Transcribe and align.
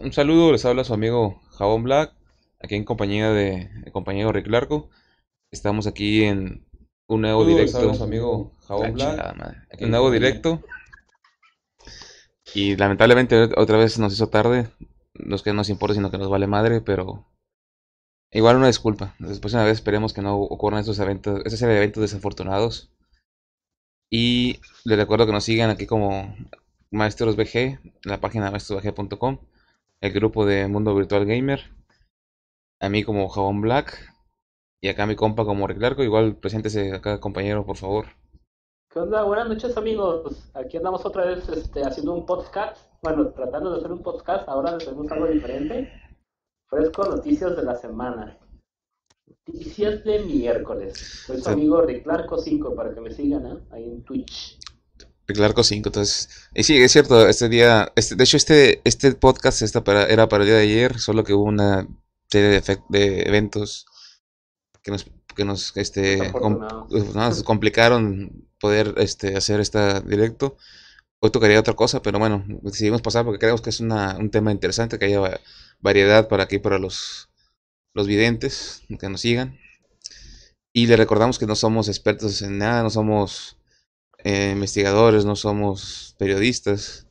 Un 0.00 0.12
saludo, 0.12 0.52
les 0.52 0.64
habla 0.64 0.84
su 0.84 0.94
amigo 0.94 1.40
Jabón 1.58 1.82
Black, 1.82 2.14
aquí 2.60 2.74
en 2.74 2.84
compañía 2.84 3.30
de 3.32 3.70
el 3.84 3.92
compañero 3.92 4.32
Rick 4.32 4.46
Larco. 4.46 4.88
Estamos 5.50 5.86
aquí 5.86 6.24
en 6.24 6.64
un 7.06 7.20
nuevo 7.20 7.44
directo. 7.44 7.72
saludos, 7.78 7.98
su 7.98 8.04
amigo 8.04 8.52
Jabón 8.66 8.86
La 8.86 8.92
Black. 8.92 9.10
chingada 9.10 9.34
madre. 9.34 9.58
Aquí 9.72 9.84
Un 9.84 9.90
nuevo 9.90 10.06
en 10.06 10.12
compañía. 10.14 10.30
directo. 10.30 10.62
Y 12.54 12.76
lamentablemente 12.76 13.50
otra 13.56 13.76
vez 13.76 13.98
nos 13.98 14.12
hizo 14.12 14.28
tarde. 14.28 14.68
No 15.14 15.36
es 15.36 15.42
que 15.42 15.52
nos 15.52 15.68
importa, 15.68 15.94
sino 15.94 16.10
que 16.10 16.18
nos 16.18 16.30
vale 16.30 16.46
madre, 16.46 16.80
pero 16.80 17.26
igual 18.32 18.56
una 18.56 18.68
disculpa. 18.68 19.14
Después 19.18 19.52
una 19.54 19.64
vez 19.64 19.74
esperemos 19.74 20.12
que 20.14 20.22
no 20.22 20.36
ocurran 20.36 20.80
estos 20.80 20.98
eventos, 20.98 21.42
esa 21.44 21.56
serie 21.56 21.74
de 21.74 21.80
eventos 21.82 22.00
desafortunados. 22.00 22.90
Y 24.10 24.60
les 24.84 24.98
recuerdo 24.98 25.26
que 25.26 25.32
nos 25.32 25.44
sigan 25.44 25.70
aquí 25.70 25.86
como 25.86 26.34
Maestros 26.90 27.36
VG, 27.36 27.78
la 28.04 28.20
página 28.20 28.50
maestrosvg.com, 28.50 29.38
el 30.00 30.12
grupo 30.12 30.46
de 30.46 30.66
Mundo 30.68 30.94
Virtual 30.94 31.26
Gamer, 31.26 31.60
a 32.80 32.88
mí 32.88 33.02
como 33.04 33.28
Jabón 33.28 33.60
Black 33.60 33.98
y 34.82 34.88
acá 34.88 35.06
mi 35.06 35.16
compa 35.16 35.44
como 35.44 35.66
Rick 35.66 35.80
Larco. 35.80 36.02
Igual 36.02 36.36
preséntese 36.36 36.92
acá, 36.94 37.20
compañero, 37.20 37.66
por 37.66 37.76
favor. 37.76 38.06
¿Qué 38.90 38.98
onda? 38.98 39.22
Buenas 39.24 39.48
noches 39.48 39.76
amigos. 39.76 40.50
Aquí 40.54 40.76
andamos 40.78 41.04
otra 41.04 41.26
vez 41.26 41.48
este, 41.48 41.82
haciendo 41.84 42.14
un 42.14 42.26
podcast. 42.26 42.76
Bueno, 43.02 43.28
tratando 43.32 43.72
de 43.72 43.78
hacer 43.78 43.92
un 43.92 44.02
podcast. 44.02 44.48
Ahora 44.48 44.78
tenemos 44.78 45.10
algo 45.12 45.26
diferente. 45.26 45.92
Fresco 46.68 47.04
Noticias 47.04 47.56
de 47.56 47.62
la 47.62 47.76
Semana. 47.76 48.38
Noticias 49.46 50.02
de 50.04 50.20
miércoles. 50.24 50.98
Soy 51.26 51.36
su 51.38 51.44
Sí. 51.44 51.50
amigo 51.50 51.82
Riclarco 51.82 52.38
5 52.38 52.74
para 52.74 52.92
que 52.94 53.00
me 53.00 53.10
sigan 53.12 53.46
¿eh? 53.46 53.58
ahí 53.70 53.84
en 53.84 54.02
Twitch. 54.02 54.58
Rick 55.30 55.38
Larco 55.38 55.62
5, 55.64 55.88
entonces. 55.88 56.28
Y 56.54 56.62
sí, 56.64 56.76
es 56.76 56.92
cierto, 56.92 57.28
este 57.28 57.48
día. 57.48 57.92
Este, 57.96 58.14
de 58.16 58.24
hecho, 58.24 58.36
este, 58.36 58.80
este 58.84 59.12
podcast 59.14 59.62
esta 59.62 59.82
para, 59.84 60.04
era 60.06 60.28
para 60.28 60.42
el 60.44 60.48
día 60.50 60.56
de 60.58 60.64
ayer, 60.64 60.98
solo 60.98 61.24
que 61.24 61.32
hubo 61.34 61.44
una 61.44 61.86
serie 62.30 62.60
de, 62.60 62.78
de 62.88 63.22
eventos 63.22 63.86
que 64.82 64.90
nos, 64.90 65.06
que 65.36 65.44
nos 65.44 65.76
este, 65.76 66.32
com- 66.32 66.60
nos 67.14 67.42
complicaron 67.42 68.48
poder 68.60 68.94
este, 68.98 69.36
hacer 69.36 69.60
este 69.60 70.00
directo. 70.02 70.56
Hoy 71.22 71.30
tocaría 71.30 71.60
otra 71.60 71.74
cosa, 71.74 72.00
pero 72.02 72.18
bueno, 72.18 72.44
decidimos 72.62 73.02
pasar 73.02 73.24
porque 73.24 73.38
creemos 73.38 73.60
que 73.60 73.70
es 73.70 73.80
una, 73.80 74.16
un 74.16 74.30
tema 74.30 74.52
interesante, 74.52 74.98
que 74.98 75.04
haya 75.06 75.20
va- 75.20 75.40
variedad 75.80 76.28
para 76.28 76.44
aquí, 76.44 76.58
para 76.58 76.78
los, 76.78 77.28
los 77.94 78.06
videntes, 78.06 78.82
que 78.98 79.08
nos 79.08 79.20
sigan. 79.20 79.58
Y 80.72 80.86
le 80.86 80.96
recordamos 80.96 81.38
que 81.38 81.46
no 81.46 81.56
somos 81.56 81.88
expertos 81.88 82.40
en 82.42 82.58
nada, 82.58 82.82
no 82.82 82.90
somos 82.90 83.56
eh, 84.24 84.50
investigadores, 84.52 85.24
no 85.24 85.36
somos 85.36 86.14
periodistas. 86.18 87.06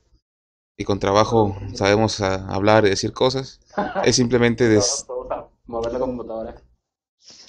Y 0.78 0.86
con 0.86 1.00
trabajo 1.00 1.58
sabemos 1.74 2.22
ah, 2.22 2.46
hablar 2.50 2.86
y 2.86 2.90
decir 2.90 3.12
cosas. 3.12 3.60
Es 4.06 4.16
simplemente 4.16 4.68
des- 4.70 5.06
a 5.30 5.48
mover 5.68 5.92
la 5.94 6.00
computadora. 6.00 6.56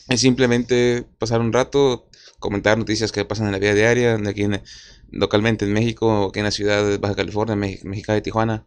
es 0.08 0.20
simplemente 0.20 1.06
pasar 1.18 1.40
un 1.40 1.52
rato, 1.52 2.08
comentar 2.40 2.76
noticias 2.76 3.12
que 3.12 3.24
pasan 3.24 3.46
en 3.46 3.52
la 3.52 3.58
vida 3.60 3.74
diaria, 3.74 4.16
aquí 4.28 4.42
en- 4.42 4.62
localmente 5.12 5.64
en 5.64 5.72
México, 5.72 6.26
aquí 6.28 6.40
en 6.40 6.46
la 6.46 6.50
ciudad 6.50 6.84
de 6.84 6.98
Baja 6.98 7.14
California, 7.14 7.54
Mex- 7.54 7.84
Mexicali, 7.84 8.20
Tijuana. 8.20 8.66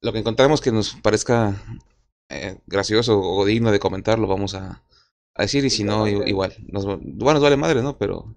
Lo 0.00 0.12
que 0.12 0.20
encontramos 0.20 0.60
que 0.60 0.70
nos 0.70 0.94
parezca 0.94 1.60
eh, 2.28 2.58
gracioso 2.66 3.20
o 3.20 3.44
digno 3.44 3.72
de 3.72 3.80
comentar, 3.80 4.18
lo 4.20 4.28
vamos 4.28 4.54
a, 4.54 4.82
a 5.34 5.42
decir, 5.42 5.64
y 5.64 5.70
si 5.70 5.82
no, 5.82 6.06
igual. 6.28 6.54
Nos, 6.68 6.84
bueno, 6.86 7.34
nos 7.34 7.42
vale 7.42 7.56
madre, 7.56 7.82
¿no? 7.82 7.98
Pero 7.98 8.36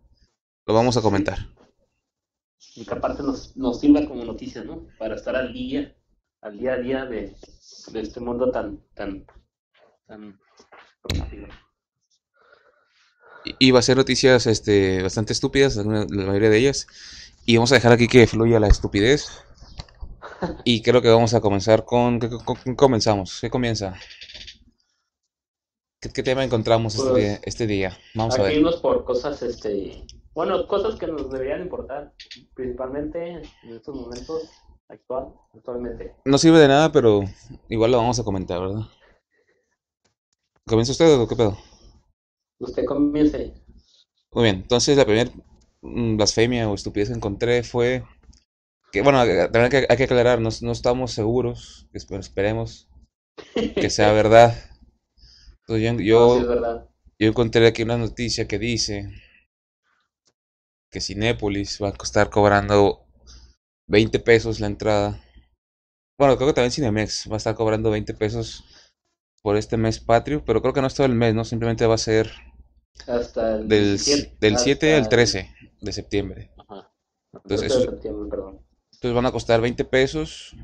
lo 0.66 0.74
vamos 0.74 0.98
a 0.98 1.02
comentar. 1.02 1.50
Y 2.76 2.86
que 2.86 2.94
aparte 2.94 3.24
nos, 3.24 3.56
nos 3.58 3.80
sirva 3.80 4.06
como 4.06 4.24
noticias, 4.24 4.66
¿no? 4.66 4.88
Para 4.98 5.16
estar 5.16 5.36
al 5.36 5.54
día, 5.54 5.96
al 6.42 6.58
día 6.58 6.74
a 6.74 6.78
día 6.78 7.06
de, 7.06 7.36
de 7.92 8.00
este 8.00 8.20
mundo 8.20 8.52
tan, 8.52 8.80
tan, 8.94 9.26
tan. 10.08 10.40
Y 13.60 13.72
va 13.72 13.80
a 13.80 13.84
ser 13.84 13.98
noticias 13.98 14.46
este, 14.48 15.02
bastante 15.02 15.34
estúpidas, 15.34 15.76
la 15.78 16.06
mayoría 16.06 16.50
de 16.50 16.58
ellas. 16.58 16.88
Y 17.46 17.56
vamos 17.56 17.72
a 17.72 17.76
dejar 17.76 17.94
aquí 17.94 18.08
que 18.08 18.28
fluya 18.28 18.60
la 18.60 18.68
estupidez. 18.68 19.30
Y 20.66 20.82
creo 20.82 21.02
que 21.02 21.10
vamos 21.10 21.34
a 21.34 21.42
comenzar 21.42 21.86
con... 21.86 22.20
¿Qué, 22.20 22.30
con- 22.30 22.76
comenzamos? 22.76 23.40
¿Qué 23.40 23.50
comienza? 23.50 23.96
¿Qué, 26.02 26.10
qué 26.10 26.24
tema 26.24 26.44
encontramos 26.44 26.96
este, 26.96 27.10
Pues, 27.10 27.24
día, 27.24 27.40
este 27.44 27.68
día? 27.68 27.98
Vamos 28.14 28.38
a 28.38 28.44
ver. 28.44 28.62
por 28.82 29.06
cosas, 29.06 29.42
este, 29.42 30.06
bueno, 30.38 30.68
cosas 30.68 31.00
que 31.00 31.08
nos 31.08 31.32
deberían 31.32 31.64
importar, 31.64 32.14
principalmente 32.54 33.42
en 33.64 33.74
estos 33.74 33.96
momentos 33.96 34.44
actual, 34.88 35.34
actualmente. 35.56 36.14
No 36.26 36.38
sirve 36.38 36.60
de 36.60 36.68
nada, 36.68 36.92
pero 36.92 37.24
igual 37.70 37.90
lo 37.90 37.98
vamos 37.98 38.20
a 38.20 38.24
comentar, 38.24 38.60
¿verdad? 38.62 38.84
¿Comienza 40.68 40.92
usted 40.92 41.12
o 41.20 41.28
qué 41.28 41.36
pedo? 41.36 41.58
Usted 42.60 42.86
comience. 42.86 43.52
Muy 44.32 44.44
bien, 44.44 44.56
entonces 44.58 44.96
la 44.96 45.06
primera 45.06 45.32
mm, 45.82 46.18
blasfemia 46.18 46.70
o 46.70 46.76
estupidez 46.76 47.10
que 47.10 47.16
encontré 47.16 47.64
fue 47.64 48.04
que, 48.92 49.02
bueno, 49.02 49.18
también 49.52 49.64
hay 49.64 49.70
que, 49.72 49.86
hay 49.90 49.98
que 49.98 50.04
aclarar, 50.04 50.40
no, 50.40 50.50
no 50.62 50.72
estamos 50.72 51.14
seguros, 51.14 51.88
espe- 51.94 52.20
esperemos 52.20 52.88
que 53.56 53.90
sea 53.90 54.12
verdad. 54.14 54.54
Entonces 55.68 55.84
yo, 55.84 55.94
No, 55.94 56.00
yo, 56.04 56.34
sí 56.36 56.40
es 56.42 56.48
verdad. 56.48 56.90
yo 57.18 57.28
encontré 57.30 57.66
aquí 57.66 57.82
una 57.82 57.98
noticia 57.98 58.48
que 58.48 58.60
dice 58.60 59.10
que 60.92 61.02
Cinépolis 61.02 61.82
va 61.82 61.90
a 61.90 61.94
costar 61.94 62.30
cobrando 62.30 63.06
20 63.88 64.20
pesos 64.20 64.60
la 64.60 64.68
entrada. 64.68 65.22
Bueno, 66.20 66.36
creo 66.36 66.48
que 66.48 66.54
también 66.54 66.72
Cinemex 66.72 67.30
va 67.30 67.36
a 67.36 67.38
estar 67.38 67.56
cobrando 67.56 67.92
20 67.92 68.14
pesos 68.14 68.64
por 69.44 69.56
este 69.58 69.78
mes 69.78 70.00
patrio, 70.00 70.44
pero 70.46 70.62
creo 70.62 70.74
que 70.74 70.82
no 70.82 70.88
es 70.88 70.96
todo 70.96 71.06
el 71.06 71.14
mes, 71.14 71.34
¿no? 71.36 71.46
Simplemente 71.46 71.86
va 71.86 71.96
a 71.96 72.00
ser 72.00 72.32
Hasta 73.08 73.56
el 73.58 73.68
del, 73.68 73.84
17, 73.98 74.38
del 74.40 74.58
7 74.58 74.94
al 74.96 75.02
hasta- 75.02 75.10
13 75.10 75.56
de 75.82 75.92
septiembre. 75.94 76.52
Ajá. 76.58 76.92
Entonces, 77.34 77.60
13 77.60 77.76
de 77.78 77.82
eso- 77.84 77.92
septiembre, 77.92 78.30
perdón. 78.30 78.66
Entonces 78.94 79.16
van 79.16 79.26
a 79.28 79.32
costar 79.32 79.62
20 79.62 79.86
pesos. 79.86 80.56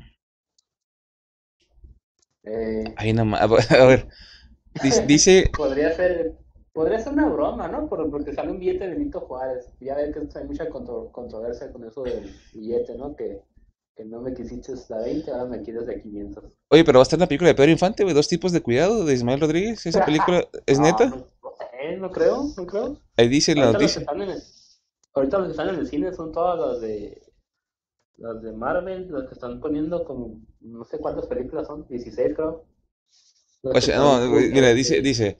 Eh, 2.42 2.84
Ahí 2.96 3.12
nada 3.12 3.24
más. 3.24 3.40
A 3.70 3.84
ver, 3.86 4.08
dice- 5.06 5.50
podría 5.56 5.92
ser, 5.94 6.36
podría 6.74 6.98
ser 6.98 7.12
una 7.14 7.28
broma, 7.30 7.68
¿no? 7.68 7.88
Por- 7.88 8.10
porque 8.10 8.34
sale 8.34 8.50
un 8.50 8.58
billete 8.58 8.84
de 8.88 8.94
Benito 8.94 9.20
Juárez. 9.20 9.70
Ya 9.80 9.94
ves 9.96 10.12
que 10.14 10.38
hay 10.38 10.44
mucha 10.44 10.68
contro- 10.68 11.10
controversia 11.12 11.72
con 11.72 11.84
eso 11.84 12.02
del 12.02 12.30
billete, 12.52 12.94
¿no? 12.98 13.16
Que, 13.16 13.40
que 13.96 14.04
no 14.04 14.20
me 14.20 14.34
quisiste 14.34 14.74
la 14.90 14.98
20, 14.98 15.30
ahora 15.30 15.44
me 15.46 15.62
quieres 15.62 15.86
de 15.86 16.02
500. 16.02 16.44
oye, 16.70 16.84
pero 16.84 16.98
va 16.98 17.02
a 17.02 17.04
estar 17.04 17.16
en 17.16 17.20
la 17.22 17.28
película 17.28 17.48
de 17.48 17.54
Pedro 17.54 17.70
Infante, 17.70 18.02
güey, 18.02 18.14
dos 18.14 18.28
tipos 18.28 18.52
de 18.52 18.60
cuidado 18.60 19.04
de 19.04 19.14
Ismael 19.14 19.40
Rodríguez. 19.40 19.86
¿Esa 19.86 20.04
película 20.04 20.44
es 20.66 20.78
neta? 20.80 21.06
No, 21.06 21.16
no 21.16 21.52
sé, 21.56 21.96
no 21.96 22.10
creo, 22.10 22.42
no 22.56 22.66
creo. 22.66 22.98
Ahí 23.16 23.28
dice 23.28 23.54
la 23.54 23.66
Ahorita 23.66 23.78
los, 23.82 23.92
que 23.92 24.00
noticia. 24.00 24.00
están 24.00 24.22
en 24.22 24.30
el, 24.30 24.42
ahorita 25.14 25.38
los 25.38 25.46
que 25.46 25.50
están 25.52 25.68
en 25.68 25.74
el 25.76 25.86
cine 25.86 26.12
son 26.12 26.32
todas 26.32 26.58
las 26.58 26.80
de 26.80 27.22
las 28.16 28.42
de 28.42 28.52
Marvel, 28.52 29.10
las 29.12 29.28
que 29.28 29.34
están 29.34 29.60
poniendo 29.60 30.04
como 30.04 30.40
no 30.60 30.84
sé 30.84 30.98
cuántas 30.98 31.26
películas 31.26 31.66
son, 31.66 31.86
16 31.88 32.32
creo. 32.34 32.64
Las 33.62 33.70
O 33.70 33.74
que 33.74 33.80
sea, 33.80 33.96
son 33.98 34.30
no, 34.30 34.36
mira, 34.52 34.72
dice, 34.74 35.00
dice, 35.00 35.38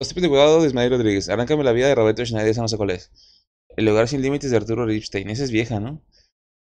los 0.00 0.08
tipos 0.08 0.22
de 0.22 0.28
cuidado 0.28 0.60
de 0.60 0.68
Ismael 0.68 0.90
Rodríguez. 0.90 1.28
Arráncame 1.28 1.64
la 1.64 1.72
vida 1.72 1.88
de 1.88 1.94
Roberto 1.94 2.24
Schneider, 2.24 2.50
esa 2.50 2.62
no 2.62 2.68
sé 2.68 2.76
cuál 2.76 2.90
es. 2.90 3.10
El 3.76 3.84
lugar 3.84 4.08
sin 4.08 4.22
límites 4.22 4.50
de 4.50 4.56
Arturo 4.56 4.86
Ripstein. 4.86 5.28
Esa 5.30 5.44
es 5.44 5.50
vieja, 5.50 5.80
¿no? 5.80 6.00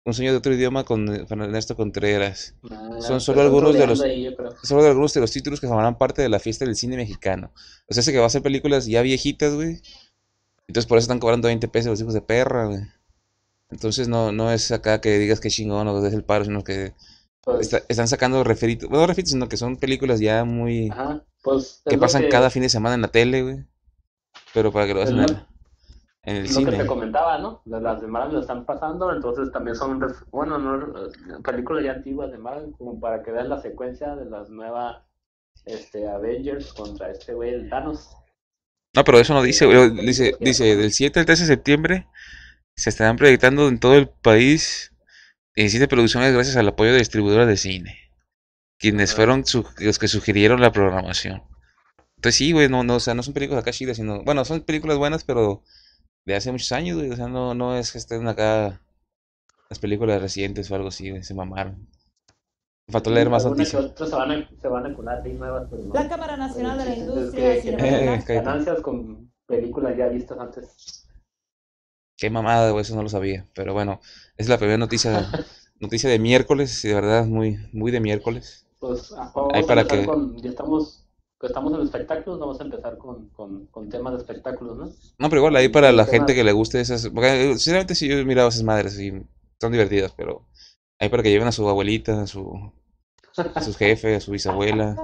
Un 0.06 0.14
sueño 0.14 0.32
de 0.32 0.38
otro 0.38 0.54
idioma 0.54 0.86
con 0.86 1.08
Ernesto 1.10 1.76
Contreras. 1.76 2.56
ah, 2.72 2.98
son 3.02 3.20
solo 3.22 3.42
algunos 3.42 3.74
de 3.76 3.86
los- 3.86 4.02
ahí. 4.02 4.34
Solo 4.64 4.82
de 4.84 4.90
algunos 4.90 5.14
de 5.14 5.20
los 5.20 5.32
títulos 5.32 5.60
que 5.60 5.68
formarán 5.68 5.98
parte 5.98 6.22
de 6.22 6.30
la 6.30 6.40
fiesta 6.40 6.66
del 6.66 6.76
cine 6.76 6.96
mexicano. 6.96 7.52
O 7.90 7.94
sea, 7.94 8.02
ese 8.02 8.12
que 8.12 8.20
va 8.20 8.26
a 8.26 8.30
ser 8.30 8.42
películas 8.42 8.86
ya 8.86 9.02
viejitas, 9.02 9.54
güey. 9.54 9.82
Entonces 10.68 10.88
por 10.88 10.98
eso 10.98 11.04
están 11.06 11.20
cobrando 11.20 11.48
20 11.48 11.68
pesos 11.68 11.90
los 11.92 12.02
hijos 12.02 12.14
de 12.14 12.22
perra, 12.22 12.66
güey. 12.68 12.80
Entonces 13.70 14.08
no, 14.08 14.32
no 14.32 14.52
es 14.52 14.72
acá 14.72 15.02
que 15.02 15.18
digas 15.20 15.40
que 15.42 15.50
chingón 15.50 15.88
o 15.90 16.02
des 16.02 16.14
el 16.14 16.24
paro, 16.24 16.46
sino 16.46 16.64
que 16.64 16.94
Pues, 17.44 17.62
está- 17.62 17.84
están 17.90 18.08
sacando 18.08 18.44
referitos, 18.46 18.90
bueno, 18.90 19.02
no 19.02 19.08
referitos, 19.08 19.32
sino 19.34 19.50
que 19.50 19.58
son 19.58 19.76
películas 19.78 20.20
ya 20.22 20.44
muy... 20.46 20.90
ajá, 20.90 21.24
pues 21.52 21.82
que 21.86 21.96
lo 21.96 22.02
pasan 22.02 22.24
cada 22.30 22.50
fin 22.50 22.62
de 22.64 22.70
semana 22.70 22.96
en 22.96 23.02
la 23.02 23.08
tele, 23.10 23.42
güey. 23.44 23.66
Pero 24.54 24.72
para 24.72 24.86
que 24.88 24.94
lo 24.94 25.02
Es 25.04 25.12
veas 25.12 25.12
en 25.12 25.18
lo- 25.18 25.24
el, 25.24 25.46
en 26.24 26.36
el 26.38 26.44
lo 26.44 26.60
que 26.60 26.66
te 26.66 26.72
cine. 26.72 26.86
comentaba, 26.86 27.38
¿no? 27.40 27.62
Las, 27.66 28.02
de 28.02 28.08
Marvel 28.08 28.36
lo 28.36 28.42
están 28.42 28.66
pasando, 28.66 29.12
entonces 29.14 29.52
también 29.52 29.76
son, 29.76 30.00
bueno, 30.32 30.58
no, 30.58 31.06
eh, 31.08 31.12
películas 31.44 31.84
ya 31.84 31.92
antiguas 31.94 32.32
de 32.32 32.38
Marvel, 32.38 32.74
como 32.78 33.00
para 33.00 33.24
que 33.24 33.32
vean 33.32 33.50
la 33.50 33.62
secuencia 33.62 34.16
de 34.16 34.26
las 34.26 34.50
nuevas 34.50 34.98
este, 35.66 36.08
Avengers 36.08 36.74
contra 36.74 37.12
este 37.12 37.34
güey, 37.34 37.54
el 37.54 37.70
Thanos. 37.70 38.10
No, 38.96 39.04
pero 39.04 39.20
eso 39.20 39.34
no 39.34 39.42
dice, 39.44 39.66
güey. 39.66 39.90
Dice, 40.06 40.36
dice, 40.40 40.76
del 40.76 40.92
7 40.92 41.20
al 41.20 41.26
13 41.26 41.44
de 41.44 41.48
septiembre 41.48 42.08
se 42.76 42.90
estarán 42.90 43.16
proyectando 43.18 43.68
en 43.68 43.80
todo 43.80 43.96
el 43.96 44.08
país 44.10 44.94
17 45.56 45.88
producciones 45.88 46.34
gracias 46.34 46.56
al 46.58 46.68
apoyo 46.68 46.92
de 46.92 47.00
distribuidoras 47.00 47.48
de 47.48 47.58
cine. 47.58 48.07
Quienes 48.80 49.16
fueron 49.16 49.46
su- 49.46 49.66
los 49.80 49.98
que 50.00 50.08
sugirieron 50.08 50.62
la 50.62 50.72
programación. 50.72 51.44
Entonces 52.18 52.36
sí, 52.38 52.52
güey, 52.52 52.70
no, 52.70 52.84
no, 52.84 52.96
o 52.96 53.00
sea, 53.00 53.14
no 53.14 53.24
son 53.24 53.34
películas 53.34 53.62
acá 53.62 53.72
chidas, 53.72 53.98
sino, 53.98 54.24
bueno, 54.24 54.44
son 54.46 54.62
películas 54.62 54.98
buenas, 54.98 55.24
pero 55.24 55.64
de 56.26 56.36
hace 56.36 56.52
muchos 56.52 56.72
años, 56.72 56.98
güey, 56.98 57.10
o 57.12 57.16
sea, 57.16 57.28
no, 57.28 57.54
no 57.54 57.78
es 57.78 57.92
que 57.92 57.98
estén 57.98 58.28
acá 58.28 58.82
las 59.70 59.80
películas 59.80 60.22
recientes 60.22 60.70
o 60.72 60.76
algo 60.76 60.88
así, 60.90 61.10
güey, 61.10 61.24
se 61.24 61.34
mamaron. 61.34 61.88
Faltó 62.90 63.10
leer 63.12 63.30
más 63.30 63.44
noticias. 63.46 63.84
otras 63.84 64.10
se 64.10 64.16
van 64.16 64.32
a, 64.32 64.50
se 64.62 64.68
van 64.68 64.86
a 64.86 64.96
colar 64.96 65.22
ahí 65.24 65.34
nuevas, 65.34 65.68
pero 65.70 65.84
no. 65.84 65.94
La 65.94 66.08
Cámara 66.08 66.38
Nacional 66.38 66.78
de 66.78 66.86
la 66.86 66.92
Es 66.94 66.98
Industria 67.00 67.62
que- 67.62 67.62
que 68.26 68.34
Eh, 68.36 68.36
ganancias 68.36 68.80
con 68.82 69.32
películas 69.46 69.98
ya 69.98 70.08
vistas 70.08 70.38
antes. 70.40 71.06
Qué 72.18 72.30
mamada, 72.30 72.72
güey, 72.72 72.82
eso 72.84 72.96
no 72.96 73.04
lo 73.04 73.10
sabía. 73.10 73.46
Pero 73.54 73.74
bueno, 73.74 74.00
es 74.38 74.48
la 74.48 74.58
primera 74.58 74.78
noticia, 74.78 75.12
noticia 75.80 76.10
de 76.10 76.18
miércoles, 76.18 76.84
y 76.86 76.88
de 76.88 76.94
verdad, 76.96 77.26
muy, 77.26 77.58
muy 77.74 77.92
de 77.92 78.00
miércoles. 78.00 78.67
Pues 78.80 79.10
vamos 79.12 79.54
Ahí 79.54 79.64
a 79.64 79.66
para 79.66 79.82
empezar 79.82 80.00
que- 80.00 80.06
con, 80.06 80.38
ya 80.42 80.50
estamos, 80.50 81.06
que 81.40 81.48
estamos 81.48 81.74
en 81.74 81.82
espectáculos, 81.82 82.40
vamos 82.40 82.60
a 82.60 82.64
empezar 82.64 82.98
con, 82.98 83.30
con, 83.30 83.66
con 83.68 83.90
temas 83.90 84.14
de 84.14 84.20
espectáculos, 84.20 84.78
¿no? 84.78 84.86
No, 85.20 85.30
pero 85.30 85.40
igual 85.42 85.56
ahí 85.56 85.70
para 85.70 85.92
la 85.92 86.06
gente 86.06 86.36
que 86.36 86.44
le 86.44 86.52
guste 86.52 86.80
esas. 86.80 87.10
Porque 87.10 87.52
eh, 87.52 87.54
sinceramente 87.54 87.96
sí 87.96 88.08
yo 88.08 88.18
he 88.18 88.26
mirado 88.26 88.50
esas 88.50 88.64
madres 88.64 89.00
y 89.00 89.12
son 89.60 89.72
divertidas, 89.72 90.14
pero 90.16 90.46
ahí 91.00 91.10
para 91.10 91.24
que 91.24 91.32
lleven 91.32 91.48
a 91.48 91.52
su 91.52 91.68
abuelita, 91.68 92.22
a 92.22 92.28
su, 92.28 92.72
a 93.56 93.62
sus 93.62 93.78
jefes, 93.78 94.18
a 94.18 94.22
su 94.26 94.32
bisabuela. 94.32 94.96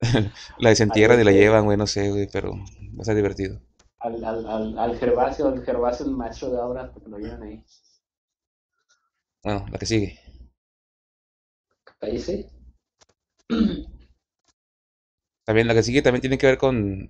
La 0.58 0.70
desentierran 0.70 1.20
y 1.20 1.24
la 1.24 1.32
llevan, 1.32 1.64
güey, 1.64 1.76
no 1.78 1.86
sé, 1.86 2.10
güey, 2.10 2.28
pero 2.30 2.52
va 2.54 3.02
a 3.02 3.04
ser 3.04 3.16
divertido. 3.16 3.60
Al, 4.00 4.24
al, 4.24 4.46
al, 4.46 4.78
al 4.78 4.96
Gervasio, 4.98 5.48
al 5.48 5.62
Gervasio, 5.62 6.06
el 6.06 6.12
maestro 6.12 6.50
de 6.50 6.58
obra, 6.58 6.90
porque 6.92 7.10
lo 7.10 7.18
llevan 7.18 7.42
ahí. 7.42 7.62
Bueno, 9.42 9.66
la 9.70 9.78
que 9.78 9.86
sigue. 9.86 10.20
Ahí 12.00 12.18
sí. 12.18 12.46
También 15.46 15.68
la 15.68 15.74
que 15.74 15.82
sigue 15.84 16.02
también 16.02 16.20
tiene 16.20 16.38
que 16.38 16.46
ver 16.46 16.58
con. 16.58 17.08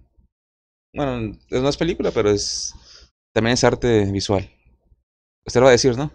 Bueno, 0.95 1.35
no 1.51 1.69
es 1.69 1.77
película, 1.77 2.11
pero 2.11 2.31
es. 2.31 2.75
También 3.33 3.55
es 3.55 3.65
arte 3.65 4.05
visual. 4.13 4.49
Usted 5.47 5.61
lo 5.61 5.65
va 5.65 5.71
a 5.71 5.73
decir, 5.73 5.97
¿no? 5.97 6.13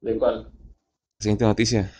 ¿De 0.00 0.18
cuál? 0.18 0.50
Siguiente 1.20 1.44
noticia. 1.44 1.92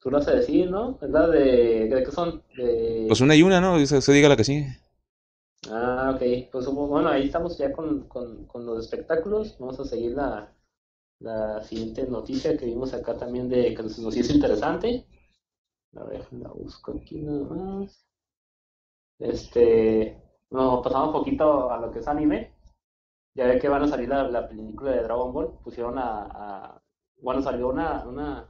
Tú 0.00 0.10
lo 0.10 0.18
vas 0.18 0.28
a 0.28 0.34
decir, 0.34 0.70
¿no? 0.70 0.98
Es 1.02 1.10
la 1.10 1.26
de, 1.28 1.88
¿de 1.88 2.02
qué 2.04 2.10
son? 2.12 2.42
De... 2.56 3.06
Pues 3.08 3.20
una 3.20 3.34
y 3.34 3.42
una, 3.42 3.60
¿no? 3.60 3.74
Usted 3.74 3.98
usted 3.98 4.12
diga 4.12 4.28
la 4.28 4.36
que 4.36 4.44
sigue. 4.44 4.78
Ah, 5.70 6.12
ok. 6.14 6.50
Pues 6.52 6.66
bueno, 6.66 7.08
ahí 7.08 7.26
estamos 7.26 7.58
ya 7.58 7.72
con, 7.72 8.08
con, 8.08 8.46
con 8.46 8.64
los 8.64 8.84
espectáculos. 8.84 9.56
Vamos 9.58 9.80
a 9.80 9.84
seguir 9.84 10.12
la, 10.12 10.52
la 11.20 11.62
siguiente 11.64 12.06
noticia 12.06 12.56
que 12.56 12.66
vimos 12.66 12.94
acá 12.94 13.16
también 13.16 13.48
de 13.48 13.74
que 13.74 13.82
nos, 13.82 13.98
nos 13.98 14.16
hizo 14.16 14.32
interesante. 14.32 15.06
A 15.96 16.04
ver, 16.04 16.26
la 16.32 16.48
busco 16.48 16.92
aquí 16.92 17.20
nada 17.20 17.44
más. 17.44 18.06
Este, 19.18 20.22
nos 20.50 20.82
pasamos 20.82 21.08
un 21.08 21.12
poquito 21.14 21.70
a 21.70 21.78
lo 21.78 21.90
que 21.90 21.98
es 22.00 22.08
anime. 22.08 22.52
Ya 23.34 23.46
ve 23.46 23.58
que 23.60 23.68
van 23.68 23.82
a 23.84 23.88
salir 23.88 24.08
la, 24.08 24.24
la 24.28 24.48
película 24.48 24.92
de 24.92 25.02
Dragon 25.04 25.32
Ball. 25.32 25.58
Pusieron 25.64 25.98
a, 25.98 26.24
a- 26.24 26.82
bueno, 27.22 27.42
salió 27.42 27.68
una, 27.70 28.04
una, 28.06 28.48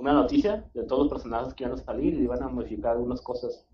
una 0.00 0.12
noticia 0.14 0.70
de 0.74 0.84
todos 0.84 1.04
los 1.04 1.12
personajes 1.12 1.54
que 1.54 1.64
iban 1.64 1.78
a 1.78 1.82
salir 1.84 2.14
y 2.14 2.24
iban 2.24 2.42
a 2.42 2.48
modificar 2.48 2.92
algunas 2.92 3.22
cosas. 3.22 3.66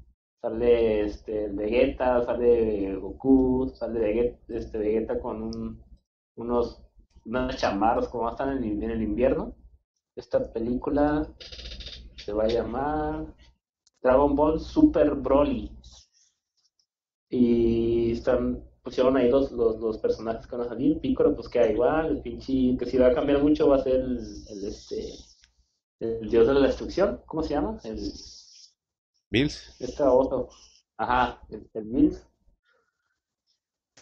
Sale 0.43 1.03
este 1.07 1.49
Vegeta, 1.49 2.25
sale 2.25 2.97
Goku, 2.97 3.73
sale 3.77 4.01
Vegeta, 4.01 4.39
este, 4.49 4.79
Vegeta 4.79 5.21
con 5.21 5.43
un, 5.43 5.83
unos, 6.37 6.83
unas 7.27 7.57
chamarras 7.59 8.09
como 8.09 8.31
están 8.31 8.59
en, 8.65 8.83
en 8.83 8.91
el 8.91 9.03
invierno. 9.03 9.55
Esta 10.17 10.53
película 10.53 11.29
se 12.29 12.35
va 12.35 12.45
a 12.45 12.49
llamar 12.49 13.35
Dragon 14.03 14.37
Ball 14.37 14.61
Super 14.61 15.15
Broly. 15.15 15.73
Y 17.31 18.13
están, 18.13 18.63
pusieron 18.83 19.17
ahí 19.17 19.31
los, 19.31 19.51
los, 19.51 19.81
los 19.81 19.97
personajes 19.97 20.47
que 20.47 20.55
van 20.55 20.67
a 20.67 20.69
salir. 20.69 21.01
Piccolo 21.01 21.35
pues 21.35 21.49
queda 21.49 21.71
igual, 21.71 22.07
el 22.09 22.21
pinche, 22.21 22.77
que 22.79 22.85
si 22.85 22.99
va 22.99 23.07
a 23.07 23.15
cambiar 23.15 23.43
mucho 23.43 23.67
va 23.67 23.77
a 23.77 23.83
ser 23.83 23.95
el, 23.95 24.19
el, 24.51 24.65
este 24.67 25.15
el 26.01 26.29
dios 26.29 26.47
de 26.47 26.53
la 26.53 26.67
destrucción, 26.67 27.23
¿cómo 27.25 27.43
se 27.43 27.55
llama? 27.55 27.79
El, 27.83 27.97
Bills. 29.31 29.77
este 29.81 30.03
oso. 30.03 30.51
Ajá, 30.99 31.41
el, 31.49 31.67
el 31.73 31.85
Mills. 31.87 32.29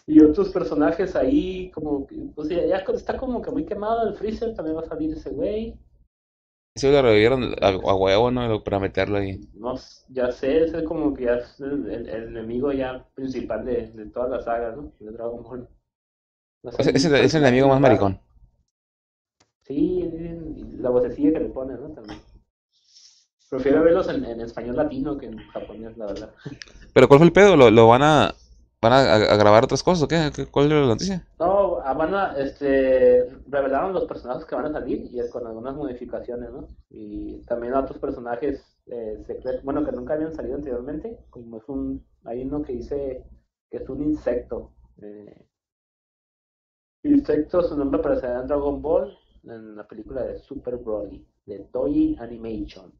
Y 0.05 0.21
otros 0.21 0.49
personajes 0.49 1.15
ahí, 1.15 1.71
como 1.71 2.05
pues 2.35 2.49
ya, 2.49 2.65
ya 2.65 2.83
está 2.93 3.17
como 3.17 3.41
que 3.41 3.51
muy 3.51 3.65
quemado 3.65 4.05
el 4.05 4.15
Freezer, 4.15 4.53
también 4.53 4.75
va 4.75 4.81
a 4.81 4.89
salir 4.89 5.13
ese 5.13 5.29
güey. 5.29 5.79
Sí, 6.77 6.91
lo 6.91 7.01
revivieron 7.01 7.55
a, 7.61 7.67
a 7.69 7.95
huevo, 7.95 8.31
¿no? 8.31 8.63
Para 8.63 8.79
meterlo 8.79 9.17
ahí. 9.17 9.41
No, 9.55 9.75
ya 10.09 10.31
sé, 10.31 10.63
ese 10.63 10.77
es 10.79 10.83
como 10.83 11.13
que 11.13 11.25
ya 11.25 11.35
es 11.35 11.59
el, 11.59 11.89
el- 11.91 12.09
el 12.09 12.23
enemigo 12.29 12.71
ya 12.71 13.05
principal 13.15 13.65
de, 13.65 13.87
de 13.91 14.05
toda 14.07 14.29
la 14.29 14.41
saga, 14.41 14.71
¿no? 14.75 14.91
De 14.99 15.11
Dragon 15.11 15.43
Ball. 15.43 15.67
Ese 16.63 16.83
ser 16.83 16.95
es 16.95 17.05
el, 17.05 17.15
es 17.15 17.33
el 17.33 17.41
enemigo 17.43 17.67
más 17.67 17.79
maricón. 17.81 18.19
Sí, 19.67 20.09
la 20.79 20.89
vocecilla 20.89 21.33
que 21.33 21.39
le 21.39 21.49
pone, 21.49 21.73
¿no? 21.73 21.89
También. 21.89 22.19
Prefiero 23.49 23.83
verlos 23.83 24.09
en, 24.09 24.25
en 24.25 24.41
español 24.41 24.75
latino 24.75 25.17
que 25.17 25.27
en 25.27 25.37
japonés, 25.49 25.97
la 25.97 26.05
verdad. 26.07 26.29
Pero 26.93 27.07
¿cuál 27.07 27.19
fue 27.19 27.27
el 27.27 27.33
pedo? 27.33 27.55
¿Lo, 27.55 27.71
lo 27.71 27.87
van 27.87 28.03
a 28.03 28.33
van 28.81 28.93
a, 28.93 28.97
a- 29.13 29.33
a 29.33 29.37
grabar 29.37 29.63
otras 29.65 29.83
cosas 29.83 30.03
o 30.03 30.07
qué? 30.07 30.31
¿Qué- 30.35 30.45
¿Cuál 30.47 30.65
es 30.67 30.71
la 30.71 30.87
noticia? 30.87 31.27
No, 31.39 31.79
ah, 31.83 31.93
van 31.93 32.13
a, 32.15 32.35
este, 32.37 33.29
revelaron 33.47 33.93
los 33.93 34.05
personajes 34.05 34.45
que 34.45 34.55
van 34.55 34.65
a 34.65 34.71
salir 34.73 35.07
y 35.11 35.19
es 35.19 35.29
con 35.29 35.45
algunas 35.45 35.75
modificaciones, 35.75 36.49
¿no? 36.51 36.67
Y 36.89 37.43
también 37.45 37.75
otros 37.75 37.99
personajes 37.99 38.75
eh, 38.87 39.21
secretos, 39.27 39.63
bueno, 39.63 39.85
que 39.85 39.91
nunca 39.91 40.13
habían 40.15 40.33
salido 40.33 40.55
anteriormente, 40.55 41.19
como 41.29 41.57
es 41.57 41.63
un, 41.69 42.03
hay 42.25 42.41
uno 42.43 42.63
que 42.63 42.73
dice 42.73 43.23
que 43.69 43.77
es 43.77 43.89
un 43.89 44.01
insecto. 44.03 44.71
eh, 45.01 45.45
insecto, 47.01 47.63
su 47.63 47.75
nombre 47.75 47.99
aparecerá 47.99 48.41
en 48.41 48.45
Dragon 48.47 48.79
Ball, 48.83 49.17
en 49.45 49.75
la 49.75 49.87
película 49.87 50.23
de 50.23 50.37
Super 50.37 50.77
Broly, 50.77 51.25
de 51.47 51.59
Toei 51.71 52.15
Animation. 52.19 52.93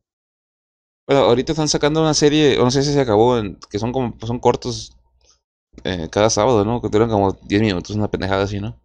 Bueno, 1.06 1.24
ahorita 1.24 1.54
están 1.54 1.70
sacando 1.70 2.02
una 2.02 2.14
serie, 2.14 2.60
o 2.60 2.64
no 2.66 2.72
sé 2.72 2.84
si 2.84 2.92
se 2.94 3.00
acabó, 3.00 3.38
en- 3.38 3.58
que 3.70 3.80
son 3.80 3.92
como 3.94 4.18
son 4.26 4.40
cortos 4.40 4.97
eh, 5.84 6.08
cada 6.12 6.30
sábado, 6.30 6.66
¿no? 6.66 6.82
Que 6.82 6.90
duran 6.90 7.10
como 7.10 7.34
10 7.34 7.62
minutos, 7.62 7.96
una 7.96 8.10
pendejada 8.10 8.44
así, 8.44 8.60
¿no? 8.60 8.80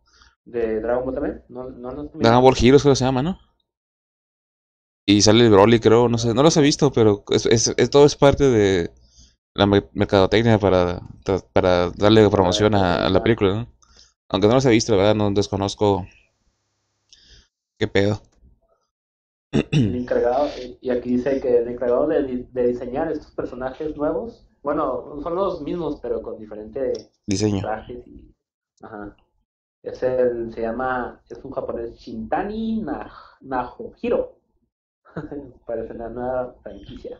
¿De 0.44 0.80
Dragon 0.80 1.04
Ball 1.04 1.14
también? 1.14 1.42
No, 1.48 1.68
no, 1.70 1.90
no, 1.92 2.10
Dragon 2.18 2.42
Ball 2.42 2.56
Heroes 2.58 2.82
creo 2.82 2.92
que 2.92 2.96
se 2.96 3.04
llama, 3.04 3.22
¿no? 3.22 3.38
Y 5.06 5.22
sale 5.22 5.44
el 5.44 5.50
Broly, 5.50 5.80
creo, 5.80 6.08
no 6.08 6.18
sé, 6.18 6.32
no 6.34 6.42
los 6.42 6.56
he 6.56 6.60
visto, 6.60 6.92
pero 6.92 7.24
es, 7.30 7.46
es- 7.46 7.74
es- 7.76 7.90
todo 7.90 8.04
es 8.06 8.16
parte 8.16 8.44
de 8.50 8.90
la 9.54 9.66
mer- 9.66 9.90
mercadotecnia 9.94 10.58
para, 10.58 11.00
para 11.52 11.90
darle 11.92 12.28
promoción 12.30 12.74
a, 12.74 13.06
a 13.06 13.10
la 13.10 13.22
película, 13.22 13.54
¿no? 13.54 13.68
Aunque 14.28 14.48
no 14.48 14.54
los 14.54 14.66
he 14.66 14.70
visto, 14.70 14.92
la 14.92 14.98
verdad, 14.98 15.14
no 15.16 15.30
desconozco 15.32 16.06
qué 17.78 17.86
pedo. 17.88 18.22
el 19.52 19.94
encargado, 19.94 20.48
y 20.80 20.90
aquí 20.90 21.10
dice 21.10 21.40
que 21.40 21.58
el 21.58 21.68
encargado 21.68 22.06
de, 22.06 22.46
de 22.50 22.66
diseñar 22.66 23.12
estos 23.12 23.32
personajes 23.32 23.96
nuevos, 23.96 24.46
bueno, 24.62 25.20
son 25.22 25.34
los 25.34 25.62
mismos, 25.62 25.98
pero 26.00 26.22
con 26.22 26.38
diferentes 26.38 27.10
Diseño. 27.26 27.60
trajes 27.62 28.06
y, 28.06 28.34
ajá. 28.82 29.16
Es 29.82 30.02
el, 30.02 30.52
se 30.54 30.62
llama, 30.62 31.20
es 31.28 31.44
un 31.44 31.52
japonés 31.52 31.96
Shintani 31.98 32.84
Naohiro. 33.42 34.36
Parece 35.66 35.94
la 35.94 36.08
nueva 36.08 36.54
franquicia. 36.62 37.18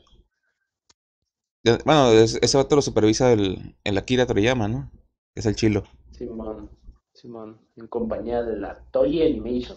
Bueno, 1.85 2.11
es- 2.13 2.39
ese 2.43 2.57
vato 2.57 2.77
lo 2.77 2.83
supervisa 2.83 3.33
el, 3.33 3.77
el 3.85 3.99
Akira 3.99 4.27
Toriyama, 4.27 4.69
¿no? 4.69 4.91
Es 5.35 5.47
el 5.47 5.55
chilo. 5.57 5.85
Simón, 6.13 6.71
Simón, 7.13 7.59
en 7.77 7.89
compañía 7.89 8.43
de 8.45 8.57
la 8.57 8.75
Toei 8.93 9.21
Animation. 9.27 9.77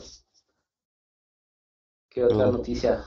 ¿Qué 2.09 2.23
otra 2.23 2.47
noticia? 2.47 3.03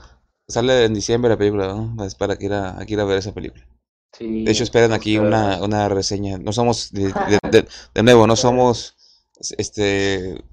Sale 0.49 0.83
en 0.83 0.93
diciembre 0.93 1.29
la 1.29 1.37
película, 1.37 1.67
¿no? 1.73 2.03
Es 2.03 2.13
para 2.15 2.35
que 2.35 2.45
ir 2.47 2.53
a, 2.53 2.77
ir 2.85 2.99
a 2.99 3.05
ver 3.05 3.19
esa 3.19 3.33
película. 3.33 3.65
Sí, 4.17 4.43
De 4.43 4.51
hecho, 4.51 4.63
esperan 4.63 4.91
aquí 4.93 5.17
una, 5.17 5.61
una 5.63 5.87
reseña. 5.89 6.37
No 6.37 6.51
somos, 6.51 6.91
de, 6.91 7.13
de, 7.29 7.39
de- 7.51 7.67
de 7.93 8.03
nuevo, 8.03 8.27
no 8.27 8.35
somos, 8.35 8.95
este, 9.57 10.43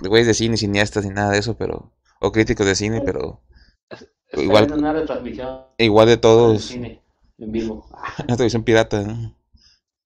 güeyes 0.00 0.26
de 0.26 0.34
cine, 0.34 0.56
cineastas 0.56 1.04
ni 1.04 1.10
nada 1.10 1.32
de 1.32 1.38
eso, 1.38 1.56
pero, 1.56 1.92
o 2.20 2.30
críticos 2.32 2.66
de 2.66 2.74
cine, 2.74 3.00
pero 3.00 3.40
igual- 4.32 4.70
una 4.72 4.92
retransmisión 4.92 5.62
igual 5.78 6.08
de 6.08 6.16
todos, 6.18 6.62
cine, 6.64 7.02
en 7.38 7.52
vivo. 7.52 7.88
una 8.26 8.36
televisión 8.36 8.64
pirata, 8.64 9.02
¿no? 9.02 9.34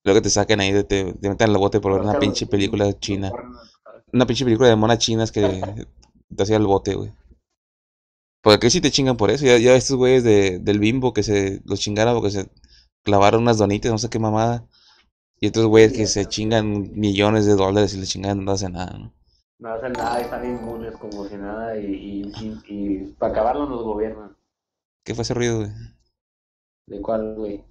Luego 0.05 0.19
que 0.21 0.25
te 0.25 0.31
saquen 0.31 0.61
ahí, 0.61 0.73
de- 0.73 0.85
te, 0.85 1.13
te 1.15 1.29
metan 1.29 1.49
en 1.49 1.53
la 1.53 1.59
bote 1.59 1.81
por 1.81 1.93
ver 1.93 2.03
una 2.03 2.19
pinche 2.19 2.47
película 2.47 2.93
china. 2.99 3.31
Una 4.13 4.27
pinche 4.27 4.45
película 4.45 4.69
de 4.69 4.77
monas 4.77 4.99
chinas 4.99 5.31
que 5.33 5.87
te 6.35 6.43
hacía 6.43 6.57
el 6.57 6.67
bote, 6.67 6.95
güey. 6.95 7.13
Porque 8.43 8.57
aquí 8.57 8.71
sí 8.71 8.81
te 8.81 8.91
chingan 8.91 9.17
por 9.17 9.31
eso. 9.31 9.47
Ya, 9.47 9.57
ya 9.59 9.75
estos 9.75 9.97
güeyes 9.97 10.25
de, 10.25 10.59
del 10.59 10.79
bimbo 10.79 11.13
que 11.13 11.23
se 11.23 11.63
los 11.65 11.81
chingaron 11.81 12.15
porque 12.15 12.31
se 12.31 12.51
clavaron 13.05 13.43
unas 13.43 13.59
donitas, 13.59 13.91
no 13.91 13.99
sé 13.99 14.11
qué 14.11 14.19
mamada. 14.19 14.67
Y 15.41 15.47
estos 15.47 15.67
güeyes 15.67 15.93
que 15.93 16.07
se 16.07 16.27
chingan 16.27 16.93
millones 16.93 17.47
de 17.47 17.55
dólares 17.55 17.95
y 17.95 17.99
le 17.99 18.07
chingan 18.07 18.45
no 18.45 18.53
hacen 18.53 18.73
nada, 18.73 18.99
¿no? 18.99 19.15
No 19.59 19.73
hacen 19.73 19.93
nada 19.93 20.21
y 20.21 20.25
están 20.25 20.45
inmunes 20.45 20.97
como 20.97 21.27
si 21.29 21.37
nada 21.37 21.79
y, 21.79 21.85
y, 21.85 22.33
y, 22.41 22.61
y 22.67 23.13
para 23.13 23.33
acabarlo 23.33 23.69
nos 23.69 23.83
gobiernan. 23.83 24.37
¿Qué 25.05 25.15
fue 25.15 25.23
ese 25.23 25.35
ruido, 25.35 25.59
güey? 25.59 25.71
¿De 26.89 27.01
cuál, 27.01 27.35
güey? 27.37 27.65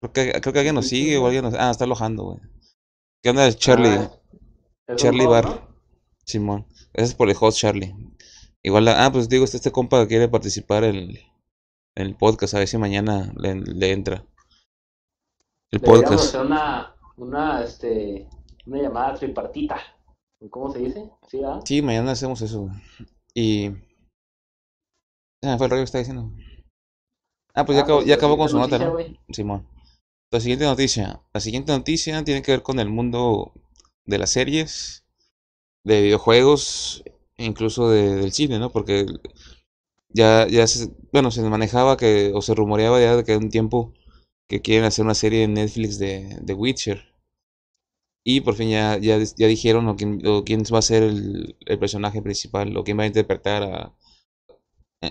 Creo 0.00 0.12
que, 0.12 0.40
creo 0.40 0.52
que 0.52 0.58
alguien 0.58 0.74
nos 0.74 0.88
sigue 0.88 1.16
o 1.16 1.26
alguien 1.26 1.44
nos... 1.44 1.54
Ah, 1.54 1.70
está 1.70 1.84
alojando, 1.84 2.24
güey. 2.24 2.40
¿Qué 3.22 3.30
onda, 3.30 3.50
Charlie? 3.52 3.88
Ah, 4.88 4.96
Charlie 4.96 5.26
bot, 5.26 5.30
Bar. 5.30 5.44
¿no? 5.44 5.68
Simón. 6.24 6.66
Ese 6.92 7.06
es 7.06 7.14
por 7.14 7.30
el 7.30 7.36
host 7.38 7.58
Charlie. 7.58 7.94
Igual, 8.64 8.88
ah, 8.88 9.10
pues 9.12 9.28
digo, 9.28 9.44
este, 9.44 9.56
este 9.56 9.72
compa 9.72 10.06
quiere 10.06 10.28
participar 10.28 10.84
en, 10.84 11.10
en 11.96 12.06
el 12.06 12.16
podcast, 12.16 12.54
a 12.54 12.58
ver 12.58 12.68
si 12.68 12.78
mañana 12.78 13.32
le, 13.36 13.56
le 13.56 13.90
entra. 13.92 14.24
El 15.70 15.80
Deberíamos 15.80 16.10
podcast. 16.10 16.34
hacer 16.34 16.46
una, 16.46 16.94
una, 17.16 17.62
este, 17.64 18.28
una 18.66 18.82
llamada 18.82 19.14
tripartita. 19.14 19.80
¿Cómo 20.50 20.70
se 20.72 20.80
dice? 20.80 21.10
Sí, 21.28 21.40
¿ah? 21.44 21.60
Sí, 21.64 21.82
mañana 21.82 22.12
hacemos 22.12 22.40
eso. 22.42 22.68
Y... 23.34 23.70
Ah, 25.42 25.56
fue 25.56 25.66
el 25.66 25.70
rollo 25.70 25.80
que 25.80 25.84
está 25.84 25.98
diciendo. 25.98 26.30
Ah, 27.54 27.64
pues 27.64 27.76
ya 27.76 27.82
Ah, 27.82 27.84
acabó, 27.84 27.98
pues, 27.98 28.08
ya 28.08 28.14
acabó 28.14 28.36
con 28.36 28.48
su 28.48 28.58
nota, 28.58 28.78
¿no? 28.78 28.96
Simón. 29.30 29.66
La 30.30 30.40
siguiente 30.40 30.64
noticia. 30.64 31.20
La 31.32 31.40
siguiente 31.40 31.72
noticia 31.72 32.22
tiene 32.24 32.42
que 32.42 32.52
ver 32.52 32.62
con 32.62 32.78
el 32.80 32.88
mundo 32.88 33.52
de 34.04 34.18
las 34.18 34.30
series, 34.30 35.04
de 35.84 36.02
videojuegos, 36.02 37.04
incluso 37.44 37.90
de- 37.90 38.16
del 38.16 38.32
cine, 38.32 38.58
¿no? 38.58 38.70
Porque 38.70 39.06
ya, 40.10 40.46
ya 40.48 40.66
se, 40.66 40.90
bueno, 41.12 41.30
se 41.30 41.42
manejaba 41.42 41.96
que, 41.96 42.32
o 42.34 42.42
se 42.42 42.54
rumoreaba 42.54 43.00
ya 43.00 43.16
de 43.16 43.24
que 43.24 43.36
un 43.36 43.50
tiempo 43.50 43.92
que 44.48 44.60
quieren 44.62 44.84
hacer 44.84 45.04
una 45.04 45.14
serie 45.14 45.44
en 45.44 45.54
Netflix 45.54 45.98
de, 45.98 46.38
de 46.42 46.54
Witcher. 46.54 47.14
Y 48.24 48.40
por 48.40 48.54
fin 48.56 48.68
ya, 48.70 48.98
ya, 48.98 49.16
ya 49.36 49.46
dijeron 49.46 49.86
o 49.88 49.94
quién, 49.96 50.26
o 50.26 50.42
quién 50.44 50.62
va 50.74 50.78
a 50.80 50.82
ser 50.82 51.04
el, 51.04 51.56
el 51.66 51.78
personaje 51.78 52.20
principal, 52.22 52.76
o 52.76 52.82
quién 52.84 52.98
va 52.98 53.04
a 53.04 53.06
interpretar 53.06 53.62
a, 53.62 53.94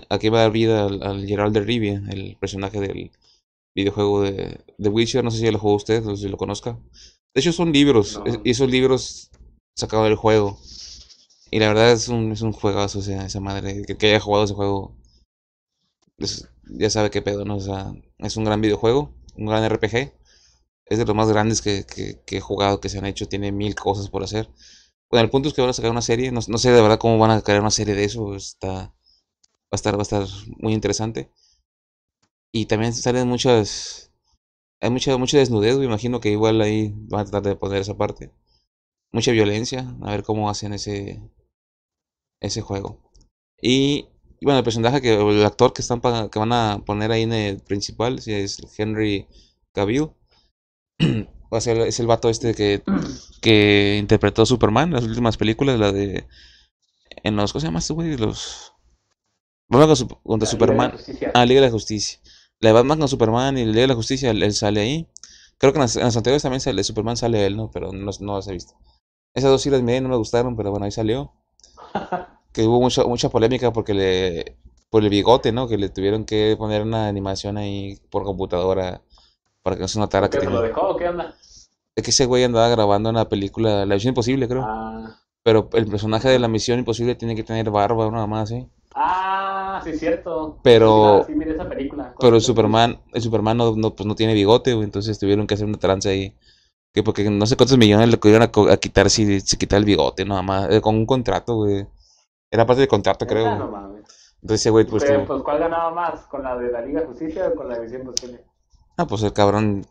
a 0.08 0.18
quién 0.18 0.32
va 0.32 0.38
a 0.38 0.42
dar 0.42 0.52
vida 0.52 0.84
al, 0.86 1.02
al 1.02 1.26
Geralt 1.26 1.54
de 1.54 1.60
Rivia, 1.60 2.02
el 2.10 2.36
personaje 2.40 2.80
del 2.80 3.10
videojuego 3.74 4.22
de, 4.22 4.60
de 4.78 4.88
Witcher. 4.88 5.24
No 5.24 5.30
sé 5.30 5.38
si 5.38 5.50
lo 5.50 5.58
jugó 5.58 5.74
usted 5.76 6.06
o 6.06 6.16
si 6.16 6.28
lo 6.28 6.36
conozca. 6.36 6.78
De 7.34 7.40
hecho, 7.40 7.52
son 7.52 7.72
libros, 7.72 8.20
No. 8.24 8.40
esos 8.44 8.70
libros 8.70 9.30
sacados 9.76 10.06
del 10.08 10.16
juego. 10.16 10.58
Y 11.52 11.58
la 11.58 11.68
verdad 11.68 11.92
es 11.92 12.08
un, 12.08 12.32
es 12.32 12.40
un 12.40 12.52
juegazo, 12.52 13.00
o 13.00 13.02
sea, 13.02 13.26
esa 13.26 13.38
madre. 13.38 13.82
Que, 13.84 13.96
que 13.98 14.06
haya 14.06 14.20
jugado 14.20 14.46
ese 14.46 14.54
juego, 14.54 14.96
ya 16.64 16.88
sabe 16.88 17.10
qué 17.10 17.20
pedo, 17.20 17.44
¿no? 17.44 17.56
O 17.56 17.60
sea, 17.60 17.92
es 18.18 18.38
un 18.38 18.44
gran 18.44 18.62
videojuego, 18.62 19.14
un 19.36 19.46
gran 19.46 19.62
RPG. 19.70 20.14
Es 20.86 20.98
de 20.98 21.04
los 21.04 21.14
más 21.14 21.28
grandes 21.28 21.60
que, 21.60 21.84
que, 21.84 22.36
he 22.36 22.40
jugado, 22.40 22.80
que 22.80 22.88
se 22.88 22.98
han 22.98 23.04
hecho. 23.04 23.28
Tiene 23.28 23.52
mil 23.52 23.74
cosas 23.74 24.08
por 24.08 24.22
hacer. 24.24 24.48
Bueno, 25.10 25.24
el 25.24 25.30
punto 25.30 25.48
es 25.48 25.54
que 25.54 25.60
van 25.60 25.70
a 25.70 25.74
sacar 25.74 25.90
una 25.90 26.00
serie. 26.00 26.32
No, 26.32 26.40
no 26.48 26.58
sé 26.58 26.70
de 26.70 26.80
verdad 26.80 26.98
cómo 26.98 27.18
van 27.18 27.32
a 27.32 27.42
crear 27.42 27.60
una 27.60 27.70
serie 27.70 27.94
de 27.94 28.04
eso. 28.04 28.34
Está, 28.34 28.68
va 28.72 28.92
a 29.72 29.76
estar, 29.76 29.94
va 29.94 30.00
a 30.00 30.02
estar 30.02 30.26
muy 30.58 30.72
interesante. 30.72 31.30
Y 32.50 32.66
también 32.66 32.94
salen 32.94 33.28
muchas. 33.28 34.10
Hay 34.80 34.90
mucha, 34.90 35.16
mucha 35.18 35.38
desnudez, 35.38 35.76
me 35.78 35.84
imagino 35.84 36.20
que 36.20 36.30
igual 36.30 36.62
ahí 36.62 36.94
van 36.96 37.20
a 37.22 37.24
tratar 37.24 37.42
de 37.42 37.56
poner 37.56 37.82
esa 37.82 37.96
parte. 37.96 38.32
Mucha 39.12 39.32
violencia, 39.32 39.94
a 40.02 40.10
ver 40.10 40.22
cómo 40.24 40.50
hacen 40.50 40.72
ese, 40.72 41.20
ese 42.42 42.60
juego. 42.62 43.00
Y, 43.62 44.08
y 44.40 44.44
bueno, 44.44 44.58
el 44.58 44.64
personaje 44.64 45.00
que, 45.00 45.16
o 45.16 45.30
el 45.30 45.44
actor 45.46 45.72
que 45.72 45.82
están 45.82 46.00
pa- 46.00 46.28
que 46.30 46.38
van 46.38 46.52
a 46.52 46.82
poner 46.84 47.12
ahí 47.12 47.22
en 47.22 47.32
el 47.32 47.60
principal, 47.60 48.20
si 48.20 48.34
es 48.34 48.58
Henry 48.78 49.26
Cavill. 49.72 50.10
Va 51.52 51.58
a 51.58 51.60
ser, 51.60 51.78
es 51.78 52.00
el 52.00 52.06
vato 52.06 52.30
este 52.30 52.54
que, 52.54 52.82
que 53.42 53.98
interpretó 54.00 54.46
Superman 54.46 54.88
en 54.88 54.94
las 54.94 55.04
últimas 55.04 55.36
películas, 55.36 55.78
la 55.78 55.92
de. 55.92 56.26
En 57.24 57.36
los. 57.36 57.52
¿Cómo 57.52 57.60
se 57.60 57.66
llama 57.66 57.78
este 57.80 57.92
güey? 57.92 58.16
Los. 58.16 58.72
Batman 59.68 59.96
contra 60.22 60.24
La 60.24 60.36
Liga 60.36 60.46
Superman. 60.46 60.90
Justicia. 60.92 61.30
Ah, 61.34 61.46
Liga 61.46 61.60
de 61.60 61.66
la 61.66 61.72
Justicia. 61.72 62.20
La 62.60 62.68
de 62.68 62.72
Batman 62.74 62.98
con 62.98 63.08
Superman 63.08 63.58
y 63.58 63.64
la 63.64 63.70
Liga 63.72 63.80
de 63.82 63.86
la 63.88 63.94
Justicia, 63.94 64.30
él, 64.30 64.42
él 64.42 64.54
sale 64.54 64.80
ahí. 64.80 65.08
Creo 65.58 65.72
que 65.72 65.78
en 65.78 65.82
las, 65.82 65.96
en 65.96 66.04
las 66.04 66.16
anteriores 66.16 66.42
también 66.42 66.60
sale 66.60 66.84
Superman, 66.84 67.16
sale 67.16 67.46
él, 67.46 67.56
¿no? 67.56 67.70
Pero 67.70 67.92
no, 67.92 68.10
no 68.20 68.36
las 68.36 68.48
he 68.48 68.52
visto. 68.52 68.74
Esas 69.34 69.50
dos 69.50 69.62
sí 69.62 69.70
las 69.70 69.82
miré, 69.82 70.00
no 70.00 70.08
me 70.08 70.16
gustaron, 70.16 70.56
pero 70.56 70.70
bueno, 70.70 70.84
ahí 70.84 70.90
salió. 70.92 71.32
Que 72.52 72.64
hubo 72.66 72.80
mucha, 72.80 73.04
mucha 73.04 73.28
polémica 73.30 73.72
porque 73.72 73.94
le. 73.94 74.56
Por 74.90 75.02
el 75.02 75.08
bigote, 75.08 75.52
¿no? 75.52 75.68
Que 75.68 75.78
le 75.78 75.88
tuvieron 75.88 76.26
que 76.26 76.54
poner 76.58 76.82
una 76.82 77.08
animación 77.08 77.56
ahí 77.56 77.98
por 78.10 78.24
computadora 78.24 79.00
para 79.62 79.76
que 79.76 79.80
no 79.82 79.88
se 79.88 79.98
notara 79.98 80.28
¿Por 80.28 80.38
que 80.38 80.44
se 80.44 80.50
lo 80.52 80.58
tenía. 80.60 80.68
dejó 80.68 80.88
o 80.90 80.96
qué 80.96 81.08
onda? 81.08 81.34
Es 81.96 82.04
que 82.04 82.10
ese 82.10 82.26
güey 82.26 82.44
andaba 82.44 82.68
grabando 82.68 83.08
una 83.08 83.26
película, 83.28 83.86
La 83.86 83.94
Misión 83.94 84.10
Imposible, 84.10 84.46
creo. 84.48 84.64
Ah, 84.66 85.16
Pero 85.42 85.70
el 85.72 85.86
personaje 85.86 86.28
de 86.28 86.38
La 86.38 86.48
Misión 86.48 86.78
Imposible 86.78 87.14
tiene 87.14 87.34
que 87.34 87.42
tener 87.42 87.70
barba, 87.70 88.10
nada 88.10 88.26
más, 88.26 88.50
¿sí? 88.50 88.66
ah 88.94 89.80
sí, 89.82 89.90
es 89.90 90.00
cierto. 90.00 90.58
Pero- 90.62 91.14
Sí, 91.14 91.18
la- 91.20 91.26
sí, 91.26 91.34
miré 91.34 91.52
esa 91.54 91.68
película. 91.68 92.04
con 92.12 92.16
Pero 92.20 92.36
el 92.36 92.42
Superman, 92.42 93.00
el 93.14 93.22
Superman 93.22 93.56
no, 93.56 93.74
no, 93.76 93.94
pues 93.94 94.06
no 94.06 94.14
tiene 94.14 94.34
bigote, 94.34 94.74
güey, 94.74 94.84
entonces 94.84 95.18
tuvieron 95.18 95.46
que 95.46 95.54
hacer 95.54 95.66
una 95.66 95.78
tranza 95.78 96.10
ahí. 96.10 96.34
Que 96.92 97.02
porque 97.02 97.28
no 97.30 97.46
sé 97.46 97.56
cuántos 97.56 97.78
millones 97.78 98.08
le 98.10 98.18
iban 98.30 98.42
a, 98.42 98.72
a 98.72 98.76
quitar 98.76 99.08
si 99.08 99.40
se 99.40 99.56
quita 99.56 99.76
el 99.76 99.84
bigote, 99.84 100.24
nada 100.24 100.42
más. 100.42 100.70
eh, 100.70 100.80
con 100.80 100.94
un 100.94 101.06
contrato, 101.06 101.54
güey. 101.54 101.86
Era 102.50 102.66
parte 102.66 102.80
del 102.80 102.88
contrato, 102.88 103.26
creo. 103.26 103.56
Mames. 103.68 104.36
Entonces 104.42 104.70
güey, 104.70 104.84
pues, 104.84 105.04
Pero, 105.04 105.24
pues, 105.24 105.42
¿cuál 105.42 105.58
ganaba 105.58 105.90
más? 105.90 106.26
¿Con 106.26 106.42
la 106.42 106.56
de 106.56 106.70
la 106.70 106.82
Liga 106.82 107.02
Justicia 107.06 107.48
o 107.48 107.54
con 107.54 107.68
la 107.68 107.76
de 107.76 107.82
Misión 107.82 108.02
Imposible? 108.02 108.44
Ah, 108.96 109.06
pues 109.06 109.22
el 109.22 109.32
cabrón 109.32 109.86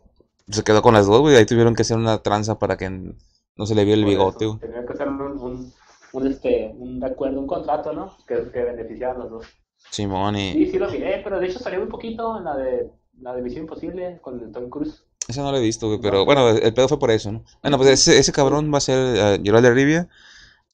se 0.47 0.63
quedó 0.63 0.81
con 0.81 0.93
las 0.93 1.07
dos, 1.07 1.21
güey. 1.21 1.35
Ahí 1.37 1.45
tuvieron 1.45 1.73
que 1.73 1.81
hacer 1.81 1.97
una 1.97 2.19
tranza 2.19 2.59
para 2.59 2.77
que 2.77 2.89
no 2.89 3.65
se 3.65 3.73
le 3.73 3.83
viera 3.85 3.97
el 3.97 4.03
Por 4.03 4.09
bigote, 4.11 4.45
güey. 4.45 4.59
Tenía 4.59 4.85
que 4.85 4.93
hacer 4.93 5.07
un, 5.07 5.21
un, 5.21 5.73
un, 6.13 6.27
este, 6.27 6.71
un 6.77 7.03
acuerdo, 7.03 7.39
un 7.39 7.47
contrato, 7.47 7.93
¿no? 7.93 8.15
Que, 8.27 8.51
que 8.51 8.63
beneficiara 8.63 9.13
a 9.15 9.17
los 9.17 9.29
dos. 9.31 9.45
Simón 9.89 10.35
y... 10.35 10.53
Sí, 10.53 10.71
sí 10.71 10.77
lo 10.77 10.91
miré, 10.91 11.21
pero 11.23 11.39
de 11.39 11.47
hecho 11.47 11.57
salió 11.57 11.81
un 11.81 11.89
poquito 11.89 12.37
en 12.37 12.43
la 12.43 12.55
de, 12.55 12.91
la 13.19 13.33
de 13.33 13.41
Misión 13.41 13.63
Imposible 13.63 14.19
con 14.21 14.39
el 14.39 14.51
Tom 14.51 14.69
Cruise. 14.69 15.03
Ese 15.27 15.39
no 15.41 15.51
lo 15.51 15.57
he 15.57 15.61
visto, 15.61 15.87
güey, 15.87 15.99
pero 16.01 16.25
bueno, 16.25 16.49
el 16.49 16.73
pedo 16.73 16.87
fue 16.87 16.99
por 16.99 17.11
eso, 17.11 17.31
¿no? 17.31 17.43
Bueno, 17.61 17.77
pues 17.77 17.89
ese, 17.89 18.17
ese 18.17 18.31
cabrón 18.31 18.71
va 18.73 18.79
a 18.79 18.81
ser 18.81 19.39
uh, 19.39 19.43
Geralt 19.43 19.63
de 19.63 19.71
Rivia. 19.73 20.09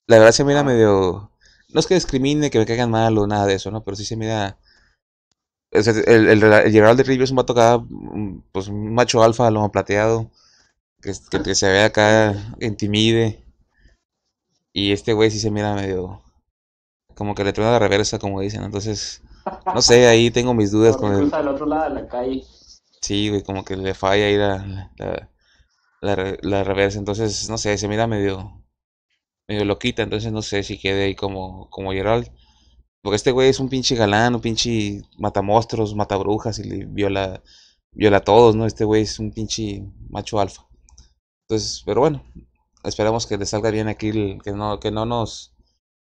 La 0.06 0.18
verdad 0.18 0.32
se 0.32 0.44
mira 0.44 0.60
Ah. 0.60 0.64
medio... 0.64 1.30
No 1.72 1.80
es 1.80 1.86
que 1.86 1.94
discrimine, 1.94 2.50
que 2.50 2.58
me 2.58 2.64
caigan 2.66 2.90
mal 2.90 3.16
o 3.18 3.26
nada 3.26 3.44
de 3.46 3.54
eso, 3.54 3.70
¿no? 3.70 3.84
Pero 3.84 3.96
sí 3.96 4.04
se 4.04 4.16
mira... 4.16 4.58
o 5.72 5.82
sea, 5.82 5.92
el, 5.92 6.28
el, 6.28 6.42
el 6.42 6.72
Geralt 6.72 6.96
de 6.96 7.04
Rivia 7.04 7.24
es 7.24 7.30
un 7.30 7.36
vato 7.36 7.52
acá, 7.52 7.78
mm, 7.78 8.40
pues 8.52 8.68
un 8.68 8.94
macho 8.94 9.22
alfa, 9.22 9.50
lomo 9.50 9.70
plateado, 9.70 10.30
que, 11.02 11.12
que, 11.30 11.42
que 11.42 11.54
se 11.54 11.68
ve 11.68 11.82
acá, 11.84 12.34
que 12.58 12.66
intimide. 12.66 13.44
Y 14.72 14.92
este 14.92 15.12
güey 15.12 15.30
sí 15.30 15.38
se 15.38 15.50
mira 15.50 15.74
medio... 15.74 16.22
Como 17.14 17.34
que 17.34 17.44
le 17.44 17.52
truena 17.52 17.72
la 17.72 17.78
reversa, 17.80 18.18
como 18.18 18.40
dicen. 18.40 18.62
Entonces, 18.62 19.22
no 19.74 19.82
sé, 19.82 20.06
ahí 20.06 20.30
tengo 20.30 20.54
mis 20.54 20.70
dudas 20.70 20.96
con 20.96 21.12
el... 21.12 21.34
al 21.34 21.48
otro 21.48 21.66
lado 21.66 21.88
de 21.92 22.00
la 22.02 22.08
calle. 22.08 22.44
Sí, 23.00 23.28
güey, 23.28 23.42
como 23.42 23.64
que 23.64 23.76
le 23.76 23.94
falla 23.94 24.26
ahí 24.26 24.36
la, 24.36 24.90
la, 24.98 25.30
la, 26.02 26.38
la 26.42 26.64
reversa. 26.64 26.98
Entonces, 26.98 27.48
no 27.50 27.58
sé, 27.58 27.78
se 27.78 27.88
mira 27.88 28.06
medio, 28.06 28.64
medio 29.48 29.64
loquita. 29.64 30.02
Entonces, 30.02 30.32
no 30.32 30.42
sé 30.42 30.62
si 30.64 30.78
quede 30.78 31.04
ahí 31.06 31.14
como, 31.16 31.70
como 31.70 31.92
Geralt. 31.92 32.30
Porque 33.02 33.16
este 33.16 33.32
güey 33.32 33.50
es 33.50 33.60
un 33.60 33.68
pinche 33.70 33.96
galán, 33.96 34.34
un 34.36 34.42
pinche 34.42 35.02
matamonstruos, 35.18 35.94
matabrujas 35.94 36.58
y 36.60 36.84
viola, 36.86 37.42
viola 37.92 38.18
a 38.18 38.24
todos, 38.24 38.56
¿no? 38.56 38.66
Este 38.66 38.84
güey 38.84 39.02
es 39.02 39.18
un 39.20 39.32
pinche 39.32 39.84
macho 40.10 40.40
alfa. 40.40 40.66
Entonces, 41.48 41.82
pero 41.86 42.00
bueno, 42.02 42.24
esperamos 42.84 43.26
que 43.26 43.38
le 43.38 43.46
salga 43.46 43.70
bien 43.70 43.88
aquí, 43.88 44.08
el- 44.10 44.40
que 44.44 44.52
no, 44.52 44.80
que 44.80 44.90
no 44.92 45.06
nos, 45.06 45.54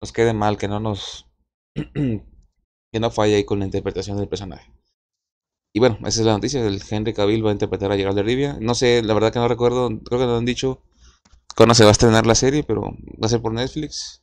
nos 0.01 0.11
quede 0.13 0.33
mal, 0.33 0.57
que 0.57 0.67
no 0.69 0.79
nos, 0.79 1.27
que 1.95 2.99
no 2.99 3.11
falle 3.11 3.35
ahí 3.35 3.45
con 3.45 3.59
la 3.59 3.65
interpretación 3.65 4.17
del 4.17 4.29
personaje. 4.29 4.71
Y 5.73 5.79
bueno, 5.79 5.97
esa 5.99 6.21
es 6.21 6.25
la 6.25 6.33
noticia. 6.33 6.65
El 6.65 6.81
Henry 6.89 7.13
Cavill 7.13 7.45
va 7.45 7.49
a 7.49 7.53
interpretar 7.53 7.91
a 7.91 7.95
Geralt 7.95 8.15
de 8.15 8.23
Rivia. 8.23 8.57
No 8.59 8.75
sé, 8.75 9.01
la 9.03 9.13
verdad 9.13 9.31
que 9.31 9.39
no 9.39 9.47
recuerdo. 9.47 9.89
Creo 10.03 10.19
que 10.19 10.25
nos 10.25 10.39
han 10.39 10.45
dicho 10.45 10.81
cuándo 11.55 11.75
se 11.75 11.83
va 11.83 11.89
a 11.89 11.93
estrenar 11.93 12.25
la 12.25 12.35
serie, 12.35 12.63
pero 12.63 12.81
va 12.81 13.25
a 13.25 13.29
ser 13.29 13.41
por 13.41 13.53
Netflix. 13.53 14.21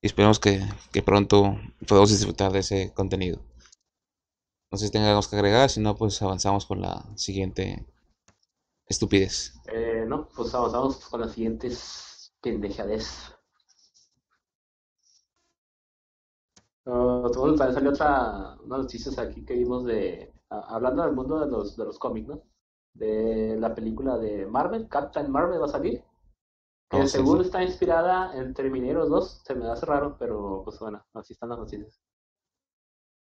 Y 0.00 0.08
esperemos 0.08 0.40
que, 0.40 0.60
que 0.92 1.02
pronto 1.02 1.56
podamos 1.86 2.10
disfrutar 2.10 2.50
de 2.52 2.58
ese 2.60 2.92
contenido. 2.92 3.44
No 4.72 4.78
sé 4.78 4.86
si 4.86 4.92
tengamos 4.92 5.28
que 5.28 5.36
agregar, 5.36 5.70
si 5.70 5.80
no, 5.80 5.94
pues 5.94 6.20
avanzamos 6.22 6.66
con 6.66 6.80
la 6.80 7.04
siguiente 7.14 7.86
estupidez. 8.86 9.54
Eh, 9.72 10.04
no, 10.08 10.28
pues 10.28 10.52
avanzamos 10.54 10.96
con 10.96 11.20
las 11.20 11.32
siguientes 11.32 12.32
pendejades. 12.40 13.32
Uh, 16.84 17.30
bueno, 17.36 17.54
también 17.54 17.74
salió 17.74 17.90
otra, 17.90 18.56
unas 18.64 18.80
noticias 18.80 19.16
aquí 19.18 19.44
que 19.44 19.54
vimos 19.54 19.84
de, 19.84 20.31
hablando 20.60 21.02
del 21.02 21.12
mundo 21.12 21.40
de 21.40 21.50
los, 21.50 21.76
de 21.76 21.84
los 21.84 21.98
cómics, 21.98 22.28
¿no? 22.28 22.42
De 22.94 23.56
la 23.58 23.74
película 23.74 24.18
de 24.18 24.46
Marvel, 24.46 24.88
Captain 24.88 25.30
Marvel 25.30 25.60
va 25.60 25.66
a 25.66 25.68
salir, 25.68 26.02
que 26.90 27.04
Oh, 27.04 27.06
sí, 27.06 27.08
según 27.08 27.38
sí. 27.38 27.46
está 27.46 27.62
inspirada 27.62 28.36
en 28.36 28.52
Terminator 28.54 29.08
2, 29.08 29.42
se 29.44 29.54
me 29.54 29.66
hace 29.70 29.86
raro, 29.86 30.16
pero 30.18 30.62
pues 30.64 30.78
bueno, 30.78 31.04
así 31.14 31.32
están 31.32 31.48
las 31.50 31.58
noticias. 31.58 32.00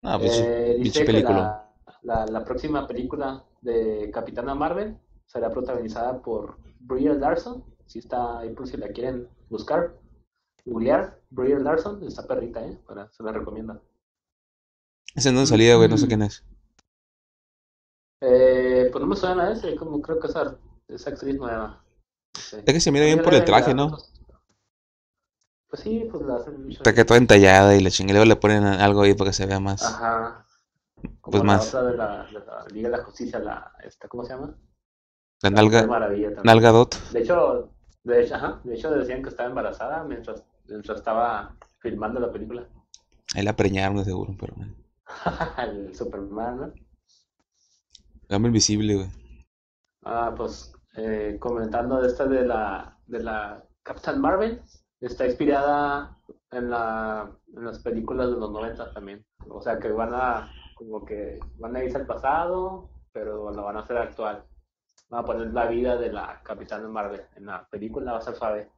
Ah, 0.02 0.18
pues 0.18 0.38
Eh, 0.40 0.80
que 0.92 1.04
película. 1.04 1.68
la, 2.02 2.16
la, 2.24 2.26
la 2.26 2.44
próxima 2.44 2.86
película 2.86 3.44
de 3.60 4.10
Capitana 4.12 4.54
Marvel 4.54 4.96
será 5.26 5.50
protagonizada 5.50 6.22
por 6.22 6.58
Brie 6.80 7.12
Larson. 7.14 7.64
Si 7.86 7.98
está 8.00 8.38
ahí 8.38 8.54
por 8.54 8.66
si 8.68 8.76
la 8.76 8.88
quieren 8.92 9.28
buscar. 9.50 9.98
Googlear, 10.64 11.20
Brie 11.30 11.58
Larson, 11.58 12.02
está 12.04 12.26
perrita, 12.26 12.64
¿eh? 12.64 12.78
Para, 12.86 13.10
se 13.10 13.22
la 13.22 13.32
recomiendo. 13.32 13.82
Ese 15.14 15.32
no 15.32 15.44
salía, 15.46 15.76
güey, 15.76 15.88
no 15.88 15.98
sé 15.98 16.06
quién 16.06 16.22
es. 16.22 16.44
Eh, 18.20 18.88
pues 18.90 19.00
no 19.02 19.08
me 19.08 19.16
suena 19.16 19.52
ese, 19.52 19.76
como 19.76 20.00
creo 20.02 20.18
que 20.18 20.26
esa, 20.26 20.56
esa 20.88 21.10
actriz 21.10 21.36
nueva. 21.36 21.82
Es 22.34 22.64
que 22.64 22.80
se 22.80 22.90
mira 22.92 23.04
bien 23.04 23.22
por 23.22 23.34
el 23.34 23.44
traje, 23.44 23.74
¿no? 23.74 23.96
Pues 25.68 25.82
sí, 25.82 26.08
pues 26.10 26.24
la 26.24 26.36
hacen 26.36 26.62
mucho. 26.62 26.78
Está 26.78 26.94
que 26.94 27.04
toda 27.04 27.18
entallada 27.18 27.76
y 27.76 27.80
la 27.82 27.90
chingue, 27.90 28.24
le 28.24 28.36
ponen 28.36 28.64
algo 28.64 29.02
ahí 29.02 29.14
para 29.14 29.30
que 29.30 29.34
se 29.34 29.46
vea 29.46 29.60
más. 29.60 29.82
Ajá. 29.84 30.46
Como 31.20 31.32
Pues 31.32 31.40
la 31.40 31.44
más. 31.44 31.68
otra 31.74 31.90
de 31.90 31.96
la, 31.96 32.24
de 32.24 32.32
la 32.32 32.64
Liga 32.72 32.90
de 32.90 32.96
la 32.96 33.04
Justicia, 33.04 33.38
la, 33.38 33.72
esta, 33.84 34.08
¿cómo 34.08 34.24
se 34.24 34.30
llama? 34.32 34.56
La 35.42 35.50
nalga, 35.50 35.86
Maravilla 35.86 36.28
también. 36.34 36.42
nalga 36.44 36.70
dot. 36.70 36.96
De 37.12 37.20
hecho, 37.20 37.70
de 38.02 38.22
hecho, 38.24 38.34
ajá, 38.34 38.60
de 38.64 38.74
hecho 38.74 38.90
decían 38.90 39.22
que 39.22 39.28
estaba 39.28 39.48
embarazada 39.48 40.02
mientras, 40.04 40.42
mientras 40.66 40.98
estaba 40.98 41.54
filmando 41.80 42.18
la 42.18 42.32
película. 42.32 42.66
Ahí 43.34 43.44
la 43.44 43.54
preñaron 43.54 43.98
de 43.98 44.04
seguro, 44.06 44.34
pero. 44.40 44.54
El 45.58 45.94
Superman, 45.94 46.56
¿no? 46.60 46.72
El 48.28 48.44
invisible, 48.44 48.94
güey. 48.94 49.08
Ah, 50.04 50.34
pues 50.36 50.72
eh, 50.96 51.38
comentando 51.40 52.04
esta 52.04 52.26
de 52.26 52.44
la 52.44 52.98
de 53.06 53.22
la 53.22 53.64
Captain 53.82 54.20
Marvel, 54.20 54.60
está 55.00 55.26
inspirada 55.26 56.18
en 56.50 56.68
la 56.70 57.30
en 57.56 57.64
las 57.64 57.78
películas 57.78 58.30
de 58.30 58.36
los 58.36 58.50
90 58.50 58.92
también. 58.92 59.24
O 59.48 59.62
sea 59.62 59.78
que 59.78 59.90
van 59.90 60.12
a 60.12 60.52
como 60.74 61.04
que 61.04 61.40
van 61.56 61.76
a 61.76 61.82
irse 61.82 61.96
al 61.96 62.06
pasado, 62.06 62.90
pero 63.12 63.50
lo 63.50 63.64
van 63.64 63.78
a 63.78 63.80
hacer 63.80 63.96
actual. 63.96 64.44
Van 65.08 65.24
a 65.24 65.26
poner 65.26 65.54
la 65.54 65.66
vida 65.66 65.96
de 65.96 66.12
la 66.12 66.42
Capitana 66.42 66.86
Marvel. 66.86 67.22
En 67.34 67.46
la 67.46 67.66
película 67.68 68.12
va 68.12 68.18
a 68.18 68.22
ser 68.22 68.34
suave. 68.34 68.70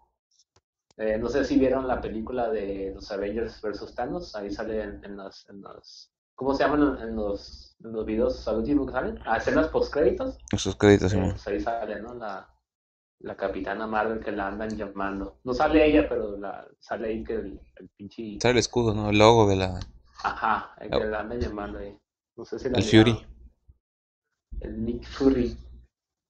Eh, 0.96 1.18
no 1.18 1.28
sé 1.28 1.44
si 1.44 1.58
vieron 1.58 1.88
la 1.88 2.00
película 2.00 2.50
de 2.50 2.92
los 2.94 3.10
Avengers 3.10 3.60
versus 3.62 3.94
Thanos, 3.94 4.36
ahí 4.36 4.50
sale 4.50 4.82
en, 4.82 5.04
en 5.04 5.16
los, 5.16 5.48
en 5.48 5.62
los 5.62 6.09
¿cómo 6.40 6.54
se 6.54 6.64
llaman 6.64 6.98
en 7.02 7.16
los, 7.16 7.76
en 7.84 7.92
los 7.92 8.06
videos 8.06 8.48
al 8.48 8.56
último 8.60 8.86
que 8.86 8.92
salen? 8.92 9.18
Ah, 9.26 9.36
escenas 9.36 9.68
post 9.68 9.92
créditos. 9.92 10.38
Esos 10.50 10.74
créditos, 10.74 11.12
Eh, 11.12 11.16
Simón. 11.16 11.30
pues 11.32 11.46
ahí 11.48 11.60
sale, 11.60 12.00
¿no? 12.00 12.14
La, 12.14 12.48
la 13.18 13.36
capitana 13.36 13.86
Marvel 13.86 14.20
que 14.24 14.32
la 14.32 14.46
andan 14.48 14.70
llamando. 14.74 15.38
No 15.44 15.52
sale 15.52 15.84
ella, 15.84 16.08
pero 16.08 16.38
la, 16.38 16.66
sale 16.78 17.08
ahí 17.08 17.22
que 17.24 17.34
el, 17.34 17.60
el 17.76 17.88
pinche... 17.90 18.38
Sale 18.40 18.52
el 18.52 18.58
escudo, 18.58 18.94
¿no? 18.94 19.10
El 19.10 19.18
logo 19.18 19.46
de 19.50 19.56
la. 19.56 19.80
Ajá, 20.24 20.74
el 20.80 20.90
que 20.90 21.04
la 21.04 21.20
andan 21.20 21.40
llamando 21.40 21.78
ahí. 21.78 21.94
No 22.36 22.44
sé 22.46 22.58
si 22.58 22.70
la 22.70 22.78
El. 22.78 22.84
Fury. 22.84 23.26
El 24.60 24.82
Nick 24.82 25.06
Fury. 25.06 25.58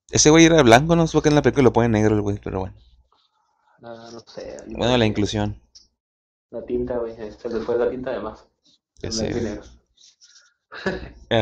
Ese 0.09 0.29
güey 0.29 0.43
era 0.43 0.61
blanco, 0.61 0.93
no 0.97 1.07
sé 1.07 1.13
por 1.13 1.23
qué 1.23 1.29
en 1.29 1.35
la 1.35 1.41
película 1.41 1.63
lo 1.63 1.71
pone 1.73 1.87
negro 1.87 2.15
el 2.15 2.21
güey, 2.21 2.37
pero 2.43 2.59
bueno. 2.59 2.75
Ah, 3.81 4.09
no 4.11 4.19
sé. 4.19 4.57
Bueno, 4.67 4.97
la 4.97 5.05
inclusión. 5.05 5.57
La 6.49 6.65
tinta, 6.65 6.97
güey. 6.97 7.15
Se 7.31 7.47
le 7.47 7.61
fue 7.61 7.77
la 7.77 7.89
tinta 7.89 8.09
además. 8.09 8.45
Ya 9.01 9.09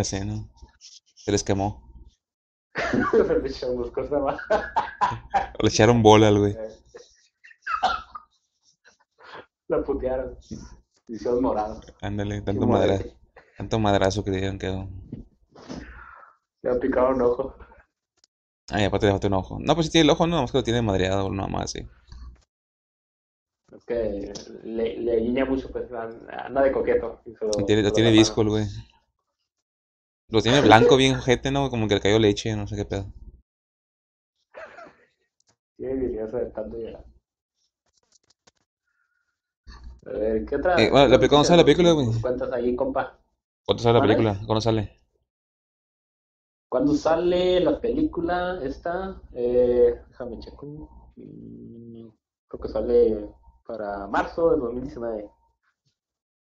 Sé, 0.04 0.26
¿no? 0.26 0.50
Se 0.80 1.32
les 1.32 1.44
quemó. 1.44 1.88
Le 3.14 3.50
echó 3.50 3.72
unas 3.72 3.92
cosas 3.92 4.22
más. 4.22 4.40
Le 5.60 5.70
echaron 5.70 6.02
bola 6.02 6.28
al 6.30 6.40
güey. 6.40 6.56
La 9.68 9.84
putearon. 9.84 10.38
Hicieron 11.08 11.42
morado. 11.42 11.82
Ándale, 12.02 12.42
tanto, 12.42 12.66
madra, 12.68 13.00
tanto 13.58 13.80
madrazo 13.80 14.24
que 14.24 14.32
le 14.32 14.38
dieron 14.38 14.58
quedó. 14.60 14.88
Le 16.62 16.70
han 16.72 16.80
picado 16.80 17.10
un 17.10 17.22
ojo. 17.22 17.56
Ay, 18.72 18.86
aparte 18.86 19.08
le 19.08 19.12
falta 19.14 19.28
un 19.28 19.34
ojo. 19.34 19.58
No, 19.60 19.74
pues 19.76 19.88
sí 19.88 19.92
tiene 19.92 20.04
el 20.06 20.10
ojo, 20.12 20.28
no, 20.28 20.42
más 20.42 20.52
que 20.52 20.60
lo 20.60 20.64
tiene 20.64 20.82
madreado 20.82 21.30
no 21.30 21.48
más, 21.48 21.72
sí. 21.72 21.88
Es 23.76 23.86
que 23.86 24.34
le, 24.64 24.98
le 24.98 25.18
guiña 25.18 25.46
mucho, 25.46 25.72
pues 25.72 25.92
anda 25.92 26.62
de 26.62 26.72
coqueto. 26.72 27.22
lo- 27.26 27.66
tiene, 27.66 27.84
lo 27.84 27.92
tiene 27.94 28.10
el 28.10 28.34
güey. 28.34 28.66
Lo 30.32 30.42
tiene 30.42 30.62
blanco, 30.62 30.96
bien 30.98 31.16
ojete, 31.16 31.52
¿no? 31.52 31.70
Como 31.70 31.88
que 31.88 31.96
le 31.96 32.02
cayó 32.02 32.20
leche, 32.20 32.56
no 32.56 32.68
sé 32.68 32.76
qué 32.76 32.86
pedo. 32.86 33.12
Tiene 35.78 35.94
habilidad 35.94 36.32
de 36.32 36.46
tanto 36.48 36.78
llorar. 36.78 37.06
A 40.06 40.10
ver, 40.12 40.46
¿qué 40.46 40.56
otra? 40.56 40.76
Eh, 40.82 40.90
bueno, 40.90 41.08
la 41.08 41.18
qué 41.18 41.20
pe- 41.20 41.30
¿cuándo 41.30 41.46
sale 41.46 41.58
la 41.58 41.66
película, 41.66 41.92
güey? 41.92 42.08
nos 42.08 42.18
cuentas 42.22 42.52
ahí, 42.52 42.76
compa? 42.76 43.18
¿Cuándo 43.66 43.84
sale 43.84 43.94
la 43.94 44.00
¿Vale? 44.00 44.14
película? 44.16 44.40
¿Cuándo 44.46 44.62
sale? 44.62 45.00
¿Cuándo 46.70 46.94
sale 46.94 47.60
la 47.60 47.80
película 47.82 48.60
esta? 48.64 49.22
Eh, 49.34 49.96
déjame 50.10 50.40
checar. 50.40 50.66
Mm, 51.16 52.08
Creo 52.48 52.62
que 52.62 52.68
sale 52.70 53.30
para 53.66 54.08
marzo 54.08 54.52
de 54.52 54.58
2019. 54.58 55.30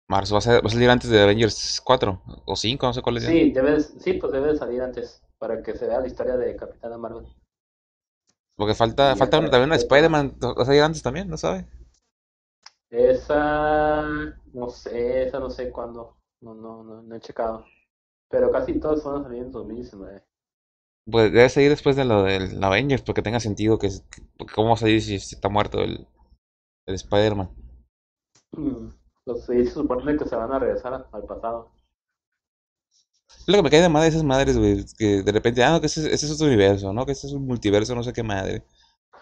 Marzo, 0.10 0.36
¿va 0.36 0.40
a, 0.40 0.70
salir 0.70 0.90
antes 0.90 1.10
de 1.10 1.22
Avengers 1.22 1.82
4 1.84 2.22
o 2.46 2.56
5, 2.56 2.88
no 2.88 2.94
sé 2.94 3.02
cuál 3.02 3.18
es. 3.18 3.26
Sí, 3.26 3.52
debe, 3.52 3.82
sí, 3.82 4.14
pues 4.14 4.32
debe 4.32 4.54
de 4.54 4.58
salir 4.58 4.82
antes 4.82 5.22
para 5.38 5.62
que 5.62 5.76
se 5.76 5.86
vea 5.86 6.00
la 6.00 6.08
historia 6.08 6.38
de 6.38 6.56
Capitana 6.56 6.98
Marvel. 6.98 7.26
Porque 8.56 8.74
falta, 8.74 9.16
falta 9.16 9.38
también 9.40 9.70
una 9.70 9.76
Spider-Man, 9.76 10.38
¿va 10.42 10.62
a 10.62 10.66
salir 10.66 10.82
antes 10.82 11.04
también? 11.04 11.30
¿No 11.30 11.38
sabe? 11.38 11.68
Esa, 12.90 14.02
no 14.54 14.70
sé, 14.70 15.28
esa 15.28 15.40
no 15.40 15.50
sé 15.50 15.70
cuándo. 15.72 16.16
No, 16.42 16.56
no, 16.56 16.84
no, 16.84 17.02
no 17.02 17.16
he 17.16 17.20
checado. 17.20 17.66
Pero 18.30 18.52
casi 18.52 18.80
todas 18.80 19.04
van 19.04 19.22
a 19.22 19.24
salir 19.24 19.44
en 19.44 19.52
2019. 19.52 20.24
Pues 21.10 21.32
debe 21.32 21.50
salir 21.50 21.70
después 21.70 21.96
de 21.96 22.06
lo 22.06 22.24
del 22.24 22.64
Avengers, 22.64 23.02
porque 23.02 23.22
tenga 23.22 23.40
sentido 23.40 23.78
que, 23.78 23.90
que- 23.90 24.46
¿cómo 24.56 24.70
va 24.70 24.74
a 24.76 24.78
salir 24.78 25.02
si, 25.02 25.20
si 25.20 25.36
está 25.36 25.50
muerto 25.50 25.82
el, 25.82 26.08
el 26.86 26.96
Spider-Man? 26.96 27.50
Mm, 28.54 28.90
Los 29.28 29.46
se 29.46 29.64
supone 29.68 30.18
que 30.18 30.26
se 30.26 30.36
van 30.36 30.52
a 30.52 30.58
regresar 30.58 31.08
al 31.12 31.24
pasado. 31.26 31.70
Es 33.30 33.48
lo 33.48 33.56
que 33.58 33.64
me 33.64 33.70
cae 33.70 33.82
de 33.82 33.90
madre 33.90 34.06
de 34.06 34.10
esas 34.12 34.24
madres, 34.24 34.58
güey, 34.58 34.86
que 34.98 35.22
de 35.24 35.32
repente, 35.32 35.64
ah, 35.64 35.72
no, 35.72 35.80
que 35.82 35.88
ese, 35.88 36.02
ese 36.14 36.26
es 36.26 36.32
otro 36.32 36.48
universo, 36.48 36.92
¿no? 36.94 37.06
Que 37.06 37.12
ese 37.14 37.28
es 37.28 37.34
un 37.34 37.46
multiverso, 37.46 37.96
no 37.96 38.04
sé 38.04 38.14
qué 38.14 38.24
madre. 38.24 38.64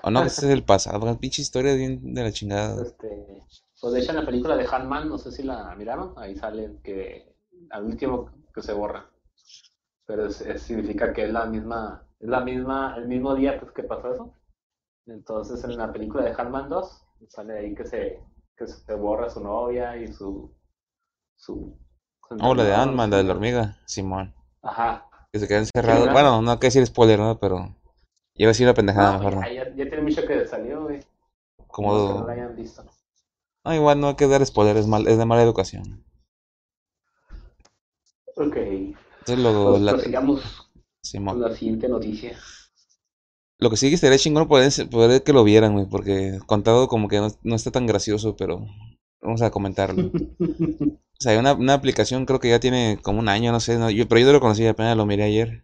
O 0.04 0.12
no, 0.12 0.22
que 0.22 0.28
ese 0.28 0.46
es 0.46 0.52
el 0.52 0.63
pasado, 0.63 1.00
una 1.02 1.18
pinche 1.20 1.41
historia 1.41 1.74
bien 1.74 2.13
de 2.13 2.24
la 2.24 2.32
chingada. 2.32 2.82
Este, 2.84 3.44
pues 3.82 3.94
de 3.94 4.00
hecho 4.00 4.12
en 4.12 4.18
la 4.18 4.26
película 4.26 4.56
de 4.56 4.65
Ant-Man, 4.72 5.10
no 5.10 5.18
sé 5.18 5.32
si 5.32 5.44
la 5.44 5.76
miraron, 5.76 6.13
ahí 6.18 6.36
sale 6.36 6.78
que 6.84 7.36
al 7.72 7.86
último 7.86 8.30
que 8.54 8.62
se 8.62 8.74
borra. 8.74 9.10
Pero 10.06 10.28
es- 10.28 10.41
es- 10.41 10.62
significa 10.62 11.13
que 11.13 11.26
es 11.26 11.32
la 11.32 11.46
misma, 11.46 12.08
es 12.20 12.30
la 12.30 12.41
misma, 12.41 12.96
el 12.98 13.08
mismo 13.08 13.36
día 13.36 13.60
pues, 13.60 13.72
que 13.74 13.84
pasó 13.84 14.13
eso. 14.13 14.34
Entonces 15.08 15.63
en 15.63 15.78
la 15.78 15.91
película 15.94 16.24
de 16.26 16.32
Ant-Man 16.38 16.70
2 16.70 17.04
sale 17.28 17.58
ahí 17.58 17.76
que 17.76 17.86
se, 17.86 18.20
que 18.58 18.68
se 18.68 18.94
borra 18.96 19.30
su 19.30 19.41
novia 19.41 19.98
y 19.98 20.12
su, 20.12 20.54
su, 21.36 21.78
Oh, 22.41 22.56
la 22.56 22.63
de 22.63 22.74
Ant-Man, 22.74 23.12
la 23.12 23.18
de 23.18 23.24
la 23.24 23.34
hormiga, 23.34 23.78
Simón. 23.86 24.34
Ajá. 24.63 25.08
Que 25.32 25.39
se 25.39 25.48
queda 25.48 25.60
encerrado. 25.60 26.12
Bueno, 26.12 26.41
no 26.41 26.52
hay 26.52 26.58
que 26.58 26.68
decir 26.68 26.84
spoiler, 26.86 27.20
¿no? 27.20 27.38
Pero 27.39 27.76
iba 28.34 28.48
a 28.48 28.52
decir 28.54 28.65
una 28.65 28.74
pendejada, 28.74 29.13
No, 29.18 29.20
mejor 29.30 29.46
ya, 29.54 29.65
ya, 29.70 29.74
tiene 29.76 30.02
mucho 30.02 30.26
que 30.26 30.48
salió, 30.48 30.84
güey. 30.84 31.04
Como... 31.68 31.91
Que 32.13 32.20
no 32.22 32.28
la 32.28 32.34
hayan 32.34 32.56
visto. 32.56 32.84
No, 33.63 33.74
igual 33.76 34.00
no 34.00 34.08
hay 34.10 34.15
que 34.15 34.28
dar 34.28 34.44
spoiler, 34.46 34.76
es, 34.78 34.88
mal, 34.88 35.08
es 35.08 35.18
de 35.20 35.26
mala 35.26 35.44
educación. 35.44 36.04
Ok. 38.38 38.56
Entonces, 38.58 39.39
lo, 39.39 39.70
Pues 39.72 39.82
la- 39.82 39.91
prosigamos 39.94 40.41
con 40.41 40.82
Simón. 41.04 41.41
la 41.41 41.52
siguiente 41.56 41.88
noticia. 41.88 42.38
Lo 43.60 43.70
que 43.70 43.78
sí 43.78 43.89
que 43.89 43.96
estaría 43.96 44.18
chingón 44.18 44.48
poder, 44.48 44.72
poder 44.89 45.24
que 45.24 45.34
lo 45.34 45.44
vieran, 45.44 45.74
güey, 45.74 45.86
porque 45.86 46.39
contado 46.46 46.88
como 46.88 47.08
que 47.08 47.20
no, 47.20 47.30
no 47.44 47.56
está 47.56 47.72
tan 47.72 47.86
gracioso, 47.86 48.36
pero 48.36 48.65
vamos 49.22 49.41
a 49.41 49.52
comentarlo. 49.52 50.12
O 51.18 51.22
sea, 51.22 51.32
hay 51.32 51.38
una, 51.38 51.54
una 51.54 51.74
aplicación, 51.74 52.26
creo 52.26 52.41
que 52.41 52.50
ya 52.50 52.60
tiene 52.60 53.00
como 53.02 53.20
un 53.20 53.30
año, 53.30 53.54
no 53.54 53.62
sé, 53.62 53.78
no, 53.78 53.89
yo, 53.89 54.06
pero 54.06 54.20
yo 54.20 54.28
no 54.28 54.34
lo 54.34 54.41
conocía, 54.41 54.72
apenas 54.72 54.98
lo 54.98 55.06
miré 55.06 55.24
ayer. 55.24 55.63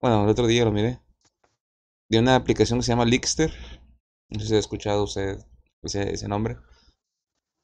Bueno, 0.00 0.24
el 0.24 0.30
otro 0.30 0.48
día 0.48 0.64
lo 0.64 0.72
miré. 0.72 0.98
De 2.10 2.18
una 2.18 2.34
aplicación 2.34 2.80
que 2.80 2.82
se 2.84 2.90
llama 2.90 3.04
Lickster. 3.04 3.52
No 4.28 4.40
sé 4.40 4.46
si 4.48 4.54
ha 4.56 4.58
escuchado 4.58 5.04
usted 5.04 5.38
ese, 5.82 6.12
ese 6.12 6.26
nombre. 6.26 6.56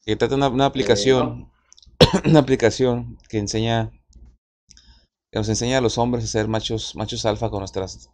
Que 0.05 0.15
trata 0.15 0.37
una, 0.37 0.49
una 0.49 0.67
aplicación, 0.67 1.51
una 2.25 2.39
aplicación 2.39 3.19
que 3.29 3.39
enseña, 3.39 3.91
que 5.33 5.41
nos 5.41 5.49
enseña 5.49 5.79
a 5.79 5.81
los 5.81 5.99
hombres 5.99 6.23
a 6.23 6.29
ser 6.29 6.47
machos, 6.47 6.95
machos 6.95 7.27
alfa 7.27 7.51
con 7.51 7.59
nuestras, 7.59 8.11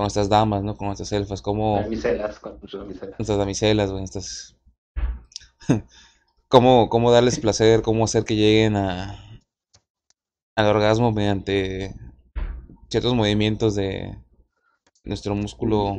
con 0.00 0.04
nuestras 0.04 0.30
damas, 0.30 0.62
¿no? 0.62 0.78
Con 0.78 0.86
nuestras 0.86 1.12
elfas, 1.12 1.42
como 1.42 1.82
Damiselas, 1.82 2.38
con 2.38 2.58
sus 2.66 2.80
damiselas. 2.80 3.18
nuestras 3.18 3.36
damiselas, 3.36 3.90
güey, 3.90 4.02
estas... 4.02 4.56
cómo, 6.48 6.88
cómo 6.88 7.12
darles 7.12 7.38
placer, 7.38 7.82
cómo 7.82 8.04
hacer 8.04 8.24
que 8.24 8.34
lleguen 8.34 8.76
a 8.76 9.42
al 10.56 10.66
orgasmo 10.66 11.12
mediante 11.12 11.94
ciertos 12.88 13.12
movimientos 13.14 13.74
de 13.74 14.16
nuestro 15.04 15.34
músculo 15.34 15.98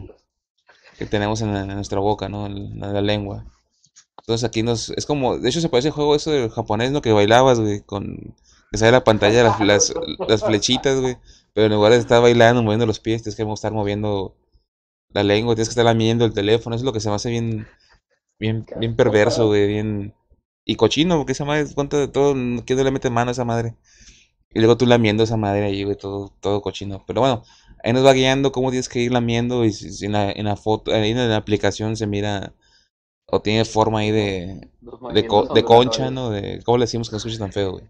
que 0.98 1.06
tenemos 1.06 1.42
en, 1.42 1.68
nuestra 1.68 2.00
boca, 2.00 2.28
¿no? 2.28 2.48
En 2.48 2.80
la, 2.80 2.88
la 2.88 3.02
lengua. 3.02 3.46
Entonces 4.18 4.48
aquí 4.48 4.64
nos... 4.64 4.90
Es 4.90 5.06
como... 5.06 5.38
De 5.38 5.48
hecho 5.48 5.62
se 5.62 5.70
parece 5.70 5.90
al 5.90 5.94
juego 5.94 6.16
eso 6.16 6.32
del 6.32 6.50
japonés, 6.50 6.92
¿no? 6.92 7.04
Que 7.04 7.12
bailabas, 7.12 7.60
güey, 7.60 7.82
con... 7.82 8.36
Que 8.72 8.80
sale 8.80 8.94
la 8.94 9.04
pantalla 9.04 9.44
las, 9.44 9.60
las, 9.60 9.94
las 10.28 10.44
flechitas, 10.44 11.00
güey. 11.00 11.18
Pero 11.54 11.68
en 11.68 11.74
lugar 11.74 11.92
de 11.94 12.00
estar 12.00 12.22
bailando, 12.22 12.64
moviendo 12.64 12.86
los 12.86 13.00
pies, 13.00 13.24
tienes 13.24 13.36
que 13.36 13.44
estar 13.44 13.74
moviendo 13.74 14.36
la 15.14 15.24
lengua, 15.24 15.56
tienes 15.56 15.70
que 15.70 15.74
estar 15.74 15.86
lamiendo 15.86 16.26
el 16.26 16.34
teléfono. 16.34 16.76
Eso 16.76 16.84
es 16.84 16.86
lo 16.88 16.94
que 16.94 17.00
se 17.02 17.10
me 17.10 17.16
hace 17.16 17.30
bien... 17.30 17.68
Bien, 18.40 18.68
bien 18.76 18.96
perverso, 18.96 19.48
güey, 19.48 19.68
bien... 19.68 20.16
Y 20.66 20.76
cochino, 20.76 21.18
porque 21.18 21.34
esa 21.34 21.46
madre, 21.46 21.68
cuánto 21.76 21.98
de 21.98 22.08
todo, 22.08 22.34
¿quién 22.66 22.78
no 22.78 22.84
le 22.86 22.92
mete 22.92 23.10
mano 23.10 23.30
a 23.30 23.34
esa 23.34 23.46
madre? 23.46 23.76
Y 24.54 24.60
luego 24.60 24.78
tú 24.78 24.86
lamiendo 24.86 25.24
esa 25.24 25.38
madre 25.38 25.64
ahí, 25.66 25.84
güey, 25.84 25.98
todo, 25.98 26.34
todo 26.42 26.62
cochino. 26.62 27.04
Pero 27.08 27.22
bueno, 27.22 27.44
ahí 27.84 27.94
nos 27.94 28.06
va 28.06 28.14
guiando 28.14 28.52
cómo 28.52 28.70
tienes 28.72 28.90
que 28.90 29.00
ir 29.00 29.12
lamiendo 29.12 29.66
y 29.66 29.74
si, 29.74 29.92
si 29.92 30.06
en 30.08 30.14
la, 30.14 30.32
en 30.32 30.46
la 30.46 30.56
foto, 30.58 30.94
ahí 30.94 31.12
en 31.12 31.30
la 31.30 31.38
aplicación 31.38 31.98
se 31.98 32.08
mira 32.08 32.54
O 33.28 33.42
tiene 33.42 33.66
forma 33.66 34.00
ahí 34.00 34.12
de, 34.12 34.70
de, 35.14 35.28
co- 35.28 35.48
de 35.54 35.64
concha. 35.64 36.12
¿no? 36.12 36.30
De, 36.32 36.62
¿cómo 36.66 36.78
le 36.78 36.84
decimos 36.86 37.10
que 37.10 37.14
no 37.16 37.18
escuche 37.18 37.40
tan 37.40 37.52
feo, 37.54 37.72
güey? 37.74 37.86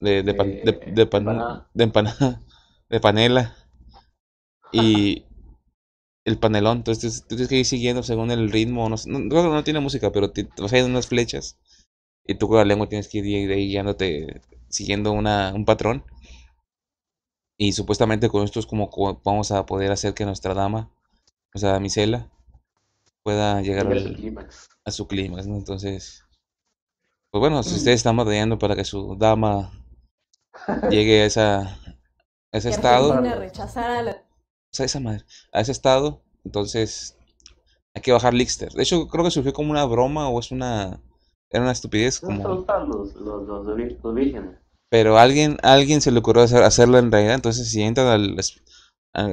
De, 0.00 0.22
de, 0.22 0.34
pan- 0.34 0.58
de, 0.62 0.72
Eh, 0.72 0.92
de, 0.96 1.06
pan- 1.06 1.22
empanada. 1.22 1.70
de 1.74 1.84
empanada, 1.84 2.40
de 2.90 3.00
panela. 3.00 3.54
Y 4.72 5.24
el 6.24 6.38
panelón, 6.38 6.78
entonces 6.78 7.22
tú 7.22 7.36
tienes 7.36 7.48
que 7.48 7.58
ir 7.58 7.64
siguiendo 7.66 8.02
según 8.02 8.30
el 8.30 8.50
ritmo. 8.50 8.88
No, 8.90 8.96
no, 9.06 9.54
no 9.54 9.64
tiene 9.64 9.80
música, 9.80 10.12
pero 10.12 10.30
te, 10.32 10.44
te 10.44 10.62
vas 10.62 10.72
a 10.72 10.78
ir 10.78 10.84
unas 10.84 11.06
flechas. 11.08 11.58
Y 12.26 12.36
tú 12.36 12.48
con 12.48 12.58
la 12.58 12.64
lengua 12.66 12.88
tienes 12.88 13.08
que 13.08 13.18
ir 13.18 13.52
ahí 13.52 13.68
guiándote, 13.68 14.42
siguiendo 14.68 15.12
una, 15.12 15.52
un 15.54 15.64
patrón. 15.66 16.04
Y 17.58 17.72
supuestamente 17.72 18.30
con 18.30 18.44
esto 18.44 18.60
es 18.60 18.64
como 18.66 18.88
co- 18.88 19.20
vamos 19.22 19.50
a 19.50 19.66
poder 19.66 19.92
hacer 19.92 20.14
que 20.14 20.24
nuestra 20.24 20.54
dama, 20.54 20.90
o 21.54 21.58
sea, 21.58 21.72
damisela, 21.72 22.30
pueda 23.22 23.62
llegar 23.62 23.88
al- 23.88 24.34
a 24.84 24.90
su 24.92 25.08
clímax, 25.08 25.46
¿no? 25.48 25.56
Entonces, 25.56 26.24
pues 27.30 27.40
bueno, 27.40 27.62
si 27.62 27.76
ustedes 27.76 27.98
están 28.00 28.16
batallando 28.16 28.58
para 28.58 28.74
que 28.74 28.84
su 28.84 29.16
dama 29.16 29.70
llegue 30.88 31.22
a 31.22 31.26
esa, 31.26 31.80
ese 32.56 32.70
estado, 32.70 33.14
la... 33.14 33.20
sea, 34.70 34.86
esa 34.86 35.00
madre, 35.00 35.24
a 35.52 35.60
ese 35.60 35.72
estado, 35.72 36.22
entonces 36.44 37.16
hay 37.94 38.02
que 38.02 38.12
bajar 38.12 38.34
Lixter. 38.34 38.72
De 38.72 38.82
hecho, 38.82 39.08
creo 39.08 39.24
que 39.24 39.30
surgió 39.30 39.52
como 39.52 39.70
una 39.70 39.84
broma 39.84 40.28
o 40.28 40.40
es 40.40 40.50
una, 40.50 41.00
era 41.50 41.62
una 41.62 41.72
estupidez, 41.72 42.20
como, 42.20 42.44
los, 42.44 43.14
los, 43.16 43.46
los, 43.46 43.66
los 43.66 44.14
vírgenes. 44.14 44.56
pero 44.90 45.18
a 45.18 45.22
alguien, 45.22 45.58
a 45.62 45.72
alguien 45.74 46.00
se 46.00 46.10
le 46.10 46.18
ocurrió 46.20 46.42
hacer, 46.42 46.62
hacerlo 46.62 46.98
en 46.98 47.10
realidad, 47.12 47.34
entonces 47.34 47.68
si 47.70 47.82
entran 47.82 48.08
al, 48.08 48.36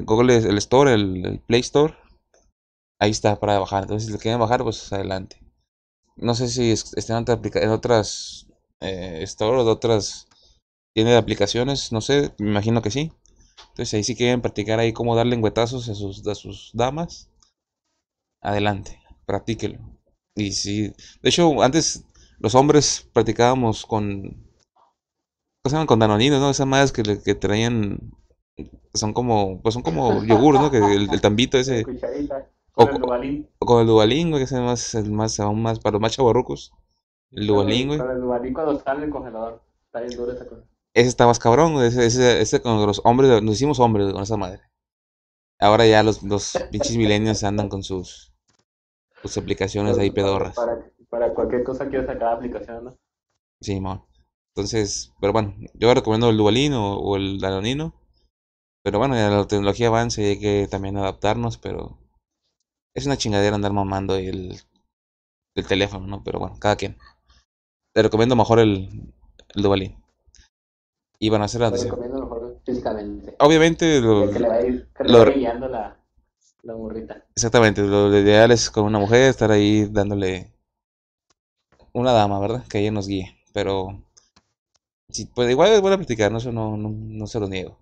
Google, 0.06 0.38
el 0.38 0.58
Store, 0.60 0.94
el, 0.94 1.26
el 1.26 1.40
Play 1.40 1.62
Store, 1.62 1.94
ahí 3.00 3.12
está 3.12 3.40
para 3.40 3.60
bajar. 3.60 3.84
Entonces, 3.84 4.08
si 4.08 4.14
lo 4.14 4.20
quieren 4.20 4.40
bajar, 4.40 4.64
pues 4.64 4.92
adelante. 4.94 5.38
No 6.18 6.36
sé 6.36 6.50
si 6.50 6.72
es- 6.72 6.94
está 6.96 7.18
en, 7.18 7.24
otra 7.24 7.40
en 7.64 7.70
otras 7.72 8.48
eh, 8.82 9.20
Store 9.24 9.58
o 9.60 9.66
de 9.66 9.72
otras 9.72 10.28
tiene 10.94 11.16
aplicaciones, 11.16 11.92
no 11.92 12.02
sé, 12.02 12.34
me 12.40 12.50
imagino 12.52 12.82
que 12.82 12.92
sí. 12.92 13.12
Entonces, 13.70 13.94
ahí 13.94 14.04
si 14.04 14.16
quieren 14.16 14.42
practicar 14.42 14.80
ahí 14.80 14.94
cómo 14.94 15.16
dar 15.16 15.26
lengüetazos 15.26 15.90
a 15.90 15.96
sus, 15.96 16.28
a 16.28 16.36
sus 16.36 16.72
damas, 16.74 17.30
adelante, 18.42 19.00
practíquelo. 19.26 19.80
Y 20.36 20.52
si, 20.52 20.90
de 20.90 21.30
hecho, 21.30 21.62
antes 21.62 22.06
los 22.40 22.56
hombres 22.56 23.10
practicábamos 23.14 23.86
con, 23.86 24.22
¿cómo 25.62 25.70
se 25.70 25.72
llaman? 25.72 25.88
Con 25.88 26.00
danoninos, 26.00 26.40
¿no? 26.40 26.50
Esas 26.50 26.68
madres 26.68 26.92
que, 26.92 27.04
que 27.24 27.36
traían, 27.36 28.00
son 28.94 29.14
como, 29.14 29.62
pues 29.62 29.74
son 29.74 29.84
como 29.84 30.24
yogur, 30.26 30.56
¿no? 30.60 30.70
Que 30.72 30.78
el, 30.78 31.10
el 31.12 31.22
tambito 31.22 31.58
ese. 31.58 31.86
O- 32.76 32.86
Con 32.88 32.96
el 32.96 33.02
Duvalín. 33.02 33.50
o 33.60 33.66
con 33.68 33.82
el 33.82 33.88
Duvalín, 33.88 34.30
güey, 34.32 34.40
que 34.42 34.46
es 34.46 34.52
el 34.52 34.64
más, 34.64 34.96
el 34.96 35.12
más, 35.12 35.40
aún 35.40 35.62
más, 35.62 35.80
para 35.80 35.94
los 35.94 36.02
más 36.02 36.14
chavorrucos. 36.14 36.74
El 37.32 37.46
Duvalín, 37.48 37.88
güey. 37.90 38.00
El 38.00 38.22
Duvalín 38.22 38.54
cuando 38.54 38.84
en 38.86 39.04
el 39.04 39.10
congelador. 39.12 39.62
Está 39.86 40.02
bien 40.02 40.18
duro 40.18 40.32
esa 40.32 40.48
cosa. 40.48 40.64
Ese 40.94 41.10
está 41.10 41.26
más 41.26 41.40
cabrón. 41.40 41.82
Ese, 41.84 42.06
ese, 42.06 42.42
ese 42.42 42.62
con 42.62 42.86
los 42.86 43.02
hombres, 43.04 43.42
nos 43.42 43.56
hicimos 43.56 43.80
hombres 43.80 44.12
con 44.14 44.24
esa 44.24 44.38
madre. 44.38 44.62
Ahora 45.60 45.86
ya 45.88 46.04
los, 46.04 46.24
los 46.24 46.58
pinches 46.72 46.98
milenios 46.98 47.44
andan 47.44 47.70
con 47.70 47.84
sus, 47.84 48.34
sus 49.22 49.38
aplicaciones 49.38 49.98
ahí 49.98 50.12
pedorras. 50.12 50.56
Para, 50.56 50.92
para 51.10 51.34
cualquier 51.34 51.64
cosa 51.64 51.88
quiero 51.88 52.06
sacar 52.06 52.34
aplicación, 52.34 52.86
¿no? 52.86 52.98
Sí, 53.62 53.80
mon. 53.80 54.04
Entonces, 54.56 55.14
pero 55.20 55.34
bueno, 55.34 55.56
yo 55.74 55.94
recomiendo 55.94 56.30
el 56.30 56.38
Duvalin 56.38 56.74
o, 56.74 56.98
o 56.98 57.16
el 57.16 57.40
Danonino. 57.40 57.96
Pero 58.84 59.00
bueno, 59.00 59.16
ya 59.16 59.30
la 59.30 59.48
tecnología 59.48 59.88
avanza 59.88 60.22
y 60.22 60.26
hay 60.26 60.40
que 60.40 60.68
también 60.70 60.98
adaptarnos, 60.98 61.58
pero 61.58 61.98
es 62.94 63.06
una 63.06 63.18
chingadera 63.18 63.56
andar 63.56 63.72
mamando 63.72 64.16
el, 64.18 64.60
el 65.56 65.68
teléfono, 65.68 66.06
¿no? 66.06 66.24
Pero 66.24 66.40
bueno, 66.40 66.58
cada 66.60 66.76
quien. 66.76 66.98
Te 67.94 68.04
recomiendo 68.04 68.36
mejor 68.36 68.60
el, 68.60 69.14
el 69.56 69.64
Duvalin. 69.64 70.03
Y 71.24 71.30
bueno, 71.30 71.46
hacer 71.46 71.62
mejor 71.62 72.60
físicamente. 72.66 73.34
Obviamente, 73.40 74.02
lo, 74.02 74.30
que 74.30 74.40
le 74.40 74.48
va 74.50 74.56
a 74.56 74.62
ir, 74.66 74.88
que 74.94 75.04
lo- 75.06 75.24
la, 75.70 75.98
la 76.64 76.74
burrita. 76.74 77.24
exactamente, 77.34 77.82
lo, 77.82 78.10
lo 78.10 78.20
ideal 78.20 78.52
es 78.52 78.70
con 78.70 78.84
una 78.84 79.00
mujer 79.00 79.30
estar 79.30 79.50
ahí 79.50 79.86
dándole 79.90 80.52
una 81.94 82.12
dama, 82.12 82.42
¿verdad? 82.42 82.68
Que 82.68 82.80
ella 82.80 82.92
nos 82.92 83.08
guíe. 83.08 83.38
Pero 83.54 84.04
sí, 85.10 85.30
pues 85.34 85.50
igual 85.50 85.72
es 85.72 85.82
buena 85.82 85.96
practicar, 85.98 86.32
¿no? 86.32 86.40
Eso 86.40 86.52
no, 86.52 86.76
no, 86.78 86.90
no 86.90 87.28
se 87.28 87.40
lo 87.40 87.48
niego. 87.48 87.78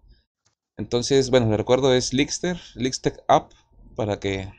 Entonces, 0.78 1.30
bueno, 1.32 1.50
le 1.50 1.58
recuerdo 1.58 1.94
es 1.94 2.14
Lixter, 2.14 2.60
Lixtech 2.76 3.24
App, 3.28 3.52
para 3.96 4.20
que 4.20 4.52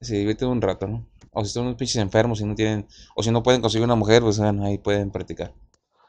se 0.00 0.16
diviertan 0.16 0.48
un 0.48 0.60
rato, 0.60 0.88
¿no? 0.88 1.06
O 1.30 1.44
si 1.44 1.52
son 1.52 1.66
unos 1.66 1.76
pinches 1.76 2.02
enfermos 2.02 2.40
y 2.40 2.44
no 2.44 2.56
tienen, 2.56 2.88
o 3.14 3.22
si 3.22 3.30
no 3.30 3.44
pueden 3.44 3.60
conseguir 3.60 3.84
una 3.84 3.94
mujer, 3.94 4.22
pues 4.22 4.38
bueno, 4.40 4.64
ahí 4.64 4.78
pueden 4.78 5.12
practicar. 5.12 5.52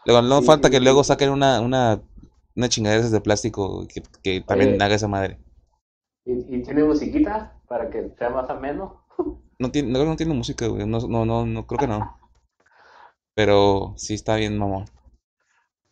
Luego, 0.05 0.21
no 0.21 0.39
Sí, 0.39 0.45
falta 0.45 0.69
que 0.69 0.79
luego 0.79 1.03
saquen 1.03 1.29
una, 1.29 1.62
una, 1.62 2.01
una 2.55 2.69
chingadera 2.69 3.09
de 3.09 3.21
plástico 3.21 3.88
que, 3.88 4.01
que 4.23 4.41
también 4.41 4.71
Oye. 4.71 4.83
haga 4.83 4.95
esa 4.95 5.07
madre. 5.07 5.39
¿Y, 6.25 6.55
y 6.55 6.63
tiene 6.63 6.83
musiquita 6.83 7.59
para 7.67 7.89
que 7.89 8.09
sea 8.17 8.29
más 8.29 8.49
ameno? 8.49 9.05
No 9.59 9.71
tiene, 9.71 9.91
no, 9.91 10.05
no 10.05 10.15
tiene 10.15 10.33
música, 10.33 10.67
güey. 10.67 10.85
No, 10.88 10.99
no, 10.99 11.25
no, 11.25 11.45
no, 11.45 11.67
creo 11.67 11.79
que 11.79 11.88
no. 11.88 12.17
Pero 13.35 13.93
sí 13.97 14.13
está 14.13 14.35
bien, 14.35 14.57
mamón. 14.57 14.85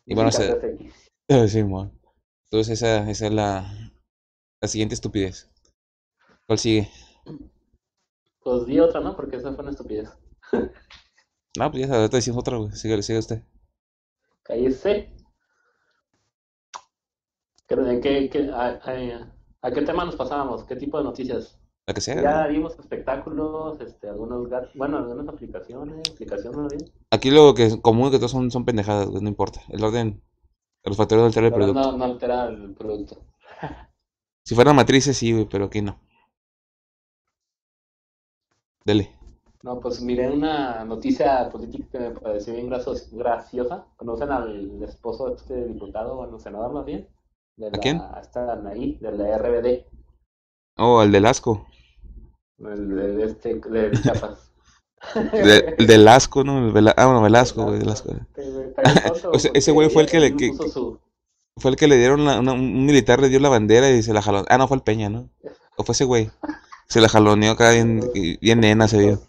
Y 0.05 0.15
bueno, 0.15 0.29
ese- 0.29 0.55
sí, 1.49 1.63
mamón. 1.63 1.91
Entonces 2.45 2.81
esa, 2.81 3.09
esa 3.09 3.27
es 3.27 3.33
la, 3.33 3.91
la 4.61 4.67
siguiente 4.67 4.95
estupidez. 4.95 5.49
¿Cuál 6.45 6.59
sigue? 6.59 6.89
Pues 8.41 8.65
di 8.65 8.79
otra, 8.79 9.01
¿no? 9.01 9.15
Porque 9.15 9.35
esa 9.35 9.53
fue 9.53 9.61
una 9.63 9.71
estupidez. 9.71 10.09
No, 11.57 11.69
pues 11.71 11.87
ya 11.87 11.93
ahorita 11.95 12.17
decimos 12.17 12.39
otra, 12.39 12.57
güey. 12.57 12.71
Sigue 12.71 13.17
usted. 13.17 13.41
Cállese. 14.47 15.13
Creo- 17.67 17.83
¿de 17.83 17.99
qué, 17.99 18.29
qué- 18.29 18.49
a, 18.51 18.79
a- 18.81 19.31
a 19.61 19.71
qué 19.71 19.81
tema 19.81 20.05
nos 20.05 20.15
pasábamos? 20.15 20.63
¿Qué 20.63 20.75
tipo 20.75 20.97
de 20.97 21.03
noticias? 21.03 21.59
La 21.85 21.93
que 21.93 22.01
sea. 22.01 22.21
Ya 22.21 22.47
vimos 22.47 22.77
espectáculos, 22.79 23.79
este, 23.81 24.09
algunos 24.09 24.49
bueno, 24.75 24.97
algunas 24.97 25.27
aplicaciones, 25.27 26.09
aplicaciones, 26.11 26.73
¿no? 26.83 26.89
Aquí 27.11 27.31
lo 27.31 27.53
que 27.53 27.65
es 27.65 27.77
común 27.77 28.11
que 28.11 28.17
todos 28.17 28.31
son, 28.31 28.51
son 28.51 28.65
pendejadas. 28.65 29.09
No 29.09 29.27
importa. 29.29 29.61
El 29.69 29.83
orden, 29.83 30.21
los 30.83 30.97
factores 30.97 31.25
alteran 31.25 31.47
el 31.47 31.53
producto. 31.53 31.81
no, 31.91 31.97
no 31.97 32.03
altera 32.05 32.45
el 32.47 32.73
producto. 32.73 33.21
Si 34.43 34.55
fueran 34.55 34.75
matrices, 34.77 35.17
sí, 35.17 35.33
güey, 35.33 35.45
pero 35.45 35.65
aquí 35.65 35.81
no. 35.81 35.99
Dele. 38.85 39.16
No, 39.67 39.81
pues 39.81 39.99
miré 40.01 40.29
una 40.31 40.85
noticia 40.85 41.49
política 41.49 41.85
que 41.91 41.99
me 41.99 42.11
pareció 42.11 42.53
bien 42.53 42.69
graciosa. 42.69 43.85
¿Conocen 43.97 44.31
al 44.31 44.81
esposo 44.81 45.27
de 45.27 45.35
este 45.35 45.65
diputado, 45.65 46.15
bueno, 46.15 46.39
senador 46.39 46.71
más 46.71 46.85
bien? 46.85 47.05
De 47.57 47.67
¿A 47.67 47.71
quién? 47.71 47.97
la, 47.97 48.17
esta 48.21 48.53
Anaí, 48.53 48.97
de 49.01 49.11
la 49.11 49.27
RBD, 49.37 49.85
Oh, 50.77 51.01
el 51.03 51.11
del 51.11 51.25
asco. 51.25 51.67
el, 52.59 52.95
de 52.95 53.25
este, 53.25 53.55
de 53.55 53.91
Chiapas. 53.91 54.53
De- 55.33 55.75
el 55.79 55.85
del 55.85 56.07
asco, 56.07 56.45
¿no? 56.45 56.65
El 56.65 56.71
Vela- 56.71 56.93
ah, 56.95 57.05
bueno, 57.05 57.21
Velasco, 57.21 57.65
güey. 57.65 57.79
Velasco. 57.79 58.13
Está 58.37 58.83
Ese- 59.53 59.71
güey 59.73 59.89
fue 59.89 60.03
el 60.03 60.09
que 60.09 60.21
le- 60.21 60.37
que- 60.37 60.53
su- 60.53 60.97
Fue 61.57 61.71
el 61.71 61.75
que 61.77 61.89
le 61.89 61.97
dieron 61.97 62.23
la- 62.23 62.39
una- 62.39 62.53
un 62.53 62.85
militar 62.85 63.19
le 63.19 63.27
dio 63.27 63.41
la 63.41 63.49
bandera 63.49 63.89
y 63.89 64.01
se 64.01 64.13
la 64.13 64.21
jaló. 64.21 64.45
Ah, 64.47 64.57
no, 64.57 64.69
fue 64.69 64.77
el 64.77 64.83
Peña, 64.83 65.09
¿no? 65.09 65.29
O 65.75 65.83
fue 65.83 65.91
ese 65.91 66.05
güey. 66.05 66.31
Se 66.87 67.01
la 67.01 67.09
jaloneó 67.09 67.51
acá 67.51 67.71
bien, 67.71 67.99
bien 68.39 68.59
nena 68.61 68.87
se 68.87 68.97
vio. 68.99 69.19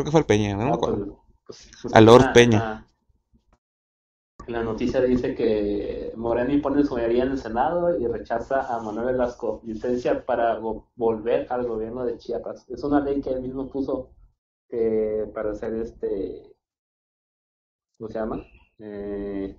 Creo 0.00 0.04
que 0.06 0.10
fue 0.12 0.20
el 0.20 0.26
Peña, 0.26 0.52
no 0.56 0.62
me 0.64 0.68
no, 0.70 0.74
acuerdo. 0.74 1.24
pues, 1.46 1.70
pues, 1.82 1.94
A 1.94 2.00
Lord 2.00 2.22
una- 2.22 2.32
Peña. 2.32 2.56
una- 2.56 2.86
En 4.46 4.52
la 4.54 4.62
noticia 4.62 5.02
dice 5.02 5.34
que 5.34 6.12
Moreno 6.16 6.50
impone 6.52 6.82
su 6.84 6.94
mayoría 6.94 7.24
en 7.24 7.32
el 7.32 7.38
Senado 7.38 7.98
y 8.00 8.06
rechaza 8.06 8.74
a 8.74 8.80
Manuel 8.80 9.08
Velasco 9.14 9.60
licencia 9.64 10.24
para 10.24 10.58
vo- 10.58 10.86
volver 10.96 11.46
al 11.52 11.66
gobierno 11.66 12.04
de 12.06 12.16
Chiapas. 12.16 12.66
Es 12.70 12.82
una 12.82 13.00
ley 13.00 13.20
que 13.20 13.28
él 13.30 13.42
mismo 13.42 13.68
puso 13.68 14.10
eh, 14.70 15.30
para 15.34 15.50
hacer 15.50 15.74
este, 15.74 16.56
¿cómo 17.98 18.08
se 18.08 18.18
llama? 18.18 18.42
Eh, 18.78 19.54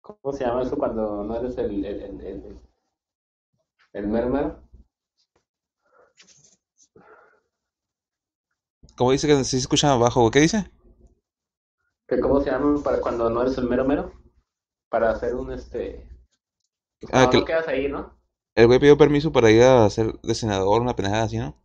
¿cómo 0.00 0.32
se 0.32 0.44
llama 0.44 0.62
eso 0.62 0.76
cuando 0.78 1.24
no 1.24 1.36
eres 1.36 1.58
el, 1.58 1.84
el, 1.84 2.00
el, 2.02 2.20
el, 2.20 2.44
el, 2.44 2.56
el 3.94 4.06
Como 8.98 9.12
dice 9.12 9.26
que 9.26 9.36
sí 9.44 9.52
se 9.52 9.56
escucha 9.58 9.92
abajo. 9.94 10.30
¿Qué 10.30 10.40
dice? 10.40 10.70
¿Que 12.08 12.18
¿Cómo 12.20 12.40
se 12.40 12.50
llama 12.50 12.82
para 12.82 13.00
cuando 13.00 13.30
no 13.30 13.42
eres 13.42 13.56
el 13.58 13.68
mero 13.68 13.84
mero? 13.84 14.12
Para 14.90 15.10
hacer 15.10 15.34
un 15.34 15.52
este... 15.52 16.08
Ah, 17.12 17.28
que- 17.30 17.38
no 17.38 17.44
quedas 17.44 17.68
ahí, 17.68 17.88
¿no? 17.88 18.18
El 18.54 18.66
güey 18.66 18.78
pidió 18.78 18.98
permiso 18.98 19.32
para 19.32 19.50
ir 19.50 19.62
a 19.62 19.88
ser 19.88 20.20
de 20.20 20.34
senador, 20.34 20.82
una 20.82 20.94
pendejada 20.94 21.22
así, 21.22 21.38
¿no? 21.38 21.56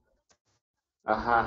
Ajá. 1.13 1.39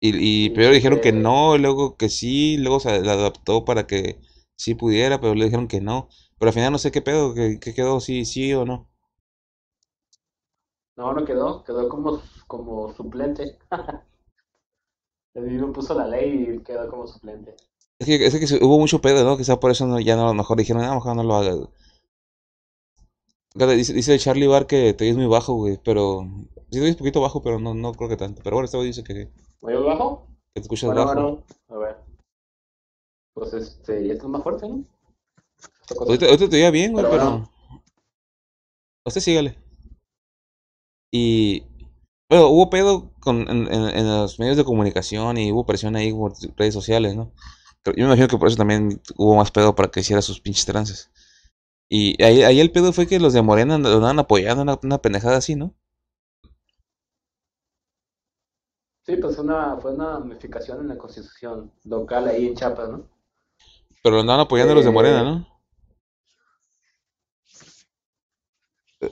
Y, 0.00 0.46
y 0.46 0.50
primero 0.50 0.74
dijeron 0.74 1.00
que 1.00 1.12
dice- 1.12 1.20
no, 1.22 1.56
y 1.56 1.58
luego 1.58 1.96
que 1.96 2.08
sí, 2.08 2.56
luego 2.58 2.80
se 2.80 3.00
la 3.02 3.12
adaptó 3.12 3.64
para 3.64 3.86
que 3.86 4.20
sí 4.56 4.74
pudiera, 4.74 5.20
pero 5.20 5.34
le 5.34 5.44
dijeron 5.46 5.68
que 5.68 5.80
no. 5.80 6.08
Pero 6.38 6.48
al 6.50 6.54
final 6.54 6.72
no 6.72 6.78
sé 6.78 6.92
qué 6.92 7.02
pedo, 7.02 7.34
qué, 7.34 7.58
qué 7.60 7.74
quedó, 7.74 8.00
sí, 8.00 8.24
sí 8.24 8.52
o 8.54 8.64
no. 8.64 8.88
No, 10.96 11.12
no 11.12 11.24
quedó, 11.24 11.62
quedó 11.64 11.88
como, 11.88 12.20
como 12.46 12.92
suplente. 12.94 13.58
El 15.34 15.44
mismo 15.44 15.72
puso 15.72 15.94
la 15.94 16.06
ley 16.06 16.54
y 16.54 16.62
quedó 16.62 16.88
como 16.88 17.06
suplente. 17.06 17.54
Es 17.98 18.06
que, 18.06 18.26
es 18.26 18.58
que 18.58 18.64
hubo 18.64 18.78
mucho 18.78 19.00
pedo, 19.00 19.24
¿no? 19.24 19.36
Quizá 19.36 19.60
por 19.60 19.70
eso 19.70 19.86
no, 19.86 20.00
ya 20.00 20.16
no, 20.16 20.24
a 20.24 20.28
lo 20.28 20.34
mejor 20.34 20.56
dijeron, 20.56 20.82
ah, 20.82 20.94
mejor 20.94 21.14
no 21.14 21.22
lo 21.22 21.34
hagas. 21.36 21.58
Dice, 23.54 23.92
dice 23.92 24.18
Charlie 24.18 24.46
Bar 24.46 24.66
que 24.66 24.92
te 24.94 25.08
es 25.08 25.16
muy 25.16 25.26
bajo, 25.26 25.54
güey, 25.54 25.78
pero... 25.82 26.26
Sí, 26.70 26.78
te 26.78 26.80
oyes 26.80 26.92
un 26.94 26.98
poquito 26.98 27.20
bajo, 27.20 27.42
pero 27.42 27.58
no, 27.58 27.74
no 27.74 27.92
creo 27.92 28.08
que 28.08 28.16
tanto. 28.16 28.42
Pero 28.42 28.56
bueno, 28.56 28.64
este 28.64 28.76
güey 28.76 28.88
dice 28.88 29.04
que, 29.04 29.14
que 29.14 29.30
¿Voy 29.60 29.74
bajo? 29.82 30.26
te 30.52 30.60
escuchas 30.60 30.88
Bueno, 30.88 31.04
bajo. 31.06 31.14
bueno, 31.14 31.44
a 31.68 31.76
ver. 31.78 31.96
Pues 33.34 33.52
este, 33.54 34.06
ya 34.06 34.14
está 34.14 34.28
más 34.28 34.42
fuerte, 34.42 34.68
¿no? 34.68 34.84
Ahorita, 35.98 36.48
te 36.48 36.56
oía 36.56 36.70
bien, 36.70 36.92
güey, 36.92 37.04
Pero 37.04 37.16
pero... 37.16 37.50
Usted 39.04 39.20
sígale. 39.20 39.65
Y... 41.10 41.64
Bueno, 42.28 42.48
hubo 42.48 42.70
pedo 42.70 43.12
con, 43.20 43.42
en, 43.48 43.72
en- 43.72 43.88
en 43.98 44.08
los 44.08 44.38
medios 44.40 44.56
de 44.56 44.64
comunicación 44.64 45.38
y 45.38 45.52
hubo 45.52 45.66
presión 45.66 45.96
ahí 45.96 46.12
por 46.12 46.32
redes 46.56 46.74
sociales, 46.74 47.14
¿no? 47.16 47.32
Pero 47.82 47.96
Yo 47.96 48.04
me 48.04 48.08
imagino 48.10 48.28
que 48.28 48.38
por 48.38 48.48
eso 48.48 48.56
también 48.56 49.00
hubo 49.16 49.36
más 49.36 49.50
pedo 49.52 49.74
para 49.76 49.90
que 49.90 50.00
hiciera 50.00 50.22
sus 50.22 50.40
pinches 50.40 50.66
trances. 50.66 51.10
Y 51.90 52.22
ahí, 52.22 52.42
ahí 52.44 52.60
el 52.60 52.72
pedo 52.72 52.92
fue 52.92 53.06
que 53.08 53.20
los 53.20 53.32
de 53.34 53.42
Morena 53.42 53.78
lo 53.78 53.88
andaban 53.96 54.18
apoyando, 54.20 54.62
una, 54.62 54.78
una 54.82 54.98
pendejada 55.02 55.38
así, 55.38 55.56
¿no? 55.56 55.74
Sí, 59.06 59.16
pues 59.16 59.38
una, 59.38 59.78
fue 59.80 59.94
una 59.94 60.18
modificación 60.18 60.80
en 60.80 60.88
la 60.88 60.98
constitución 60.98 61.72
local 61.84 62.28
ahí 62.28 62.48
en 62.48 62.54
Chiapas, 62.54 62.90
¿no? 62.90 63.08
Pero 64.02 64.14
lo 64.16 64.20
andaban 64.22 64.40
apoyando 64.40 64.74
los 64.74 64.84
de 64.84 64.90
Morena, 64.90 65.22
Eh, 65.22 65.24
¿no? 65.24 65.55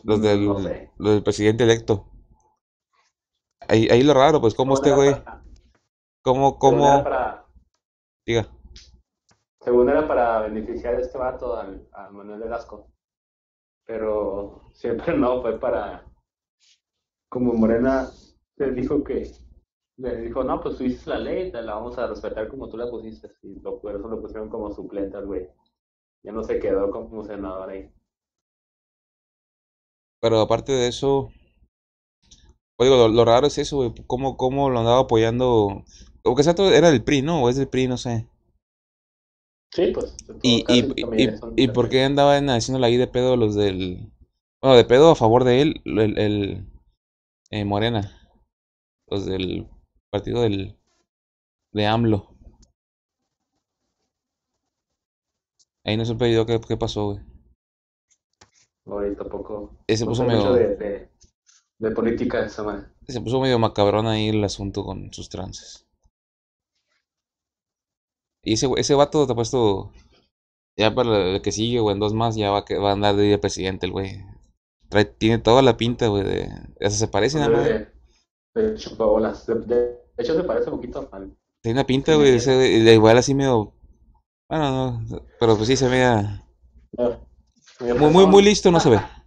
Los 0.02 0.22
del, 0.22 0.46
no 0.46 0.60
sé. 0.60 0.90
los 0.98 1.14
del 1.14 1.22
presidente 1.22 1.64
electo. 1.64 2.06
Ahí, 3.68 3.88
ahí 3.90 4.02
lo 4.02 4.14
raro, 4.14 4.40
pues, 4.40 4.54
¿cómo 4.54 4.76
Según 4.76 4.88
este 4.88 4.96
güey? 4.96 5.24
para, 5.24 5.42
¿Cómo, 6.22 6.58
según 6.60 6.80
era 6.80 6.92
cómo? 6.92 7.04
para, 7.04 7.46
Diga. 8.26 8.48
según 9.60 9.88
era 9.90 10.08
para 10.08 10.40
beneficiar 10.40 10.94
a 10.94 11.00
este 11.00 11.18
vato, 11.18 11.56
al, 11.56 11.86
Manuel 12.12 12.40
Velasco. 12.40 12.88
Pero 13.86 14.70
siempre 14.72 15.16
no, 15.16 15.42
fue 15.42 15.58
para, 15.58 16.04
como 17.28 17.52
Morena 17.52 18.08
le 18.56 18.70
dijo 18.72 19.04
que, 19.04 19.30
le 19.96 20.16
dijo, 20.22 20.42
no, 20.42 20.60
pues 20.60 20.76
tú 20.76 20.84
hiciste 20.84 21.10
la 21.10 21.18
ley, 21.18 21.52
te 21.52 21.62
la 21.62 21.74
vamos 21.74 21.98
a 21.98 22.06
respetar 22.06 22.48
como 22.48 22.68
tú 22.68 22.76
la 22.76 22.90
pusiste. 22.90 23.30
Y 23.42 23.60
lo, 23.60 23.80
por 23.80 23.94
eso 23.94 24.08
lo 24.08 24.20
pusieron 24.20 24.48
como 24.48 24.72
suplente 24.72 25.16
al 25.16 25.26
güey. 25.26 25.48
Ya 26.22 26.32
no 26.32 26.42
se 26.42 26.58
quedó 26.58 26.90
como 26.90 27.22
senador 27.22 27.68
ahí. 27.68 27.92
Pero 30.24 30.40
aparte 30.40 30.72
de 30.72 30.88
eso, 30.88 31.30
pues 32.76 32.88
digo, 32.90 32.96
lo, 32.96 33.08
lo 33.08 33.24
raro 33.24 33.46
es 33.46 33.58
eso, 33.58 33.76
güey. 33.76 33.92
¿Cómo, 34.06 34.36
cómo 34.36 34.70
lo 34.70 34.78
andaba 34.80 35.00
apoyando? 35.00 35.84
O 36.24 36.34
que 36.34 36.42
sea, 36.42 36.54
todo 36.54 36.72
era 36.72 36.90
del 36.90 37.04
PRI, 37.04 37.22
¿no? 37.22 37.42
O 37.42 37.48
es 37.48 37.56
del 37.56 37.68
PRI, 37.68 37.88
no 37.88 37.96
sé. 37.96 38.26
Sí, 39.72 39.90
pues, 39.92 40.14
¿Y, 40.42 40.64
y, 40.68 40.92
y, 41.24 41.28
y 41.56 41.68
por 41.68 41.88
qué 41.88 42.04
andaban 42.04 42.48
haciendo 42.48 42.84
ahí 42.84 42.96
de 42.96 43.08
pedo 43.08 43.36
los 43.36 43.54
del... 43.56 44.12
Bueno, 44.62 44.76
de 44.76 44.84
pedo 44.84 45.10
a 45.10 45.16
favor 45.16 45.44
de 45.44 45.60
él, 45.60 45.82
el, 45.84 46.18
el 46.18 46.66
eh, 47.50 47.64
Morena. 47.64 48.30
Los 49.08 49.26
del 49.26 49.68
partido 50.10 50.42
del... 50.42 50.76
de 51.72 51.86
AMLO. 51.86 52.34
Ahí 55.84 55.96
no 55.96 56.04
supe 56.04 56.32
yo 56.32 56.44
qué, 56.46 56.60
qué 56.60 56.76
pasó, 56.76 57.12
güey. 57.12 57.20
Ahorita 58.86 59.22
tampoco. 59.22 59.78
Se 59.88 60.04
No 60.04 60.10
puso 60.10 60.22
sé 60.22 60.28
medio... 60.28 60.52
de, 60.52 60.76
de, 60.76 61.10
de 61.78 61.90
política 61.92 62.44
esa 62.44 62.62
madre. 62.62 62.86
Se 63.08 63.20
puso 63.20 63.40
medio 63.40 63.58
macabrón 63.58 64.06
ahí 64.06 64.28
el 64.28 64.44
asunto 64.44 64.84
con 64.84 65.12
sus 65.12 65.28
trances. 65.28 65.86
Y 68.42 68.54
ese, 68.54 68.68
ese 68.76 68.94
vato 68.94 69.26
te 69.26 69.32
ha 69.32 69.36
puesto... 69.36 69.90
Ya 70.76 70.94
para 70.94 71.36
el 71.36 71.40
que 71.40 71.52
sigue, 71.52 71.80
güey, 71.80 71.94
en 71.94 72.00
dos 72.00 72.14
más 72.14 72.34
ya 72.36 72.50
va, 72.50 72.64
va 72.82 72.90
a 72.90 72.92
andar 72.92 73.14
de 73.14 73.38
presidente 73.38 73.86
el 73.86 73.92
güey. 73.92 74.24
Trae, 74.88 75.04
tiene 75.04 75.38
toda 75.38 75.62
la 75.62 75.76
pinta, 75.76 76.08
güey, 76.08 76.24
de... 76.24 76.48
Hasta 76.80 76.90
se 76.90 77.08
parece 77.08 77.38
nada 77.38 77.50
más. 77.50 77.64
De, 77.64 77.88
de 78.54 78.74
chupabolas. 78.74 79.46
De, 79.46 79.54
de, 79.54 79.76
de 79.76 80.02
hecho, 80.18 80.34
se 80.34 80.42
parece 80.44 80.68
un 80.68 80.76
poquito 80.76 81.08
al. 81.12 81.34
Tiene 81.62 81.78
una 81.78 81.86
pinta, 81.86 82.16
güey, 82.16 82.34
ese, 82.34 82.50
de 82.50 82.92
igual 82.92 83.16
así 83.16 83.34
medio... 83.34 83.72
Bueno, 84.50 85.00
no, 85.00 85.26
pero 85.40 85.56
pues 85.56 85.68
sí 85.68 85.76
se 85.76 85.88
ve... 85.88 86.04
a- 86.04 86.44
medio 86.98 87.24
Muy, 87.80 88.10
muy, 88.10 88.26
muy 88.26 88.42
listo 88.42 88.70
no 88.70 88.80
se 88.80 88.90
ve. 88.90 89.00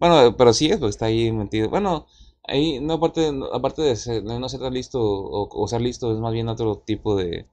Bueno, 0.00 0.36
pero 0.36 0.52
sí 0.52 0.66
es, 0.66 0.78
porque 0.78 0.90
está 0.90 1.06
ahí 1.06 1.32
metido. 1.32 1.70
Bueno, 1.70 2.06
ahí, 2.44 2.80
no, 2.80 2.94
aparte, 2.94 3.30
aparte 3.52 3.82
de, 3.82 3.96
ser- 3.96 4.22
de 4.24 4.38
no 4.40 4.48
ser 4.48 4.60
tan 4.60 4.74
listo 4.74 5.00
o, 5.00 5.48
o 5.50 5.68
ser 5.68 5.80
listo, 5.82 6.12
es 6.12 6.18
más 6.20 6.32
bien 6.32 6.48
otro 6.48 6.78
tipo 6.78 7.16
de, 7.16 7.46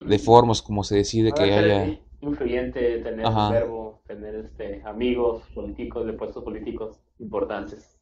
de 0.00 0.18
formas 0.18 0.62
como 0.62 0.84
se 0.84 0.96
decide 0.96 1.32
Ahora 1.32 1.46
que 1.46 1.54
haya... 1.54 1.98
influyente, 2.20 2.98
tener 3.02 3.26
Ajá. 3.26 3.48
un 3.48 3.48
verbo, 3.48 4.02
tener 4.06 4.34
este, 4.36 4.82
amigos 4.84 5.42
políticos, 5.54 6.06
de 6.06 6.12
puestos 6.14 6.44
políticos 6.44 6.98
importantes. 7.18 7.98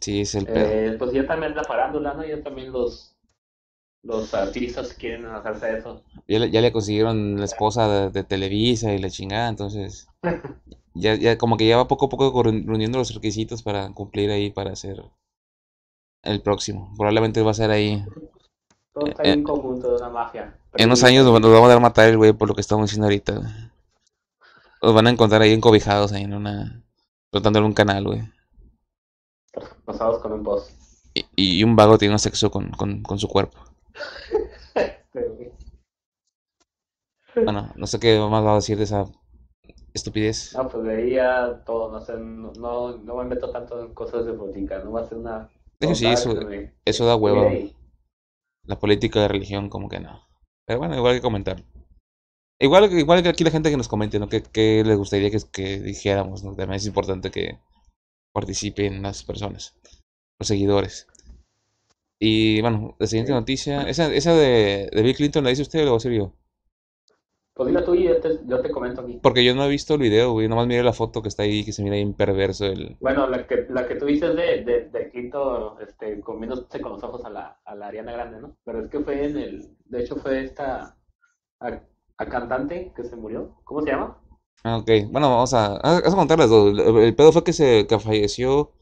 Sí, 0.00 0.20
es 0.20 0.34
el 0.36 0.46
pedo. 0.46 0.70
Eh, 0.72 0.96
pues 0.98 1.12
ya 1.12 1.26
también 1.26 1.54
la 1.56 1.64
farándula, 1.64 2.14
¿no? 2.14 2.24
Ya 2.24 2.42
también 2.42 2.72
los, 2.72 3.16
los 4.02 4.34
artistas 4.34 4.94
quieren 4.94 5.26
hacerse 5.26 5.78
eso. 5.78 6.02
Ya 6.28 6.38
le, 6.38 6.50
ya 6.50 6.60
le 6.60 6.70
consiguieron 6.70 7.38
la 7.38 7.46
esposa 7.46 7.88
de, 7.88 8.10
de 8.10 8.24
Televisa 8.24 8.92
y 8.92 8.98
la 8.98 9.08
chingada, 9.08 9.48
entonces... 9.48 10.06
Ya, 10.94 11.14
ya 11.16 11.36
como 11.38 11.56
que 11.56 11.66
ya 11.66 11.76
va 11.76 11.88
poco 11.88 12.06
a 12.06 12.08
poco 12.08 12.32
reun- 12.44 12.64
reuniendo 12.66 12.98
los 12.98 13.12
requisitos 13.14 13.62
para 13.62 13.90
cumplir 13.92 14.30
ahí 14.30 14.50
para 14.50 14.76
ser 14.76 15.02
el 16.22 16.40
próximo. 16.40 16.92
Probablemente 16.96 17.42
va 17.42 17.50
a 17.50 17.54
ser 17.54 17.70
ahí. 17.70 18.04
Todo 18.92 19.06
está 19.08 19.22
Eh, 19.24 19.32
en 19.32 19.42
conjunto 19.42 19.90
de 19.90 19.96
una 19.96 20.08
mafia. 20.08 20.56
En 20.74 20.86
unos 20.86 21.02
años 21.02 21.24
nos 21.24 21.40
nos 21.40 21.50
vamos 21.52 21.66
a 21.66 21.72
dar 21.72 21.80
matar 21.80 22.08
el 22.08 22.16
güey 22.16 22.32
por 22.32 22.48
lo 22.48 22.54
que 22.54 22.60
estamos 22.60 22.86
diciendo 22.86 23.06
ahorita. 23.06 23.34
güey. 23.34 23.48
Los 24.82 24.94
van 24.94 25.06
a 25.06 25.10
encontrar 25.10 25.42
ahí 25.42 25.52
encobijados 25.52 26.12
ahí 26.12 26.22
en 26.24 26.34
una... 26.34 26.82
Tratándole 27.30 27.66
un 27.66 27.72
canal, 27.74 28.04
güey. 28.04 28.22
Pasados 29.84 30.20
con 30.20 30.32
un 30.32 30.42
boss. 30.42 30.70
Y, 31.14 31.24
y 31.60 31.64
un 31.64 31.74
vago 31.76 31.98
tiene 31.98 32.18
sexo 32.18 32.50
con, 32.50 32.70
con, 32.70 33.02
con 33.02 33.18
su 33.18 33.28
cuerpo. 33.28 33.58
Pero, 35.12 35.34
Bueno, 37.36 37.72
no 37.76 37.86
sé 37.86 37.98
qué 37.98 38.18
más 38.18 38.44
va 38.44 38.52
a 38.52 38.56
decir 38.56 38.76
de 38.78 38.84
esa 38.84 39.06
estupidez. 39.94 40.54
No, 40.54 40.68
pues 40.68 41.10
ya 41.12 41.62
todo, 41.64 41.90
no 41.92 42.00
sé, 42.00 42.14
no, 42.18 42.52
no, 42.58 42.96
no 42.98 43.16
me 43.16 43.24
meto 43.24 43.50
tanto 43.50 43.80
en 43.82 43.94
cosas 43.94 44.26
de 44.26 44.32
política, 44.34 44.80
no 44.84 44.92
va 44.92 45.00
a 45.02 45.08
ser 45.08 45.18
una 45.18 45.48
De 45.80 45.86
hecho, 45.86 45.94
sí, 45.94 46.04
tontada 46.04 46.20
eso, 46.20 46.34
que 46.38 46.44
me- 46.44 46.72
eso 46.84 47.06
da 47.06 47.16
hueva. 47.16 47.52
La 48.66 48.78
política 48.78 49.20
de 49.20 49.28
religión, 49.28 49.68
como 49.68 49.88
que 49.88 50.00
no. 50.00 50.20
Pero 50.66 50.78
bueno, 50.80 50.96
igual 50.96 51.12
hay 51.12 51.18
que 51.18 51.22
comentar. 51.22 51.62
Igual, 52.60 52.92
igual 52.98 53.22
que 53.22 53.28
aquí 53.28 53.44
la 53.44 53.50
gente 53.50 53.70
que 53.70 53.76
nos 53.76 53.88
comente, 53.88 54.18
¿no? 54.18 54.28
¿Qué, 54.28 54.42
qué 54.42 54.82
les 54.84 54.96
gustaría 54.96 55.30
que, 55.30 55.38
que 55.52 55.80
dijéramos, 55.80 56.42
¿no? 56.44 56.50
También 56.54 56.74
es 56.76 56.86
importante 56.86 57.30
que 57.30 57.58
participen 58.34 59.02
las 59.02 59.24
personas, 59.24 59.74
los 60.40 60.48
seguidores. 60.48 61.06
Y 62.20 62.60
bueno, 62.60 62.96
la 62.98 63.06
siguiente 63.06 63.32
Sí. 63.32 63.38
noticia, 63.38 63.82
esa, 63.88 64.12
esa 64.12 64.32
de, 64.34 64.88
de 64.92 65.02
Bill 65.02 65.16
Clinton, 65.16 65.44
¿la 65.44 65.50
dice 65.50 65.62
usted 65.62 65.80
o 65.80 65.84
la 65.84 65.90
voy 65.90 65.96
a 65.96 65.98
decir 66.02 66.12
yo? 66.12 66.32
Pues 67.54 67.68
dila 67.68 67.84
tú 67.84 67.94
y 67.94 68.04
yo 68.04 68.20
te, 68.20 68.40
yo 68.46 68.60
te 68.60 68.70
comento 68.70 69.00
aquí. 69.02 69.18
Porque 69.22 69.44
yo 69.44 69.54
no 69.54 69.64
he 69.64 69.68
visto 69.68 69.94
el 69.94 70.00
video, 70.00 70.32
güey, 70.32 70.48
nomás 70.48 70.66
miré 70.66 70.82
la 70.82 70.92
foto 70.92 71.22
que 71.22 71.28
está 71.28 71.44
ahí, 71.44 71.64
que 71.64 71.72
se 71.72 71.82
mira 71.82 71.96
bien 71.96 72.14
perverso 72.14 72.66
el... 72.66 72.96
Bueno, 73.00 73.26
la 73.28 73.46
que, 73.46 73.66
la 73.68 73.86
que 73.86 73.96
tú 73.96 74.06
dices 74.06 74.34
de, 74.34 74.64
de, 74.64 74.88
de 74.88 75.10
Clinton 75.10 75.76
este, 75.80 76.20
comiéndose 76.20 76.80
con 76.80 76.92
los 76.92 77.02
ojos 77.04 77.24
a 77.24 77.30
la, 77.30 77.60
a 77.64 77.74
la 77.74 77.88
Ariana 77.88 78.12
Grande, 78.12 78.40
¿no? 78.40 78.56
Pero 78.64 78.80
es 78.80 78.90
que 78.90 79.00
fue 79.00 79.24
en 79.24 79.36
el, 79.36 79.76
de 79.84 80.00
hecho 80.02 80.16
fue 80.16 80.42
esta 80.44 80.96
a, 81.60 81.80
a 82.18 82.26
cantante 82.26 82.92
que 82.96 83.04
se 83.04 83.16
murió, 83.16 83.56
¿cómo 83.64 83.82
se 83.82 83.90
llama? 83.90 84.18
Ah, 84.64 84.78
ok, 84.78 84.88
bueno, 85.10 85.28
vamos 85.30 85.52
a, 85.54 85.76
a, 85.76 85.98
a 85.98 86.02
contar 86.14 86.38
las 86.38 86.48
dos. 86.48 86.78
El, 86.78 86.96
el 86.98 87.14
pedo 87.14 87.32
fue 87.32 87.44
que 87.44 87.52
se 87.52 87.86
que 87.86 87.98
falleció 87.98 88.72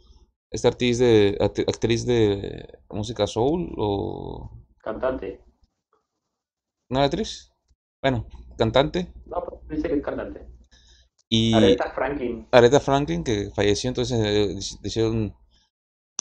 esta 0.50 0.68
actriz 0.68 0.98
de, 0.98 1.36
act- 1.40 1.68
actriz 1.68 2.06
de 2.06 2.80
música 2.90 3.26
soul 3.26 3.74
o... 3.78 4.50
Cantante. 4.84 5.40
¿No 6.88 7.00
actriz? 7.02 7.51
Bueno, 8.02 8.26
cantante. 8.58 9.12
No, 9.26 9.42
pues 9.44 9.60
dice 9.70 9.88
que 9.88 9.94
es 9.94 10.02
cantante. 10.04 10.44
Y 11.28 11.54
Aretha 11.54 11.92
Franklin. 11.94 12.46
Aretha 12.50 12.80
Franklin, 12.80 13.24
que 13.24 13.50
falleció, 13.54 13.88
entonces 13.88 14.18
eh, 14.20 14.48
dec- 14.56 14.80
decidieron... 14.80 15.34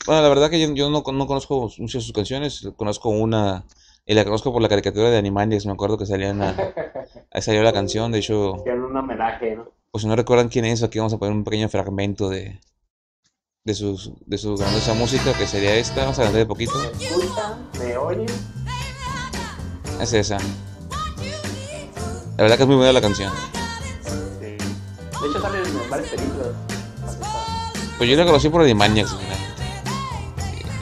Bueno, 0.05 0.21
la 0.21 0.29
verdad 0.29 0.49
que 0.49 0.59
yo, 0.59 0.73
yo 0.73 0.89
no, 0.89 1.03
con- 1.03 1.17
no 1.17 1.27
conozco 1.27 1.69
muchas 1.79 2.01
de 2.01 2.05
sus 2.05 2.13
canciones, 2.13 2.69
conozco 2.77 3.09
una, 3.09 3.65
y 4.05 4.13
la 4.13 4.23
conozco 4.23 4.53
por 4.53 4.61
la 4.61 4.69
caricatura 4.69 5.09
de 5.09 5.17
Animaniacs, 5.17 5.65
me 5.65 5.73
acuerdo 5.73 5.97
que 5.97 6.05
salía 6.05 6.31
ahí 7.31 7.41
salió 7.41 7.61
la 7.63 7.73
canción, 7.73 8.11
de 8.11 8.19
hecho, 8.19 8.55
Hicieron 8.57 8.83
un 8.85 8.97
homenaje, 8.97 9.55
¿no? 9.55 9.69
pues 9.91 10.03
si 10.03 10.07
no 10.07 10.15
recuerdan 10.15 10.49
quién 10.49 10.65
es, 10.65 10.81
aquí 10.83 10.97
vamos 10.99 11.13
a 11.13 11.17
poner 11.17 11.33
un 11.35 11.43
pequeño 11.43 11.67
fragmento 11.69 12.29
de, 12.29 12.59
de, 13.65 13.73
sus, 13.75 14.11
de 14.25 14.37
su 14.37 14.55
grandiosa 14.55 14.93
música, 14.93 15.33
que 15.37 15.45
sería 15.45 15.75
esta, 15.75 16.01
vamos 16.01 16.17
a 16.19 16.23
cantar 16.23 16.39
de 16.39 16.45
poquito, 16.47 16.73
¿Me 17.79 17.97
oyen? 17.97 18.25
es 19.99 20.13
esa. 20.13 20.37
La 22.37 22.43
verdad 22.43 22.57
que 22.57 22.63
es 22.63 22.67
muy 22.67 22.75
buena 22.77 22.93
la 22.93 23.01
canción. 23.01 23.31
Sí. 24.39 24.45
De 24.45 24.55
hecho 25.29 25.41
salen 25.41 25.65
en 25.65 25.89
varias 25.89 26.09
películas. 26.09 26.47
Pues 27.97 28.09
yo 28.09 28.15
la 28.17 28.25
conocí 28.25 28.49
por 28.49 28.61
Animaniacs, 28.61 29.13
mira. 29.13 29.35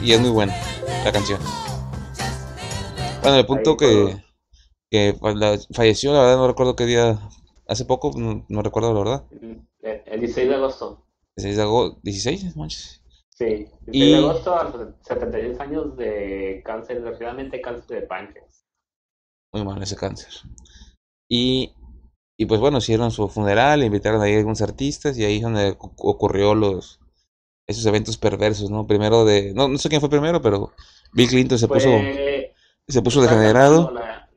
y 0.02 0.12
es 0.12 0.20
muy 0.20 0.30
buena 0.30 0.54
la 1.04 1.12
canción. 1.12 1.38
Bueno, 3.22 3.36
el 3.36 3.46
punto 3.46 3.72
Ahí 3.72 3.76
que, 3.76 4.24
que 4.90 5.18
la- 5.34 5.58
falleció, 5.74 6.12
la 6.14 6.20
verdad 6.22 6.36
no 6.38 6.46
recuerdo 6.48 6.74
qué 6.76 6.86
día, 6.86 7.18
hace 7.68 7.84
poco, 7.84 8.12
no, 8.16 8.46
no 8.48 8.62
recuerdo 8.62 8.94
la 8.94 8.98
verdad. 9.00 9.24
El, 9.82 10.02
el 10.06 10.20
16 10.20 10.48
de 10.48 10.54
agosto. 10.54 11.04
16 11.36 11.56
de 11.56 11.62
agosto, 11.62 11.98
16, 12.02 12.56
manches. 12.56 13.02
Sí, 13.28 13.44
16 13.44 13.68
Y- 13.92 14.10
de 14.12 14.16
agosto 14.18 14.58
a 14.58 14.64
los 14.64 14.94
76 15.02 15.60
años 15.60 15.96
de 15.98 16.62
cáncer, 16.64 16.96
desgraciadamente 17.02 17.60
cáncer 17.60 18.00
de 18.00 18.06
páncreas. 18.06 18.64
Muy 19.52 19.64
mal 19.64 19.82
ese 19.82 19.96
cáncer. 19.96 20.28
Y, 21.32 21.72
y 22.36 22.46
pues 22.46 22.60
bueno, 22.60 22.78
hicieron 22.78 23.12
su 23.12 23.28
funeral, 23.28 23.84
invitaron 23.84 24.20
ahí 24.20 24.34
a 24.34 24.38
algunos 24.38 24.60
artistas 24.62 25.16
y 25.16 25.24
ahí 25.24 25.36
es 25.36 25.42
donde 25.42 25.78
ocu- 25.78 25.94
ocurrió 25.96 26.56
los 26.56 26.98
esos 27.68 27.86
eventos 27.86 28.16
perversos, 28.18 28.68
¿no? 28.68 28.84
Primero 28.88 29.24
de, 29.24 29.54
no, 29.54 29.68
no 29.68 29.78
sé 29.78 29.88
quién 29.88 30.00
fue 30.00 30.10
primero, 30.10 30.42
pero 30.42 30.72
Bill 31.12 31.28
Clinton 31.28 31.56
se 31.56 31.68
puso, 31.68 31.88
se 32.88 33.00
puso 33.02 33.22
degenerado. 33.22 33.92
la- 33.92 34.28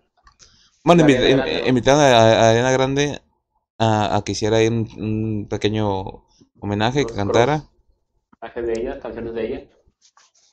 Bueno, 0.84 1.02
la 1.08 1.10
invi- 1.10 1.62
¿no? 1.64 1.68
invitaron 1.68 2.02
a, 2.02 2.06
a 2.16 2.50
Ariana 2.52 2.72
Grande 2.72 3.22
a, 3.80 4.16
a 4.18 4.24
que 4.24 4.34
hiciera 4.34 4.58
ahí 4.58 4.68
un, 4.68 4.88
un 4.98 5.48
pequeño 5.50 6.26
homenaje, 6.60 7.08
que 7.08 7.14
cantara. 7.16 7.64
personajes 8.40 8.68
de 8.68 8.82
ella, 8.84 9.00
canciones 9.00 9.34
de 9.34 9.48
ella. 9.48 9.68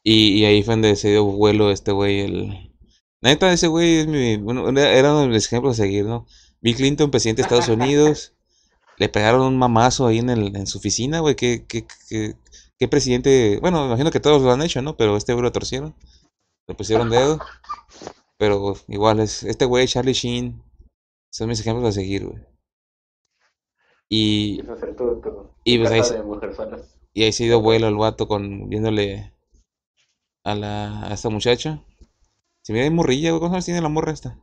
Y, 0.03 0.41
y 0.41 0.45
ahí 0.47 0.63
fue 0.63 0.73
donde 0.73 0.97
se 0.97 1.11
dio 1.11 1.25
vuelo 1.25 1.71
este 1.71 1.93
güey, 1.93 2.21
el... 2.21 2.70
Neta, 3.23 3.53
ese 3.53 3.67
güey 3.67 3.99
es 3.99 4.07
mi... 4.07 4.37
Bueno, 4.37 4.69
era 4.69 5.13
uno 5.13 5.23
de 5.23 5.29
los 5.29 5.47
ejemplos 5.47 5.79
a 5.79 5.83
seguir, 5.83 6.05
¿no? 6.07 6.27
Bill 6.61 6.77
Clinton, 6.77 7.11
presidente 7.11 7.43
de 7.43 7.47
Estados 7.47 7.69
Unidos, 7.77 8.35
le 8.99 9.09
pegaron 9.09 9.43
un 9.43 9.59
mamazo 9.59 10.07
ahí 10.07 10.19
en, 10.19 10.31
el, 10.31 10.57
en 10.57 10.67
su 10.67 10.79
oficina, 10.79 11.21
güey, 11.21 11.37
¿qué, 11.37 11.65
qué, 11.67 11.87
qué, 12.09 12.37
qué 12.79 12.89
presidente... 12.89 13.59
Bueno, 13.61 13.81
me 13.81 13.87
imagino 13.89 14.11
que 14.11 14.21
todos 14.21 14.43
lo 14.43 14.51
han 14.53 14.63
hecho, 14.63 14.83
¿no? 14.83 14.97
Pero 14.97 15.17
este 15.17 15.33
güey 15.33 15.43
lo 15.43 15.53
torcieron, 15.53 15.95
le 16.67 16.75
pusieron 16.75 17.11
dedo, 17.11 17.41
pero 18.39 18.75
igual 18.89 19.21
es... 19.21 19.43
Este 19.45 19.65
güey, 19.65 19.87
Charlie 19.87 20.15
Sheen, 20.15 20.63
son 21.31 21.49
mis 21.49 21.61
ejemplos 21.61 21.89
a 21.89 21.93
seguir, 21.93 22.27
güey. 22.27 22.43
Y, 24.13 24.61
Y 25.63 25.79
pues 25.79 25.91
ahí 25.91 26.03
y 27.13 27.23
ahí 27.25 27.33
se 27.33 27.45
dio 27.45 27.61
vuelo 27.61 27.89
el 27.89 27.97
vato 27.97 28.27
con 28.29 28.69
viéndole 28.69 29.33
a 30.45 30.55
la 30.55 31.07
a 31.07 31.15
esta 31.15 31.29
muchacha. 31.29 31.85
Si 32.71 32.73
mira, 32.75 32.85
hay 32.85 32.91
morrilla, 32.93 33.31
güey. 33.31 33.41
¿Cuántos 33.41 33.55
años 33.57 33.65
tiene 33.65 33.81
la 33.81 33.89
morra 33.89 34.13
esta? 34.13 34.39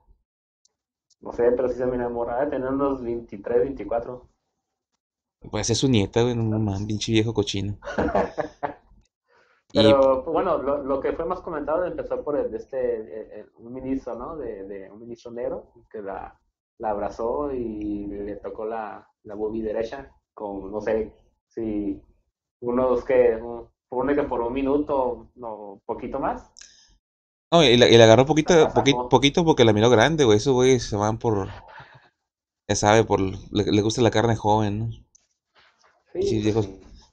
No 1.22 1.32
sé, 1.32 1.50
pero 1.54 1.70
sí 1.70 1.76
se 1.76 1.86
me 1.86 1.96
enamora. 1.96 2.44
de 2.44 2.52
tener 2.52 2.68
unos 2.68 3.02
23, 3.02 3.60
24. 3.62 4.28
Pues 5.50 5.70
es 5.70 5.78
su 5.78 5.88
nieta, 5.88 6.24
güey. 6.24 6.36
No 6.36 6.60
mames, 6.60 6.86
pinche 6.86 7.14
viejo 7.14 7.34
cochino. 7.34 7.78
Pero 9.74 10.26
pues, 10.26 10.34
bueno, 10.34 10.58
lo, 10.58 10.84
lo 10.84 11.00
que 11.00 11.14
fue 11.14 11.24
más 11.24 11.40
comentado 11.40 11.86
empezó 11.86 12.22
por 12.22 12.38
el, 12.38 12.54
este, 12.54 12.98
el- 12.98 13.32
el- 13.32 13.52
un 13.60 13.72
ministro, 13.74 14.16
¿no? 14.16 14.36
De, 14.36 14.66
de 14.66 14.92
un 14.92 15.00
ministro 15.00 15.32
negro 15.32 15.72
que 15.90 16.02
la, 16.02 16.38
la 16.80 16.90
abrazó 16.90 17.54
y 17.54 18.08
le 18.08 18.36
tocó 18.36 18.66
la, 18.66 19.08
la 19.24 19.36
boobie 19.36 19.64
derecha 19.64 20.12
con, 20.34 20.70
no 20.70 20.82
sé, 20.82 21.14
si 21.48 22.02
unos 22.60 23.06
que, 23.06 23.38
un- 23.42 23.70
pone 23.88 24.16
que 24.16 24.24
por 24.24 24.42
un 24.42 24.52
minuto, 24.52 25.30
no, 25.36 25.82
poquito 25.86 26.20
más. 26.20 26.52
No, 27.52 27.64
y 27.64 27.78
la, 27.78 27.88
y 27.90 27.98
la 27.98 28.04
agarró 28.06 28.26
poquito, 28.26 28.54
La 28.56 28.74
poqui- 28.74 28.92
sacó. 28.92 29.10
poquito 29.10 29.46
porque 29.46 29.66
la 29.66 29.74
miró 29.74 29.90
grande, 29.90 30.24
güey. 30.26 30.38
Esos 30.38 30.54
güeyes 30.54 30.84
se 30.84 30.96
van 30.96 31.18
por. 31.18 31.48
Ya 32.68 32.76
sabe, 32.76 33.04
por. 33.04 33.22
Le, 33.22 33.72
le 33.72 33.82
gusta 33.82 34.02
la 34.02 34.12
carne 34.12 34.36
joven, 34.36 34.80
¿no? 34.80 34.90
Sí, 34.92 35.04
pues, 36.14 36.44
viejos. 36.44 36.70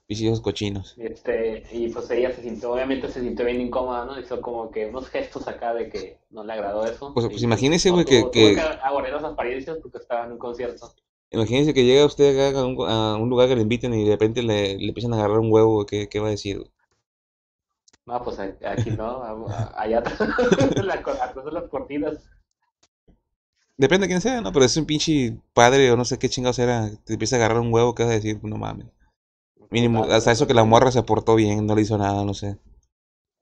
viejos 0.07 0.41
cochinos. 0.41 0.95
Este, 0.97 1.63
y 1.71 1.89
pues 1.89 2.09
ella 2.11 2.31
se 2.33 2.41
sintió, 2.43 2.71
obviamente 2.73 3.07
se 3.09 3.21
sintió 3.21 3.45
bien 3.45 3.61
incómoda, 3.61 4.05
¿no? 4.05 4.19
Hizo 4.19 4.41
como 4.41 4.69
que 4.71 4.87
unos 4.87 5.07
gestos 5.09 5.47
acá 5.47 5.73
de 5.73 5.89
que 5.89 6.19
no 6.29 6.43
le 6.43 6.53
agradó 6.53 6.85
eso. 6.85 7.13
Pues- 7.13 7.27
pues 7.27 7.43
imagínese, 7.43 7.89
no, 7.89 7.95
güey, 7.95 8.05
que- 8.05 8.21
tuvo- 8.21 8.31
que- 8.31 8.55
tuvo 8.55 8.83
aguardar 8.83 9.13
las 9.21 9.31
apariencias 9.33 9.77
porque 9.81 9.97
estaba 9.99 10.25
en 10.25 10.33
un 10.33 10.37
concierto. 10.37 10.93
Imagínense 11.31 11.73
que 11.73 11.83
llega 11.85 12.05
usted 12.05 12.47
acá 12.47 12.59
a 12.59 12.65
un, 12.65 12.77
a 12.89 13.15
un 13.17 13.29
lugar 13.29 13.47
que 13.47 13.55
le 13.55 13.61
inviten 13.63 13.93
y 13.93 14.05
de 14.05 14.11
repente 14.11 14.41
le, 14.43 14.77
le 14.77 14.87
empiezan 14.89 15.13
a 15.13 15.17
agarrar 15.17 15.39
un 15.39 15.51
huevo, 15.51 15.85
¿Qué, 15.85 16.07
qué 16.07 16.19
va 16.19 16.27
a 16.27 16.31
decir? 16.31 16.61
No, 18.05 18.23
pues 18.23 18.37
aquí 18.39 18.91
no, 18.91 19.23
allá 19.75 19.99
atrás, 19.99 20.21
atrás 20.21 21.45
de 21.45 21.51
las 21.51 21.69
cortinas. 21.69 22.17
Depende 23.77 24.05
de 24.05 24.09
quién 24.09 24.21
sea, 24.21 24.41
¿no? 24.41 24.51
Pero 24.53 24.65
es 24.65 24.77
un 24.77 24.85
pinche 24.85 25.37
padre 25.53 25.91
o 25.91 25.97
no 25.97 26.05
sé 26.05 26.17
qué 26.19 26.29
chingados 26.29 26.59
era. 26.59 26.89
Te 27.03 27.13
empieza 27.13 27.35
a 27.35 27.39
agarrar 27.39 27.59
un 27.59 27.73
huevo, 27.73 27.93
¿qué 27.95 28.03
vas 28.03 28.11
a 28.11 28.15
decir? 28.15 28.39
Pues 28.39 28.51
no 28.51 28.57
mames. 28.57 28.85
Mínimo, 29.71 30.03
hasta 30.05 30.31
eso 30.31 30.45
que 30.47 30.53
la 30.53 30.63
morra 30.63 30.91
se 30.91 31.03
portó 31.03 31.35
bien, 31.35 31.65
no 31.65 31.75
le 31.75 31.81
hizo 31.81 31.97
nada, 31.97 32.23
no 32.23 32.33
sé. 32.33 32.57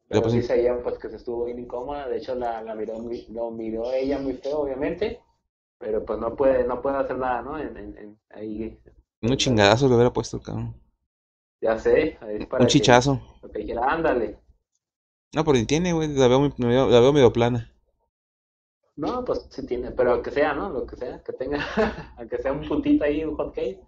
Pero 0.08 0.22
pues, 0.22 0.34
dice 0.34 0.60
ella 0.60 0.78
pues 0.82 0.98
que 0.98 1.10
se 1.10 1.18
estuvo 1.18 1.46
bien 1.46 1.60
incómoda, 1.60 2.08
de 2.08 2.18
hecho 2.18 2.34
la, 2.36 2.62
la 2.62 2.76
miró 2.76 2.94
lo 3.30 3.52
miró 3.52 3.92
ella 3.92 4.20
muy 4.20 4.34
feo, 4.34 4.60
obviamente, 4.62 5.20
pero 5.80 6.06
pues 6.06 6.20
no 6.20 6.36
puede, 6.36 6.66
no 6.66 6.82
puede 6.82 6.98
hacer 6.98 7.18
nada, 7.18 7.42
¿no? 7.42 7.60
En, 7.60 7.76
en- 7.78 7.98
en- 7.98 8.20
ahí, 8.30 8.80
Unos 9.22 9.38
chingadazos 9.38 9.90
le 9.90 9.96
hubiera 9.96 10.14
puesto 10.14 10.38
el 10.38 10.44
cabrón. 10.44 10.76
ya 11.62 11.78
sé, 11.80 12.18
ahí 12.22 12.38
es 12.40 12.46
para 12.48 12.62
Un 12.62 12.68
que- 12.68 12.72
chichazo. 12.74 13.22
para 13.42 13.54
que 13.54 13.60
dijera, 13.60 13.86
ándale. 13.92 14.38
No, 15.34 15.44
pero 15.44 15.58
ni 15.58 15.66
tiene, 15.66 15.94
güey. 15.94 16.10
La 16.10 16.28
veo, 16.28 16.40
muy- 16.40 16.54
medio- 16.58 16.88
la 16.90 17.00
veo 17.00 17.12
medio 17.14 17.34
plana. 17.34 17.70
No, 18.96 19.26
pues 19.26 19.48
sí 19.50 19.66
tiene, 19.66 19.92
pero 19.92 20.22
que 20.22 20.30
sea, 20.32 20.54
¿no? 20.54 20.70
Lo 20.70 20.86
que 20.86 20.96
sea, 20.96 21.24
que 21.24 21.34
tenga, 21.34 21.58
aunque 22.18 22.38
sea 22.38 22.52
un 22.54 22.68
puntito 22.68 23.04
ahí, 23.04 23.24
un 23.24 23.36
hot 23.36 23.54
cake, 23.56 23.80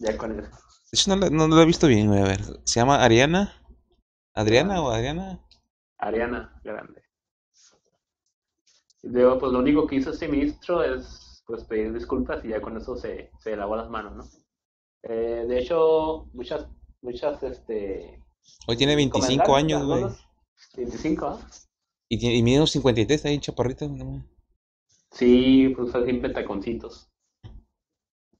ya 0.00 0.16
con 0.18 0.38
eso. 0.38 0.50
De 0.50 0.56
hecho, 0.92 1.10
no 1.10 1.16
la, 1.16 1.30
no, 1.30 1.48
la 1.48 1.62
he 1.62 1.66
visto 1.66 1.86
bien, 1.86 2.08
güey. 2.08 2.20
A 2.20 2.24
ver. 2.24 2.40
¿Se 2.64 2.78
llama 2.80 3.02
Ariana? 3.02 3.54
¿Adriana 4.34 4.82
o 4.82 4.90
Adriana? 4.90 5.40
Ariana 5.98 6.60
Grande. 6.62 7.02
Luego, 9.02 9.38
pues 9.38 9.52
lo 9.52 9.58
único 9.58 9.86
que 9.86 9.96
hizo 9.96 10.10
este 10.10 10.28
ministro 10.28 10.82
es 10.82 11.42
pues 11.46 11.64
pedir 11.64 11.92
disculpas 11.92 12.44
y 12.44 12.48
ya 12.48 12.60
con 12.60 12.76
eso 12.76 12.96
se, 12.96 13.30
se 13.40 13.54
lavó 13.56 13.76
las 13.76 13.90
manos, 13.90 14.16
¿no? 14.16 14.24
Eh, 15.02 15.44
de 15.46 15.58
hecho, 15.58 16.30
muchas, 16.32 16.66
muchas, 17.02 17.42
este... 17.42 18.22
Hoy 18.66 18.76
tiene 18.76 18.96
25 18.96 19.26
comentarios, 19.44 19.56
años, 19.82 19.86
güey. 19.86 20.04
Algunos, 20.54 20.76
25, 20.76 21.26
¿ah? 21.26 21.40
Y, 22.08 22.38
y 22.38 22.42
mide 22.42 22.58
unos 22.58 22.70
53, 22.72 23.16
está 23.16 23.28
ahí 23.28 23.38
chaparrito. 23.38 23.88
no. 23.88 24.24
Sí, 25.10 25.72
pues 25.76 25.92
siempre 25.92 26.30
taconcitos. 26.32 27.08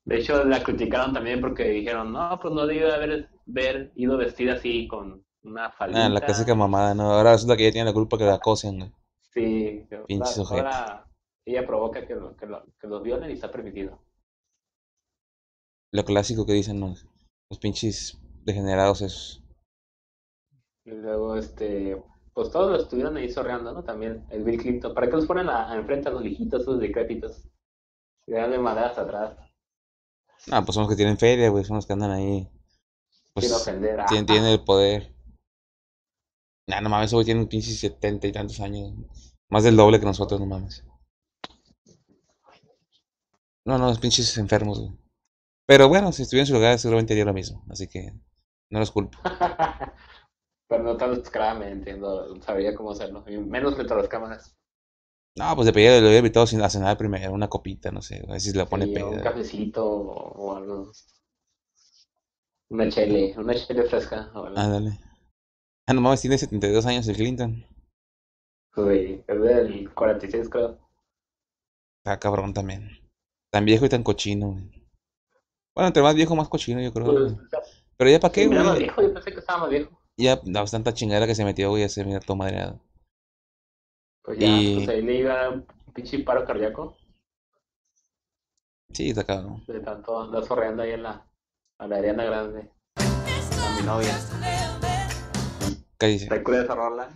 De 0.05 0.19
hecho, 0.19 0.45
la 0.45 0.63
criticaron 0.63 1.15
también 1.15 1.41
porque 1.41 1.65
dijeron, 1.69 2.13
no, 2.13 2.39
pues 2.43 2.53
no 2.53 2.67
debió 2.67 2.89
de 2.89 2.95
haber, 2.95 3.31
haber 3.49 3.93
ido 3.97 4.17
vestida 4.19 4.55
así 4.55 4.87
con 4.89 5.25
una 5.45 5.67
Ah, 5.67 5.69
la 5.69 5.73
faldita. 5.73 6.21
clásica 6.27 6.55
mamada, 6.55 6.95
¿no? 6.95 7.13
Ahora 7.13 7.33
resulta 7.33 7.57
que 7.57 7.63
ella 7.65 7.73
tiene 7.73 7.87
la 7.91 7.95
culpa 7.95 8.19
que 8.19 8.25
la 8.25 8.35
acosen, 8.35 8.79
güey. 8.79 8.93
Sí, 9.33 9.87
que 9.89 9.99
Pinche 10.07 10.41
ahora- 10.41 11.07
ella 11.47 11.67
provoca 11.67 12.07
que, 12.07 12.15
lo- 12.17 12.37
que, 12.37 12.47
lo- 12.47 12.65
que 12.79 12.87
los 12.89 13.03
violen 13.03 13.31
y 13.31 13.35
está 13.35 13.51
permitido. 13.51 14.03
Lo 15.93 16.05
clásico 16.05 16.45
que 16.45 16.53
dicen 16.55 16.81
los, 16.81 17.07
los 17.51 17.59
pinches 17.61 18.19
degenerados 18.45 19.01
esos. 19.01 19.44
Y 20.85 20.91
luego, 20.91 21.37
este, 21.37 22.03
pues 22.35 22.51
todos 22.51 22.71
lo 22.71 22.77
estuvieron 22.77 23.17
ahí 23.17 23.31
sorreando, 23.31 23.73
¿no? 23.73 23.85
También 23.85 24.27
el 24.31 24.45
Bill 24.45 24.61
Clinton. 24.61 24.95
¿Para 24.95 25.07
qué 25.07 25.17
los 25.17 25.27
ponen 25.27 25.49
a, 25.49 25.71
a 25.71 25.77
enfrente 25.77 26.09
a 26.09 26.13
los 26.13 26.23
viejitos, 26.23 26.63
esos 26.63 26.79
decrépitos? 26.79 27.49
Y 28.27 28.33
dan 28.33 28.51
de 28.51 28.59
madera 28.59 28.89
hasta 28.89 29.03
atrás, 29.03 29.37
Ah, 30.51 30.63
pues 30.63 30.75
son 30.75 30.83
los 30.83 30.91
que 30.91 30.97
tienen 30.97 31.17
feria, 31.17 31.49
güey. 31.49 31.65
Son 31.65 31.77
los 31.77 31.87
que 31.87 31.93
andan 31.95 32.11
ahí. 32.11 32.49
Pues 33.33 33.47
sin 33.47 33.55
ofender. 33.55 34.01
Ah, 34.01 34.07
tienen, 34.07 34.27
tienen 34.27 34.51
el 34.51 34.63
poder. 34.63 35.15
Nah, 36.67 36.81
no 36.81 36.89
mames, 36.89 37.13
güey 37.13 37.25
tiene 37.25 37.41
un 37.41 37.49
pinche 37.49 37.73
70 37.73 38.27
y 38.27 38.33
tantos 38.33 38.61
años. 38.61 38.93
Más 39.49 39.65
del 39.65 39.77
doble 39.77 40.01
que 40.01 40.07
nosotros, 40.07 40.41
no 40.41 40.47
mames. 40.47 40.85
No, 43.65 43.79
no, 43.79 43.87
los 43.87 43.99
pinches 43.99 44.37
enfermos, 44.37 44.81
güey. 44.81 44.93
Pero 45.67 45.89
bueno, 45.89 46.13
si 46.13 46.23
estuviera 46.23 46.43
en 46.43 46.47
su 46.47 46.55
lugar, 46.55 46.79
seguramente 46.79 47.15
haría 47.15 47.25
lo 47.25 47.33
mismo. 47.33 47.65
Así 47.71 47.89
que 47.89 48.13
no 48.71 48.79
los 48.79 48.91
culpo. 48.91 49.19
Pero 50.69 50.83
no 50.83 50.97
tan 50.97 51.15
descaradamente, 51.15 51.95
no 51.97 52.41
sabría 52.43 52.75
cómo 52.75 52.93
hacerlo. 52.93 53.25
Y 53.29 53.37
menos 53.39 53.75
frente 53.75 53.93
a 53.93 53.97
las 53.97 54.09
cámaras. 54.09 54.57
No, 55.37 55.55
pues 55.57 55.67
de 55.67 55.73
pedida 55.73 55.95
le 55.95 56.01
hubiera 56.01 56.19
invitado 56.19 56.47
sin- 56.47 56.63
a 56.63 56.71
cenar 56.71 56.97
primero, 56.97 57.33
una 57.33 57.49
copita, 57.49 57.91
no 57.91 58.01
sé. 58.03 58.23
A 58.29 58.33
ver 58.33 58.41
si 58.41 58.51
se 58.53 58.57
la 58.57 58.67
pone 58.67 58.87
Sí, 58.87 59.03
un 59.03 59.21
cafecito 59.21 59.85
o, 59.85 60.57
algo. 60.57 60.93
Una 62.71 62.89
chele, 62.89 63.35
una 63.37 63.55
chele 63.55 63.83
fresca 63.85 64.31
o 64.35 64.45
algo. 64.45 64.59
Ándale. 64.59 64.99
Ah, 65.87 65.93
no 65.93 66.01
mames, 66.01 66.21
tiene 66.23 66.39
72 66.39 66.87
años 66.87 67.07
el 67.09 67.17
Clinton. 67.17 67.65
Sí, 68.75 69.23
es 69.27 69.41
del 69.41 69.93
46 69.95 70.49
creo. 70.49 70.79
Está 71.99 72.19
cabrón 72.19 72.55
también. 72.55 72.91
Tan 73.51 73.65
viejo 73.65 73.85
y 73.87 73.89
tan 73.89 74.03
cochino, 74.03 74.53
güey. 74.53 74.71
Bueno, 75.75 75.89
entre 75.89 76.03
más 76.03 76.15
viejo, 76.15 76.37
más 76.37 76.49
cochino, 76.49 76.81
yo 76.81 76.93
creo. 76.93 77.07
Pues, 77.07 77.35
güey. 77.35 77.47
Pero 77.97 78.11
ya 78.11 78.21
para 78.21 78.33
qué, 78.33 78.45
sí, 78.45 78.53
era 78.53 78.63
más 78.63 78.73
güey. 78.73 78.85
viejo, 78.85 79.03
yo 79.03 79.15
pensé 79.15 79.33
que 79.33 79.39
estaba 79.41 79.61
más 79.61 79.71
viejo. 79.71 80.01
Ya, 80.17 80.41
la 80.45 80.65
tanta 80.65 80.95
chingadera 80.95 81.27
que 81.27 81.35
se 81.35 81.45
metió, 81.45 81.71
güey, 81.71 81.83
ya 81.83 81.89
se 81.89 82.05
mira 82.05 82.21
todo 82.21 82.37
madreado. 82.37 82.81
Pues 84.23 84.39
ya, 84.39 84.47
Y- 84.49 84.75
pues 84.77 84.89
ahí 84.89 85.03
le 85.03 85.15
iba 85.19 85.51
un 85.51 85.67
pinche 85.93 86.19
paro 86.21 86.45
cardíaco 86.45 86.97
Sí, 88.93 89.11
está 89.11 89.25
cabrón. 89.25 89.65
de 89.67 89.81
tanto 89.81 90.21
andar 90.21 90.45
sorreando 90.45 90.83
ahí 90.83 90.93
en 90.93 91.03
la, 91.03 91.27
a 91.79 91.87
la 91.89 91.97
Ariana 91.97 92.25
Grande. 92.25 92.71
A 92.97 93.77
mi 93.77 93.83
novia. 93.85 94.17
¿Te 95.99 96.27
acuerdas 96.35 96.49
de 96.49 96.65
esa 96.65 96.75
rola? 96.75 97.09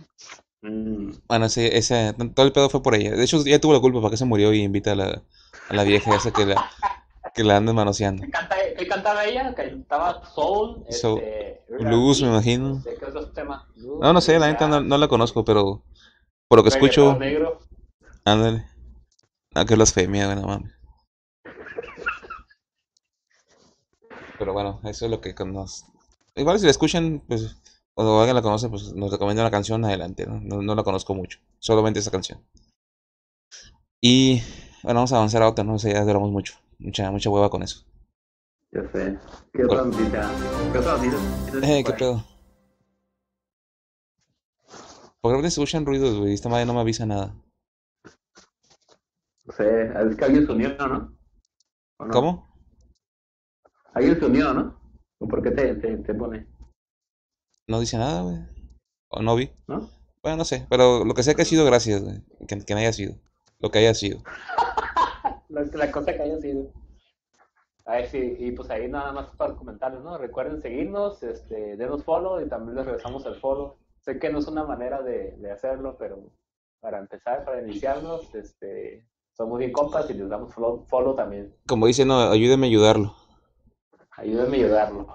Mm. 0.61 1.11
Bueno, 1.27 1.45
ese, 1.45 1.77
ese, 1.77 2.13
todo 2.35 2.45
el 2.45 2.51
pedo 2.51 2.69
fue 2.69 2.81
por 2.83 2.95
ella. 2.95 3.11
De 3.11 3.23
hecho, 3.23 3.37
ella 3.45 3.61
tuvo 3.61 3.73
la 3.73 3.79
culpa 3.79 4.01
para 4.01 4.11
que 4.11 4.17
se 4.17 4.25
murió 4.25 4.51
y 4.53 4.61
invita 4.61 4.91
a 4.91 4.95
la, 4.95 5.21
a 5.69 5.73
la 5.73 5.83
vieja 5.83 6.15
esa 6.15 6.31
que 6.33 6.45
la, 6.45 6.69
que 7.39 7.45
la 7.45 7.55
anda 7.55 7.71
manoseando. 7.71 8.21
¿Qué, 8.21 8.29
canta- 8.31 8.55
qué 8.77 8.85
cantaba 8.85 9.23
ella? 9.25 9.55
Cantaba 9.55 10.21
Soul, 10.35 10.83
Soul. 10.89 11.19
este, 11.21 11.61
Blues, 11.79 12.21
me 12.21 12.27
imagino. 12.27 12.77
este, 12.79 12.95
¿Qué 12.95 13.05
otros 13.05 13.33
temas? 13.33 13.63
Blues, 13.75 14.01
No, 14.01 14.11
no 14.11 14.19
sé, 14.19 14.37
la 14.37 14.47
neta 14.47 14.67
no, 14.67 14.81
no 14.81 14.97
la 14.97 15.07
conozco, 15.07 15.45
pero 15.45 15.81
por 16.49 16.59
lo 16.59 16.63
que 16.63 16.69
escucho, 16.69 17.17
negro. 17.17 17.59
ándale. 18.25 18.65
Ah, 19.55 19.63
qué 19.65 19.75
blasfemia, 19.75 20.25
güey, 20.25 20.35
no 20.41 20.47
mames. 20.47 20.73
Pero 24.37 24.51
bueno, 24.51 24.81
eso 24.83 25.05
es 25.05 25.11
lo 25.11 25.21
que 25.21 25.33
nos... 25.45 25.85
Igual 26.35 26.59
si 26.59 26.65
la 26.65 26.71
escuchan, 26.71 27.21
pues, 27.25 27.55
o 27.93 28.19
alguien 28.19 28.35
la 28.35 28.41
conoce, 28.41 28.67
pues 28.67 28.93
nos 28.93 29.11
recomienda 29.11 29.43
una 29.43 29.51
canción, 29.51 29.85
adelante, 29.85 30.25
¿no? 30.27 30.41
No, 30.41 30.61
no 30.61 30.75
la 30.75 30.83
conozco 30.83 31.15
mucho, 31.15 31.39
solamente 31.59 31.99
esa 31.99 32.11
canción. 32.11 32.41
Y, 34.01 34.41
bueno, 34.83 34.99
vamos 34.99 35.13
a 35.13 35.17
avanzar 35.17 35.41
a 35.41 35.47
otra, 35.49 35.63
no 35.63 35.79
sé, 35.79 35.93
ya 35.93 36.03
duramos 36.03 36.31
mucho, 36.31 36.55
mucha, 36.79 37.11
mucha 37.11 37.29
hueva 37.29 37.49
con 37.49 37.63
eso. 37.63 37.85
Yo 38.71 38.81
sé. 38.93 39.17
¿Qué 39.53 39.63
noticia? 39.63 40.29
¿Qué? 41.51 41.79
Eh, 41.79 41.83
qué 41.83 41.93
pedo. 41.93 42.23
¿Por 45.21 45.35
qué 45.41 45.49
se 45.49 45.59
escuchan 45.61 45.85
ruidos, 45.85 46.17
güey? 46.17 46.33
Esta 46.33 46.49
madre 46.49 46.65
no 46.65 46.73
me 46.73 46.79
avisa 46.79 47.05
nada. 47.05 47.35
No 49.45 49.53
sé, 49.53 49.85
es 49.85 50.15
que 50.15 50.25
alguien 50.25 50.45
se 50.45 50.51
unió, 50.51 50.69
¿no? 50.77 51.17
¿O 51.97 52.05
no? 52.05 52.11
¿Cómo? 52.11 52.55
Alguien 53.93 54.19
se 54.19 54.25
unió, 54.25 54.53
¿no? 54.53 54.79
¿O 55.19 55.27
por 55.27 55.43
qué 55.43 55.51
te, 55.51 55.75
te, 55.75 55.97
te 55.97 56.13
pone? 56.13 56.47
No 57.67 57.79
dice 57.79 57.97
nada, 57.97 58.21
güey. 58.21 58.37
O 59.09 59.21
no 59.21 59.35
vi. 59.35 59.51
¿No? 59.67 59.89
Bueno, 60.21 60.37
no 60.37 60.45
sé, 60.45 60.67
pero 60.69 61.03
lo 61.03 61.13
que 61.13 61.23
sea 61.23 61.33
que 61.33 61.41
ha 61.41 61.45
sido, 61.45 61.65
gracias, 61.65 62.01
güey. 62.03 62.23
Que, 62.47 62.63
que 62.63 62.73
no 62.73 62.79
haya 62.79 62.93
sido. 62.93 63.15
Lo 63.59 63.71
que 63.71 63.79
haya 63.79 63.93
sido. 63.93 64.23
La, 65.49 65.63
la 65.63 65.91
cosa 65.91 66.13
que 66.13 66.21
haya 66.21 66.39
sido. 66.39 66.71
Ay, 67.85 68.05
sí, 68.07 68.35
y 68.39 68.51
pues 68.51 68.69
ahí 68.69 68.87
nada 68.87 69.11
más 69.11 69.29
para 69.35 69.49
los 69.49 69.57
comentarios, 69.57 70.03
¿no? 70.03 70.17
Recuerden 70.17 70.61
seguirnos, 70.61 71.23
este, 71.23 71.75
denos 71.75 72.03
follow 72.03 72.39
y 72.39 72.47
también 72.47 72.75
les 72.75 72.85
regresamos 72.85 73.25
el 73.25 73.35
follow. 73.35 73.77
Sé 74.01 74.19
que 74.19 74.29
no 74.29 74.39
es 74.39 74.47
una 74.47 74.63
manera 74.63 75.01
de, 75.01 75.35
de 75.37 75.51
hacerlo, 75.51 75.95
pero 75.97 76.31
para 76.79 76.99
empezar, 76.99 77.43
para 77.45 77.61
iniciarnos, 77.61 78.33
este, 78.35 79.05
somos 79.35 79.57
bien 79.57 79.71
compas 79.71 80.09
y 80.09 80.13
les 80.13 80.29
damos 80.29 80.53
follow, 80.53 80.85
follow 80.87 81.15
también. 81.15 81.55
Como 81.67 81.87
dice, 81.87 82.05
no, 82.05 82.19
ayúdeme 82.29 82.67
a 82.67 82.69
ayudarlo. 82.69 83.15
Ayúdenme 84.17 84.57
a 84.57 84.59
ayudarlo. 84.59 85.07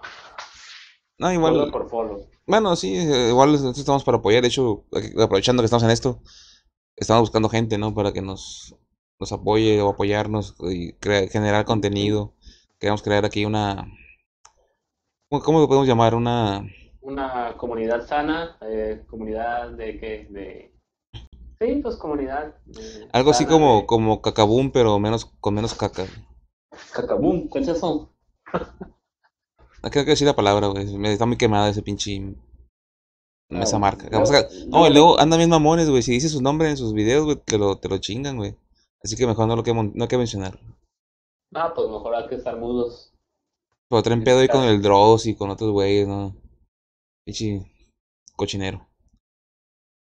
No, 1.18 1.28
Follow 1.28 1.32
igual. 1.32 1.70
por 1.70 1.89
follow. 1.89 2.26
Bueno, 2.47 2.74
sí, 2.74 2.95
igual 2.95 3.55
estamos 3.55 4.03
para 4.03 4.18
apoyar. 4.18 4.43
De 4.43 4.49
hecho, 4.49 4.85
aprovechando 5.22 5.62
que 5.62 5.66
estamos 5.66 5.85
en 5.85 5.91
esto, 5.91 6.20
estamos 6.97 7.20
buscando 7.22 7.49
gente, 7.49 7.78
¿no? 7.78 7.95
Para 7.95 8.12
que 8.12 8.20
nos, 8.20 8.74
nos 9.21 9.33
apoye 9.33 9.81
o 9.81 9.89
apoyarnos 9.91 10.57
y 10.71 10.95
generar 11.31 11.65
contenido. 11.65 12.35
Queremos 12.79 13.03
crear 13.03 13.25
aquí 13.25 13.45
una. 13.45 13.87
¿Cómo 15.31 15.61
lo 15.61 15.67
podemos 15.69 15.87
llamar? 15.89 16.15
Una. 16.15 16.65
Una 17.01 17.55
comunidad 17.59 18.07
sana, 18.07 18.57
eh, 18.62 19.03
comunidad 19.09 19.71
de 19.73 19.99
qué, 20.01 20.27
de... 20.31 20.75
Sí, 21.61 21.81
pues 21.83 21.97
comunidad. 21.97 22.55
eh, 22.79 23.09
Algo 23.12 23.31
así 23.31 23.45
como, 23.45 23.81
de- 23.81 23.87
como 23.87 24.23
Cacaboom, 24.23 24.71
pero 24.71 24.99
menos, 24.99 25.27
con 25.41 25.55
menos 25.55 25.75
caca. 25.75 26.07
Cacabum, 26.95 27.49
¿qué 27.51 27.59
es 27.59 27.69
eso? 27.69 28.11
No 29.83 29.91
creo 29.91 30.05
que 30.05 30.12
decir 30.12 30.27
la 30.27 30.35
palabra, 30.37 30.69
güey. 30.69 30.97
Me 30.97 31.12
está 31.12 31.27
muy 31.27 31.37
quemada 31.37 31.69
ese 31.69 31.83
pinche. 31.83 32.35
Esa 33.51 33.77
Ah, 33.77 33.79
marca. 33.81 34.09
Capaz 34.09 34.31
que- 34.31 34.67
No, 34.69 34.87
y 34.89 34.91
luego 34.93 35.21
andan 35.21 35.39
bien 35.39 35.51
mamones, 35.51 35.91
güey. 35.91 36.03
Si 36.03 36.12
dice 36.12 36.31
sus 36.31 36.41
nombres 36.41 36.71
en 36.71 36.77
sus 36.79 36.95
videos, 36.95 37.25
güey, 37.27 37.37
te 37.37 37.59
lo, 37.59 37.77
te 37.79 37.89
lo 37.91 37.99
chingan, 37.99 38.37
güey. 38.39 38.57
Así 39.05 39.17
que 39.17 39.27
mejor 39.27 39.47
no 39.47 39.57
lo 39.57 39.63
que, 39.63 39.75
no 39.75 39.93
hay 40.03 40.09
que 40.09 40.17
mencionar. 40.19 40.59
Ah, 41.55 41.73
pues 41.75 41.89
mejor 41.89 42.15
hay 42.15 42.27
que 42.27 42.37
estar 42.37 42.57
mudos. 42.57 43.13
Pero 43.91 44.03
traen 44.03 44.25
pedo 44.25 44.39
ahí 44.41 44.49
con 44.49 44.63
claro. 44.63 44.75
el 44.75 44.83
Dross 44.83 45.27
y 45.27 45.37
con 45.37 45.51
otros 45.51 45.71
güeyes, 45.71 46.09
¿no? 46.09 46.35
Pinche 47.27 47.71
cochinero. 48.35 48.89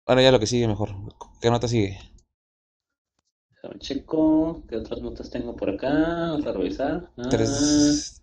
Bueno, 0.06 0.22
ya 0.22 0.30
lo 0.32 0.38
que 0.38 0.46
sigue 0.46 0.68
mejor. 0.68 0.90
¿Qué 1.40 1.50
nota 1.50 1.66
sigue? 1.66 1.98
Déjame 3.50 3.78
checo, 3.80 4.62
¿qué 4.68 4.76
otras 4.76 5.00
notas 5.02 5.30
tengo 5.30 5.56
por 5.56 5.70
acá? 5.70 5.90
Vamos 5.90 6.46
a 6.46 6.52
revisar. 6.52 7.10
Ah, 7.16 7.28
Tres. 7.30 8.22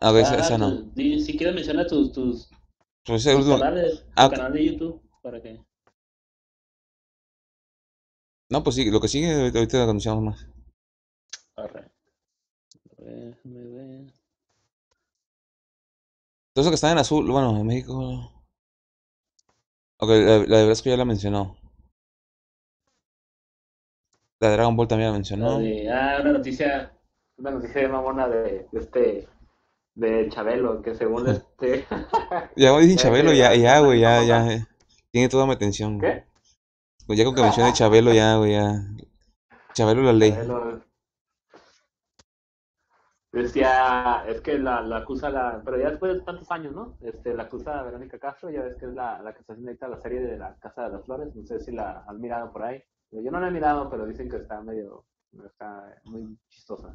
A 0.00 0.10
ver, 0.10 0.24
esa, 0.24 0.34
ah, 0.34 0.38
esa 0.40 0.58
no. 0.58 0.70
pues, 0.70 0.94
di- 0.94 1.20
si 1.20 1.36
quieres 1.36 1.54
mencionar 1.54 1.86
tus, 1.86 2.10
tus, 2.12 2.50
Pues 3.06 3.24
ese 3.24 3.36
tus 3.36 3.46
canales, 3.46 4.00
tu 4.04 4.10
Ah, 4.16 4.30
canal 4.30 4.52
de 4.52 4.64
YouTube, 4.64 5.00
para 5.22 5.40
que... 5.40 5.60
No, 8.52 8.62
pues 8.62 8.76
sí, 8.76 8.90
lo 8.90 9.00
que 9.00 9.08
sigue, 9.08 9.32
ahorita 9.32 9.58
ahorita 9.60 9.82
anunciamos 9.84 10.22
más. 10.24 10.46
Arre. 11.56 11.90
Déjame 12.98 13.64
ver. 13.64 14.12
Todo 16.52 16.60
eso 16.62 16.70
que 16.70 16.74
está 16.74 16.92
en 16.92 16.98
azul, 16.98 17.30
bueno, 17.30 17.56
en 17.56 17.66
México. 17.66 18.30
Ok, 20.00 20.10
la, 20.10 20.38
la 20.46 20.58
de 20.58 20.66
Brasco 20.66 20.90
ya 20.90 20.98
la 20.98 21.06
mencionó. 21.06 21.56
La 24.38 24.48
de 24.48 24.54
Dragon 24.56 24.76
Ball 24.76 24.88
también 24.88 25.08
la 25.12 25.14
mencionó. 25.14 25.58
de- 25.58 25.90
ah, 25.90 26.18
una 26.20 26.32
noticia, 26.32 26.92
una 27.38 27.52
noticia 27.52 27.80
de 27.80 27.88
mamona 27.88 28.28
de, 28.28 28.68
de 28.70 28.80
este, 28.80 29.28
de 29.94 30.28
Chabelo, 30.28 30.82
que 30.82 30.94
según 30.94 31.26
este... 31.30 31.86
Ya 32.54 32.76
dicen 32.78 32.96
Ya 32.98 33.02
Chabelo, 33.02 33.32
ya, 33.32 33.54
ya, 33.54 33.80
güey, 33.80 34.00
ya, 34.00 34.16
¿Cómo 34.18 34.28
ya. 34.28 34.68
Tiene 35.10 35.30
toda 35.30 35.46
mi 35.46 35.52
atención. 35.52 35.98
¿Qué? 35.98 36.30
Pues 37.06 37.18
ya 37.18 37.24
con 37.24 37.34
que 37.34 37.42
mencione 37.42 37.72
Chabelo, 37.72 38.12
ya, 38.12 38.36
güey, 38.36 38.52
ya. 38.52 38.82
Chabelo 39.74 40.02
la 40.02 40.12
ley. 40.12 40.34
Decía, 43.32 44.24
es 44.28 44.42
que 44.42 44.58
la, 44.58 44.82
la 44.82 44.98
acusa 44.98 45.30
la, 45.30 45.62
pero 45.64 45.78
ya 45.78 45.88
después 45.88 46.12
de 46.12 46.20
tantos 46.20 46.50
años, 46.50 46.74
¿no? 46.74 46.98
Este, 47.00 47.32
la 47.32 47.44
acusa 47.44 47.80
a 47.80 47.82
Verónica 47.82 48.18
Castro, 48.18 48.50
ya 48.50 48.60
ves 48.60 48.76
que 48.76 48.84
es 48.84 48.92
la, 48.92 49.22
la 49.22 49.32
que 49.32 49.40
está 49.40 49.54
haciendo 49.54 49.70
ahorita 49.70 49.88
la 49.88 50.00
serie 50.00 50.20
de 50.20 50.36
la 50.36 50.54
Casa 50.58 50.82
de 50.82 50.90
las 50.90 51.04
Flores, 51.06 51.34
no 51.34 51.42
sé 51.46 51.58
si 51.58 51.72
la 51.72 52.04
han 52.06 52.20
mirado 52.20 52.52
por 52.52 52.62
ahí. 52.62 52.82
Yo 53.10 53.30
no 53.30 53.40
la 53.40 53.48
he 53.48 53.50
mirado, 53.50 53.88
pero 53.88 54.06
dicen 54.06 54.28
que 54.28 54.36
está 54.36 54.60
medio, 54.60 55.06
está 55.46 55.98
muy 56.04 56.38
chistosa, 56.48 56.94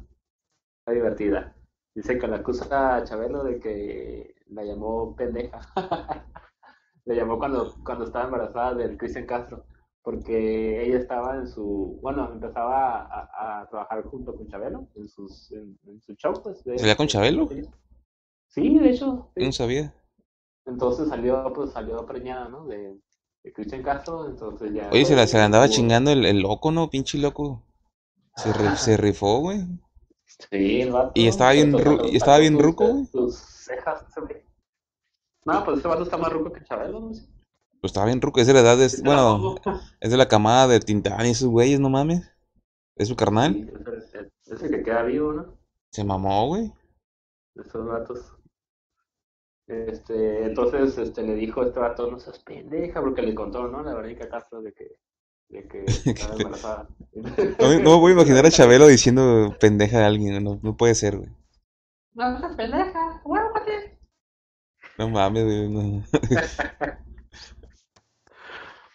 está 0.78 0.92
divertida. 0.92 1.56
Dice 1.92 2.18
que 2.18 2.28
la 2.28 2.36
acusa 2.36 2.96
a 2.96 3.04
Chabelo 3.04 3.42
de 3.42 3.58
que 3.58 4.36
la 4.50 4.62
llamó 4.62 5.16
pendeja. 5.16 5.60
Le 7.04 7.16
llamó 7.16 7.38
cuando, 7.38 7.74
cuando 7.84 8.04
estaba 8.04 8.26
embarazada 8.26 8.74
del 8.74 8.96
Cristian 8.96 9.26
Castro, 9.26 9.64
porque 10.08 10.86
ella 10.86 10.96
estaba 10.96 11.36
en 11.36 11.46
su, 11.46 11.98
bueno, 12.00 12.32
empezaba 12.32 13.02
a, 13.02 13.60
a 13.60 13.68
trabajar 13.68 14.02
junto 14.04 14.34
con 14.34 14.48
Chabelo 14.48 14.88
en, 14.94 15.06
sus, 15.06 15.52
en, 15.52 15.78
en 15.86 16.00
su 16.00 16.14
show, 16.14 16.32
pues. 16.42 16.64
de- 16.64 16.78
¿Salía 16.78 16.96
con 16.96 17.06
Chabelo? 17.08 17.46
Sí, 18.46 18.78
de 18.78 18.88
hecho. 18.88 19.30
sí. 19.36 19.44
No 19.44 19.52
sabía. 19.52 19.92
Entonces 20.64 21.10
salió, 21.10 21.52
pues 21.54 21.72
salió 21.72 22.06
preñada, 22.06 22.48
¿no? 22.48 22.64
De, 22.64 22.98
de 23.44 23.52
Cristian 23.52 23.82
Castro, 23.82 24.26
entonces 24.26 24.72
ya. 24.72 24.88
Oye, 24.90 25.04
se 25.04 25.14
la, 25.14 25.26
se 25.26 25.36
la 25.36 25.44
andaba 25.44 25.68
chingando 25.68 26.10
el, 26.10 26.24
el 26.24 26.40
loco, 26.40 26.72
¿no? 26.72 26.88
Pinche 26.88 27.18
loco. 27.18 27.62
Se, 28.34 28.50
se 28.78 28.96
rifó, 28.96 29.40
güey. 29.40 29.60
Sí, 30.50 30.80
el 30.80 30.90
vato. 30.90 31.12
Y 31.16 31.28
estaba 31.28 31.52
bien 31.52 31.74
ru- 31.74 32.08
y 32.10 32.16
estaba 32.16 32.38
bien 32.38 32.58
ruco, 32.58 32.86
güey. 32.86 33.04
Sus 33.04 33.36
cejas. 33.36 34.06
No, 35.44 35.64
pues 35.66 35.80
ese 35.80 35.88
vato 35.88 36.04
está 36.04 36.16
más 36.16 36.32
ruco 36.32 36.50
que 36.50 36.64
Chabelo, 36.64 36.98
¿no? 36.98 37.12
Pues 37.80 37.90
estaba 37.90 38.06
bien 38.06 38.20
ruco. 38.20 38.40
Es 38.40 38.46
de 38.46 38.54
la 38.54 38.60
edad 38.60 38.76
de. 38.76 38.88
Bueno, 39.04 39.54
es 40.00 40.10
de 40.10 40.16
la 40.16 40.28
camada 40.28 40.66
de 40.68 40.80
Tintán 40.80 41.26
y 41.26 41.30
esos 41.30 41.48
güeyes, 41.48 41.78
no 41.80 41.88
mames. 41.90 42.30
Es 42.96 43.08
su 43.08 43.16
carnal. 43.16 43.54
Sí, 43.54 43.70
ese, 43.96 44.30
ese 44.54 44.70
que 44.70 44.82
queda 44.82 45.02
vivo, 45.04 45.32
¿no? 45.32 45.58
Se 45.92 46.02
mamó, 46.04 46.48
güey. 46.48 46.72
Estos 47.54 47.86
vatos. 47.86 48.34
Este, 49.66 50.46
entonces, 50.46 50.96
este, 50.98 51.22
le 51.22 51.34
dijo 51.34 51.60
a 51.60 51.66
este 51.66 51.78
vato, 51.78 52.10
no 52.10 52.18
seas 52.18 52.38
pendeja, 52.40 53.00
porque 53.00 53.22
le 53.22 53.34
contó, 53.34 53.68
¿no? 53.68 53.82
La 53.82 53.94
Verónica 53.94 54.28
Castro 54.28 54.62
de 54.62 54.72
que, 54.72 54.96
de 55.50 55.68
que 55.68 55.84
estaba 56.10 56.34
embarazada. 56.36 56.88
No, 57.14 57.68
me- 57.68 57.82
no 57.82 57.90
me 57.90 57.96
voy 58.00 58.10
a 58.12 58.14
imaginar 58.14 58.46
a 58.46 58.50
Chabelo 58.50 58.86
diciendo 58.88 59.54
pendeja 59.60 60.02
a 60.02 60.06
alguien. 60.06 60.42
No, 60.42 60.58
no 60.62 60.76
puede 60.76 60.94
ser, 60.94 61.18
güey. 61.18 61.30
No 62.14 62.38
seas 62.40 62.56
pendeja, 62.56 63.20
huévate. 63.24 63.98
No 64.98 65.08
mames, 65.10 65.44
güey. 65.44 65.68
no. 65.68 66.04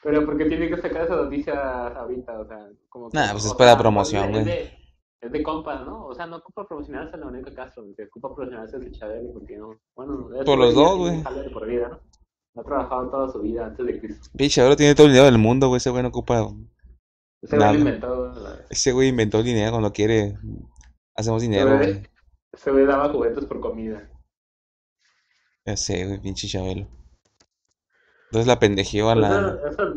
Pero 0.03 0.25
porque 0.25 0.45
tiene 0.45 0.67
que 0.69 0.77
sacar 0.77 1.03
esa 1.05 1.15
noticia 1.15 1.87
ahorita, 1.87 2.39
o 2.41 2.45
sea, 2.45 2.57
como 2.89 3.09
que, 3.09 3.17
Nah, 3.17 3.31
pues 3.31 3.45
es 3.45 3.53
para 3.53 3.77
promoción, 3.77 4.25
es 4.25 4.31
güey. 4.31 4.43
de, 4.45 4.71
es 5.21 5.31
de 5.31 5.43
compas, 5.43 5.85
¿no? 5.85 6.05
O 6.07 6.13
sea, 6.13 6.25
no 6.27 6.37
ocupa 6.37 6.67
promocionarse 6.67 7.15
a 7.15 7.17
la 7.19 7.27
Verónica 7.27 7.53
Castro, 7.55 7.83
que 7.95 8.03
ocupa 8.03 8.35
promocionarse 8.35 8.75
a 8.77 8.91
Chabelo, 8.91 9.31
porque 9.33 9.57
no, 9.57 9.79
bueno, 9.95 10.29
ese 10.35 10.43
Por 10.43 10.59
los 10.59 10.75
dos, 10.75 10.97
güey. 10.97 11.23
de 11.23 11.49
por 11.51 11.65
vida, 11.67 11.87
¿no? 11.89 12.61
Ha 12.61 12.63
trabajado 12.63 13.09
toda 13.09 13.29
su 13.31 13.39
vida 13.41 13.65
antes 13.65 13.85
de 13.85 13.99
Cristo. 13.99 14.29
Pinche 14.37 14.55
Chabelo 14.55 14.75
tiene 14.75 14.93
todo 14.93 15.07
el 15.07 15.13
dinero 15.13 15.25
del 15.31 15.39
mundo, 15.39 15.69
güey. 15.69 15.77
Ese 15.77 15.89
güey 15.89 16.03
no 16.03 16.09
ocupa. 16.09 16.47
Ese 17.41 17.57
güey 17.57 17.77
inventó, 17.77 18.25
la- 18.33 18.65
Ese 18.69 18.91
güey 18.91 19.07
inventó 19.09 19.39
el 19.39 19.45
dinero 19.45 19.71
cuando 19.71 19.91
quiere. 19.91 20.37
Hacemos 21.15 21.41
dinero, 21.41 21.77
güey. 21.77 22.03
ese 22.51 22.71
güey 22.71 22.85
daba 22.85 23.09
juguetes 23.09 23.45
por 23.45 23.59
comida. 23.61 24.09
Ya 25.65 25.77
sé, 25.77 26.05
güey, 26.05 26.19
pinche 26.21 26.47
Chabelo. 26.47 26.87
Entonces 28.33 28.47
la 28.47 28.59
pendejeó 28.59 29.09
a 29.11 29.15
la... 29.15 29.39
eso, 29.39 29.65
eso, 29.67 29.93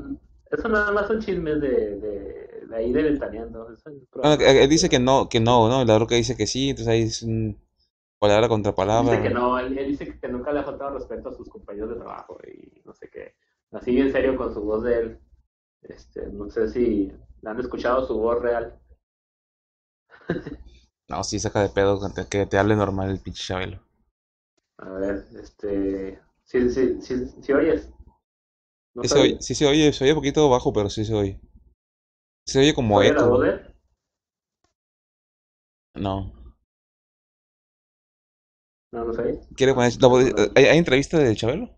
eso 0.51 0.68
nada 0.68 0.93
más 0.93 1.07
son 1.09 1.20
chismes 1.20 1.61
de, 1.61 1.97
de, 1.99 2.66
de 2.68 2.76
ahí 2.76 2.93
de 2.93 3.03
ventaneando. 3.03 3.70
Eso 3.72 3.91
es 3.91 4.07
Bueno, 4.22 4.37
programa 4.37 4.39
que- 4.39 4.45
que 4.45 4.68
de- 4.68 4.68
dice 4.68 4.89
que 4.91 4.99
no, 4.99 5.28
que 5.30 5.41
no, 5.41 5.68
¿no? 5.70 5.82
La 5.84 5.99
roca 5.99 6.14
dice 6.16 6.37
que 6.37 6.47
sí, 6.47 6.68
entonces 6.70 6.93
ahí 6.93 7.03
es 7.03 7.22
un 7.22 7.59
palabra 8.20 8.49
contra 8.49 8.74
palabra. 8.74 9.14
Dice 9.14 9.20
que 9.22 9.30
no, 9.30 9.59
él, 9.59 9.76
él 9.78 9.89
dice 9.89 10.18
que 10.18 10.28
nunca 10.28 10.53
le 10.53 10.61
ha 10.61 10.64
faltado 10.64 10.95
respeto 10.99 11.28
a 11.28 11.32
sus 11.34 11.49
compañeros 11.49 11.91
de 11.91 11.97
trabajo 11.97 12.39
y 12.47 12.80
no 12.84 12.93
sé 12.95 13.09
qué. 13.11 13.34
Así 13.72 13.93
bien 13.93 14.11
serio 14.11 14.37
con 14.37 14.53
su 14.55 14.62
voz 14.62 14.82
de 14.84 14.99
él. 14.99 15.18
Este, 15.82 16.26
no 16.28 16.51
sé 16.51 16.68
si 16.68 17.12
han 17.45 17.61
escuchado 17.61 18.07
su 18.07 18.18
voz 18.18 18.43
real. 18.43 18.78
No, 21.09 21.24
sí, 21.24 21.41
saca 21.41 21.62
de 21.62 21.68
pedo 21.70 21.99
que 22.01 22.14
te, 22.14 22.28
que 22.28 22.47
te 22.47 22.59
hable 22.59 22.76
normal 22.76 23.11
el 23.11 23.18
pinche 23.18 23.43
Chabelo. 23.43 23.80
A 24.78 24.89
ver, 24.91 25.26
este, 25.39 26.18
si, 26.45 26.70
si, 26.70 27.01
si, 27.03 27.26
si 27.43 27.53
oyes. 27.53 27.91
No 28.97 29.03
Sí 29.03 29.09
se 29.11 29.18
oye, 29.18 29.36
sí 29.40 29.55
se 29.55 29.66
oye, 29.66 29.92
se 29.92 30.05
oye 30.05 30.12
un 30.12 30.18
poquito 30.18 30.49
bajo, 30.49 30.72
pero 30.72 30.88
sí 30.88 31.05
se 31.05 31.14
oye. 31.14 31.38
Se 32.47 32.59
oye 32.61 32.74
como 32.74 32.97
¿oye 32.97 33.12
la 33.12 33.20
eco. 33.20 33.28
voz 33.28 33.42
de 33.42 33.49
él? 33.51 33.74
No. 35.97 36.32
No, 38.92 39.05
no 39.05 39.12
sé. 39.12 39.38
¿Quiere 39.55 39.74
poner 39.74 39.92
la 40.01 40.09
voz 40.09 40.24
¿Hay, 40.55 40.64
hay 40.64 40.78
entrevista 40.78 41.18
de 41.18 41.36
Chabelo? 41.36 41.70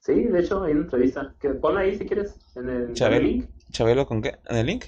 Sí, 0.00 0.24
de 0.24 0.40
hecho 0.40 0.62
hay 0.64 0.72
una 0.72 0.82
entrevista. 0.82 1.34
Que 1.38 1.50
ponla 1.50 1.80
ahí 1.80 1.96
si 1.96 2.06
quieres, 2.06 2.34
en 2.56 2.68
el, 2.68 2.82
en 2.82 2.88
el 2.88 2.94
Chabelo. 2.94 3.26
link. 3.28 3.50
¿Chabelo 3.70 4.06
con 4.06 4.22
qué? 4.22 4.38
¿En 4.48 4.56
el 4.56 4.66
link? 4.66 4.86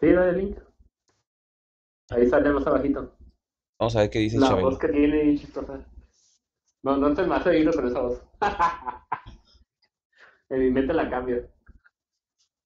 Sí, 0.00 0.12
dale 0.12 0.30
el 0.30 0.38
link. 0.38 0.58
Ahí 2.10 2.26
sale 2.28 2.50
más 2.50 2.66
abajito. 2.66 3.12
Vamos 3.78 3.96
a 3.96 4.00
ver 4.00 4.10
qué 4.10 4.20
dice 4.20 4.38
La 4.38 4.48
Chabelo. 4.48 4.70
voz 4.70 4.78
que 4.78 4.88
tiene 4.88 5.36
chistosa. 5.36 5.84
No, 6.82 6.96
no 6.96 7.12
te 7.14 7.24
me 7.26 7.34
hace 7.34 7.50
oírlo 7.50 7.72
con 7.72 7.86
esa 7.88 8.00
voz. 8.00 8.22
En 10.50 10.60
mi 10.60 10.70
mente 10.70 10.92
la 10.92 11.10
cambio. 11.10 11.48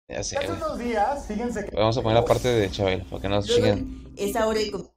Ya 0.08 0.22
sé, 0.24 0.36
Hace 0.38 0.52
unos 0.52 0.78
días, 0.78 1.26
fíjense 1.26 1.64
que 1.64 1.76
Vamos 1.76 1.96
a 1.96 2.02
poner 2.02 2.18
la 2.18 2.24
parte 2.24 2.48
de 2.48 2.68
Chabelo, 2.70 3.04
para 3.04 3.22
que 3.22 3.28
no 3.28 3.42
se 3.42 3.54
chinguen. 3.54 4.12
Es 4.16 4.34
ahora 4.36 4.60
y 4.60 4.70
como. 4.70 4.90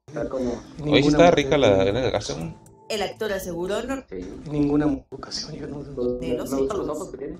Hoy 0.84 1.04
sí 1.04 1.10
está 1.10 1.32
rica 1.32 1.58
la 1.58 1.70
grana 1.84 2.02
de 2.02 2.12
gasto. 2.12 2.36
el 2.90 3.02
actor 3.02 3.32
aseguró 3.32 3.82
no 3.84 4.04
Sí. 4.10 4.26
ninguna 4.52 4.86
vocación, 5.10 5.54
yo 5.56 5.68
no, 5.68 5.84
De 5.84 6.34
los 6.36 6.52
me 6.52 6.58
gustan 6.58 6.78
los 6.78 6.88
hijos. 6.88 6.90
ojos 6.90 7.12
que 7.12 7.18
tiene. 7.20 7.38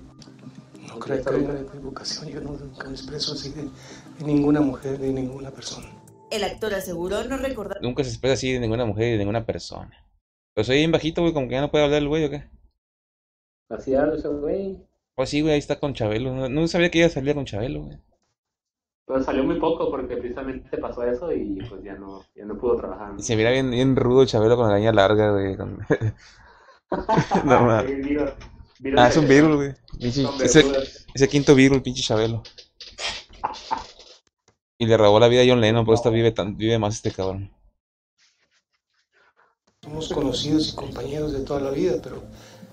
no 0.88 0.98
creo 1.00 1.22
que 1.24 1.30
haya 1.30 1.64
vocación, 1.82 2.28
yo 2.28 2.40
no, 2.40 2.52
nunca 2.52 2.86
me 2.86 2.92
expreso 2.94 3.32
así 3.34 3.50
de, 3.50 3.62
de 3.64 4.24
ninguna 4.24 4.60
mujer, 4.60 4.98
de 4.98 5.12
ninguna 5.12 5.50
persona. 5.50 5.88
el 6.30 6.44
actor 6.44 6.74
aseguró 6.74 7.24
no 7.24 7.36
recordar 7.38 7.78
Nunca 7.82 8.02
se 8.04 8.10
expresa 8.10 8.34
así 8.34 8.52
de 8.52 8.60
ninguna 8.60 8.84
mujer 8.84 9.08
y 9.08 9.12
de 9.12 9.18
ninguna 9.18 9.44
persona. 9.44 9.90
Pero 10.54 10.64
soy 10.64 10.76
bien 10.78 10.92
bajito, 10.92 11.22
güey, 11.22 11.34
como 11.34 11.48
que 11.48 11.54
ya 11.54 11.60
no 11.60 11.70
puede 11.72 11.84
hablar 11.84 12.02
el 12.02 12.08
güey 12.08 12.24
o 12.24 12.30
qué. 12.30 12.44
Así 13.68 13.94
habla 13.96 14.14
ese 14.16 14.28
güey. 14.28 14.78
Pues 15.14 15.30
sí, 15.30 15.40
güey, 15.40 15.54
ahí 15.54 15.58
está 15.58 15.78
con 15.78 15.94
Chabelo. 15.94 16.32
No, 16.34 16.48
no 16.48 16.68
sabía 16.68 16.90
que 16.90 16.98
ella 16.98 17.08
salía 17.08 17.34
con 17.34 17.44
Chabelo, 17.44 17.82
güey. 17.82 17.98
Pero 19.06 19.22
salió 19.22 19.44
muy 19.44 19.60
poco 19.60 19.90
porque 19.90 20.16
precisamente 20.16 20.78
pasó 20.78 21.04
eso 21.04 21.30
y 21.32 21.58
pues 21.68 21.82
ya 21.84 21.94
no, 21.94 22.24
ya 22.34 22.44
no 22.46 22.56
pudo 22.58 22.76
trabajar. 22.76 23.12
Y 23.18 23.22
se 23.22 23.36
mira 23.36 23.50
bien, 23.50 23.70
bien 23.70 23.96
rudo 23.96 24.24
Chabelo 24.24 24.56
con 24.56 24.68
la 24.68 24.76
leña 24.76 24.92
larga, 24.92 25.30
güey. 25.32 25.56
con- 25.56 25.78
No, 27.44 27.70
Ah, 28.96 29.08
es 29.08 29.16
un 29.16 29.28
virus, 29.28 29.56
güey. 29.56 29.74
Ese, 30.42 30.64
ese 31.14 31.28
quinto 31.28 31.54
virus, 31.54 31.80
pinche 31.82 32.02
Chabelo. 32.02 32.42
Y 34.76 34.86
le 34.86 34.96
robó 34.96 35.20
la 35.20 35.28
vida 35.28 35.42
a 35.42 35.44
John 35.46 35.60
Lennon, 35.60 35.84
por 35.86 35.94
eso 35.94 36.10
vive, 36.10 36.32
tan, 36.32 36.56
vive 36.56 36.80
más 36.80 36.96
este 36.96 37.12
cabrón. 37.12 37.52
Somos 39.84 40.08
conocidos 40.08 40.72
y 40.72 40.74
compañeros 40.74 41.32
de 41.32 41.40
toda 41.44 41.60
la 41.60 41.70
vida, 41.70 41.94
pero, 42.02 42.24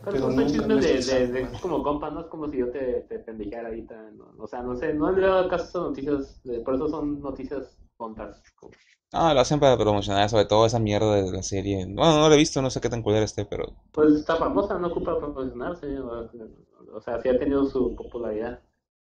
Pero 0.04 0.30
chismes 0.48 0.68
me 0.68 1.28
de, 1.28 1.48
como 1.62 1.84
compa, 1.84 2.10
no 2.10 2.22
es 2.22 2.26
como 2.28 2.48
si 2.50 2.58
yo 2.58 2.72
te, 2.72 3.02
te 3.08 3.20
pendejara 3.20 3.68
ahorita. 3.70 4.12
no, 4.12 4.34
O 4.40 4.48
sea, 4.48 4.62
no 4.64 4.76
sé, 4.76 4.94
no 4.94 5.08
han 5.08 5.20
dado 5.22 5.48
caso 5.48 5.84
noticias, 5.90 6.42
de- 6.44 6.60
por 6.62 6.76
eso 6.76 6.88
son 6.90 7.22
noticias 7.22 7.78
tontas. 7.98 8.42
como- 8.56 8.74
Ah, 9.14 9.34
lo 9.34 9.42
hacen 9.42 9.60
para 9.60 9.78
promocionar 9.78 10.30
sobre 10.30 10.46
todo 10.46 10.66
esa 10.66 10.80
mierda 10.80 11.16
de 11.16 11.32
la 11.32 11.44
serie. 11.44 11.86
Bueno, 11.86 12.16
no 12.22 12.30
lo 12.30 12.34
he 12.34 12.38
visto, 12.38 12.62
no 12.62 12.70
sé 12.70 12.80
qué 12.80 12.90
tan 12.90 13.02
culera 13.04 13.26
esté, 13.26 13.44
pero... 13.46 13.66
Pues 13.92 14.14
está 14.14 14.38
famosa, 14.38 14.80
no 14.80 14.88
ocupa 14.88 15.20
promocionarse. 15.20 16.00
O, 16.00 17.02
sea, 17.02 17.22
sí 17.22 17.28
ha 17.30 17.38
tenido 17.38 17.66
su 17.66 17.94
popularidad. 17.96 18.62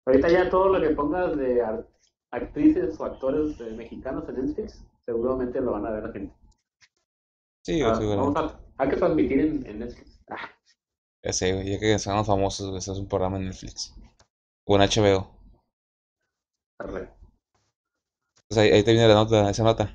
Ahorita 0.07 0.29
ya 0.29 0.51
todo 0.51 0.69
lo 0.69 0.81
que 0.87 0.95
pongas 0.95 1.37
de 1.39 1.65
actrices 2.31 3.01
o 3.01 3.05
actores 3.07 3.59
eh, 3.61 3.73
mexicanos 3.75 4.29
en 4.29 4.45
Netflix, 4.47 4.85
seguramente 5.07 5.61
lo 5.63 5.73
van 5.73 5.87
a 5.87 5.91
ver 5.91 6.03
la 6.05 6.13
gente. 6.13 6.35
Sí, 7.63 7.81
Ah, 7.83 7.95
seguramente. 7.95 8.41
vamos 8.41 8.53
a, 8.53 8.61
hay 8.77 8.89
que 8.91 8.97
transmitir 8.97 9.41
en, 9.41 9.67
en 9.67 9.79
Netflix. 9.79 10.14
Ya 11.25 11.33
sé, 11.33 11.53
güey, 11.53 11.71
ya 11.73 11.81
que 11.81 11.99
seamos 11.99 12.27
famosos, 12.27 12.69
güey, 12.69 12.79
es 12.79 12.89
un 12.89 13.09
programa 13.09 13.37
en 13.39 13.47
Netflix. 13.47 13.93
O 14.65 14.77
en 14.77 14.83
HBO. 14.83 15.31
arre. 16.79 17.11
Pues 18.49 18.59
ahí, 18.59 18.71
ahí 18.71 18.83
te 18.83 18.93
viene 18.93 19.09
la 19.09 19.15
nota, 19.15 19.51
esa 19.51 19.65
nota. 19.65 19.95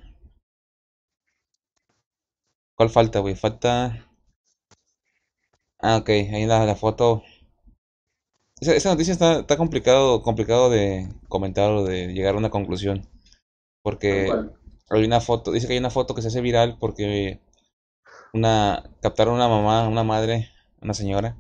¿Cuál 2.76 2.90
falta, 2.90 3.20
güey? 3.20 3.36
Falta... 3.36 4.08
Ah, 5.82 5.98
ok, 5.98 6.10
ahí 6.10 6.46
la, 6.46 6.66
la 6.66 6.76
foto... 6.76 7.24
Esa, 8.62 8.76
esa 8.76 8.90
noticia 8.92 9.14
está, 9.14 9.40
está 9.40 9.58
complicado, 9.58 10.22
complicado 10.22 10.70
de 10.70 11.08
comentar 11.30 11.72
o 11.72 11.84
de 11.84 12.08
llegar 12.14 12.36
a 12.36 12.38
una 12.38 12.50
conclusión. 12.50 13.08
Porque 13.84 14.32
hay 14.90 15.06
una 15.06 15.22
foto, 15.22 15.52
dice 15.52 15.68
que 15.68 15.74
hay 15.74 15.80
una 15.80 15.90
foto 15.90 16.16
que 16.16 16.22
se 16.22 16.30
hace 16.30 16.42
viral 16.42 16.78
porque 16.80 17.42
una 18.34 18.84
captaron 19.02 19.36
una 19.36 19.48
mamá, 19.48 19.88
una 19.88 20.04
madre, 20.04 20.50
una 20.82 20.94
señora 20.94 21.38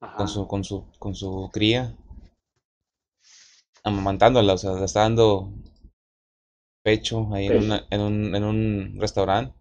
Ajá. 0.00 0.16
con 0.16 0.28
su, 0.28 0.46
con 0.46 0.64
su, 0.64 0.86
con 0.98 1.14
su 1.14 1.50
cría, 1.52 1.94
amamantándola, 3.84 4.52
o 4.54 4.58
sea, 4.58 4.72
le 4.74 4.84
está 4.84 5.00
dando 5.00 5.50
pecho 6.82 7.28
ahí 7.34 7.46
en, 7.48 7.56
una- 7.56 7.86
en 7.90 8.00
un, 8.00 8.34
en 8.34 8.44
un 8.44 8.96
restaurante. 9.00 9.54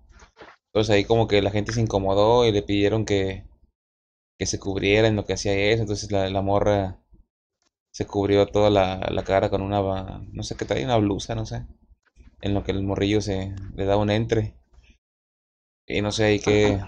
Entonces 0.67 0.93
ahí 0.95 1.05
como 1.05 1.27
que 1.27 1.41
la 1.41 1.51
gente 1.51 1.71
se 1.73 1.81
incomodó 1.81 2.45
y 2.45 2.51
le 2.51 2.63
pidieron 2.63 3.05
que, 3.05 3.45
que 4.39 4.45
se 4.45 4.59
cubriera 4.59 5.07
en 5.07 5.15
lo 5.17 5.25
que 5.25 5.33
hacía 5.33 5.53
eso. 5.55 5.83
Entonces 5.83 6.11
la, 6.11 6.29
la 6.29 6.41
morra 6.41 6.99
se 7.91 8.07
cubrió 8.07 8.47
toda 8.47 8.69
la, 8.69 8.99
la 9.11 9.23
cara 9.23 9.49
con 9.49 9.61
una, 9.61 9.81
no 10.31 10.43
sé 10.43 10.55
qué 10.57 10.65
traía, 10.65 10.85
una 10.85 10.97
blusa, 10.97 11.35
no 11.35 11.45
sé. 11.45 11.65
En 12.41 12.53
lo 12.53 12.63
que 12.63 12.71
el 12.71 12.83
morrillo 12.83 13.21
se 13.21 13.55
le 13.75 13.85
da 13.85 13.97
un 13.97 14.11
entre. 14.11 14.55
Y 15.87 16.01
no 16.01 16.11
sé, 16.11 16.25
ahí 16.25 16.39
que... 16.39 16.79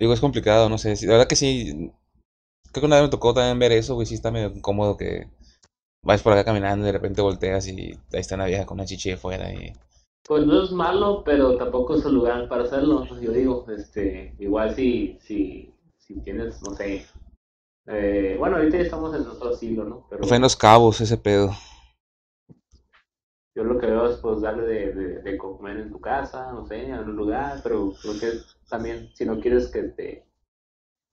Digo, 0.00 0.14
es 0.14 0.20
complicado, 0.20 0.68
no 0.68 0.78
sé. 0.78 0.94
La 1.06 1.12
verdad 1.12 1.28
que 1.28 1.36
sí. 1.36 1.92
Creo 2.72 2.80
que 2.82 2.86
una 2.86 2.96
vez 2.96 3.04
me 3.04 3.10
tocó 3.10 3.34
también 3.34 3.58
ver 3.58 3.72
eso, 3.72 3.94
güey. 3.94 4.06
Sí 4.06 4.14
está 4.14 4.30
medio 4.30 4.48
incómodo 4.48 4.96
que 4.96 5.28
vas 6.02 6.22
por 6.22 6.32
acá 6.32 6.44
caminando 6.44 6.84
y 6.84 6.86
de 6.86 6.92
repente 6.92 7.20
volteas 7.20 7.68
y 7.68 7.92
ahí 8.12 8.20
está 8.20 8.34
una 8.36 8.46
vieja 8.46 8.64
con 8.64 8.78
una 8.78 8.86
chichi 8.86 9.10
de 9.10 9.16
fuera 9.18 9.52
y... 9.52 9.74
Pues 10.26 10.46
no 10.46 10.62
es 10.62 10.70
malo, 10.70 11.22
pero 11.24 11.56
tampoco 11.56 11.96
es 11.96 12.04
el 12.04 12.14
lugar 12.14 12.48
para 12.48 12.64
hacerlo. 12.64 13.06
Yo 13.20 13.32
digo, 13.32 13.66
este, 13.76 14.34
igual 14.38 14.74
si, 14.74 15.18
si, 15.20 15.74
si 15.98 16.20
tienes, 16.20 16.62
no 16.62 16.74
sé. 16.74 17.04
eh, 17.86 18.36
bueno, 18.38 18.56
ahorita 18.56 18.78
ya 18.78 18.84
estamos 18.84 19.14
en 19.14 19.26
otro 19.26 19.52
siglo, 19.54 19.84
¿no? 19.84 20.06
Pero 20.08 20.24
Fue 20.24 20.36
en 20.36 20.42
Los 20.42 20.56
Cabos 20.56 21.00
ese 21.00 21.16
pedo. 21.18 21.52
Yo 23.60 23.64
lo 23.64 23.78
que 23.78 23.86
veo 23.86 24.08
es 24.10 24.16
pues 24.16 24.40
darle 24.40 24.62
de, 24.66 24.92
de, 24.94 25.22
de 25.22 25.36
comer 25.36 25.76
en 25.76 25.90
tu 25.90 26.00
casa, 26.00 26.50
no 26.50 26.66
sé, 26.66 26.86
en 26.86 26.98
un 26.98 27.14
lugar, 27.14 27.60
pero 27.62 27.92
creo 28.00 28.18
que 28.18 28.38
también, 28.70 29.10
si 29.14 29.26
no 29.26 29.38
quieres 29.38 29.68
que 29.68 29.82
te... 29.82 30.24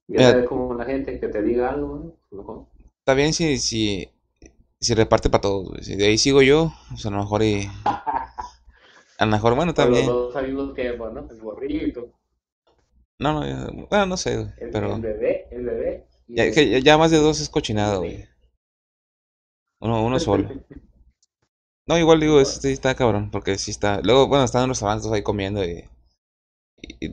Ya 0.08 0.46
como 0.46 0.74
la 0.74 0.86
gente 0.86 1.20
que 1.20 1.28
te 1.28 1.42
diga 1.44 1.72
algo, 1.72 2.16
¿no? 2.32 2.70
Está 3.00 3.14
bien 3.14 3.34
si, 3.34 3.58
si, 3.58 4.10
si 4.80 4.94
reparte 4.94 5.30
para 5.30 5.42
todos, 5.42 5.68
güey. 5.68 5.84
Si 5.84 5.98
de 5.98 6.06
ahí 6.06 6.18
sigo 6.18 6.42
yo, 6.42 6.72
pues 6.90 7.06
a 7.06 7.10
lo 7.10 7.18
mejor 7.18 7.44
y... 7.44 7.68
A 9.20 9.26
lo 9.26 9.32
mejor, 9.32 9.56
bueno, 9.56 9.72
está 9.72 9.84
Pero 9.86 9.96
los 9.96 10.06
dos 10.06 10.36
al 10.36 10.46
mismo 10.46 10.74
tiempo, 10.74 11.10
¿no? 11.10 11.28
El 11.28 11.42
borrito, 11.42 12.12
No, 13.20 13.34
no, 13.34 13.46
ya- 13.48 13.68
bueno, 13.90 14.06
no 14.06 14.16
sé, 14.16 14.38
güey. 14.38 14.50
el, 14.60 14.70
Pero 14.70 14.94
el 14.94 15.02
bebé, 15.02 15.48
el 15.50 15.66
bebé. 15.66 16.06
ya, 16.28 16.44
el- 16.44 16.54
que 16.54 16.70
ya- 16.70 16.80
ya 16.80 16.98
más 17.00 17.10
de 17.10 17.18
dos 17.18 17.40
es 17.42 17.50
cochinado, 17.50 18.02
güey. 18.02 18.26
Uno, 19.80 20.06
uno 20.06 20.20
solo. 20.20 20.48
No, 21.88 21.98
igual 21.98 22.20
digo, 22.20 22.40
es- 22.40 22.60
sí 22.62 22.70
está 22.70 22.94
cabrón, 22.94 23.32
porque 23.32 23.58
sí 23.58 23.72
está. 23.72 24.00
Luego, 24.04 24.28
bueno, 24.28 24.44
están 24.46 24.62
en 24.64 24.70
los 24.70 24.78
restaurantes 24.78 25.12
ahí 25.12 25.24
comiendo 25.24 25.66
y, 25.66 25.86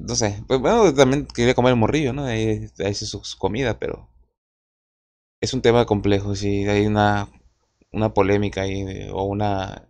no 0.01 0.15
sé. 0.17 0.43
Pues 0.47 0.61
bueno, 0.61 0.93
también 0.95 1.27
quería 1.27 1.55
comer 1.55 1.71
el 1.73 1.79
morrillo, 1.79 2.13
¿no? 2.13 2.25
Ahí, 2.25 2.69
ahí 2.79 2.87
hace 2.91 3.07
su, 3.07 3.23
su 3.25 3.39
comida, 3.39 3.79
pero 3.79 4.09
es 5.41 5.55
un 5.55 5.63
tema 5.63 5.87
complejo, 5.87 6.35
sí. 6.35 6.67
Hay 6.69 6.87
una, 6.87 7.29
una 7.93 8.13
polémica 8.15 8.63
ahí, 8.63 9.09
o 9.13 9.25
una, 9.25 9.89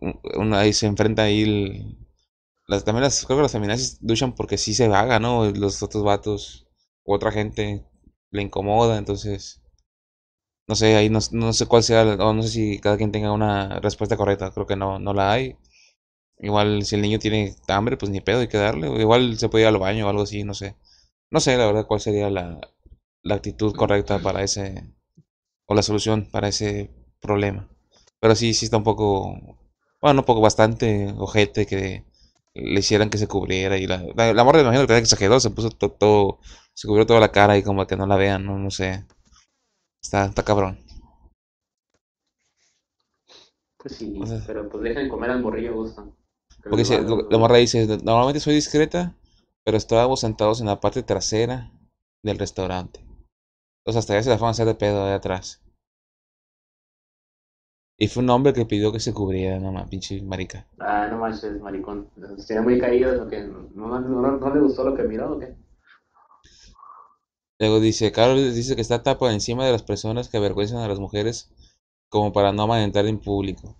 un- 0.00 0.20
una. 0.36 0.60
Ahí 0.60 0.72
se 0.72 0.86
enfrenta 0.86 1.24
ahí 1.24 1.42
el- 1.42 1.98
las, 2.68 2.84
también 2.84 3.04
las, 3.04 3.24
creo 3.26 3.38
que 3.38 3.42
las 3.44 3.52
feminazis 3.52 3.98
luchan 4.02 4.34
porque 4.34 4.58
sí 4.58 4.74
se 4.74 4.88
vaga, 4.88 5.20
¿no? 5.20 5.46
Los 5.52 5.82
otros 5.82 6.04
vatos, 6.04 6.66
u 7.04 7.14
otra 7.14 7.32
gente 7.32 7.84
le 8.32 8.42
incomoda, 8.42 8.98
entonces. 8.98 9.62
No 10.68 10.74
sé, 10.76 10.96
ahí 10.96 11.08
no, 11.10 11.18
no 11.32 11.52
sé 11.52 11.66
cuál 11.66 11.82
sea, 11.82 12.02
o 12.04 12.32
no 12.34 12.42
sé 12.42 12.48
si 12.50 12.78
cada 12.80 12.96
quien 12.96 13.10
tenga 13.12 13.32
una 13.32 13.80
respuesta 13.80 14.16
correcta, 14.16 14.50
creo 14.52 14.66
que 14.66 14.76
no, 14.76 14.98
no 14.98 15.14
la 15.14 15.32
hay. 15.32 15.56
Igual 16.38 16.84
si 16.84 16.96
el 16.96 17.02
niño 17.02 17.18
tiene 17.20 17.56
hambre, 17.68 17.96
pues 17.96 18.10
ni 18.10 18.20
pedo, 18.20 18.40
hay 18.40 18.48
que 18.48 18.58
darle. 18.58 18.88
Igual 19.00 19.38
se 19.38 19.48
puede 19.48 19.64
ir 19.64 19.68
al 19.68 19.78
baño 19.78 20.06
o 20.06 20.10
algo 20.10 20.22
así, 20.22 20.44
no 20.44 20.54
sé. 20.54 20.76
No 21.30 21.40
sé, 21.40 21.56
la 21.58 21.66
verdad, 21.66 21.86
cuál 21.86 22.00
sería 22.00 22.30
la, 22.30 22.60
la 23.22 23.36
actitud 23.36 23.74
correcta 23.76 24.20
para 24.20 24.42
ese, 24.44 24.94
o 25.66 25.74
la 25.74 25.82
solución 25.82 26.28
para 26.30 26.48
ese 26.48 26.90
problema. 27.20 27.68
Pero 28.20 28.34
sí, 28.34 28.54
sí 28.54 28.66
está 28.66 28.76
un 28.78 28.84
poco, 28.84 29.34
bueno, 30.00 30.20
un 30.20 30.26
poco 30.26 30.40
bastante 30.40 31.12
ojete 31.18 31.66
que 31.66 32.04
le 32.54 32.80
hicieran 32.80 33.10
que 33.10 33.18
se 33.18 33.28
cubriera 33.28 33.78
y 33.78 33.86
la, 33.86 34.04
la, 34.16 34.32
la 34.34 34.44
morra 34.44 34.60
imagino 34.62 34.86
que 34.86 34.96
exageró, 34.98 35.40
se 35.40 35.50
puso 35.50 35.70
to- 35.70 35.90
todo, 35.92 36.40
se 36.74 36.88
cubrió 36.88 37.06
toda 37.06 37.20
la 37.20 37.32
cara 37.32 37.56
y 37.58 37.62
como 37.62 37.86
que 37.86 37.96
no 37.96 38.06
la 38.06 38.16
vean, 38.16 38.44
no, 38.46 38.58
no 38.58 38.70
sé. 38.70 39.04
Está, 40.02 40.26
está 40.26 40.42
cabrón. 40.44 40.78
Pues 43.78 43.96
sí, 43.96 44.18
O 44.20 44.26
sea- 44.26 44.42
pero 44.46 44.68
pues 44.68 44.82
dejen 44.82 45.08
comer 45.08 45.30
al 45.30 45.42
morrillo 45.42 45.74
gusto. 45.74 46.14
Que 46.62 46.70
Porque 46.70 46.82
valga, 46.84 47.08
lo- 47.08 47.30
la 47.30 47.38
morra 47.38 47.56
dice, 47.56 47.86
normalmente 48.02 48.40
soy 48.40 48.54
discreta, 48.54 49.14
pero 49.64 49.76
estábamos 49.76 50.20
sentados 50.20 50.60
en 50.60 50.66
la 50.66 50.80
parte 50.80 51.02
trasera 51.02 51.70
del 52.24 52.38
restaurante. 52.38 53.00
Entonces 53.80 54.00
hasta 54.00 54.14
allá 54.14 54.22
se 54.22 54.30
la 54.30 54.36
fueron 54.38 54.48
a 54.48 54.50
hacer 54.52 54.66
de 54.66 54.74
pedo 54.74 55.06
de 55.06 55.12
atrás. 55.14 55.62
Y 58.00 58.06
fue 58.08 58.22
un 58.22 58.30
hombre 58.30 58.52
que 58.52 58.64
pidió 58.64 58.92
que 58.92 59.00
se 59.00 59.12
cubriera, 59.12 59.58
no 59.58 59.72
más, 59.72 59.88
pinche 59.88 60.22
marica. 60.22 60.66
Ah, 60.78 61.08
no 61.10 61.18
manches, 61.18 61.60
maricón. 61.60 62.08
Se 62.38 62.46
tiene 62.46 62.62
muy 62.62 62.78
caído 62.78 63.12
lo 63.12 63.28
que 63.28 63.40
no, 63.42 63.68
no, 63.74 64.00
no, 64.00 64.36
no 64.38 64.54
le 64.54 64.60
gustó 64.60 64.84
lo 64.84 64.94
que 64.94 65.02
miró, 65.02 65.32
¿o 65.34 65.38
qué? 65.38 65.54
Luego 67.58 67.80
dice, 67.80 68.12
Carol 68.12 68.54
dice 68.54 68.76
que 68.76 68.82
está 68.82 69.18
por 69.18 69.32
encima 69.32 69.66
de 69.66 69.72
las 69.72 69.82
personas 69.82 70.28
que 70.28 70.36
avergüenzan 70.36 70.78
a 70.78 70.88
las 70.88 71.00
mujeres 71.00 71.50
como 72.08 72.32
para 72.32 72.52
no 72.52 72.62
amamantar 72.62 73.06
en 73.06 73.18
público. 73.18 73.76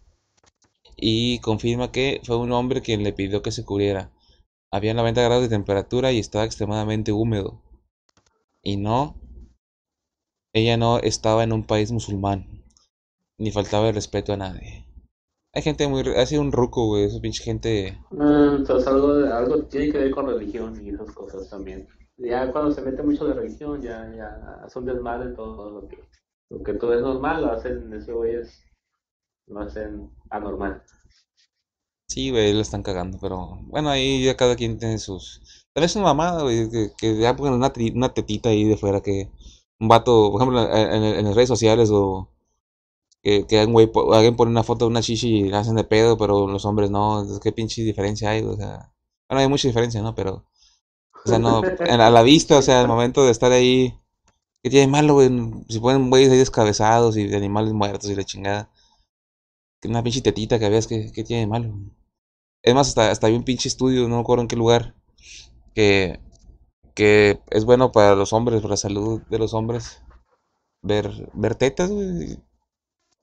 Y 0.97 1.39
confirma 1.41 1.93
que 1.93 2.21
fue 2.25 2.37
un 2.37 2.53
hombre 2.53 2.83
quien 2.83 3.05
le 3.05 3.13
pidió 3.13 3.41
que 3.41 3.53
se 3.53 3.65
cubriera. 3.65 4.11
Había 4.73 4.95
90 4.95 5.23
grados 5.23 5.43
de 5.45 5.49
temperatura 5.49 6.13
y 6.13 6.19
estaba 6.19 6.45
extremadamente 6.45 7.13
húmedo. 7.13 7.63
Y 8.63 8.77
no, 8.77 9.15
ella 10.53 10.77
no 10.77 10.99
estaba 10.99 11.45
en 11.45 11.53
un 11.53 11.65
país 11.65 11.93
musulmán, 11.93 12.65
ni 13.39 13.53
faltaba 13.53 13.89
el 13.89 13.95
respeto 13.95 14.33
a 14.33 14.37
nadie. 14.37 14.87
Hay 15.55 15.63
gente 15.63 15.87
muy, 15.89 16.03
ha 16.17 16.27
sido 16.27 16.43
un 16.43 16.53
ruco, 16.53 16.87
güey, 16.87 17.05
esa 17.05 17.21
pinche 17.21 17.45
gente. 17.45 17.99
Ah, 18.19 18.57
entonces 18.59 18.87
algo, 18.89 19.13
algo 19.33 19.63
tiene 19.65 19.93
que 19.93 19.99
ver 19.99 20.11
con 20.11 20.27
religión 20.27 20.85
y 20.85 20.91
esas 20.91 21.11
cosas 21.13 21.49
también. 21.49 21.87
Ya 22.19 22.53
cuando 22.53 22.71
se 22.73 22.83
mete 22.83 23.03
mucho 23.03 23.27
de 23.27 23.35
religión, 23.35 23.81
ya, 23.81 24.11
ya 24.15 24.67
un 24.77 24.85
desmadre 24.87 25.31
todo 25.35 25.71
lo 25.81 25.89
que, 25.89 26.05
lo 26.51 26.63
que 26.63 26.75
todo 26.75 26.95
es 26.95 27.01
normal, 27.01 27.43
lo 27.43 27.53
hacen, 27.53 27.93
ese 27.95 28.13
güey 28.13 28.35
es, 28.37 28.63
lo 29.49 29.61
hacen 29.61 30.11
anormal. 30.31 30.83
Sí, 32.09 32.31
güey, 32.31 32.53
lo 32.55 32.61
están 32.61 32.83
cagando, 32.83 33.19
pero 33.21 33.59
bueno, 33.67 33.91
ahí 33.91 34.25
ya 34.25 34.37
cada 34.37 34.57
quien 34.57 34.79
tiene 34.79 34.99
sus... 34.99 35.41
Tal 35.75 35.83
vez 35.83 35.95
una 35.97 36.07
mamada, 36.07 36.43
güey, 36.43 36.71
que, 36.71 36.91
que 36.97 37.17
ya 37.19 37.37
pongan 37.37 37.55
una, 37.55 37.73
una 37.95 38.15
tetita 38.15 38.49
ahí 38.49 38.65
de 38.65 38.77
fuera, 38.77 39.01
que 39.03 39.31
un 39.79 39.89
vato, 39.89 40.31
por 40.33 40.41
ejemplo, 40.43 40.63
en, 40.75 40.93
en- 41.05 41.15
en 41.21 41.25
las 41.27 41.35
redes 41.35 41.49
sociales 41.49 41.91
o 41.93 42.31
que, 43.23 43.47
que 43.47 43.65
un 43.67 44.15
alguien 44.15 44.37
pone 44.37 44.51
una 44.53 44.65
foto 44.65 44.87
de 44.87 44.91
una 44.93 45.03
chichi 45.03 45.41
y 45.41 45.51
la 45.51 45.61
hacen 45.61 45.77
de 45.77 45.85
pedo, 45.85 46.19
pero 46.19 46.49
los 46.49 46.65
hombres 46.67 46.91
no, 46.91 47.27
¿qué 47.43 47.53
pinche 47.53 47.83
diferencia 47.83 48.31
hay? 48.31 48.43
O 48.45 48.57
sea, 48.57 48.93
bueno, 49.29 49.43
hay 49.43 49.49
mucha 49.49 49.69
diferencia, 49.69 50.03
¿no? 50.03 50.15
Pero, 50.17 50.48
sea, 51.29 51.39
no, 51.39 51.63
a 51.89 52.11
la 52.11 52.23
vista, 52.23 52.59
o 52.59 52.63
sea, 52.63 52.81
al 52.81 52.89
momento 52.89 53.25
de 53.25 53.31
estar 53.33 53.53
ahí, 53.53 53.95
¿qué 54.63 54.71
tiene 54.71 54.87
de 54.87 54.93
malo, 54.93 55.15
güey? 55.15 55.31
Si 55.69 55.81
ponen 55.81 56.11
güeyes 56.11 56.31
ahí 56.33 56.39
descabezados 56.39 57.17
y 57.19 57.27
de 57.29 57.37
animales 57.37 57.73
muertos 57.75 58.11
y 58.11 58.17
la 58.17 58.25
chingada, 58.25 58.71
una 59.85 60.03
pinche 60.03 60.21
tetita 60.23 60.59
que 60.59 60.69
veas, 60.69 60.87
¿qué, 60.87 61.11
qué 61.13 61.25
tiene 61.25 61.41
de 61.43 61.47
malo? 61.47 61.75
Es 62.63 62.75
más, 62.75 62.89
hasta, 62.89 63.11
hasta 63.11 63.27
hay 63.29 63.35
un 63.37 63.45
pinche 63.45 63.69
estudio, 63.69 64.09
no 64.09 64.17
me 64.17 64.21
acuerdo 64.23 64.43
en 64.43 64.49
qué 64.49 64.57
lugar, 64.57 64.95
que, 65.75 66.21
que 66.95 67.41
es 67.51 67.65
bueno 67.67 67.93
para 67.93 68.15
los 68.17 68.33
hombres, 68.35 68.61
para 68.63 68.73
la 68.73 68.77
salud 68.79 69.23
de 69.31 69.39
los 69.39 69.55
hombres, 69.55 70.03
ver, 70.83 71.31
ver 71.35 71.55
tetas, 71.57 71.91
güey. 71.91 72.39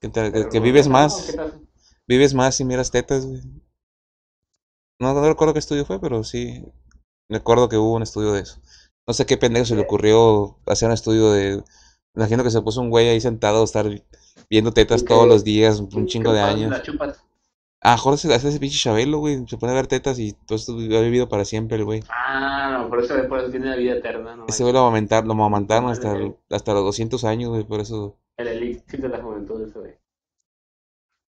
Que, 0.02 0.10
te- 0.10 0.32
que- 0.34 0.50
que 0.50 0.60
vives 0.62 0.86
¿qué 0.88 0.92
más, 0.94 1.36
vives 2.08 2.34
más 2.34 2.56
si 2.56 2.66
miras 2.66 2.92
tetas, 2.92 3.26
güey. 3.26 3.42
No, 5.00 5.14
no 5.14 5.26
recuerdo 5.26 5.54
qué 5.54 5.60
estudio 5.60 5.86
fue, 5.86 6.00
pero 6.02 6.24
sí, 6.24 6.62
recuerdo 7.30 7.70
que 7.70 7.78
hubo 7.78 7.94
un 7.94 8.04
estudio 8.04 8.34
de 8.34 8.42
eso. 8.42 8.60
No 9.08 9.14
sé 9.14 9.26
qué 9.26 9.38
pendejo 9.38 9.66
se 9.66 9.76
le 9.76 9.82
ocurrió 9.82 10.58
hacer 10.66 10.88
un 10.88 10.94
estudio 10.94 11.32
de... 11.32 11.58
Me 12.16 12.24
imagino 12.24 12.44
que 12.44 12.52
se 12.52 12.62
puso 12.62 12.82
un 12.82 12.90
güey 12.90 13.08
ahí 13.10 13.22
sentado 13.22 13.62
a 13.62 13.66
estar 13.66 13.88
viendo 14.50 14.72
tetas 14.72 15.04
todos 15.06 15.28
los 15.28 15.44
días, 15.44 15.80
un 15.80 16.08
chingo 16.08 16.32
de 16.34 16.40
años. 16.42 16.82
Ah, 17.82 17.98
Jorge 17.98 18.18
se 18.28 18.34
hace 18.34 18.50
ese 18.50 18.60
pinche 18.60 18.80
Chabelo, 18.80 19.20
güey. 19.20 19.46
Se 19.48 19.58
pone 19.58 19.74
a 19.74 19.76
ver 19.76 19.86
tetas 19.86 20.18
y 20.18 20.34
todo 20.34 20.56
esto 20.56 20.74
ha 20.74 21.02
vivido 21.02 21.30
para 21.30 21.46
siempre, 21.46 21.78
el 21.78 21.86
güey. 21.86 22.02
Ah, 22.10 22.80
no, 22.82 22.90
por 22.90 23.04
eso, 23.04 23.14
por 23.28 23.40
eso 23.40 23.52
tiene 23.52 23.68
la 23.70 23.76
vida 23.76 23.94
eterna, 23.94 24.36
no 24.36 24.46
Ese 24.48 24.64
güey 24.64 24.74
lo 24.74 24.80
amamantaron, 24.80 25.28
lo 25.28 25.34
amamantaron 25.34 25.92
hasta, 25.92 26.18
hasta 26.50 26.74
los 26.74 26.84
200 26.84 27.24
años, 27.26 27.52
güey. 27.52 27.64
Por 27.64 27.82
eso, 27.82 28.18
El 28.38 28.48
elixir 28.48 29.02
de 29.02 29.10
la 29.10 29.22
juventud, 29.22 29.62
ese 29.62 29.78
güey. 29.78 29.94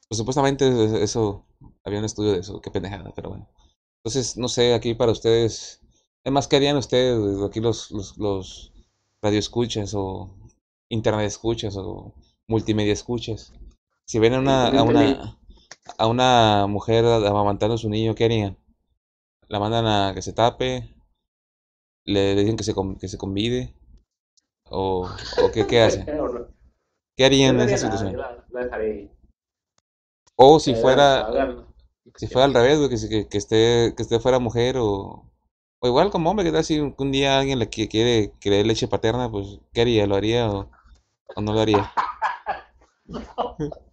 pues 0.10 0.18
supuestamente 0.18 0.68
eso, 0.68 0.98
eso- 0.98 1.46
había 1.84 2.00
un 2.00 2.06
estudio 2.06 2.32
de 2.32 2.40
eso. 2.40 2.60
Qué 2.62 2.72
pendejada, 2.72 3.12
pero 3.16 3.30
bueno. 3.30 3.48
Entonces, 4.04 4.36
no 4.38 4.48
sé, 4.48 4.74
aquí 4.74 4.96
para 4.96 5.12
ustedes. 5.12 5.82
Además, 6.28 6.50
¿qué 6.50 6.58
harían 6.58 6.76
ustedes? 6.76 7.42
Aquí 7.42 7.62
los, 7.62 7.90
los, 7.92 8.18
los 8.18 8.74
radioescuchas 9.22 9.94
o 9.96 10.30
internet 10.90 11.26
escuchas 11.26 11.78
o 11.78 12.14
multimedia 12.50 12.92
escuchas. 12.92 13.54
Si 14.06 14.20
ven 14.20 14.34
a 14.34 14.40
una, 14.40 14.68
a 14.78 14.84
una, 14.84 15.40
a 15.98 16.08
una 16.08 16.68
mujer 16.68 17.06
amamantando 17.06 17.76
a 17.76 17.78
su 17.78 17.90
niño, 17.90 18.14
¿qué 18.14 18.26
harían? 18.26 18.58
La 19.48 19.58
mandan 19.62 19.86
a 19.88 20.12
que 20.14 20.22
se 20.22 20.34
tape, 20.34 20.94
le, 22.04 22.36
le 22.36 22.42
dicen 22.42 22.58
que 22.58 22.66
se, 22.66 22.74
con- 22.74 22.98
que 22.98 23.08
se 23.08 23.18
convide, 23.18 23.74
o, 24.70 25.08
o 25.42 25.52
qué, 25.54 25.66
qué 25.66 25.80
hacen? 25.80 26.06
¿Qué 27.16 27.24
harían 27.24 27.56
en 27.56 27.70
esa 27.70 27.88
nada, 27.88 27.98
situación? 27.98 28.18
la, 28.18 28.46
la 28.52 28.64
dejaré. 28.66 29.12
O 30.36 30.60
si 30.60 30.76
fuera, 30.76 31.66
si 32.18 32.28
fuera 32.28 32.44
al 32.44 32.54
revés, 32.54 33.10
que, 33.10 33.30
que 33.30 33.38
esté, 33.38 33.94
que 33.96 34.04
esté 34.04 34.20
fuera 34.20 34.40
mujer 34.40 34.76
o, 34.78 35.24
o 35.80 35.88
igual 35.88 36.10
como 36.10 36.30
hombre, 36.30 36.46
que 36.46 36.52
tal 36.52 36.64
si 36.64 36.80
un, 36.80 37.12
día 37.12 37.40
alguien 37.40 37.60
le 37.60 37.70
quiere 37.70 38.34
que 38.40 38.50
le 38.50 38.58
dé 38.58 38.64
leche 38.64 38.88
paterna, 38.88 39.30
pues 39.30 39.60
¿qué 39.74 39.82
haría? 39.82 40.08
¿Lo 40.08 40.16
haría 40.16 40.50
o, 40.50 40.70
o 41.36 41.42
no 41.42 41.54
lo 41.54 41.60
haría? 41.60 41.92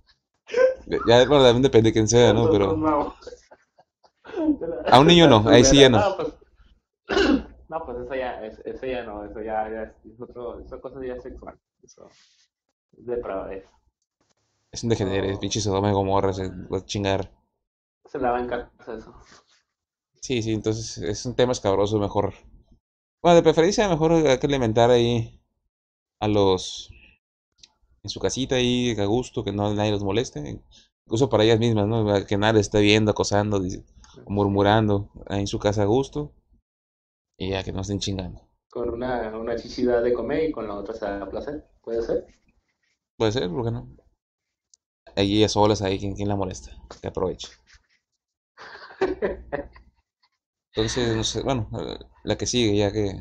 Ya, 0.86 1.26
bueno, 1.26 1.42
también 1.44 1.62
depende 1.62 1.88
de 1.88 1.92
quién 1.94 2.08
sea, 2.08 2.32
¿no? 2.32 2.50
Pero 2.50 2.76
No. 2.76 3.14
A 4.90 5.00
un 5.00 5.06
niño 5.06 5.28
no, 5.28 5.48
ahí 5.48 5.64
sí 5.64 5.78
ya 5.78 5.88
no. 5.88 5.98
No, 5.98 6.16
pues, 6.16 6.34
no, 7.68 7.84
pues 7.84 7.98
eso 7.98 8.14
ya, 8.14 8.44
es- 8.44 8.58
eso 8.64 8.86
ya 8.86 9.02
no, 9.02 9.24
eso 9.24 9.40
ya, 9.40 9.68
ya 9.70 9.82
es, 9.82 10.20
otro, 10.20 10.60
esa 10.60 10.78
cosa 10.80 11.04
ya 11.04 11.14
es 11.14 11.22
sexual. 11.22 11.58
Eso 11.82 12.08
es 12.98 13.06
depravadez. 13.06 13.64
es 14.72 14.82
un 14.82 14.90
degenere, 14.90 15.32
es 15.32 15.38
pinche 15.38 15.60
Sodoma 15.60 15.90
y 15.90 15.92
Gomorra, 15.92 16.32
se 16.32 16.48
va 16.48 16.78
a 16.78 16.84
chingar. 16.84 17.30
Se 18.06 18.18
la 18.18 18.30
va 18.32 18.40
en 18.40 18.48
casa 18.48 18.70
eso. 18.88 19.14
Sí, 20.24 20.40
sí, 20.40 20.54
entonces 20.54 20.96
es 20.96 21.26
un 21.26 21.34
tema 21.34 21.52
escabroso, 21.52 21.98
mejor. 21.98 22.32
Bueno, 23.22 23.36
de 23.36 23.42
preferencia, 23.42 23.90
mejor 23.90 24.12
hay 24.12 24.38
que 24.38 24.46
alimentar 24.46 24.90
ahí 24.90 25.38
a 26.18 26.28
los. 26.28 26.88
en 28.02 28.08
su 28.08 28.20
casita 28.20 28.54
ahí, 28.54 28.96
a 28.98 29.04
gusto, 29.04 29.44
que 29.44 29.52
no 29.52 29.74
nadie 29.74 29.90
los 29.90 30.02
moleste. 30.02 30.62
Incluso 31.04 31.28
para 31.28 31.44
ellas 31.44 31.58
mismas, 31.58 31.86
¿no? 31.86 32.24
Que 32.24 32.38
nadie 32.38 32.62
esté 32.62 32.80
viendo, 32.80 33.10
acosando, 33.10 33.60
murmurando 34.26 35.10
ahí 35.26 35.40
en 35.40 35.46
su 35.46 35.58
casa 35.58 35.82
a 35.82 35.84
gusto. 35.84 36.32
Y 37.36 37.50
ya 37.50 37.62
que 37.62 37.72
no 37.72 37.82
estén 37.82 37.98
chingando. 37.98 38.48
Con 38.70 38.88
una, 38.88 39.36
una 39.36 39.56
chichida 39.56 40.00
de 40.00 40.14
comer 40.14 40.48
y 40.48 40.52
con 40.52 40.66
la 40.66 40.76
otra 40.76 40.94
se 40.94 41.04
da 41.04 41.28
placer. 41.28 41.68
¿Puede 41.82 42.00
ser? 42.00 42.26
Puede 43.18 43.32
ser, 43.32 43.50
¿por 43.50 43.62
qué 43.66 43.72
no? 43.72 43.94
Ahí 45.16 45.36
ellas 45.36 45.52
solas, 45.52 45.82
ahí, 45.82 45.98
¿quién, 45.98 46.14
quién 46.14 46.28
la 46.28 46.36
molesta? 46.36 46.70
Que 47.02 47.08
aproveche. 47.08 47.48
Entonces, 50.74 51.14
no 51.16 51.22
sé, 51.22 51.42
bueno, 51.42 51.68
eh, 51.78 51.98
la 52.24 52.36
que 52.36 52.46
sigue, 52.46 52.76
ya 52.76 52.92
que 52.92 53.12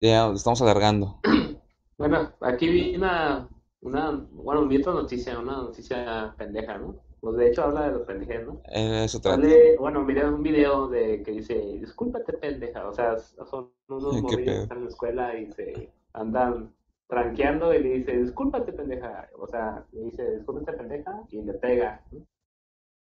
ya 0.00 0.30
estamos 0.32 0.60
alargando. 0.62 1.20
Bueno, 1.98 2.32
aquí 2.40 2.66
vi 2.66 2.96
una, 2.96 3.46
una, 3.82 4.26
bueno, 4.32 4.66
vi 4.66 4.78
otra 4.78 4.94
noticia, 4.94 5.38
una 5.38 5.52
noticia 5.58 6.34
pendeja, 6.38 6.78
¿no? 6.78 6.96
Pues 7.20 7.36
de 7.36 7.48
hecho 7.48 7.64
habla 7.64 7.88
de 7.88 7.92
los 7.92 8.06
pendejes, 8.06 8.46
¿no? 8.46 8.62
Eh, 8.72 9.04
Eso 9.04 9.20
trata. 9.20 9.36
Sale, 9.36 9.76
bueno, 9.76 10.02
miré 10.02 10.26
un 10.26 10.42
video 10.42 10.88
de 10.88 11.22
que 11.22 11.32
dice, 11.32 11.54
discúlpate 11.78 12.32
pendeja, 12.38 12.88
o 12.88 12.94
sea, 12.94 13.18
son 13.18 13.70
unos 13.88 14.14
morrillos 14.22 14.54
que 14.54 14.62
están 14.62 14.78
en 14.78 14.84
la 14.84 14.90
escuela 14.90 15.38
y 15.38 15.52
se 15.52 15.92
andan 16.14 16.74
tranqueando 17.06 17.74
y 17.74 17.82
le 17.82 17.88
dice, 17.98 18.16
discúlpate 18.16 18.72
pendeja, 18.72 19.28
o 19.38 19.46
sea, 19.46 19.84
le 19.92 20.04
dice, 20.04 20.36
discúlpate 20.36 20.72
pendeja 20.78 21.22
y 21.28 21.42
le 21.42 21.52
pega, 21.52 22.02
¿no? 22.12 22.26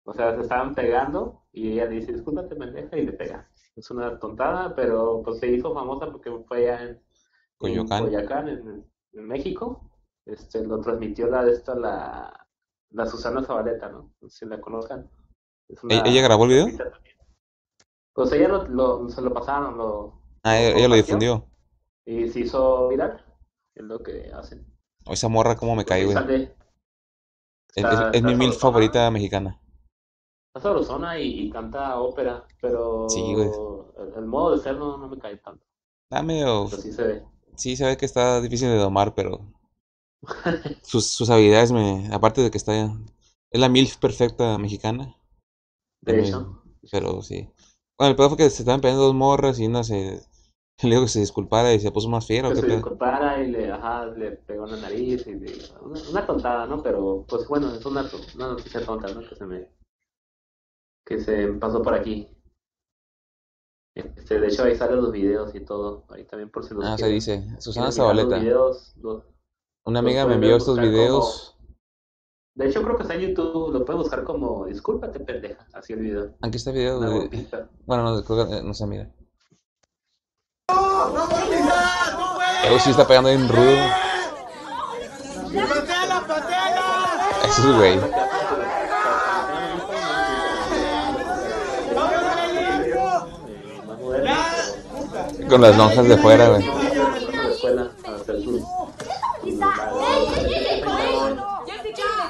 O 0.10 0.14
sea, 0.14 0.34
se 0.36 0.41
estaban 0.41 0.74
pegando 0.74 1.43
y 1.51 1.74
ella 1.74 1.86
dice, 1.88 2.14
discúlpate 2.14 2.55
pendeja 2.55 2.97
y 2.97 3.05
le 3.05 3.14
pega. 3.14 3.47
Es 3.76 3.91
una 3.91 4.18
tontada, 4.18 4.74
pero 4.76 5.22
pues 5.24 5.39
se 5.39 5.47
hizo 5.51 5.72
famosa 5.74 6.07
porque 6.12 6.32
fue 6.47 6.68
allá 6.72 6.84
en, 6.84 7.03
Coyoacán. 7.57 7.97
en 7.99 8.05
Coyoacán, 8.05 8.49
en, 8.49 8.86
en 9.14 9.28
México. 9.28 9.89
Este, 10.26 10.66
lo 10.66 10.80
transmitió 10.82 11.28
la 11.28 11.43
de 11.45 11.53
esta, 11.53 11.76
la, 11.76 12.47
la 12.89 13.05
Susana 13.05 13.43
Zabaleta, 13.43 13.89
¿no? 13.89 14.12
Si 14.28 14.45
la 14.47 14.60
conozcan. 14.60 15.10
Una- 15.84 15.95
¿E- 15.95 16.10
ella 16.10 16.24
grabó 16.24 16.45
el 16.45 16.49
video? 16.49 16.68
Pues 18.14 18.32
ella 18.32 18.47
lo, 18.47 18.68
lo- 18.68 19.10
se 19.10 19.22
lo 19.22 19.32
pasaron, 19.32 19.78
lo, 19.78 20.22
Ah, 20.43 20.57
ella, 20.57 20.76
ella 20.78 20.88
lo 20.88 20.95
difundió. 20.95 21.45
y 22.05 22.28
se 22.30 22.39
hizo 22.39 22.88
viral. 22.88 23.24
Es 23.76 23.84
lo 23.84 23.99
que 24.01 24.32
hacen. 24.34 24.66
O 25.05 25.14
esa 25.14 25.28
morra, 25.28 25.55
cómo 25.55 25.76
me 25.76 25.86
cae, 25.86 26.03
güey. 26.05 26.18
Es, 27.76 28.24
mi 28.24 28.34
mil 28.36 28.53
favorita 28.53 29.10
mexicana. 29.12 29.62
Está 30.50 30.62
sabrosona 30.62 31.20
y, 31.20 31.41
y 31.41 31.50
canta 31.50 32.00
ópera, 32.00 32.43
pero 32.62 33.08
Sí, 33.10 33.34
güey. 33.34 33.50
el, 33.97 34.14
el 34.18 34.26
modo 34.26 34.56
de 34.56 34.64
ser 34.64 34.78
no, 34.78 34.97
no 34.97 35.08
me 35.08 35.18
cae 35.20 35.38
tanto. 35.38 35.64
Ah, 36.12 36.24
medio. 36.24 36.68
Pero 36.70 36.82
sí 36.82 36.91
se 36.91 37.04
ve. 37.04 37.24
Sí, 37.56 37.76
se 37.76 37.86
ve 37.86 37.97
que 37.97 38.06
está 38.06 38.41
difícil 38.41 38.70
de 38.70 38.78
domar, 38.78 39.14
pero. 39.16 39.39
Sus, 40.84 41.06
sus 41.08 41.30
habilidades 41.30 41.72
me. 41.72 42.10
Aparte 42.12 42.41
de 42.41 42.52
que 42.52 42.58
está. 42.58 42.74
Es 43.52 43.60
la 43.60 43.70
MILF 43.70 43.97
perfecta 43.97 44.58
mexicana. 44.58 45.16
De 46.02 46.20
hecho, 46.20 46.62
Pero 46.91 47.22
sí. 47.22 47.47
Bueno, 47.97 48.12
el 48.12 48.16
peor 48.16 48.30
fue 48.30 48.38
que 48.38 48.50
se 48.50 48.62
estaban 48.64 48.82
peleando 48.82 49.06
dos 49.06 49.16
morras 49.16 49.60
y 49.60 49.68
una 49.68 49.84
se. 49.84 50.22
Le 50.82 50.89
dijo 50.91 51.02
que 51.04 51.10
se 51.10 51.20
disculpara 51.20 51.74
y 51.74 51.80
se 51.80 51.91
puso 51.91 52.10
más 52.10 52.26
fiera, 52.26 52.47
¿o 52.47 52.52
que 52.54 52.62
se 52.62 52.68
disculpara 52.68 53.43
y 53.43 53.52
le, 53.52 53.70
ajá, 53.72 54.06
le 54.06 54.32
pegó 54.32 54.66
en 54.66 54.72
la 54.72 54.78
nariz 54.78 55.28
y 55.28 55.34
le- 55.36 55.54
una, 55.82 56.00
una 56.10 56.26
tontada, 56.26 56.66
¿no? 56.68 56.82
Pero, 56.82 57.26
pues 57.28 57.45
bueno, 57.50 57.74
es 57.74 57.86
una, 57.86 58.10
una 58.36 58.47
noticia 58.47 58.86
tonta, 58.86 59.14
¿no? 59.14 59.20
Que 59.28 59.36
se 59.36 59.45
me, 59.45 59.68
que 61.10 61.20
se 61.20 61.47
pasó 61.53 61.82
por 61.82 61.95
aquí. 61.95 62.30
Este, 63.95 64.39
de 64.39 64.47
hecho, 64.47 64.64
ahí 64.64 64.76
salen 64.76 64.97
los 65.01 65.12
videos 65.12 65.53
y 65.55 65.60
todo. 65.62 66.05
Ahí 66.10 66.24
también 66.24 66.49
por 66.51 66.64
si 66.64 66.74
los 66.76 66.86
Ah, 66.86 66.97
se 66.97 67.07
dice. 67.07 67.43
Susana 67.60 67.88
los 67.88 67.95
Zabaleta. 67.95 68.38
videos, 68.38 68.93
los- 68.97 69.24
Una 69.86 69.99
amiga 69.99 70.22
me 70.22 70.26
pueden 70.28 70.43
envió 70.43 70.55
estos 70.57 70.76
como- 70.78 70.88
videos. 70.88 71.55
De 72.55 72.68
hecho, 72.68 72.84
creo 72.84 72.95
que 72.95 73.03
está 73.03 73.16
en 73.16 73.22
YouTube, 73.22 73.74
lo 73.74 73.86
puedes 73.86 74.01
buscar 74.03 74.24
como 74.24 74.66
Discúlpate, 74.66 75.20
pendeja, 75.22 75.66
así 75.74 75.93
el 75.93 75.99
video. 75.99 76.36
Aquí 76.41 76.57
está 76.57 76.70
el 76.72 76.76
video 76.78 76.99
de. 76.99 77.47
Bueno, 77.86 78.03
no, 78.03 78.24
creo 78.24 78.47
que 78.47 78.57
eh, 78.57 78.64
no 78.64 78.74
se 78.74 78.86
mira. 78.86 79.10
Pero 82.62 82.80
sí 82.80 82.91
está 82.91 83.07
pegando 83.07 83.30
bien 83.30 83.47
rudo. 83.49 83.78
Eso 87.45 87.72
es 87.72 87.78
güey. 87.78 87.99
Más 93.86 93.99
moderno, 93.99 94.36
pero- 95.12 95.39
Con 95.50 95.62
las 95.62 95.78
lonjas 95.78 96.08
de 96.08 96.18
fuera, 96.18 96.50
güey. 96.50 96.64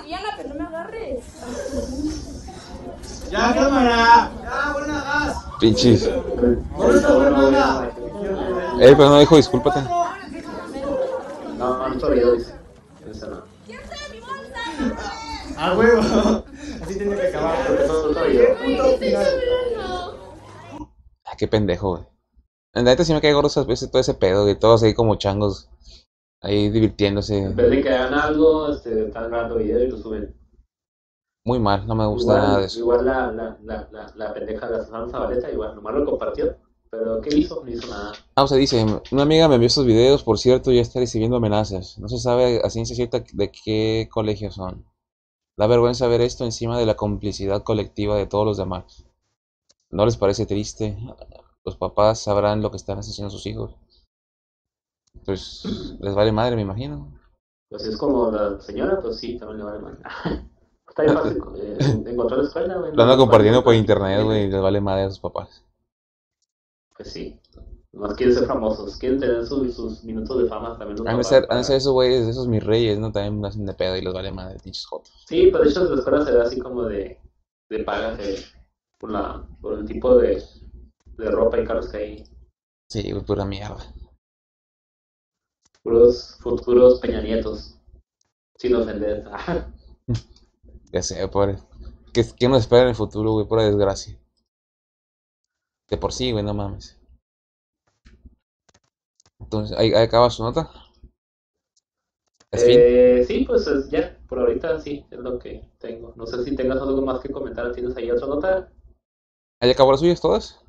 Ya 0.07 0.19
agarres. 0.67 1.23
Ya, 3.29 3.53
cámara. 3.53 4.31
Pinches. 5.59 6.03
sus- 6.03 6.13
Eh, 8.81 8.93
pero 8.95 9.09
no 9.09 9.19
dijo 9.19 9.35
discúlpate. 9.35 9.81
No, 9.81 10.05
no. 11.57 11.85
Esa 13.11 13.27
no. 13.27 13.41
A 15.57 15.73
huevo. 15.73 16.01
Así 16.81 16.97
tenía 16.97 17.19
que 17.19 17.27
acabar. 17.27 17.57
Ah, 21.25 21.35
qué 21.37 21.47
pendejo, 21.47 21.89
güey. 21.91 22.03
En 22.79 22.85
la 22.85 22.91
neta 22.91 23.03
sí 23.03 23.13
me 23.13 23.19
cae 23.19 23.33
gordo 23.33 23.47
esas 23.49 23.67
veces 23.67 23.91
todo 23.91 23.99
ese 23.99 24.13
pedo, 24.13 24.43
güey. 24.43 24.57
Todos 24.57 24.83
ahí 24.83 24.93
como 24.93 25.15
changos. 25.15 25.69
Ahí 26.41 26.69
divirtiéndose. 26.69 27.37
En 27.37 27.55
vez 27.55 27.69
de 27.69 27.81
que 27.81 27.89
hagan 27.89 28.13
algo, 28.13 28.71
este, 28.71 29.07
están 29.07 29.29
grabando 29.29 29.57
video 29.57 29.83
y 29.83 29.87
lo 29.89 29.97
suben. 29.97 30.33
Muy 31.45 31.59
mal, 31.59 31.85
no 31.85 31.95
me 31.95 32.05
gusta 32.05 32.33
nada 32.37 32.45
de 32.45 32.51
Igual, 32.51 32.65
eso. 32.65 32.79
igual 32.79 33.05
la, 33.05 33.31
la, 33.31 33.57
la, 33.63 33.89
la, 33.91 34.13
la 34.15 34.33
pendeja 34.33 34.67
de 34.67 34.77
la 34.77 34.83
Susana 34.85 35.09
Zabaleta, 35.09 35.51
igual, 35.51 35.75
nomás 35.75 35.93
lo 35.95 36.05
compartió. 36.05 36.55
Pero 36.89 37.19
¿qué 37.21 37.37
hizo? 37.37 37.63
No 37.65 37.69
hizo 37.69 37.87
nada. 37.87 38.13
Ah, 38.35 38.43
o 38.43 38.47
sea, 38.47 38.57
dice, 38.57 38.85
una 39.11 39.23
amiga 39.23 39.47
me 39.49 39.55
envió 39.55 39.67
estos 39.67 39.85
videos, 39.85 40.23
por 40.23 40.39
cierto, 40.39 40.71
ya 40.71 40.81
está 40.81 40.99
recibiendo 41.01 41.35
amenazas. 41.37 41.97
No 41.99 42.07
se 42.07 42.17
sabe 42.17 42.61
a 42.63 42.69
ciencia 42.69 42.95
cierta 42.95 43.23
de 43.33 43.51
qué 43.51 44.07
colegio 44.11 44.51
son. 44.51 44.85
Da 45.57 45.67
vergüenza 45.67 46.07
ver 46.07 46.21
esto 46.21 46.45
encima 46.45 46.79
de 46.79 46.85
la 46.85 46.95
complicidad 46.95 47.63
colectiva 47.63 48.15
de 48.15 48.25
todos 48.25 48.45
los 48.45 48.57
demás. 48.57 49.05
¿No 49.91 50.05
les 50.05 50.15
parece 50.17 50.45
triste? 50.45 50.97
Los 51.69 51.77
papás 51.77 52.19
sabrán 52.23 52.63
lo 52.63 52.71
que 52.71 52.77
están 52.77 52.97
haciendo 52.97 53.29
sus 53.29 53.45
hijos. 53.45 53.75
Pues 55.23 55.63
les 55.99 56.15
vale 56.15 56.31
madre, 56.31 56.55
me 56.55 56.63
imagino. 56.63 57.13
Pues 57.69 57.83
es 57.85 57.95
como 57.95 58.31
la 58.31 58.59
señora, 58.59 58.99
pues 58.99 59.17
sí, 59.17 59.37
también 59.37 59.59
le 59.59 59.65
vale 59.65 59.79
mal. 59.79 59.99
Está 60.89 61.03
bien 61.03 61.13
fácil 61.15 61.37
eh, 61.57 62.03
encontrar 62.07 62.39
la 62.39 62.47
escuela, 62.47 62.77
güey. 62.77 62.95
Lo 62.95 63.03
ando 63.03 63.15
no- 63.15 63.21
compartiendo 63.21 63.63
por 63.63 63.75
internet, 63.75 64.23
güey, 64.23 64.45
y 64.45 64.49
les 64.49 64.59
vale 64.59 64.81
madre 64.81 65.03
a 65.03 65.09
sus 65.11 65.19
papás. 65.19 65.63
Pues 66.97 67.11
sí. 67.11 67.39
Nomás 67.91 68.15
quieren 68.15 68.33
ser 68.35 68.47
famosos, 68.47 68.97
quieren 68.97 69.19
tener 69.19 69.45
sus, 69.45 69.75
sus 69.75 70.03
minutos 70.03 70.41
de 70.41 70.49
fama 70.49 70.75
también. 70.75 71.07
Han 71.07 71.17
de 71.17 71.23
ser, 71.23 71.45
han 71.51 71.63
ser 71.63 71.77
esos 71.77 71.93
güeyes, 71.93 72.25
esos 72.25 72.47
mis 72.47 72.63
reyes, 72.63 72.97
¿no? 72.97 73.11
También 73.11 73.39
me 73.39 73.47
hacen 73.47 73.67
de 73.67 73.75
pedo 73.75 73.95
y 73.95 74.01
les 74.01 74.13
vale 74.13 74.31
madre, 74.31 74.57
pinches 74.63 74.87
jotos. 74.87 75.25
Sí, 75.27 75.49
pero 75.51 75.63
de 75.63 75.69
hecho 75.69 75.83
la 75.83 75.95
escuela 75.99 76.25
se 76.25 76.31
ve 76.31 76.41
así 76.41 76.59
como 76.59 76.85
de, 76.85 77.19
de 77.69 77.83
pagas 77.83 78.19
eh, 78.19 78.43
por, 78.99 79.11
la, 79.11 79.47
por 79.61 79.77
el 79.79 79.85
tipo 79.85 80.15
de, 80.17 80.43
de 81.19 81.31
ropa 81.31 81.59
y 81.59 81.65
carros 81.65 81.89
que 81.89 81.97
hay. 81.97 82.23
Sí, 82.89 83.11
güey, 83.11 83.23
pura 83.23 83.45
mierda. 83.45 83.93
Puros 85.83 86.37
futuros 86.41 86.99
Peña 86.99 87.21
Nietos. 87.21 87.75
Sin 88.57 88.75
ofender. 88.75 89.25
Ya 90.91 91.03
sé, 91.03 91.27
pobre. 91.27 91.59
¿Qué, 92.11 92.25
qué 92.35 92.47
nos 92.47 92.61
espera 92.61 92.81
en 92.81 92.87
el 92.89 92.95
futuro, 92.95 93.33
güey? 93.33 93.45
Pura 93.45 93.63
desgracia. 93.63 94.17
De 95.87 95.97
por 95.97 96.11
sí, 96.11 96.31
güey, 96.31 96.43
no 96.43 96.55
mames. 96.55 96.97
Entonces, 99.39 99.77
ahí, 99.77 99.93
ahí 99.93 100.03
acaba 100.05 100.31
su 100.31 100.41
nota. 100.41 100.67
Es. 102.49 102.63
Eh, 102.65 103.23
sí, 103.27 103.45
pues 103.45 103.67
es- 103.67 103.87
ya, 103.91 104.17
por 104.27 104.39
ahorita 104.39 104.79
sí, 104.79 105.05
es 105.11 105.19
lo 105.19 105.37
que 105.37 105.69
tengo. 105.77 106.13
No 106.15 106.25
sé 106.25 106.43
si 106.43 106.55
tengas 106.55 106.81
algo 106.81 107.03
más 107.03 107.19
que 107.19 107.29
comentar. 107.31 107.71
¿Tienes 107.71 107.95
ahí 107.95 108.09
otra 108.09 108.25
nota? 108.27 108.71
¿Ahí 109.61 109.69
acabó 109.69 109.91
las 109.91 109.99
suyas 109.99 110.19
todas? 110.19 110.59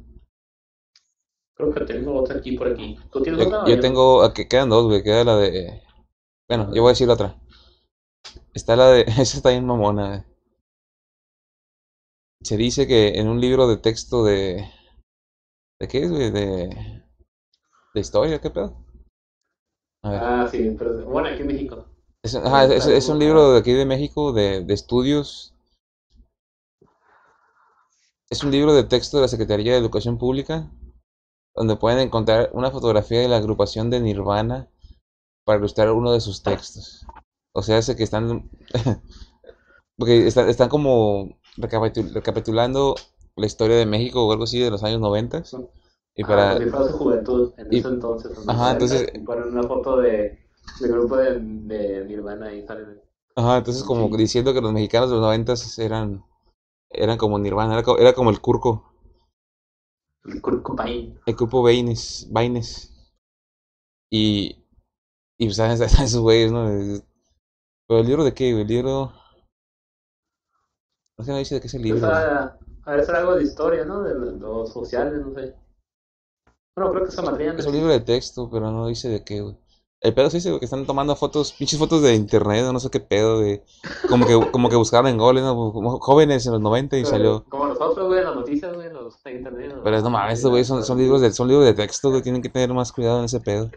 Creo 1.60 1.74
que 1.74 1.92
tengo 1.92 2.14
otra 2.14 2.38
aquí 2.38 2.52
por 2.52 2.68
aquí. 2.68 2.98
¿Tú 3.12 3.20
tienes 3.20 3.40
Yo, 3.40 3.48
otra? 3.48 3.64
o 3.64 3.68
yo 3.68 3.80
tengo. 3.80 4.22
Aquí 4.22 4.46
quedan 4.48 4.70
dos, 4.70 4.86
güey. 4.86 5.02
Queda 5.02 5.24
la 5.24 5.36
de. 5.36 5.82
Bueno, 6.48 6.74
yo 6.74 6.80
voy 6.80 6.90
a 6.90 6.92
decir 6.92 7.06
la 7.06 7.14
otra. 7.14 7.38
Está 8.54 8.76
la 8.76 8.88
de. 8.88 9.02
Esa 9.08 9.36
está 9.36 9.50
bien 9.50 9.66
mamona. 9.66 10.26
Se 12.42 12.56
dice 12.56 12.86
que 12.86 13.18
en 13.18 13.28
un 13.28 13.40
libro 13.40 13.68
de 13.68 13.76
texto 13.76 14.24
de. 14.24 14.70
¿De 15.78 15.88
qué 15.88 16.04
es, 16.04 16.10
güey? 16.10 16.30
De. 16.30 17.04
De 17.92 18.00
historia, 18.00 18.40
¿qué 18.40 18.48
pedo? 18.48 18.74
A 20.02 20.10
ver. 20.10 20.20
Ah, 20.22 20.48
sí, 20.50 20.74
pero 20.78 21.04
bueno, 21.04 21.28
aquí 21.28 21.42
en 21.42 21.48
México. 21.48 21.84
Es, 22.22 22.34
ajá, 22.34 22.64
es, 22.64 22.86
es 22.86 23.08
un 23.08 23.18
libro 23.18 23.52
de 23.52 23.58
aquí 23.58 23.72
de 23.72 23.84
México 23.84 24.32
de, 24.32 24.64
de 24.64 24.74
estudios. 24.74 25.54
Es 28.30 28.42
un 28.44 28.50
libro 28.50 28.72
de 28.72 28.84
texto 28.84 29.18
de 29.18 29.22
la 29.22 29.28
Secretaría 29.28 29.72
de 29.72 29.78
Educación 29.78 30.16
Pública 30.16 30.70
donde 31.54 31.76
pueden 31.76 31.98
encontrar 32.00 32.50
una 32.52 32.70
fotografía 32.70 33.20
de 33.20 33.28
la 33.28 33.36
agrupación 33.38 33.90
de 33.90 34.00
Nirvana 34.00 34.68
para 35.44 35.58
ilustrar 35.58 35.90
uno 35.92 36.12
de 36.12 36.20
sus 36.20 36.42
textos. 36.42 37.06
O 37.52 37.62
sea, 37.62 37.78
hace 37.78 37.96
que 37.96 38.04
están 38.04 38.50
porque 39.98 40.26
están, 40.26 40.48
están 40.48 40.68
como 40.68 41.38
recapitul- 41.56 42.12
recapitulando 42.12 42.94
la 43.36 43.46
historia 43.46 43.76
de 43.76 43.86
México 43.86 44.26
o 44.26 44.32
algo 44.32 44.44
así 44.44 44.58
de 44.58 44.70
los 44.70 44.82
años 44.84 45.00
90 45.00 45.42
y 46.16 46.22
Ah, 46.24 46.26
para 46.26 46.58
su 46.88 46.98
juventud 46.98 47.52
en 47.56 47.72
y- 47.72 47.78
ese 47.78 47.88
entonces. 47.88 48.32
Ajá, 48.46 48.72
90, 48.72 48.72
entonces- 48.72 49.12
ponen 49.24 49.48
una 49.48 49.62
foto 49.62 49.96
de, 49.98 50.38
de 50.80 50.88
grupo 50.88 51.16
de, 51.16 51.38
de 51.40 52.04
Nirvana 52.04 52.52
y 52.52 52.66
salen. 52.66 53.00
Ajá, 53.36 53.58
entonces 53.58 53.82
como 53.84 54.08
Sí. 54.08 54.16
diciendo 54.16 54.52
que 54.52 54.60
los 54.60 54.72
mexicanos 54.72 55.08
de 55.10 55.16
los 55.16 55.22
noventas 55.24 55.78
eran, 55.78 56.24
eran 56.90 57.16
como 57.16 57.38
Nirvana, 57.38 57.82
era 57.98 58.12
como 58.12 58.30
el 58.30 58.40
Curco, 58.40 58.89
El 60.24 60.40
Kurt 60.42 60.62
Cobain. 60.62 61.18
el 61.26 61.34
grupo 61.34 61.62
Baines, 61.62 62.28
Baines. 62.30 62.92
Y, 64.12 64.64
y 65.38 65.46
pues 65.46 65.58
están 65.58 65.70
esos 66.04 66.20
güeyes, 66.20 66.52
¿no? 66.52 66.68
Es- 66.68 67.04
Pero 67.88 68.00
el 68.00 68.06
libro 68.06 68.24
de 68.24 68.34
qué, 68.34 68.52
güey? 68.52 68.62
El 68.62 68.68
libro... 68.68 69.12
No 71.18 71.24
sé, 71.24 71.32
no 71.32 71.38
dice 71.38 71.54
de 71.56 71.60
qué 71.60 71.66
es 71.66 71.74
el 71.74 71.82
libro. 71.82 72.00
sea, 72.00 72.58
a 72.84 72.90
ver, 72.92 73.04
ser 73.04 73.14
algo 73.16 73.34
de 73.34 73.44
historia, 73.44 73.84
¿no? 73.84 74.02
De 74.02 74.14
lo- 74.14 74.32
los 74.32 74.72
sociales, 74.72 75.14
no 75.24 75.34
sé. 75.34 75.54
Bueno, 76.76 76.92
creo 76.92 77.04
que 77.04 77.10
esa 77.10 77.22
materia 77.22 77.52
no 77.52 77.58
Es 77.58 77.66
un 77.66 77.74
libro 77.74 77.90
de 77.90 78.00
texto, 78.00 78.48
pero 78.50 78.70
no 78.70 78.86
dice 78.86 79.08
de 79.08 79.24
qué, 79.24 79.40
güey. 79.42 79.56
El 80.02 80.14
pedo 80.14 80.30
sí 80.30 80.38
dice 80.38 80.48
güey, 80.48 80.60
que 80.60 80.64
están 80.64 80.86
tomando 80.86 81.14
fotos, 81.14 81.52
pinches 81.52 81.78
fotos 81.78 82.00
de 82.00 82.14
internet, 82.14 82.64
o 82.64 82.72
no 82.72 82.80
sé 82.80 82.88
qué 82.90 83.00
pedo, 83.00 83.40
de... 83.40 83.62
Como 84.08 84.26
que, 84.26 84.50
como 84.50 84.70
que 84.70 84.76
buscaron 84.76 85.08
en 85.08 85.18
Google, 85.18 85.42
¿no? 85.42 85.54
Como 85.72 85.98
jóvenes 86.00 86.46
en 86.46 86.52
los 86.52 86.60
90 86.62 86.96
y 86.96 87.04
salió... 87.04 87.44
Como 87.50 87.66
nosotros, 87.68 88.06
güey, 88.08 88.24
las 88.24 88.34
noticias, 88.34 88.74
güey, 88.74 88.90
Pero 89.22 89.96
es 89.96 90.02
no 90.02 90.10
mames, 90.10 90.38
estos 90.38 90.50
güeyes 90.50 90.66
son, 90.66 90.84
son 90.84 90.98
libros 90.98 91.20
de, 91.20 91.32
son 91.32 91.48
libros 91.48 91.66
de 91.66 91.74
texto, 91.74 92.10
güey, 92.10 92.22
tienen 92.22 92.42
que 92.42 92.48
tener 92.48 92.72
más 92.72 92.92
cuidado 92.92 93.18
en 93.18 93.24
ese 93.24 93.40
pedo. 93.40 93.70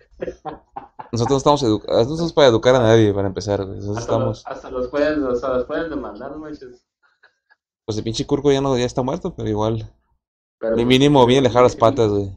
Nosotros 1.11 1.31
no 1.31 1.38
estamos 1.38 1.63
educados, 1.63 2.07
no 2.07 2.13
estamos 2.13 2.34
para 2.34 2.47
educar 2.47 2.75
a 2.75 2.79
nadie, 2.79 3.13
para 3.13 3.27
empezar, 3.27 3.63
güey. 3.65 3.79
Hasta, 3.79 3.99
estamos, 3.99 4.43
hasta 4.45 4.71
los 4.71 4.88
pueden, 4.88 5.23
o 5.23 5.36
sea, 5.36 5.49
los 5.49 5.65
pueden 5.65 5.89
demandar, 5.89 6.36
manches. 6.38 6.86
pues 7.86 7.97
el 7.97 8.03
pinche 8.03 8.25
Curco 8.25 8.51
ya 8.51 8.61
no, 8.61 8.77
ya 8.77 8.86
está 8.86 9.03
muerto, 9.03 9.34
pero 9.36 9.47
igual. 9.47 9.91
Pero, 10.59 10.75
Mi 10.75 10.86
mínimo 10.86 11.25
bien 11.25 11.39
alejar 11.39 11.63
las 11.63 11.75
patas, 11.75 12.09
güey. 12.09 12.31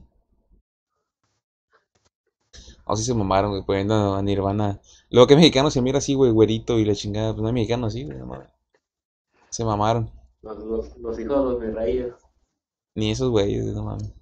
Así 2.85 3.03
se 3.03 3.15
mamaron, 3.15 3.51
güey, 3.51 3.63
poniendo 3.65 4.15
a 4.15 4.23
Nirvana. 4.23 4.81
Luego 5.11 5.27
que 5.27 5.37
mexicano 5.37 5.71
se 5.71 5.81
mira 5.83 5.99
así, 5.99 6.15
güey, 6.15 6.31
güerito 6.31 6.79
y 6.79 6.85
la 6.85 6.95
chingada. 6.95 7.33
Pues 7.33 7.43
no 7.43 7.49
hay 7.49 7.55
mexicano 7.55 7.87
así, 7.87 8.05
güey, 8.05 8.19
no 8.19 8.27
mames. 8.27 8.49
Se 9.49 9.65
mamaron. 9.65 10.11
Los, 10.43 10.59
los, 10.59 10.97
los 10.99 11.19
hijos 11.19 11.37
de 11.39 11.45
los 11.45 11.61
virreyes. 11.61 12.26
Ni 12.97 13.11
esos 13.11 13.31
güeyes, 13.31 13.67
no 13.67 13.85
mames. 13.85 14.13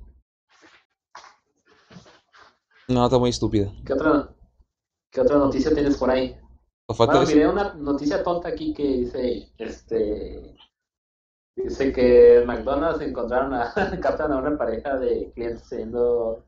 No, 2.89 3.05
está 3.05 3.19
muy 3.19 3.31
estúpido. 3.31 3.73
¿Qué 3.87 3.93
otra, 3.95 4.35
¿Qué 5.11 5.21
otra 5.21 5.39
noticia 5.39 5.73
tienes 5.73 5.97
por 5.97 6.11
ahí? 6.11 6.37
Bueno, 6.99 7.23
miré 7.23 7.49
una 7.49 7.73
noticia 7.75 8.23
tonta 8.23 8.49
aquí 8.49 8.75
que 8.75 8.83
dice, 8.83 9.51
este, 9.57 10.55
dice 11.57 11.93
que 11.93 12.41
en 12.41 12.47
McDonald's 12.47 13.01
encontraron 13.01 13.55
a, 13.55 13.73
captan 14.03 14.33
a 14.33 14.37
una 14.39 14.59
pareja 14.59 14.99
de 14.99 15.33
clientes 15.35 15.63
haciendo 15.63 16.45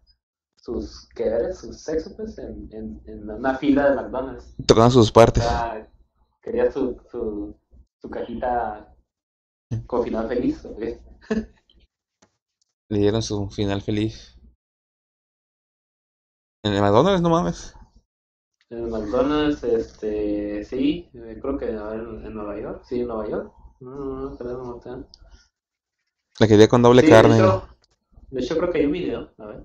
sus, 0.57 1.09
¿qué 1.15 1.25
era? 1.25 1.55
Sus 1.55 1.81
sexo, 1.81 2.15
pues, 2.17 2.37
en, 2.39 2.69
en, 2.73 3.01
en 3.07 3.31
una 3.31 3.57
fila 3.57 3.89
de 3.91 3.97
McDonald's. 3.97 4.55
Tocando 4.67 4.91
sus 4.91 5.11
O 5.11 5.13
partes. 5.15 5.43
sea, 5.43 5.89
quería 6.43 6.71
su, 6.71 7.01
su, 7.11 7.57
su 8.03 8.11
cajita 8.11 8.95
con 9.87 10.03
final 10.05 10.29
feliz. 10.29 10.67
Le 12.89 12.99
dieron 12.99 13.23
su 13.23 13.49
final 13.51 13.83
feliz. 13.83 14.39
En 16.65 16.73
el 16.73 16.81
McDonald's, 16.83 17.23
no 17.23 17.31
mames. 17.31 17.75
En 18.71 18.79
el 18.85 18.91
McDonald's, 18.91 19.63
este, 19.65 20.65
sí, 20.65 21.09
eh, 21.15 21.39
creo 21.41 21.59
que 21.59 21.67
a 21.67 21.85
ver, 21.91 22.01
en 22.01 22.35
Nueva 22.35 22.61
York, 22.61 22.83
sí, 22.85 23.01
en 23.01 23.09
Nueva 23.09 23.29
York. 23.29 23.53
No, 23.81 23.91
no, 23.91 24.31
no, 24.31 24.37
creo, 24.37 24.59
no. 24.63 25.09
La 26.39 26.47
quería 26.49 26.69
con 26.69 26.83
doble 26.83 27.03
Sí, 27.03 27.09
carne. 27.09 27.41
De 28.31 28.41
hecho, 28.41 28.57
creo 28.59 28.71
que 28.73 28.79
hay 28.79 28.87
un 28.87 28.93
video, 28.93 29.33
a 29.39 29.47
ver. 29.47 29.65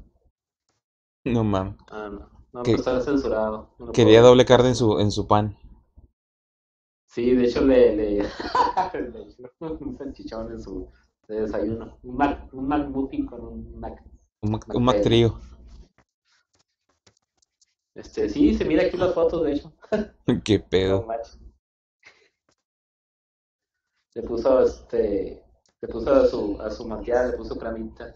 No 1.26 1.44
mames. 1.44 1.76
Ah, 1.90 2.10
no. 2.12 2.30
No, 2.54 2.64
Que- 2.64 2.72
pues 2.76 2.86
está 2.88 3.02
censurado. 3.02 3.74
No 3.80 3.92
Quería 3.92 4.20
puedo 4.20 4.30
doble 4.32 4.46
carne 4.46 4.70
en 4.70 4.76
su, 4.76 5.00
en 5.00 5.12
su 5.12 5.26
pan. 5.28 5.58
Sí, 7.08 7.34
de 7.36 7.46
hecho 7.46 7.62
le, 7.66 7.96
le, 7.96 8.24
le 8.94 9.22
echó 9.24 9.78
un 9.80 9.98
salchichón 9.98 10.52
en 10.52 10.62
su 10.62 10.90
de 11.32 11.42
desayuno. 11.42 11.98
Un 12.04 12.16
Mac, 12.18 12.54
un 12.54 12.68
McMuffin 12.68 13.26
con 13.26 13.42
un 13.42 13.80
Mac. 13.80 14.04
Un 14.42 14.52
Mac, 14.52 14.66
un 14.74 14.84
Mac 14.84 15.02
trío. 15.02 15.40
Este, 17.96 18.30
sí, 18.30 18.54
se 18.54 18.66
mira 18.66 18.84
aquí 18.84 18.98
las 18.98 19.14
fotos, 19.14 19.44
de 19.44 19.54
hecho. 19.54 19.74
Qué 20.46 20.60
pedo. 20.60 21.08
Le 24.14 24.24
puso 24.24 24.62
este, 24.62 25.44
le 25.82 25.88
puso 25.88 26.14
a 26.14 26.28
su, 26.28 26.62
a 26.62 26.70
su 26.70 26.86
malteada, 26.86 27.32
le 27.32 27.38
puso 27.38 27.58
cremita. 27.58 28.16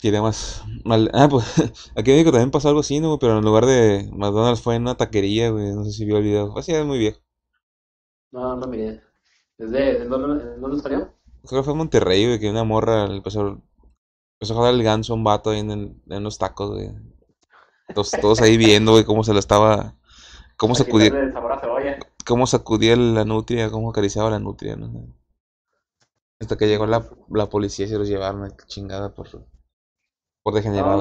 Quería 0.00 0.20
más. 0.20 0.62
Mal... 0.84 1.10
Ah, 1.14 1.28
pues 1.28 1.44
aquí 1.96 2.10
en 2.10 2.16
México 2.16 2.32
también 2.32 2.50
pasó 2.50 2.68
algo 2.68 2.80
así, 2.80 3.00
¿no? 3.00 3.18
Pero 3.18 3.38
en 3.38 3.44
lugar 3.44 3.66
de 3.66 4.10
McDonald's 4.12 4.60
fue 4.60 4.74
en 4.74 4.82
una 4.82 4.96
taquería, 4.96 5.50
güey. 5.50 5.72
No 5.72 5.84
sé 5.84 5.92
si 5.92 6.04
vio 6.04 6.18
el 6.18 6.24
video. 6.24 6.58
Así 6.58 6.72
es 6.72 6.84
muy 6.84 6.98
viejo. 6.98 7.20
No, 8.32 8.56
no 8.56 8.66
miré. 8.66 9.00
¿Desde 9.56 10.04
dónde, 10.06 10.58
dónde 10.58 10.82
salió? 10.82 11.15
Creo 11.46 11.60
que 11.60 11.64
fue 11.64 11.72
en 11.72 11.78
Monterrey, 11.78 12.26
güey, 12.26 12.38
que 12.40 12.50
una 12.50 12.64
morra 12.64 13.06
le 13.08 13.16
empezó, 13.16 13.62
empezó 14.34 14.54
a 14.54 14.56
jalar 14.56 14.74
el 14.74 14.82
ganso 14.82 15.12
a 15.12 15.16
un 15.16 15.24
vato 15.24 15.50
ahí 15.50 15.60
en, 15.60 15.70
el- 15.70 16.02
en 16.08 16.22
los 16.22 16.38
tacos, 16.38 16.70
güey. 16.72 16.90
Todos, 17.94 18.10
todos 18.20 18.40
ahí 18.42 18.56
viendo, 18.56 18.92
güey, 18.92 19.04
cómo 19.04 19.24
se 19.24 19.32
lo 19.32 19.38
estaba. 19.38 19.94
Cómo 20.56 20.74
Para 20.74 20.84
sacudía, 20.84 21.06
quitarle 21.06 21.26
el 21.28 21.32
sabor 21.32 21.52
a 21.52 21.60
cebolla. 21.60 21.98
cómo 22.26 22.46
sacudía 22.46 22.96
la 22.96 23.24
nutria, 23.24 23.70
cómo 23.70 23.90
acariciaba 23.90 24.30
la 24.30 24.38
nutria, 24.40 24.76
¿no? 24.76 25.14
Hasta 26.40 26.56
que 26.56 26.66
llegó 26.66 26.86
la, 26.86 27.04
la 27.30 27.48
policía 27.48 27.86
y 27.86 27.88
se 27.88 27.98
los 27.98 28.08
llevaron 28.08 28.44
a 28.44 28.56
chingada 28.66 29.14
por, 29.14 29.28
por 30.42 30.54
No, 30.64 30.96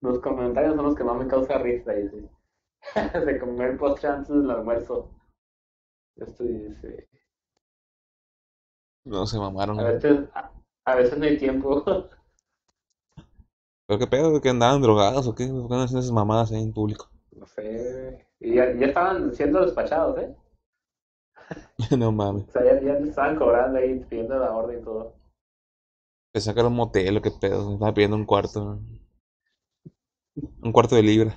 los, 0.00 0.20
comentarios 0.20 0.74
son 0.76 0.84
los 0.84 0.94
que 0.96 1.04
más 1.04 1.16
me 1.16 1.28
causa 1.28 1.58
risa, 1.58 1.92
dice. 1.92 2.28
De 3.26 3.38
comer 3.38 3.70
el 3.70 3.78
postre 3.78 4.08
antes 4.08 4.28
del 4.34 4.50
almuerzo. 4.50 5.10
Esto 6.16 6.44
dice. 6.44 7.08
No, 9.04 9.26
se 9.26 9.38
mamaron, 9.38 9.80
A 9.80 9.84
veces, 9.84 10.28
a, 10.34 10.52
a 10.84 10.94
veces 10.94 11.18
no 11.18 11.24
hay 11.24 11.36
tiempo. 11.36 11.84
¿Pero 13.86 13.98
qué 13.98 14.06
pedo? 14.06 14.40
¿Que 14.40 14.48
andaban 14.48 14.80
drogados 14.80 15.26
o 15.26 15.34
qué? 15.34 15.46
¿Por 15.46 15.68
qué 15.68 15.74
andan 15.74 15.80
haciendo 15.80 16.00
esas 16.00 16.12
mamadas 16.12 16.52
ahí 16.52 16.62
en 16.62 16.72
público? 16.72 17.10
No 17.32 17.46
sé. 17.46 18.26
Y 18.40 18.54
ya, 18.54 18.72
ya 18.74 18.86
estaban 18.86 19.34
siendo 19.34 19.64
despachados, 19.64 20.18
¿eh? 20.18 20.34
No 21.98 22.12
mames. 22.12 22.48
O 22.48 22.52
sea, 22.52 22.64
ya, 22.64 22.80
ya 22.80 22.92
estaban 22.98 23.36
cobrando 23.36 23.78
ahí, 23.78 23.98
pidiendo 24.08 24.38
la 24.38 24.52
orden 24.52 24.80
y 24.80 24.84
todo. 24.84 25.14
Le 26.34 26.40
sacaron 26.40 26.72
un 26.72 26.78
motel 26.78 27.16
o 27.16 27.22
qué 27.22 27.30
pedo. 27.30 27.74
Estaba 27.74 27.92
pidiendo 27.92 28.16
un 28.16 28.24
cuarto. 28.24 28.78
Un 30.62 30.72
cuarto 30.72 30.94
de 30.96 31.02
libra. 31.02 31.36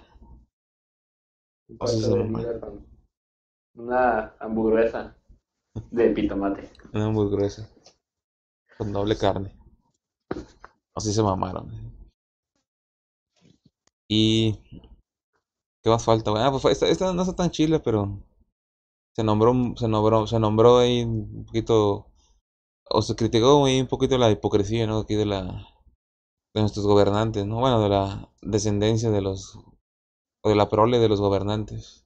Un 1.68 1.78
cuarto 1.78 1.98
de 1.98 2.24
sí, 2.24 2.30
libra 2.30 2.60
con 2.60 2.86
una 3.76 4.34
hamburguesa 4.40 5.18
de 5.92 6.10
pitomate. 6.12 6.72
Una 6.94 7.06
hamburguesa. 7.06 7.70
Con 8.78 8.92
doble 8.92 9.18
carne. 9.18 9.56
Así 10.94 11.14
se 11.14 11.24
mamaron. 11.24 11.96
Y. 14.08 14.60
¿Qué 15.84 15.90
más 15.90 16.04
falta, 16.04 16.32
güey? 16.32 16.44
Ah, 16.44 16.52
pues 16.52 16.82
esta, 16.82 17.14
no 17.14 17.22
está 17.22 17.36
tan 17.36 17.52
chila, 17.52 17.82
pero. 17.82 18.24
Se 19.16 19.24
nombró, 19.24 19.54
se 19.78 19.88
nombró, 19.88 20.28
se 20.28 20.40
nombró 20.40 20.78
ahí 20.80 21.04
un 21.04 21.46
poquito. 21.46 22.08
O 22.90 23.02
se 23.02 23.16
criticó 23.16 23.66
ahí 23.66 23.82
un 23.82 23.88
poquito 23.88 24.18
la 24.18 24.32
hipocresía, 24.32 24.88
¿no? 24.88 25.00
Aquí 25.00 25.16
de 25.16 25.26
la. 25.26 25.68
De 26.54 26.62
nuestros 26.62 26.86
gobernantes, 26.86 27.46
¿no? 27.46 27.60
Bueno, 27.60 27.82
de 27.82 27.90
la 27.90 28.30
descendencia 28.42 29.12
de 29.12 29.22
los. 29.22 29.58
O 30.42 30.50
de 30.50 30.56
la 30.56 30.70
prole 30.70 31.00
de 31.00 31.10
los 31.10 31.20
gobernantes. 31.20 32.05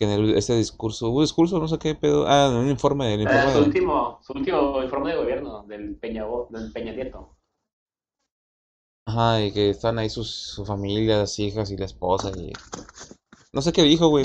Que 0.00 0.06
en 0.06 0.12
el, 0.12 0.34
este 0.38 0.56
discurso. 0.56 1.10
Hubo 1.10 1.20
discurso, 1.20 1.58
no 1.58 1.68
sé 1.68 1.78
qué 1.78 1.94
pedo. 1.94 2.24
Ah, 2.26 2.48
en 2.50 2.56
un 2.56 2.70
informe. 2.70 3.12
El 3.12 3.20
Eh, 3.20 3.22
informe 3.24 3.52
su 3.52 3.58
de- 3.58 3.64
último, 3.66 4.18
su 4.22 4.32
último 4.32 4.82
informe 4.82 5.10
de 5.10 5.16
gobierno 5.18 5.62
del 5.64 5.96
Peña, 5.96 6.24
del 6.48 6.72
Peña 6.72 6.92
Nieto. 6.92 7.36
Ajá, 9.06 9.42
y 9.44 9.52
que 9.52 9.70
están 9.70 9.98
ahí 9.98 10.08
sus, 10.08 10.30
su 10.30 10.64
familia, 10.64 11.18
las 11.18 11.38
hijas 11.38 11.70
y 11.70 11.76
la 11.76 11.84
esposa 11.84 12.30
y... 12.36 12.52
No 13.52 13.60
sé 13.60 13.72
qué 13.72 13.82
dijo, 13.82 14.08
güey, 14.08 14.24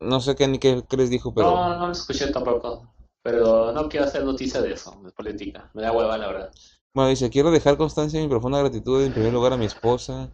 no 0.00 0.20
sé 0.20 0.36
qué 0.36 0.46
ni 0.46 0.58
qué, 0.58 0.84
qué 0.88 0.96
les 0.98 1.08
dijo, 1.10 1.32
pero... 1.34 1.50
No, 1.50 1.78
no 1.78 1.86
lo 1.86 1.92
escuché 1.92 2.28
tampoco. 2.30 2.92
Pero 3.24 3.72
no 3.72 3.88
quiero 3.88 4.06
hacer 4.06 4.24
noticia 4.24 4.60
de 4.60 4.72
eso, 4.74 5.00
de 5.02 5.10
política. 5.12 5.70
Me 5.74 5.82
da 5.82 5.92
hueva, 5.92 6.16
la 6.18 6.26
verdad. 6.28 6.50
Bueno, 6.94 7.08
dice, 7.10 7.30
quiero 7.30 7.50
dejar 7.50 7.76
constancia 7.76 8.20
de 8.20 8.26
mi 8.26 8.30
profunda 8.30 8.58
gratitud 8.60 9.02
en 9.02 9.12
primer 9.12 9.32
lugar 9.32 9.52
a 9.54 9.56
mi 9.56 9.64
esposa 9.64 10.30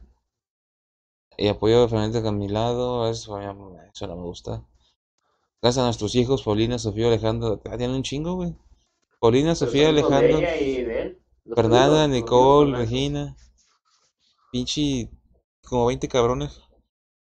y 1.36 1.48
apoyo 1.48 1.88
firmemente 1.88 2.26
a 2.26 2.32
mi 2.32 2.48
lado, 2.48 3.08
eso, 3.08 3.38
eso 3.40 4.06
no 4.06 4.16
me 4.16 4.22
gusta. 4.22 4.64
Gracias 5.60 5.82
a 5.82 5.86
nuestros 5.86 6.14
hijos, 6.14 6.42
Paulina, 6.42 6.78
Sofía, 6.78 7.06
Alejandro, 7.06 7.60
ah, 7.64 7.76
tienen 7.76 7.96
un 7.96 8.02
chingo, 8.02 8.34
güey. 8.34 8.54
Paulina, 9.20 9.54
Sofía, 9.54 9.90
Alejandro, 9.90 10.40
Fernanda, 11.54 12.08
Nicole, 12.08 12.76
Regina, 12.76 13.36
pinche, 14.50 15.08
como 15.62 15.86
20 15.86 16.08
cabrones. 16.08 16.60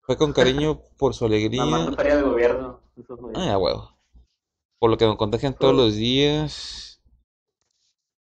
Fue 0.02 0.16
con 0.16 0.32
cariño 0.32 0.82
por 0.98 1.14
su 1.14 1.24
alegría. 1.26 1.64
Mamando 1.64 1.96
feria 1.96 2.16
de 2.16 2.22
gobierno. 2.22 2.80
Ah, 3.34 3.58
huevo. 3.58 3.96
Por 4.78 4.90
lo 4.90 4.96
que 4.96 5.06
me 5.06 5.16
contagian 5.16 5.56
todos 5.58 5.74
los 5.74 5.96
días. 5.96 7.00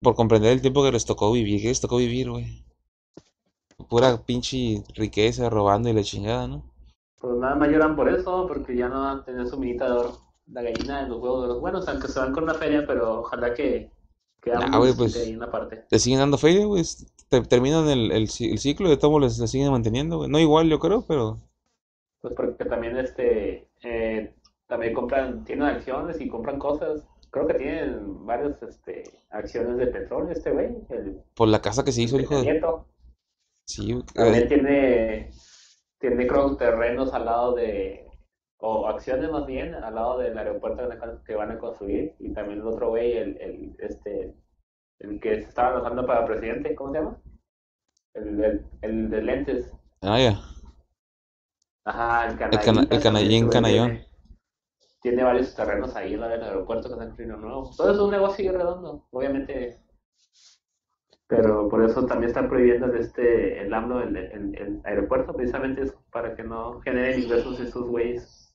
Por 0.01 0.15
comprender 0.15 0.53
el 0.53 0.61
tiempo 0.61 0.83
que 0.83 0.93
les 0.93 1.05
tocó 1.05 1.33
vivir. 1.33 1.61
¿Qué 1.63 1.69
les 1.69 1.81
tocó 1.81 1.97
vivir, 1.97 2.31
güey? 2.31 2.65
Pura 3.89 4.17
pinche 4.25 4.83
riqueza, 4.95 5.51
robando 5.51 5.89
y 5.89 5.93
la 5.93 6.03
chingada, 6.03 6.47
¿no? 6.47 6.63
Pues 7.21 7.37
nada 7.39 7.55
más 7.57 7.69
lloran 7.69 7.97
por 7.97 8.09
eso, 8.09 8.47
porque 8.47 8.77
ya 8.77 8.89
no 8.89 9.01
van 9.01 9.19
a 9.19 9.25
tener 9.25 9.47
su 9.47 9.59
minita 9.59 9.87
de 9.87 9.93
oro. 9.93 10.19
La 10.47 10.63
gallina 10.63 11.03
de 11.03 11.09
los 11.09 11.21
huevos 11.21 11.43
de 11.43 11.49
los 11.49 11.61
buenos, 11.61 11.89
aunque 11.89 12.09
se 12.09 12.19
van 12.21 12.33
con 12.33 12.45
una 12.45 12.55
feria, 12.55 12.85
pero 12.87 13.21
ojalá 13.21 13.55
que, 13.55 13.91
que 14.43 14.51
Nah, 14.51 14.79
les 14.85 14.95
pues- 14.95 15.29
una 15.35 15.51
parte. 15.51 15.85
Le 15.91 15.99
siguen 15.99 16.19
dando 16.21 16.37
feria, 16.39 16.67
güey. 16.67 16.83
Te- 17.31 17.41
terminan 17.43 17.89
el, 17.89 18.13
el, 18.13 18.29
ci- 18.29 18.51
el 18.53 18.59
ciclo 18.59 18.87
y 18.89 18.91
de 18.91 18.97
todos 18.99 19.21
les, 19.21 19.51
siguen 19.51 19.73
manteniendo, 19.73 20.19
güey. 20.19 20.29
No 20.31 20.39
igual, 20.39 20.69
yo 20.69 20.79
creo, 20.79 21.03
pero. 21.07 21.39
Pues 22.21 22.35
porque 22.35 22.65
también 22.67 22.97
este 22.99 23.69
eh, 23.83 24.35
también 24.67 24.93
compran, 24.95 25.45
tienen 25.45 25.67
acciones 25.67 26.21
y 26.21 26.29
compran 26.29 26.59
cosas. 26.59 27.03
Creo 27.31 27.47
que 27.47 27.55
tienen 27.55 28.25
varias 28.27 28.63
este, 28.63 29.03
acciones 29.31 29.77
de 29.79 29.87
petróleo 29.89 30.31
este 30.31 30.53
güey, 30.53 30.69
el 30.91 31.21
Por 31.35 31.49
la 31.49 31.61
casa 31.63 31.85
que 31.85 31.91
se 31.93 32.03
hizo 32.03 32.17
el 32.17 32.23
hijo 32.23 32.37
de. 32.37 32.43
Nieto. 32.43 32.85
Sí, 33.67 34.03
También 34.15 34.45
eh, 34.45 34.47
tiene, 34.47 35.31
tiene 35.99 36.27
creo 36.27 36.57
terrenos 36.57 37.13
al 37.15 37.25
lado 37.25 37.55
de, 37.55 38.07
o 38.59 38.87
acciones 38.89 39.31
más 39.31 39.47
bien, 39.47 39.75
al 39.75 39.95
lado 39.95 40.19
del 40.19 40.37
aeropuerto 40.37 40.87
que 41.27 41.35
van 41.35 41.51
a- 41.53 41.59
construir. 41.59 42.15
Y 42.19 42.33
también 42.33 42.61
el 42.61 42.67
otro 42.67 42.91
güey, 42.91 43.17
el, 43.17 43.41
el, 43.41 43.77
este, 43.79 44.35
el 45.01 45.21
que 45.21 45.37
se 45.43 45.49
estaba 45.49 45.75
lanzando 45.75 46.07
para 46.07 46.27
presidente, 46.27 46.75
¿cómo 46.75 46.93
se 46.93 46.99
llama? 46.99 47.23
El, 48.15 48.45
el, 48.45 48.67
el 48.83 49.11
de 49.11 49.23
lentes. 49.23 49.73
Ah, 50.03 50.21
ya. 50.21 50.39
Ajá, 51.87 52.27
el 52.29 52.39
cana- 52.39 52.59
canallín. 52.61 52.93
el 52.93 53.03
canallín, 53.03 53.49
canallón. 53.49 53.89
Tiene, 53.89 54.09
tiene 55.03 55.25
varios 55.25 55.55
terrenos 55.55 55.95
ahí 55.97 56.15
en 56.15 56.21
la 56.21 56.29
del 56.29 56.43
aeropuerto 56.43 56.89
que 56.89 56.95
están 56.95 57.09
construyendo 57.09 57.39
nuevo. 57.39 57.71
Todo 57.77 57.93
es 57.93 57.99
un 57.99 58.11
negocio 58.11 58.53
redondo. 58.53 59.07
Obviamente, 59.11 59.81
Pero 61.27 61.69
por 61.69 61.83
eso 61.85 62.05
también 62.07 62.29
está 62.29 62.49
prohibiendo 62.49 62.87
el, 62.87 63.01
este, 63.01 63.63
el 63.63 63.73
AMLO 63.73 64.03
el, 64.03 64.17
el, 64.17 64.55
el 64.57 64.81
aeropuerto, 64.85 65.33
precisamente 65.35 65.83
eso, 65.83 66.03
para 66.13 66.37
que 66.37 66.43
no 66.43 66.81
generen 66.83 67.23
ingresos 67.23 67.59
esos 67.61 67.87
güeyes. 67.89 68.53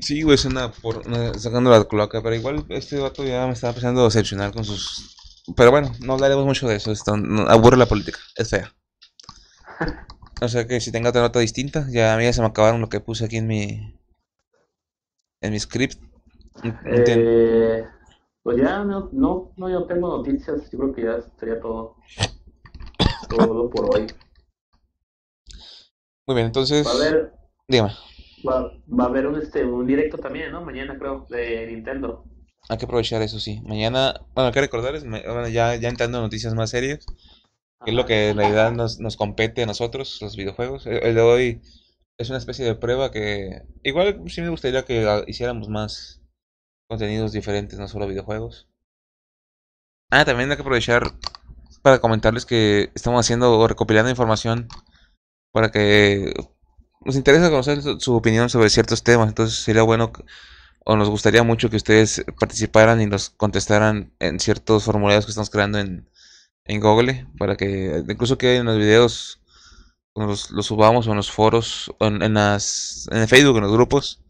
Sí, 0.00 0.22
güey, 0.22 0.38
suena 0.38 0.72
por 0.72 1.06
una- 1.06 1.34
sacando 1.34 1.70
la 1.70 1.84
cloaca, 1.84 2.22
pero 2.22 2.34
igual 2.34 2.64
este 2.70 2.98
vato 2.98 3.22
ya 3.24 3.46
me 3.46 3.52
está 3.52 3.68
empezando 3.68 4.00
a 4.00 4.04
decepcionar 4.04 4.52
con 4.52 4.64
sus... 4.64 5.14
Pero 5.56 5.70
bueno, 5.70 5.92
no 6.00 6.14
hablaremos 6.14 6.44
mucho 6.44 6.66
de 6.68 6.76
eso, 6.76 6.90
esto 6.90 7.16
no- 7.16 7.42
aburre 7.48 7.76
la 7.76 7.86
política, 7.86 8.18
es 8.36 8.50
fea. 8.50 8.72
O 10.40 10.46
sea 10.48 10.68
que 10.68 10.80
si 10.80 10.92
tenga 10.92 11.08
otra 11.10 11.22
nota 11.22 11.40
distinta, 11.40 11.84
ya 11.90 12.14
a 12.14 12.16
mí 12.16 12.22
ya 12.22 12.32
se 12.32 12.40
me 12.40 12.46
acabaron 12.46 12.80
lo 12.80 12.88
que 12.88 13.00
puse 13.00 13.24
aquí 13.24 13.38
en 13.38 13.48
mi... 13.48 13.92
En 15.40 15.50
mi 15.50 15.58
script. 15.58 16.00
Eh, 16.84 17.84
pues 18.48 18.62
ya 18.62 18.82
no, 18.82 19.10
no, 19.12 19.52
no, 19.58 19.68
yo 19.68 19.84
tengo 19.84 20.08
noticias, 20.08 20.70
yo 20.70 20.78
creo 20.78 20.94
que 20.94 21.02
ya 21.02 21.20
sería 21.38 21.60
todo, 21.60 21.96
todo 23.28 23.68
por 23.68 23.94
hoy. 23.94 24.06
Muy 26.26 26.34
bien, 26.34 26.46
entonces... 26.46 26.86
Va 26.86 26.92
a 26.92 26.94
haber, 26.94 27.32
Dígame, 27.68 27.92
va, 28.48 28.72
va 28.88 29.04
a 29.04 29.06
haber 29.08 29.26
un, 29.26 29.38
este, 29.38 29.66
un 29.66 29.86
directo 29.86 30.16
también, 30.16 30.50
¿no? 30.50 30.64
Mañana 30.64 30.98
creo, 30.98 31.26
de 31.28 31.66
Nintendo. 31.66 32.24
hay 32.70 32.78
que 32.78 32.86
aprovechar 32.86 33.20
eso, 33.20 33.38
sí. 33.38 33.60
Mañana, 33.66 34.14
bueno, 34.34 34.46
hay 34.46 34.54
que 34.54 34.62
recordarles, 34.62 35.04
bueno, 35.04 35.48
ya, 35.48 35.74
ya 35.74 35.90
entrando 35.90 36.16
en 36.16 36.24
noticias 36.24 36.54
más 36.54 36.70
serias, 36.70 37.04
que 37.84 37.90
es 37.90 37.94
lo 37.94 38.06
que 38.06 38.30
en 38.30 38.38
realidad 38.38 38.72
nos, 38.72 38.98
nos 38.98 39.18
compete 39.18 39.64
a 39.64 39.66
nosotros, 39.66 40.20
los 40.22 40.36
videojuegos. 40.36 40.86
El, 40.86 41.02
el 41.04 41.14
de 41.14 41.20
hoy 41.20 41.60
es 42.16 42.30
una 42.30 42.38
especie 42.38 42.64
de 42.64 42.76
prueba 42.76 43.10
que 43.10 43.60
igual 43.82 44.22
sí 44.28 44.40
me 44.40 44.48
gustaría 44.48 44.86
que 44.86 45.06
hiciéramos 45.26 45.68
más 45.68 46.17
contenidos 46.88 47.32
diferentes, 47.32 47.78
no 47.78 47.86
solo 47.86 48.08
videojuegos. 48.08 48.66
Ah, 50.10 50.24
también 50.24 50.50
hay 50.50 50.56
que 50.56 50.62
aprovechar 50.62 51.12
para 51.82 52.00
comentarles 52.00 52.46
que 52.46 52.90
estamos 52.94 53.20
haciendo 53.20 53.58
o 53.58 53.68
recopilando 53.68 54.10
información 54.10 54.68
para 55.52 55.70
que 55.70 56.32
nos 57.04 57.14
interesa 57.14 57.50
conocer 57.50 57.82
su, 57.82 58.14
opinión 58.14 58.48
sobre 58.48 58.70
ciertos 58.70 59.02
temas, 59.02 59.28
entonces 59.28 59.58
sería 59.58 59.82
bueno 59.82 60.12
o 60.84 60.96
nos 60.96 61.10
gustaría 61.10 61.42
mucho 61.42 61.68
que 61.68 61.76
ustedes 61.76 62.24
participaran 62.40 63.00
y 63.00 63.06
nos 63.06 63.30
contestaran 63.30 64.14
en 64.18 64.40
ciertos 64.40 64.84
formularios 64.84 65.26
que 65.26 65.30
estamos 65.30 65.50
creando 65.50 65.78
en, 65.78 66.08
en 66.64 66.80
Google 66.80 67.26
para 67.38 67.56
que 67.56 68.02
incluso 68.08 68.38
que 68.38 68.56
en 68.56 68.66
los 68.66 68.78
videos 68.78 69.42
los, 70.14 70.50
los 70.50 70.66
subamos 70.66 71.06
o 71.06 71.10
en 71.10 71.16
los 71.18 71.30
foros 71.30 71.92
en, 72.00 72.22
en 72.22 72.34
las 72.34 73.08
en 73.12 73.28
Facebook 73.28 73.58
en 73.58 73.64
los 73.64 73.72
grupos 73.72 74.22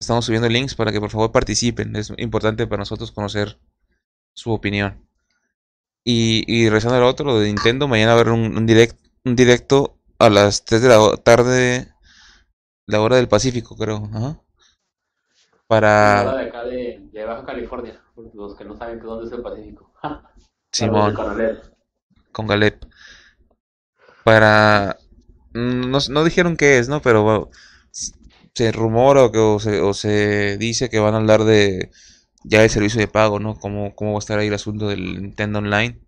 estamos 0.00 0.24
subiendo 0.26 0.48
links 0.48 0.74
para 0.74 0.92
que 0.92 1.00
por 1.00 1.10
favor 1.10 1.32
participen 1.32 1.96
es 1.96 2.12
importante 2.18 2.66
para 2.66 2.80
nosotros 2.80 3.12
conocer 3.12 3.58
su 4.34 4.52
opinión 4.52 5.06
y, 6.04 6.44
y 6.46 6.66
regresando 6.68 6.96
al 6.96 7.04
otro 7.04 7.26
lo 7.26 7.40
de 7.40 7.48
Nintendo 7.48 7.88
mañana 7.88 8.12
va 8.14 8.18
a 8.18 8.20
haber 8.22 8.32
un, 8.32 8.56
un 8.56 8.66
direct, 8.66 8.98
un 9.24 9.36
directo 9.36 9.98
a 10.18 10.30
las 10.30 10.64
3 10.64 10.82
de 10.82 10.88
la 10.88 11.16
tarde 11.18 11.92
la 12.86 13.00
hora 13.00 13.16
del 13.16 13.28
Pacífico 13.28 13.76
creo 13.76 14.08
ajá. 14.12 14.40
Ahora 16.10 16.32
para 16.32 16.36
de 16.36 16.44
acá 16.48 16.64
de, 16.64 17.00
de 17.12 17.24
Baja 17.24 17.44
California, 17.44 18.00
los 18.34 18.54
que 18.56 18.64
no 18.64 18.76
saben 18.76 18.98
que 19.00 19.06
dónde 19.06 19.26
es 19.26 19.32
el 19.32 19.42
Pacífico. 19.42 19.92
Simón 20.72 21.14
Con 21.14 21.30
Alep. 21.30 21.64
con 22.32 22.46
Galep 22.46 22.84
para 24.24 24.96
mm, 25.54 25.90
no, 25.90 25.98
no 26.10 26.24
dijeron 26.24 26.56
qué 26.56 26.78
es, 26.78 26.88
¿no? 26.88 27.00
Pero 27.02 27.50
se 28.56 28.72
rumora 28.72 29.24
o, 29.24 29.30
que, 29.30 29.38
o, 29.38 29.60
se, 29.60 29.82
o 29.82 29.92
se 29.92 30.56
dice 30.56 30.88
que 30.88 30.98
van 30.98 31.12
a 31.12 31.18
hablar 31.18 31.44
de 31.44 31.90
ya 32.42 32.64
el 32.64 32.70
servicio 32.70 32.98
de 32.98 33.06
pago, 33.06 33.38
¿no? 33.38 33.54
Cómo, 33.54 33.94
cómo 33.94 34.12
va 34.12 34.16
a 34.16 34.20
estar 34.20 34.38
ahí 34.38 34.46
el 34.46 34.54
asunto 34.54 34.88
del 34.88 35.20
Nintendo 35.20 35.58
Online. 35.58 36.00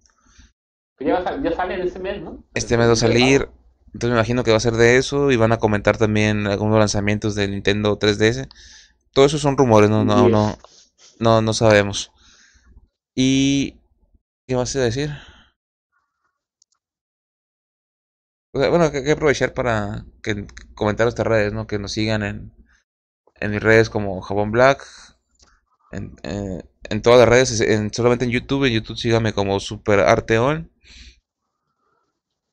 Ya, 0.98 1.22
ya 1.42 1.52
sale 1.52 1.74
en 1.74 1.82
este 1.82 1.98
mes, 1.98 2.22
¿no? 2.22 2.42
Este 2.54 2.78
mes 2.78 2.88
va 2.88 2.92
a 2.94 2.96
salir, 2.96 3.50
entonces 3.88 4.10
me 4.10 4.16
imagino 4.16 4.44
que 4.44 4.50
va 4.50 4.56
a 4.56 4.60
ser 4.60 4.72
de 4.72 4.96
eso 4.96 5.30
y 5.30 5.36
van 5.36 5.52
a 5.52 5.58
comentar 5.58 5.98
también 5.98 6.46
algunos 6.46 6.78
lanzamientos 6.78 7.34
del 7.34 7.50
Nintendo 7.50 7.98
3DS. 7.98 8.48
Todo 9.12 9.26
eso 9.26 9.38
son 9.38 9.58
rumores, 9.58 9.90
no, 9.90 10.04
no, 10.04 10.30
no, 10.30 10.56
no, 11.18 11.42
no 11.42 11.52
sabemos. 11.52 12.12
Y 13.14 13.76
¿qué 14.46 14.54
vas 14.54 14.74
a 14.74 14.80
decir? 14.80 15.10
Bueno, 18.58 18.90
que 18.90 19.04
que 19.04 19.12
aprovechar 19.12 19.54
para 19.54 20.04
comentar 20.74 21.04
nuestras 21.06 21.26
redes, 21.26 21.52
¿no? 21.52 21.66
Que 21.66 21.78
nos 21.78 21.92
sigan 21.92 22.22
en, 22.22 22.52
en 23.40 23.50
mis 23.50 23.62
redes 23.62 23.90
como 23.90 24.20
Jabón 24.20 24.50
Black, 24.50 24.84
en, 25.92 26.16
eh, 26.22 26.62
en 26.84 27.02
todas 27.02 27.20
las 27.20 27.28
redes, 27.28 27.60
en, 27.60 27.92
solamente 27.92 28.24
en 28.24 28.30
YouTube, 28.30 28.64
en 28.64 28.74
YouTube 28.74 28.98
síganme 28.98 29.32
como 29.32 29.60
Super 29.60 30.00
Arteon. 30.00 30.70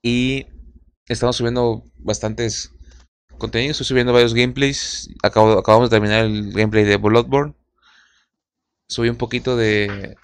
Y 0.01 0.47
estamos 1.07 1.35
subiendo 1.35 1.83
bastantes 1.97 2.71
contenidos, 3.37 3.75
estoy 3.75 3.87
subiendo 3.87 4.13
varios 4.13 4.33
gameplays. 4.33 5.09
Acabo, 5.23 5.53
acabamos 5.59 5.89
de 5.89 5.95
terminar 5.95 6.25
el 6.25 6.53
gameplay 6.53 6.83
de 6.83 6.97
Bloodborne. 6.97 7.55
Subí 8.87 9.09
un 9.09 9.17
poquito 9.17 9.57
de 9.57 10.15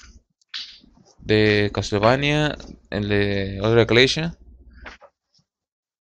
de 1.23 1.71
Castlevania, 1.73 2.57
el 2.89 3.09
de 3.09 3.59
Other 3.61 3.79
Ecclesia. 3.79 4.37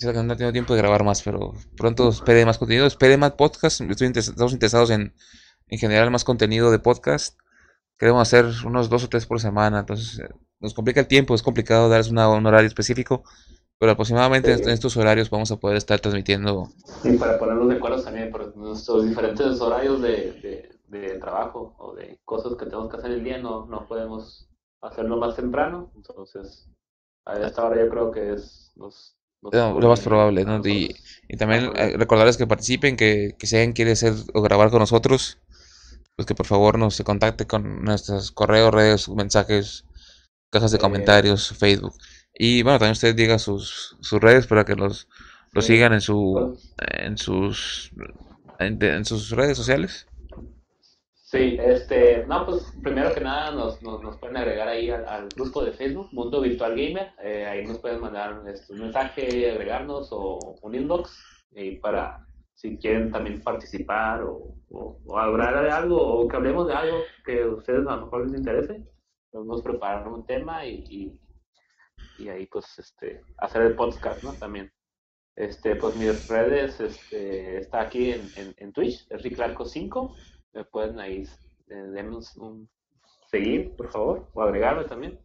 Es 0.00 0.06
que 0.06 0.22
no 0.22 0.34
tengo 0.36 0.50
tiempo 0.52 0.72
de 0.74 0.80
grabar 0.80 1.04
más, 1.04 1.22
pero 1.22 1.52
pronto 1.76 2.08
espere 2.08 2.46
más 2.46 2.56
contenido, 2.56 2.86
espere 2.86 3.18
más 3.18 3.32
podcast. 3.32 3.82
Estoy 3.82 4.08
interes- 4.08 4.30
estamos 4.30 4.52
interesados 4.54 4.88
en, 4.90 5.12
en 5.68 5.78
generar 5.78 6.10
más 6.10 6.24
contenido 6.24 6.70
de 6.70 6.78
podcast. 6.78 7.38
Queremos 7.98 8.22
hacer 8.22 8.46
unos 8.64 8.88
dos 8.88 9.04
o 9.04 9.08
tres 9.10 9.26
por 9.26 9.40
semana, 9.40 9.80
entonces 9.80 10.18
eh, 10.20 10.28
nos 10.58 10.72
complica 10.72 11.00
el 11.00 11.06
tiempo, 11.06 11.34
es 11.34 11.42
complicado 11.42 11.90
darles 11.90 12.08
una- 12.10 12.30
un 12.30 12.46
horario 12.46 12.66
específico, 12.66 13.24
pero 13.78 13.92
aproximadamente 13.92 14.56
Sí. 14.56 14.62
en 14.62 14.70
estos 14.70 14.96
horarios 14.96 15.28
vamos 15.28 15.50
a 15.52 15.56
poder 15.56 15.76
estar 15.76 16.00
transmitiendo. 16.00 16.68
Y 17.04 17.18
para 17.18 17.38
ponernos 17.38 17.68
de 17.68 17.74
acuerdo 17.74 18.02
también 18.02 18.30
por 18.30 18.56
nuestros 18.56 19.04
diferentes 19.06 19.60
horarios 19.60 20.00
de, 20.00 20.32
de, 20.88 20.98
de 20.98 21.18
trabajo 21.18 21.74
o 21.78 21.94
de 21.94 22.18
cosas 22.24 22.54
que 22.56 22.64
tenemos 22.64 22.90
que 22.90 22.96
hacer 22.96 23.10
el 23.10 23.22
día, 23.22 23.36
no, 23.36 23.66
no 23.66 23.86
podemos 23.86 24.48
hacerlo 24.80 25.18
más 25.18 25.36
temprano. 25.36 25.92
Entonces, 25.94 26.70
a 27.26 27.38
esta 27.38 27.66
hora 27.66 27.84
yo 27.84 27.90
creo 27.90 28.10
que 28.10 28.32
es 28.32 28.72
nos, 28.76 29.14
Lo, 29.42 29.88
más 29.88 30.00
probable, 30.00 30.44
¿no? 30.44 30.60
Y, 30.66 30.94
y 31.28 31.36
también 31.36 31.72
eh, 31.74 31.96
recordarles 31.96 32.36
que 32.36 32.46
participen, 32.46 32.96
que, 32.96 33.34
que 33.38 33.46
si 33.46 33.56
alguien 33.56 33.72
quiere 33.72 33.92
hacer 33.92 34.12
o 34.34 34.42
grabar 34.42 34.70
con 34.70 34.80
nosotros, 34.80 35.38
pues 36.16 36.26
que 36.26 36.34
por 36.34 36.46
favor 36.46 36.78
nos 36.78 36.94
se 36.94 37.04
contacte 37.04 37.46
con 37.46 37.82
nuestros 37.82 38.32
correos, 38.32 38.74
redes, 38.74 39.08
mensajes, 39.08 39.86
cajas 40.50 40.72
de 40.72 40.78
comentarios, 40.78 41.54
Facebook. 41.56 41.94
Y 42.34 42.62
bueno, 42.62 42.78
también 42.78 42.92
usted 42.92 43.14
diga 43.14 43.38
sus, 43.38 43.96
sus 44.00 44.20
redes 44.20 44.46
para 44.46 44.64
que 44.64 44.74
los, 44.74 45.08
los 45.52 45.64
sigan 45.64 45.94
en 45.94 46.00
su 46.00 46.58
en 46.78 47.16
sus 47.16 47.92
en, 48.58 48.82
en 48.82 49.04
sus 49.04 49.30
redes 49.30 49.56
sociales. 49.56 50.06
Sí, 51.30 51.56
este, 51.60 52.26
no, 52.26 52.44
pues 52.44 52.74
primero 52.82 53.14
que 53.14 53.20
nada 53.20 53.52
nos, 53.52 53.80
nos, 53.82 54.02
nos 54.02 54.16
pueden 54.18 54.36
agregar 54.36 54.66
ahí 54.66 54.90
al, 54.90 55.28
grupo 55.28 55.64
de 55.64 55.70
Facebook, 55.70 56.08
Mundo 56.10 56.40
Virtual 56.40 56.72
Gamer, 56.72 57.12
eh, 57.22 57.46
ahí 57.46 57.64
nos 57.64 57.78
pueden 57.78 58.00
mandar 58.00 58.42
este, 58.48 58.72
un 58.72 58.80
mensaje, 58.80 59.48
agregarnos 59.48 60.08
o 60.10 60.40
un 60.60 60.74
inbox 60.74 61.24
y 61.52 61.76
para 61.76 62.26
si 62.54 62.76
quieren 62.78 63.12
también 63.12 63.40
participar 63.42 64.24
o, 64.24 64.56
o, 64.70 65.00
o 65.06 65.18
hablar 65.18 65.62
de 65.62 65.70
algo 65.70 66.02
o 66.02 66.26
que 66.26 66.34
hablemos 66.34 66.66
de 66.66 66.74
algo 66.74 66.98
que 67.24 67.42
a 67.42 67.46
ustedes 67.46 67.86
a 67.86 67.94
lo 67.94 68.06
mejor 68.06 68.28
les 68.28 68.40
interese, 68.40 68.84
podemos 69.30 69.62
preparar 69.62 70.08
un 70.08 70.26
tema 70.26 70.66
y, 70.66 71.16
y, 72.18 72.28
ahí 72.28 72.46
pues 72.46 72.76
este, 72.76 73.22
hacer 73.38 73.62
el 73.62 73.76
podcast, 73.76 74.24
¿no? 74.24 74.32
También. 74.32 74.72
Este, 75.36 75.76
pues 75.76 75.94
mis 75.94 76.26
redes, 76.26 76.80
este, 76.80 77.58
está 77.58 77.82
aquí 77.82 78.10
en, 78.10 78.28
en, 78.34 78.52
en 78.56 78.72
Twitch, 78.72 79.06
es 79.10 79.22
Riclarco5, 79.22 80.12
me 80.52 80.64
pueden 80.64 80.98
ahí, 81.00 81.26
eh, 81.68 82.04
un, 82.36 82.68
seguir, 83.30 83.76
por 83.76 83.90
favor, 83.90 84.28
o 84.34 84.42
agregarme 84.42 84.84
también. 84.84 85.18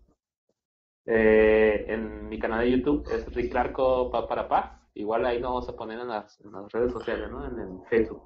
Eh, 1.06 1.86
en 1.88 2.28
mi 2.30 2.40
canal 2.40 2.62
de 2.62 2.72
YouTube 2.72 3.08
es 3.12 3.32
Riclarco 3.34 4.10
pa 4.10 4.28
para 4.28 4.48
pa, 4.48 4.90
igual 4.96 5.26
ahí 5.26 5.40
lo 5.40 5.50
vamos 5.50 5.70
a 5.70 5.76
poner 5.76 6.00
en 6.00 6.08
las, 6.08 6.40
en 6.42 6.52
las 6.52 6.72
redes 6.72 6.92
sociales, 6.92 7.30
¿no? 7.30 7.46
En 7.46 7.60
el 7.60 7.88
Facebook. 7.90 8.24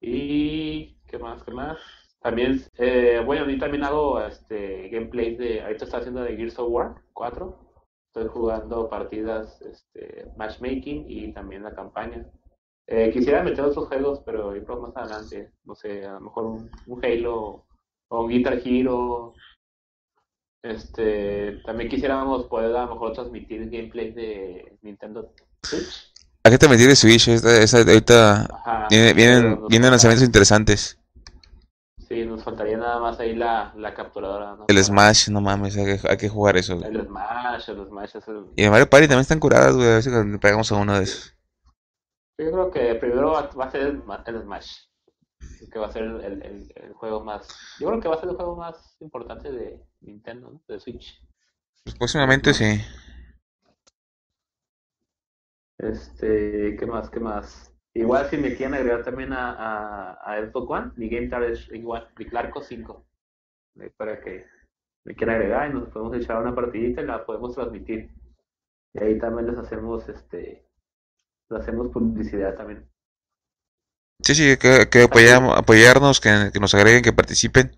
Y, 0.00 0.98
¿qué 1.06 1.18
más, 1.18 1.42
qué 1.44 1.52
más? 1.52 1.78
También, 2.20 2.60
eh, 2.78 3.22
bueno, 3.24 3.48
yo 3.48 3.58
también 3.58 3.84
hago 3.84 4.20
este 4.20 4.88
gameplays 4.88 5.38
de, 5.38 5.60
ahorita 5.62 5.84
estoy 5.84 6.00
haciendo 6.00 6.22
de 6.22 6.36
Gears 6.36 6.58
of 6.58 6.70
War 6.70 6.94
4, 7.12 7.58
estoy 8.06 8.28
jugando 8.28 8.88
partidas, 8.88 9.60
este, 9.62 10.26
matchmaking 10.36 11.04
y 11.08 11.32
también 11.32 11.64
la 11.64 11.74
campaña. 11.74 12.26
Eh, 12.94 13.10
quisiera 13.10 13.42
meter 13.42 13.64
otros 13.64 13.88
juegos, 13.88 14.20
pero 14.24 14.54
yo 14.54 14.62
creo 14.64 14.80
más 14.80 14.94
adelante, 14.94 15.50
no 15.64 15.74
sé, 15.74 16.04
a 16.04 16.12
lo 16.12 16.20
mejor 16.20 16.44
un, 16.44 16.70
un 16.86 17.02
Halo 17.02 17.64
o 18.08 18.20
un 18.24 18.28
Guitar 18.28 18.60
Hero. 18.62 19.32
Este, 20.62 21.60
también 21.64 21.88
quisiéramos 21.88 22.44
poder 22.44 22.76
a 22.76 22.84
lo 22.84 22.92
mejor 22.94 23.14
transmitir 23.14 23.68
gameplay 23.70 24.12
de 24.12 24.76
Nintendo 24.82 25.32
Switch. 25.62 26.12
¿A 26.44 26.50
qué 26.50 26.58
te 26.58 26.68
metí 26.68 26.84
de 26.84 26.94
Switch? 26.94 27.28
Esta- 27.28 27.62
esta- 27.62 27.78
ahorita 27.78 28.42
Ajá, 28.42 28.86
viene- 28.90 29.14
vienen, 29.14 29.42
vienen 29.68 29.82
sea, 29.84 29.90
lanzamientos 29.90 30.26
interesantes. 30.26 30.98
Sí, 32.06 32.26
nos 32.26 32.44
faltaría 32.44 32.76
nada 32.76 33.00
más 33.00 33.18
ahí 33.20 33.34
la, 33.34 33.72
la 33.76 33.94
capturadora, 33.94 34.54
¿no? 34.54 34.66
El 34.68 34.84
Smash, 34.84 35.30
no 35.30 35.40
mames, 35.40 35.76
hay 35.78 35.98
que, 35.98 36.08
hay 36.08 36.16
que 36.18 36.28
jugar 36.28 36.58
eso, 36.58 36.76
güey. 36.76 36.90
El 36.90 37.06
Smash, 37.06 37.70
el 37.70 37.86
Smash 37.86 38.16
es 38.16 38.28
el... 38.28 38.44
Y 38.54 38.64
el 38.64 38.70
Mario 38.70 38.90
Party 38.90 39.06
también 39.06 39.22
están 39.22 39.40
curadas, 39.40 39.74
güey. 39.74 39.88
A 39.88 39.92
ver 39.94 40.02
si 40.02 40.10
pegamos 40.38 40.70
a 40.70 40.76
uno 40.76 40.98
de 40.98 41.04
esos. 41.04 41.34
Yo 42.42 42.50
creo 42.50 42.70
que 42.70 42.94
primero 42.96 43.32
va, 43.32 43.64
a 43.64 43.70
ser 43.70 43.82
el, 43.82 44.02
ma- 44.04 44.24
el 44.26 44.42
Smash. 44.42 44.72
Que 45.70 45.78
va 45.78 45.86
a 45.86 45.90
ser 45.92 46.02
el, 46.04 46.42
el- 46.42 46.92
juego 46.94 47.22
más... 47.22 47.48
Yo 47.78 47.88
creo 47.88 48.00
que 48.00 48.08
va 48.08 48.14
a 48.14 48.20
ser 48.20 48.28
el 48.30 48.36
juego 48.36 48.56
más 48.56 48.96
importante 49.00 49.50
de 49.52 49.80
Nintendo, 50.00 50.50
¿no? 50.50 50.62
De 50.68 50.78
Switch. 50.80 51.20
Pues 51.84 51.96
próximamente 51.96 52.52
sí. 52.54 52.80
Este, 55.78 56.76
¿qué 56.78 56.86
más? 56.86 57.10
¿Qué 57.10 57.20
más? 57.20 57.72
Igual 57.94 58.28
si 58.30 58.36
me 58.38 58.54
quieren 58.56 58.74
agregar 58.74 59.04
también 59.04 59.32
a, 59.32 59.52
a, 59.52 60.12
a 60.34 60.46
Xbox 60.46 60.70
One, 60.70 60.92
mi 60.96 61.08
game 61.08 61.28
tag 61.28 61.42
es 61.44 61.68
igual, 61.72 62.08
Viclarco 62.16 62.62
5. 62.62 63.04
Ahí 63.80 63.90
Para 63.90 64.20
que 64.20 64.46
me 65.04 65.14
quieran 65.14 65.36
agregar 65.36 65.70
y 65.70 65.74
nos 65.74 65.88
podemos 65.90 66.16
echar 66.16 66.40
una 66.40 66.54
partidita 66.54 67.02
y 67.02 67.06
la 67.06 67.24
podemos 67.24 67.54
transmitir. 67.54 68.10
Y 68.94 69.02
ahí 69.02 69.18
también 69.18 69.48
les 69.48 69.58
hacemos 69.58 70.08
este 70.08 70.66
hacemos 71.52 71.88
publicidad 71.92 72.54
también. 72.56 72.88
Sí, 74.22 74.34
sí, 74.34 74.56
que, 74.56 74.88
que 74.88 75.02
apoyamos, 75.04 75.58
apoyarnos, 75.58 76.20
que, 76.20 76.50
que 76.52 76.60
nos 76.60 76.74
agreguen, 76.74 77.02
que 77.02 77.12
participen. 77.12 77.76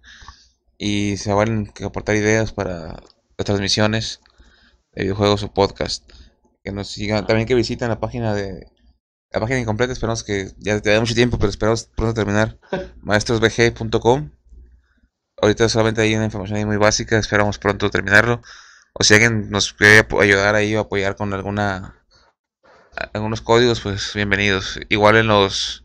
Y 0.76 1.16
se 1.16 1.32
van 1.32 1.72
a 1.80 1.86
aportar 1.86 2.16
ideas 2.16 2.52
para 2.52 3.00
las 3.36 3.44
transmisiones 3.44 4.20
de 4.92 5.04
videojuegos 5.04 5.42
o 5.42 5.52
podcast. 5.52 6.10
Que 6.62 6.72
nos 6.72 6.88
sigan, 6.88 7.26
también 7.26 7.46
que 7.46 7.54
visiten 7.54 7.88
la 7.88 8.00
página 8.00 8.34
de 8.34 8.66
la 9.34 9.40
página 9.40 9.58
incompleta, 9.58 9.92
esperamos 9.92 10.22
que 10.22 10.52
ya 10.58 10.80
te 10.80 10.90
da 10.90 11.00
mucho 11.00 11.14
tiempo, 11.14 11.38
pero 11.38 11.50
esperamos 11.50 11.90
pronto 11.96 12.14
terminar. 12.14 12.56
maestrosbg.com. 13.02 14.30
Ahorita 15.42 15.68
solamente 15.68 16.02
hay 16.02 16.14
una 16.14 16.26
información 16.26 16.58
ahí 16.58 16.64
muy 16.64 16.76
básica, 16.76 17.18
esperamos 17.18 17.58
pronto 17.58 17.90
terminarlo. 17.90 18.42
O 18.92 19.02
si 19.02 19.14
alguien 19.14 19.50
nos 19.50 19.72
quiere 19.72 20.06
ayudar 20.20 20.54
ahí 20.54 20.76
o 20.76 20.80
apoyar 20.80 21.16
con 21.16 21.34
alguna 21.34 22.03
algunos 23.12 23.40
códigos, 23.40 23.80
pues 23.80 24.12
bienvenidos. 24.14 24.78
Igual 24.88 25.16
en 25.16 25.26
los 25.28 25.84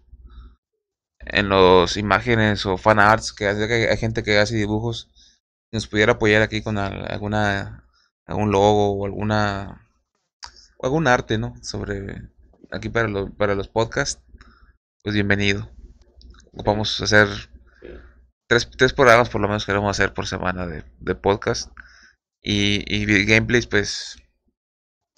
en 1.20 1.50
los 1.50 1.98
imágenes 1.98 2.66
o 2.66 2.78
fan 2.78 3.00
arts 3.00 3.34
que 3.34 3.48
hace 3.48 3.90
hay 3.90 3.98
gente 3.98 4.24
que 4.24 4.40
hace 4.40 4.56
dibujos 4.56 5.10
nos 5.72 5.88
pudiera 5.88 6.14
apoyar 6.14 6.42
aquí 6.42 6.62
con 6.64 6.78
al- 6.78 7.12
alguna 7.12 7.86
algún 8.26 8.52
logo 8.52 8.94
o 8.94 9.06
alguna 9.06 9.88
algún 10.82 11.08
arte, 11.08 11.38
¿no? 11.38 11.56
Sobre 11.62 12.30
aquí 12.72 12.90
para 12.90 13.08
los 13.08 13.32
para 13.32 13.56
los 13.56 13.68
podcasts, 13.68 14.22
pues 15.04 15.14
bienvenido. 15.14 15.70
Vamos 16.54 17.00
a 17.00 17.04
hacer 17.06 17.28
tres, 18.48 18.70
tres 18.78 18.94
programas 18.94 19.30
por 19.30 19.42
lo 19.42 19.48
menos 19.48 19.66
queremos 19.66 19.90
hacer 19.92 20.14
por 20.14 20.26
semana 20.28 20.66
de, 20.66 20.84
de 21.00 21.16
podcast 21.16 21.72
y, 22.42 22.84
y 22.94 23.26
gameplays 23.26 23.68
pues 23.68 24.18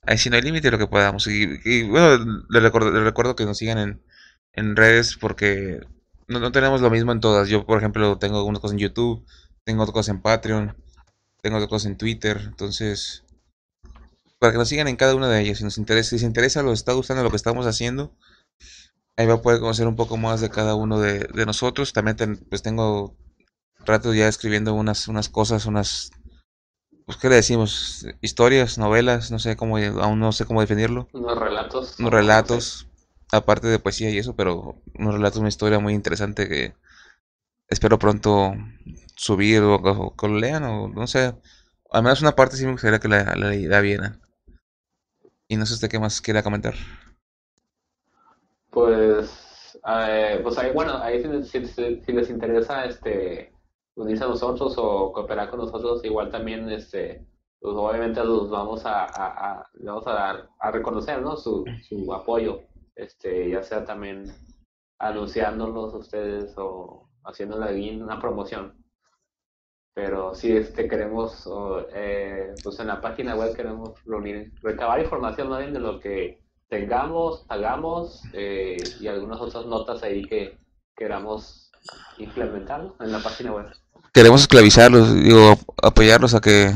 ahí 0.03 0.17
sí 0.17 0.29
no 0.29 0.35
hay 0.35 0.41
límite 0.41 0.71
lo 0.71 0.77
que 0.77 0.87
podamos. 0.87 1.27
Y, 1.27 1.59
y, 1.65 1.83
bueno 1.83 2.45
les 2.49 2.63
recuerdo, 2.63 2.91
les 2.91 3.03
recuerdo 3.03 3.35
que 3.35 3.45
nos 3.45 3.57
sigan 3.57 3.77
en, 3.79 4.03
en 4.53 4.75
redes 4.75 5.17
porque 5.17 5.79
no, 6.27 6.39
no 6.39 6.51
tenemos 6.51 6.81
lo 6.81 6.89
mismo 6.89 7.11
en 7.11 7.19
todas. 7.19 7.49
Yo 7.49 7.65
por 7.65 7.77
ejemplo 7.77 8.17
tengo 8.17 8.37
algunas 8.37 8.61
cosas 8.61 8.73
en 8.73 8.79
YouTube 8.79 9.25
tengo 9.63 9.83
otras 9.83 9.93
cosas 9.93 10.15
en 10.15 10.21
Patreon 10.21 10.75
tengo 11.41 11.57
otras 11.57 11.69
cosas 11.69 11.87
en 11.91 11.97
Twitter. 11.97 12.41
Entonces 12.45 13.23
para 14.39 14.51
que 14.51 14.57
nos 14.57 14.67
sigan 14.67 14.89
en 14.89 14.97
cada 14.97 15.15
una 15.15 15.29
de 15.29 15.39
ellas 15.41 15.59
si 15.59 15.63
nos 15.63 15.77
interesa 15.77 16.09
si 16.09 16.15
les 16.15 16.23
interesa 16.23 16.63
los 16.63 16.73
está 16.79 16.91
gustando 16.91 17.23
lo 17.23 17.29
que 17.29 17.37
estamos 17.37 17.65
haciendo 17.65 18.13
ahí 19.17 19.25
va 19.27 19.35
a 19.35 19.41
poder 19.41 19.59
conocer 19.59 19.87
un 19.87 19.95
poco 19.95 20.17
más 20.17 20.41
de 20.41 20.49
cada 20.49 20.75
uno 20.75 20.99
de, 20.99 21.19
de 21.33 21.45
nosotros. 21.45 21.93
También 21.93 22.17
ten- 22.17 22.45
pues 22.49 22.61
tengo 22.61 23.15
rato 23.85 24.13
ya 24.13 24.27
escribiendo 24.27 24.73
unas 24.73 25.07
unas 25.09 25.29
cosas 25.29 25.65
unas 25.65 26.11
pues 27.11 27.21
qué 27.21 27.27
le 27.29 27.35
decimos 27.35 28.05
historias 28.21 28.77
novelas 28.77 29.31
no 29.31 29.39
sé 29.39 29.57
cómo 29.57 29.77
aún 29.77 30.19
no 30.19 30.31
sé 30.31 30.45
cómo 30.45 30.61
definirlo. 30.61 31.09
Unos 31.11 31.37
relatos. 31.37 31.99
unos 31.99 32.11
relatos 32.13 32.87
aparte 33.33 33.67
de 33.67 33.79
poesía 33.79 34.09
y 34.09 34.17
eso 34.17 34.33
pero 34.35 34.75
unos 34.95 35.13
relatos 35.15 35.39
una 35.39 35.49
historia 35.49 35.79
muy 35.79 35.93
interesante 35.93 36.47
que 36.47 36.73
espero 37.67 37.99
pronto 37.99 38.53
subir 39.17 39.61
o, 39.61 39.75
o 39.75 40.15
que 40.15 40.27
lo 40.27 40.39
lean 40.39 40.63
o 40.63 40.87
no 40.87 41.05
sé. 41.07 41.33
Al 41.91 42.03
menos 42.03 42.21
una 42.21 42.33
parte 42.35 42.55
sí 42.55 42.65
me 42.65 42.71
gustaría 42.71 42.99
que 42.99 43.09
la, 43.09 43.35
la, 43.35 43.53
la 43.53 43.81
vieran 43.81 44.21
y 45.49 45.57
no 45.57 45.65
sé 45.65 45.73
usted 45.73 45.89
qué 45.89 45.99
más 45.99 46.21
quiera 46.21 46.43
comentar. 46.43 46.75
Pues, 48.69 49.77
eh, 49.85 50.39
pues 50.41 50.57
ahí, 50.57 50.71
bueno, 50.73 50.97
ahí 51.03 51.21
si- 51.43 51.65
si 52.05 52.11
les 52.13 52.29
interesa 52.29 52.85
este 52.85 53.51
unirse 53.95 54.23
a 54.23 54.27
nosotros 54.27 54.75
o 54.77 55.11
cooperar 55.11 55.49
con 55.49 55.59
nosotros, 55.59 56.03
igual 56.05 56.31
también 56.31 56.69
este 56.69 57.27
pues 57.59 57.75
obviamente 57.75 58.23
los 58.23 58.49
vamos 58.49 58.85
a, 58.85 59.05
a, 59.05 59.59
a- 59.61 59.69
le 59.75 59.85
vamos 59.85 60.07
a 60.07 60.13
dar 60.13 60.49
a 60.59 60.71
reconocer 60.71 61.21
¿no? 61.21 61.37
su, 61.37 61.75
su 61.79 62.11
apoyo, 62.13 62.61
este, 62.95 63.49
ya 63.51 63.61
sea 63.63 63.85
también 63.85 64.41
anunciándolos 64.99 65.93
a 65.93 65.97
ustedes 65.97 66.53
o 66.57 67.09
haciéndole 67.23 67.65
ahí 67.65 68.01
una 68.01 68.19
promoción. 68.19 68.83
Pero 69.93 70.33
sí 70.35 70.55
este 70.55 70.87
queremos 70.87 71.47
eh, 71.93 72.57
pues 72.63 72.79
en 72.79 72.87
la 72.87 73.01
página 73.01 73.35
web 73.35 73.53
queremos 73.55 74.01
reunir, 74.05 74.53
recabar 74.61 75.01
información 75.01 75.49
más 75.49 75.59
bien 75.59 75.73
de 75.73 75.79
lo 75.81 75.99
que 75.99 76.41
tengamos, 76.69 77.45
hagamos 77.49 78.29
eh, 78.33 78.95
y 78.99 79.07
algunas 79.07 79.41
otras 79.41 79.65
notas 79.65 80.01
ahí 80.03 80.27
que 80.27 80.57
queramos 80.95 81.70
implementar 82.17 82.83
¿no? 82.83 82.95
en 82.99 83.11
la 83.11 83.19
página 83.19 83.51
web. 83.51 83.67
queremos 84.13 84.41
esclavizarlos, 84.41 85.13
digo, 85.15 85.57
apoyarlos 85.81 86.33
a 86.35 86.41
que 86.41 86.71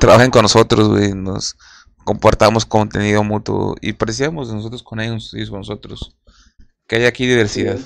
trabajen 0.00 0.30
con 0.30 0.42
nosotros, 0.42 0.88
güey, 0.88 1.14
nos 1.14 1.56
compartamos 2.04 2.66
contenido 2.66 3.22
mutuo 3.22 3.76
y 3.80 3.92
parecíamos 3.92 4.48
de 4.48 4.54
nosotros 4.56 4.82
con 4.82 5.00
ellos, 5.00 5.32
ellos 5.34 5.50
con 5.50 5.60
nosotros. 5.60 6.16
Que 6.86 6.96
haya 6.96 7.08
aquí 7.08 7.26
diversidad. 7.26 7.78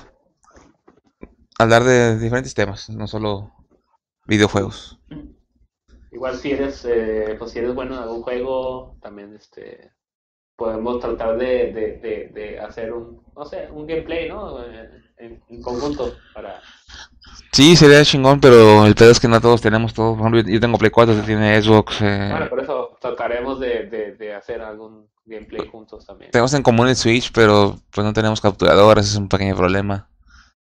Hablar 1.59 1.85
de 1.85 2.19
diferentes 2.19 2.55
temas, 2.55 2.89
no 2.91 3.07
solo 3.07 3.53
videojuegos. 4.27 4.99
Igual 6.11 6.37
si 6.37 6.53
eres, 6.53 6.85
eh, 6.87 7.37
pues 7.39 7.51
si 7.53 7.59
eres 7.59 7.75
bueno 7.75 7.95
en 7.95 8.03
algún 8.03 8.23
juego, 8.23 8.97
también 9.03 9.35
este 9.35 9.93
podemos 10.57 11.01
tratar 11.01 11.37
de, 11.37 11.73
de, 11.73 11.99
de, 11.99 12.31
de 12.33 12.59
hacer 12.59 12.93
un, 12.93 13.23
no 13.37 13.45
sé, 13.45 13.69
un 13.71 13.87
gameplay, 13.87 14.27
¿no? 14.29 14.63
Eh, 14.65 14.91
En, 15.19 15.43
en 15.49 15.63
conjunto 15.63 16.15
para... 16.35 16.61
Sí, 17.53 17.75
sería 17.75 18.05
chingón, 18.05 18.39
pero 18.41 18.85
el 18.85 18.95
pedo 18.95 19.11
es 19.11 19.21
que 19.21 19.29
no 19.29 19.41
todos 19.41 19.63
tenemos 19.63 19.95
todo. 19.95 20.13
Por 20.17 20.21
ejemplo, 20.29 20.53
yo 20.53 20.61
tengo 20.61 20.77
Play 20.79 20.91
4, 20.91 21.15
usted 21.15 21.27
tiene 21.27 21.61
Xbox. 21.63 22.03
eh, 22.03 22.29
Bueno, 22.31 22.49
por 22.51 22.61
eso 22.61 22.97
trataremos 23.01 23.59
de, 23.61 23.87
de, 23.87 24.15
de 24.17 24.35
hacer 24.35 24.61
algún 24.61 25.09
gameplay 25.25 25.67
juntos 25.69 26.05
también. 26.07 26.31
tenemos 26.31 26.53
en 26.55 26.63
común 26.63 26.89
el 26.89 26.97
Switch, 26.97 27.33
pero 27.33 27.81
pues 27.91 28.05
no 28.05 28.13
tenemos 28.13 28.41
capturadoras, 28.41 29.07
es 29.07 29.17
un 29.17 29.29
pequeño 29.29 29.57
problema. 29.57 30.09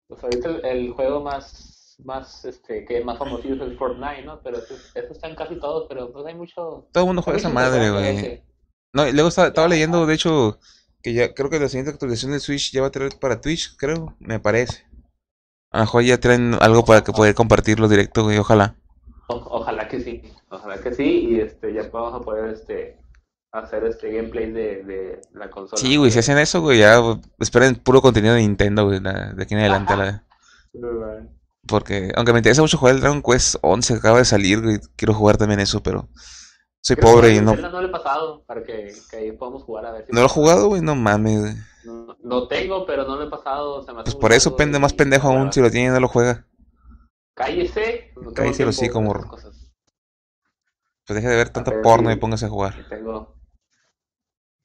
Pues 0.08 0.22
ahorita 0.22 0.48
el, 0.50 0.64
el 0.66 0.92
juego 0.92 1.22
más, 1.22 1.96
más, 2.04 2.44
este, 2.44 2.84
que 2.84 3.02
más 3.02 3.18
famoso 3.18 3.42
es 3.48 3.60
el 3.60 3.78
Fortnite, 3.78 4.22
¿no? 4.24 4.40
Pero 4.42 4.58
eso, 4.58 4.74
eso 4.94 5.12
está 5.12 5.28
en 5.28 5.36
casi 5.36 5.56
todos, 5.58 5.86
pero 5.88 6.12
pues 6.12 6.26
hay 6.26 6.34
mucho... 6.34 6.86
Todo 6.92 7.04
el 7.04 7.06
mundo 7.06 7.22
juega 7.22 7.38
esa 7.38 7.48
madre, 7.48 7.90
güey. 7.90 8.42
No, 8.92 9.08
y 9.08 9.12
luego 9.12 9.28
estaba, 9.30 9.48
estaba 9.48 9.68
leyendo, 9.68 10.06
de 10.06 10.14
hecho, 10.14 10.58
que 11.05 11.12
ya 11.12 11.35
creo 11.35 11.51
que 11.51 11.60
la 11.60 11.68
siguiente 11.68 11.90
actualización 11.93 12.32
del 12.32 12.40
Switch 12.40 12.72
ya 12.72 12.81
va 12.81 12.86
a 12.89 12.90
traer 12.90 13.12
para 13.20 13.40
Twitch, 13.40 13.76
creo, 13.76 14.16
me 14.20 14.40
parece. 14.40 14.86
A 15.70 15.78
lo 15.78 15.85
mejor 15.85 16.02
ya 16.02 16.18
traen 16.18 16.56
algo 16.60 16.85
para 16.85 17.05
que 17.05 17.12
poder 17.12 17.35
compartirlo 17.35 17.89
directo, 17.89 18.24
güey, 18.24 18.39
ojalá. 18.39 18.74
O- 19.28 19.36
ojalá 19.60 19.86
que 19.86 20.01
sí, 20.01 20.22
ojalá 20.48 20.78
que 20.81 20.94
sí, 20.94 21.28
y 21.31 21.40
este, 21.40 21.74
ya 21.74 21.82
vamos 21.93 22.14
a 22.14 22.24
poder, 22.24 22.55
este, 22.55 22.98
hacer 23.52 23.85
este 23.85 24.10
gameplay 24.12 24.51
de, 24.51 24.82
de 24.85 25.20
la 25.35 25.51
consola. 25.51 25.81
Sí, 25.81 25.97
güey, 25.97 26.10
si 26.10 26.20
hacen 26.20 26.39
eso, 26.39 26.62
güey, 26.62 26.78
ya 26.78 27.01
esperen 27.39 27.74
puro 27.76 28.01
contenido 28.01 28.35
de 28.35 28.40
Nintendo, 28.40 28.86
güey, 28.86 29.01
de 29.01 29.43
aquí 29.43 29.55
en 29.55 29.60
adelante. 29.60 29.97
la- 29.97 30.24
porque, 31.66 32.12
aunque 32.16 32.32
me 32.32 32.39
interesa 32.39 32.62
mucho 32.62 32.78
jugar 32.78 32.94
el 32.94 33.01
Dragon 33.01 33.22
Quest 33.22 33.56
11, 33.62 33.94
acaba 33.94 34.18
de 34.18 34.24
salir, 34.24 34.62
güey, 34.62 34.81
quiero 34.97 35.14
jugar 35.14 35.36
también 35.36 35.60
eso, 35.60 35.82
pero 35.82 36.09
soy 36.85 36.97
Creo 36.97 37.09
que 37.09 37.12
pobre 37.15 37.35
y 37.35 37.40
no, 37.40 37.56
no 37.56 37.81
le 37.81 37.89
he 37.89 37.90
pasado 37.90 38.44
para 38.44 38.62
que, 38.62 38.93
que 39.11 39.16
ahí 39.16 39.32
podamos 39.32 39.62
jugar 39.62 39.86
a 39.86 39.93
ver 39.93 40.05
si 40.05 40.12
no 40.12 40.20
lo 40.20 40.27
he 40.27 40.28
jugado, 40.28 40.69
güey, 40.69 40.82
no 40.82 40.94
mames, 40.94 41.40
güey. 41.40 41.55
No, 41.85 42.16
no 42.23 42.47
tengo, 42.47 42.85
pero 42.85 43.05
no 43.05 43.16
lo 43.16 43.23
he 43.23 43.31
pasado. 43.31 43.82
Se 43.82 43.93
me 43.93 44.01
hace 44.01 44.05
Pues 44.05 44.16
por 44.16 44.32
eso 44.32 44.55
pende 44.55 44.78
más 44.78 44.93
pendejo 44.93 45.28
aún, 45.28 45.51
si 45.51 45.62
lo 45.62 45.70
tiene 45.70 45.89
y 45.89 45.90
no 45.90 46.01
lo 46.01 46.09
juega. 46.09 46.47
Cállese. 47.35 48.12
no 48.20 48.32
Cállese 48.35 48.65
morro. 49.01 49.20
esas 49.20 49.31
cosas. 49.31 49.73
Pues 51.06 51.16
deje 51.16 51.28
de 51.28 51.36
ver 51.36 51.48
tanto 51.48 51.70
ver, 51.70 51.81
porno 51.82 52.11
sí. 52.11 52.16
y 52.16 52.19
póngase 52.19 52.47
a 52.47 52.51
jugar. 52.51 52.74
Tengo. 52.89 53.35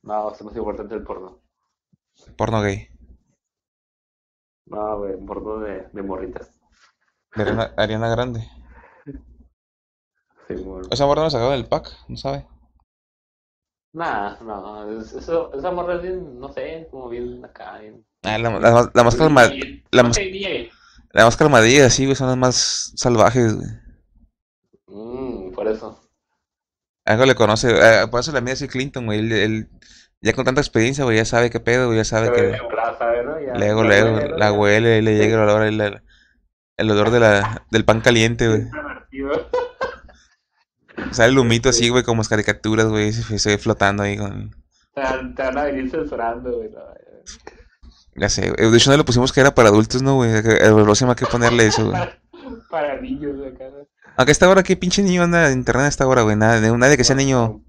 No, 0.03 0.31
es 0.31 0.41
más 0.41 0.55
importante 0.55 0.95
el 0.95 1.03
porno. 1.03 1.41
Porno 2.35 2.61
gay. 2.61 2.89
No, 4.65 4.99
güey, 4.99 5.17
porno 5.25 5.59
de, 5.59 5.87
de 5.91 6.01
morritas. 6.01 6.51
De 7.35 7.71
Ariana 7.77 8.09
Grande. 8.09 8.45
Sí, 10.49 10.55
morro. 10.63 10.87
O 10.91 10.95
sea, 10.95 11.05
morra 11.05 11.23
no 11.23 11.29
sacado 11.29 11.51
del 11.51 11.65
pack, 11.67 11.91
no 12.07 12.17
sabe. 12.17 12.45
Nah, 13.93 14.37
no, 14.41 14.99
es- 15.01 15.13
eso, 15.13 15.51
esa 15.53 15.71
morra 15.71 15.95
es 15.95 16.01
bien, 16.03 16.39
no 16.39 16.51
sé, 16.53 16.87
como 16.91 17.09
bien 17.09 17.43
acá. 17.43 17.77
Bien, 17.79 18.05
Ah, 18.23 18.37
la, 18.37 18.49
la, 18.51 18.59
la 18.59 18.91
la 18.93 19.03
no 19.03 19.29
mas- 19.29 19.47
sé, 20.15 20.21
DJ. 20.25 20.69
Las 21.11 21.25
más 21.25 21.37
calmadillas, 21.37 21.93
sí, 21.93 22.05
güey, 22.05 22.15
son 22.15 22.27
las 22.27 22.37
más 22.37 22.93
salvajes, 22.95 23.55
güey. 23.55 23.67
Mm, 24.87 25.51
por 25.53 25.67
eso. 25.67 25.99
Algo 27.05 27.25
le 27.25 27.33
conoce, 27.33 27.69
eh, 27.71 28.07
por 28.11 28.19
eso 28.19 28.31
la 28.31 28.41
mía 28.41 28.53
es 28.53 28.67
Clinton, 28.67 29.05
güey. 29.07 29.19
Él, 29.19 29.31
él 29.31 29.69
ya 30.21 30.33
con 30.33 30.45
tanta 30.45 30.61
experiencia, 30.61 31.03
güey, 31.03 31.17
ya 31.17 31.25
sabe 31.25 31.49
qué 31.49 31.59
pedo, 31.59 31.87
güey, 31.87 31.97
ya 31.97 32.03
sabe 32.05 32.27
Se 32.27 32.33
que. 32.33 32.41
ve 32.43 32.57
temprano, 32.59 32.97
¿sabes, 32.97 33.25
no? 33.25 33.39
Ya- 33.39 33.55
Luego, 33.55 33.83
luego, 33.83 34.19
la 34.37 34.47
Ya- 34.47 34.51
huele, 34.53 35.01
le 35.01 35.17
llega 35.17 35.35
el 35.35 35.49
olor, 35.49 35.63
el, 35.63 36.01
el 36.77 36.91
olor 36.91 37.09
de 37.09 37.19
la, 37.19 37.65
del 37.71 37.85
pan 37.85 38.01
caliente, 38.01 38.47
güey. 38.47 38.61
Sale 41.11 41.29
el 41.31 41.39
humito 41.39 41.69
así, 41.69 41.89
güey, 41.89 42.03
como 42.03 42.19
las 42.21 42.29
caricaturas, 42.29 42.87
güey, 42.87 43.11
ve 43.11 43.57
flotando 43.57 44.03
ahí 44.03 44.17
con... 44.17 44.55
Te 44.93 45.01
van, 45.01 45.57
a 45.57 45.63
venir 45.63 45.89
censurando, 45.89 46.57
güey. 46.57 46.69
no, 46.71 46.79
Ya 48.15 48.29
sé, 48.29 48.51
güey. 48.51 48.71
de 48.71 48.77
hecho 48.77 48.91
no 48.91 48.97
le 48.97 49.03
pusimos 49.03 49.31
que 49.31 49.39
era 49.39 49.53
para 49.55 49.69
adultos, 49.69 50.01
¿no, 50.01 50.15
güey? 50.15 50.31
El 50.31 50.73
próximo 50.83 51.11
hay 51.11 51.15
que 51.15 51.25
ponerle 51.25 51.67
eso, 51.67 51.89
güey. 51.89 52.01
Para 52.69 52.99
niños, 53.01 53.35
güey, 53.37 53.49
acá. 53.49 53.65
Aunque 54.17 54.31
esta 54.31 54.47
hora, 54.49 54.61
¿qué 54.63 54.75
pinche 54.75 55.01
niño 55.01 55.23
anda 55.23 55.49
en 55.51 55.59
internet 55.59 55.85
a 55.85 55.89
esta 55.89 56.07
hora, 56.07 56.21
güey? 56.21 56.35
Nadie, 56.35 56.75
nadie 56.77 56.97
que 56.97 57.03
sea 57.03 57.15
niño, 57.15 57.63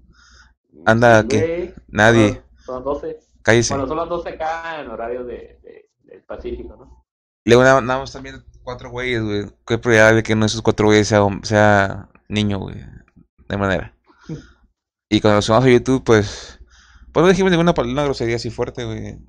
anda. 0.85 1.23
Güey, 1.23 1.73
nadie. 1.87 2.41
Son, 2.65 2.75
son 2.75 2.83
12. 2.83 3.17
Cállese. 3.41 3.73
Bueno, 3.73 3.87
son 3.87 3.97
las 3.97 4.09
12 4.09 4.29
acá 4.29 4.81
en 4.81 4.89
horario 4.89 5.23
de, 5.23 5.59
de- 5.63 5.89
del 6.03 6.23
Pacífico, 6.23 6.75
¿no? 6.77 7.05
Luego 7.45 7.63
nada, 7.63 7.81
nada 7.81 8.01
más 8.01 8.11
también 8.11 8.43
cuatro 8.63 8.89
güeyes, 8.91 9.23
güey. 9.23 9.45
Qué 9.65 9.77
probabilidad 9.77 10.23
que 10.23 10.33
uno 10.33 10.41
de 10.41 10.47
esos 10.47 10.61
cuatro 10.61 10.85
güeyes 10.87 11.07
sea, 11.07 11.21
sea 11.43 12.09
niño, 12.27 12.59
güey. 12.59 12.75
De 13.51 13.57
manera. 13.57 13.93
Y 15.09 15.19
cuando 15.19 15.35
lo 15.35 15.41
subamos 15.41 15.67
a 15.67 15.71
YouTube, 15.71 16.05
pues. 16.05 16.57
Pues 17.11 17.21
no 17.21 17.27
dijimos 17.27 17.51
ninguna 17.51 17.73
una 17.77 18.03
grosería 18.05 18.37
así 18.37 18.49
fuerte, 18.49 18.85
güey. 18.85 19.19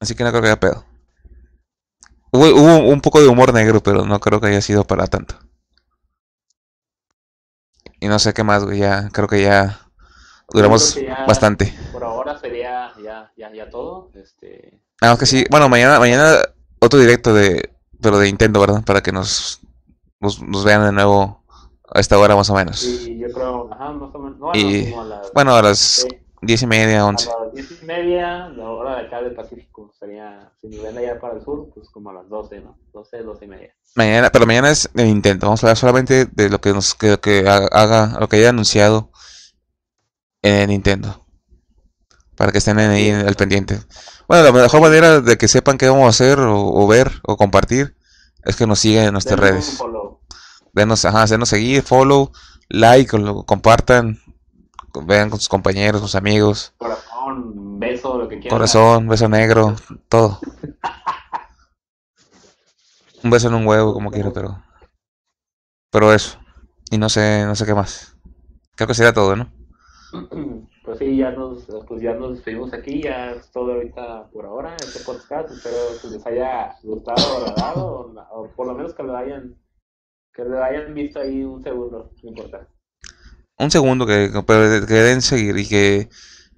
Así 0.00 0.14
que 0.14 0.22
no 0.22 0.30
creo 0.30 0.40
que 0.40 0.48
haya 0.48 0.60
pedo. 0.60 0.84
Hubo, 2.30 2.46
hubo 2.54 2.78
un 2.88 3.00
poco 3.00 3.20
de 3.20 3.26
humor 3.26 3.52
negro, 3.52 3.82
pero 3.82 4.06
no 4.06 4.20
creo 4.20 4.40
que 4.40 4.46
haya 4.46 4.60
sido 4.60 4.84
para 4.84 5.08
tanto. 5.08 5.34
Y 7.98 8.06
no 8.06 8.20
sé 8.20 8.32
qué 8.32 8.44
más, 8.44 8.64
güey. 8.64 8.78
Ya, 8.78 9.08
creo 9.08 9.26
que 9.26 9.42
ya 9.42 9.80
duramos 10.52 10.92
Creo 10.94 11.06
que 11.06 11.10
ya- 11.10 11.26
bastante. 11.26 11.74
Por 11.92 12.04
ahora 12.04 12.38
sería 12.38 12.92
ya, 13.02 13.32
ya, 13.36 13.52
ya 13.52 13.68
todo. 13.68 14.12
Este, 14.14 14.80
más 15.00 15.18
que 15.18 15.26
sí. 15.26 15.44
Bueno, 15.50 15.68
mañana, 15.68 15.98
mañana 15.98 16.36
otro 16.78 17.00
directo 17.00 17.34
de, 17.34 17.74
pero 18.00 18.18
de 18.18 18.26
Nintendo, 18.26 18.60
¿verdad? 18.60 18.84
Para 18.84 19.02
que 19.02 19.10
nos, 19.10 19.60
nos, 20.20 20.40
nos 20.40 20.64
vean 20.64 20.84
de 20.84 20.92
nuevo 20.92 21.41
a 21.94 22.00
esta 22.00 22.18
hora 22.18 22.34
más 22.36 22.48
o 22.50 22.54
menos. 22.54 22.82
y 22.84 23.18
yo 23.18 23.30
creo, 23.32 23.72
ajá, 23.72 23.92
más 23.92 24.14
o 24.14 24.18
menos. 24.18 24.38
No, 24.38 24.50
Y- 24.54 24.90
no, 24.90 25.02
a 25.02 25.04
las, 25.04 25.32
Bueno, 25.32 25.54
a 25.54 25.62
las 25.62 25.78
sí, 25.78 26.08
diez 26.40 26.62
y 26.62 26.66
media, 26.66 27.00
a 27.02 27.06
once. 27.06 27.28
las 27.28 27.52
10 27.54 27.82
y 27.82 27.84
media, 27.84 28.48
la 28.48 28.70
hora 28.70 28.96
de 29.00 29.06
acá 29.06 29.20
del 29.22 29.34
Pacífico. 29.34 29.92
Sería, 29.98 30.50
si 30.60 30.68
nos 30.68 30.82
ven 30.84 30.98
allá 30.98 31.20
para 31.20 31.34
el 31.36 31.44
sur, 31.44 31.68
pues 31.74 31.88
como 31.90 32.10
a 32.10 32.14
las 32.14 32.28
12, 32.28 32.60
¿no? 32.60 32.78
12, 32.92 33.18
12 33.22 33.44
y 33.44 33.48
media. 33.48 33.74
Mañana, 33.94 34.30
pero 34.30 34.46
mañana 34.46 34.70
es 34.70 34.88
de 34.94 35.04
Nintendo. 35.04 35.46
Vamos 35.46 35.62
a 35.62 35.66
hablar 35.66 35.76
solamente 35.76 36.26
de 36.26 36.48
lo 36.48 36.60
que 36.60 36.72
nos 36.72 36.94
que, 36.94 37.18
que 37.18 37.46
ha- 37.46 37.68
haga, 37.70 38.16
lo 38.18 38.28
que 38.28 38.36
haya 38.36 38.48
anunciado 38.48 39.10
en 40.42 40.70
Nintendo. 40.70 41.26
Para 42.36 42.50
que 42.52 42.58
estén 42.58 42.78
ahí 42.78 43.10
al 43.10 43.34
pendiente. 43.34 43.78
Bueno, 44.26 44.42
la 44.44 44.52
mejor 44.52 44.80
manera 44.80 45.20
de 45.20 45.36
que 45.36 45.46
sepan 45.46 45.76
qué 45.76 45.88
vamos 45.88 46.06
a 46.06 46.08
hacer 46.08 46.38
o, 46.40 46.58
o 46.74 46.86
ver 46.86 47.12
o 47.24 47.36
compartir 47.36 47.94
es 48.44 48.56
que 48.56 48.66
nos 48.66 48.78
sigan 48.80 49.04
en 49.04 49.12
nuestras 49.12 49.38
Denos 49.38 49.50
un 49.52 49.54
redes. 49.60 49.76
follow. 49.78 50.20
Denos, 50.72 51.04
ajá, 51.04 51.22
hacernos 51.22 51.48
seguir, 51.50 51.82
follow, 51.82 52.30
like, 52.68 53.16
lo- 53.18 53.44
compartan, 53.44 54.18
vean 55.04 55.28
con 55.30 55.38
sus 55.38 55.48
compañeros, 55.48 56.00
sus 56.00 56.14
amigos, 56.14 56.74
Corazón, 56.78 57.78
beso, 57.78 58.18
lo 58.18 58.28
que 58.28 58.38
quieran. 58.40 58.56
corazón, 58.56 59.08
beso 59.08 59.28
negro, 59.28 59.74
todo. 60.08 60.38
Un 63.22 63.30
beso 63.30 63.48
en 63.48 63.54
un 63.54 63.66
huevo, 63.66 63.92
como 63.94 64.10
quiera, 64.10 64.32
pero. 64.32 64.62
Pero 65.90 66.12
eso. 66.12 66.38
Y 66.90 66.98
no 66.98 67.08
sé, 67.08 67.44
no 67.46 67.54
sé 67.54 67.64
qué 67.66 67.74
más. 67.74 68.16
Creo 68.74 68.88
que 68.88 68.94
sería 68.94 69.12
todo, 69.12 69.36
¿no? 69.36 69.52
Pues 70.84 70.98
sí, 70.98 71.16
ya 71.16 71.30
nos, 71.30 71.62
pues 71.86 72.02
ya 72.02 72.12
nos 72.14 72.32
despedimos 72.34 72.72
aquí, 72.72 73.02
ya 73.04 73.30
es 73.30 73.48
todo 73.52 73.72
ahorita 73.74 74.28
por 74.32 74.44
ahora, 74.46 74.74
este 74.76 74.98
podcast, 75.04 75.48
espero 75.52 75.76
que 76.02 76.08
les 76.08 76.26
haya 76.26 76.74
gustado 76.82 77.22
o 77.22 77.36
agradado, 77.38 77.86
o, 77.86 78.40
o 78.42 78.50
por 78.56 78.66
lo 78.66 78.74
menos 78.74 78.92
que 78.92 79.04
lo 79.04 79.16
hayan, 79.16 79.54
que 80.32 80.44
lo 80.44 80.62
hayan 80.62 80.94
visto 80.94 81.20
ahí 81.20 81.44
un 81.44 81.62
segundo, 81.62 82.10
no 82.22 82.28
importa. 82.28 82.68
Un 83.58 83.70
segundo 83.70 84.06
que, 84.06 84.30
pero 84.46 84.86
que 84.86 84.94
den 84.94 85.22
seguir 85.22 85.56
y 85.58 85.68
que. 85.68 86.08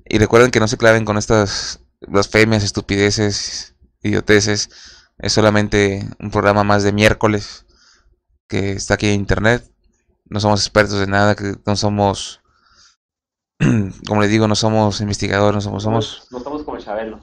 Y 0.07 0.19
recuerden 0.19 0.51
que 0.51 0.61
no 0.61 0.69
se 0.69 0.77
claven 0.77 1.05
con 1.05 1.17
estas 1.17 1.81
blasfemias, 2.01 2.63
estupideces, 2.63 3.75
idioteces. 4.03 4.71
Es 5.19 5.33
solamente 5.33 6.09
un 6.21 6.31
programa 6.31 6.65
más 6.65 6.83
de 6.83 6.93
miércoles 6.93 7.67
que 8.49 8.73
está 8.73 8.95
aquí 8.95 9.09
en 9.09 9.15
internet. 9.15 9.69
No 10.27 10.41
somos 10.41 10.61
expertos 10.61 11.01
de 11.01 11.07
nada, 11.07 11.35
que 11.35 11.55
no 11.67 11.77
somos, 11.77 12.43
como 14.07 14.21
les 14.21 14.31
digo, 14.31 14.49
no 14.49 14.55
somos 14.55 15.01
investigadores, 15.01 15.57
no 15.57 15.61
somos, 15.61 15.83
somos, 15.83 16.29
No 16.31 16.41
somos 16.41 16.63
como 16.63 16.79
Chabelo. 16.79 17.21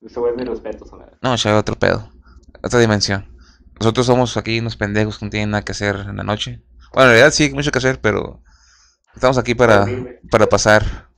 Respetos, 0.00 0.92
a 0.92 0.96
la 0.96 1.04
verdad. 1.04 1.18
no, 1.22 1.34
ya 1.36 1.58
otro 1.58 1.74
pedo, 1.76 2.10
otra 2.62 2.78
dimensión. 2.78 3.35
Nosotros 3.78 4.06
somos 4.06 4.36
aquí 4.36 4.58
unos 4.60 4.76
pendejos 4.76 5.18
que 5.18 5.24
no 5.26 5.30
tienen 5.30 5.50
nada 5.50 5.64
que 5.64 5.72
hacer 5.72 5.96
en 5.96 6.16
la 6.16 6.22
noche. 6.24 6.62
Bueno, 6.92 7.10
en 7.10 7.16
realidad 7.16 7.30
sí 7.32 7.44
hay 7.44 7.52
mucho 7.52 7.70
que 7.70 7.78
hacer, 7.78 8.00
pero 8.00 8.42
estamos 9.14 9.36
aquí 9.38 9.54
para, 9.54 9.86
para 10.30 10.46
pasar, 10.48 11.10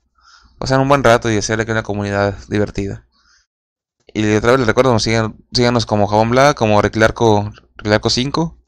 pasar 0.59 0.80
un 0.80 0.89
buen 0.89 1.05
rato 1.05 1.30
y 1.30 1.36
hacer 1.36 1.60
aquí 1.60 1.70
una 1.70 1.82
comunidad 1.85 2.36
divertida. 2.48 3.06
Y 4.12 4.35
otra 4.35 4.52
vez 4.52 4.60
les 4.60 4.66
recuerdo, 4.66 4.93
nos 4.93 5.02
sigan, 5.02 5.36
síganos 5.52 5.86
como 5.86 6.06
Jabón 6.09 6.30
Bla, 6.30 6.55
como 6.55 6.80
Reclarco, 6.82 7.52
Reclarco 7.76 8.10
5, 8.10 8.59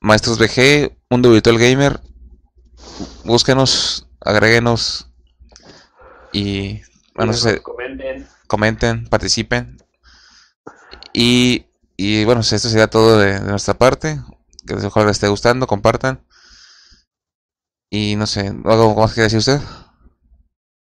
Maestros 0.00 0.38
BG, 0.38 0.96
Mundo 1.10 1.30
Virtual 1.30 1.58
Gamer. 1.58 2.00
Búsquenos, 3.24 4.06
agréguenos 4.20 5.10
y 6.32 6.82
bueno, 7.14 7.32
Y 7.32 7.36
se- 7.36 7.52
nos 7.54 7.60
comenten. 7.62 8.26
comenten, 8.46 9.08
participen. 9.08 9.78
Y, 11.12 11.66
y 11.96 12.24
bueno, 12.24 12.40
esto 12.40 12.58
sería 12.58 12.88
todo 12.88 13.18
de, 13.18 13.34
de 13.40 13.50
nuestra 13.50 13.74
parte. 13.74 14.20
Que 14.66 14.74
les 14.74 14.84
ojalá 14.84 15.06
les 15.06 15.16
esté 15.16 15.28
gustando, 15.28 15.66
compartan. 15.66 16.24
Y 17.90 18.16
no 18.16 18.26
sé, 18.26 18.48
¿algo 18.48 18.94
más 18.94 19.14
que 19.14 19.20
decir 19.20 19.38
usted? 19.38 19.60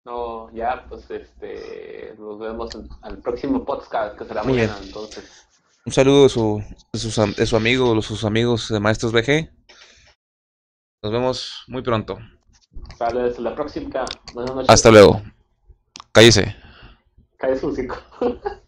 No, 0.04 0.50
ya, 0.52 0.86
pues 0.88 1.10
este, 1.10 2.14
nos 2.18 2.38
vemos 2.38 2.74
en, 2.74 2.88
al 3.02 3.18
próximo 3.18 3.64
podcast, 3.64 4.16
que 4.16 4.24
será 4.24 4.42
Muy 4.42 4.54
mañana, 4.54 4.76
entonces. 4.82 5.46
Un 5.84 5.92
saludo 5.92 6.24
de 6.24 6.28
su, 6.30 6.62
de 6.92 7.22
am- 7.22 7.34
de 7.34 7.46
su 7.46 7.56
amigo, 7.56 7.94
de 7.94 8.02
sus 8.02 8.24
amigos 8.24 8.68
de 8.68 8.80
Maestros 8.80 9.12
BG. 9.12 9.50
Nos 11.02 11.12
vemos 11.12 11.64
muy 11.68 11.82
pronto. 11.82 12.18
Sale, 12.98 13.28
hasta 13.28 13.40
la 13.42 13.54
próxima. 13.54 14.04
Buenas 14.34 14.54
noches. 14.54 14.70
Hasta 14.70 14.90
luego. 14.90 15.22
Cállese. 16.12 16.56
Su 17.60 17.68
hocico. 17.68 17.96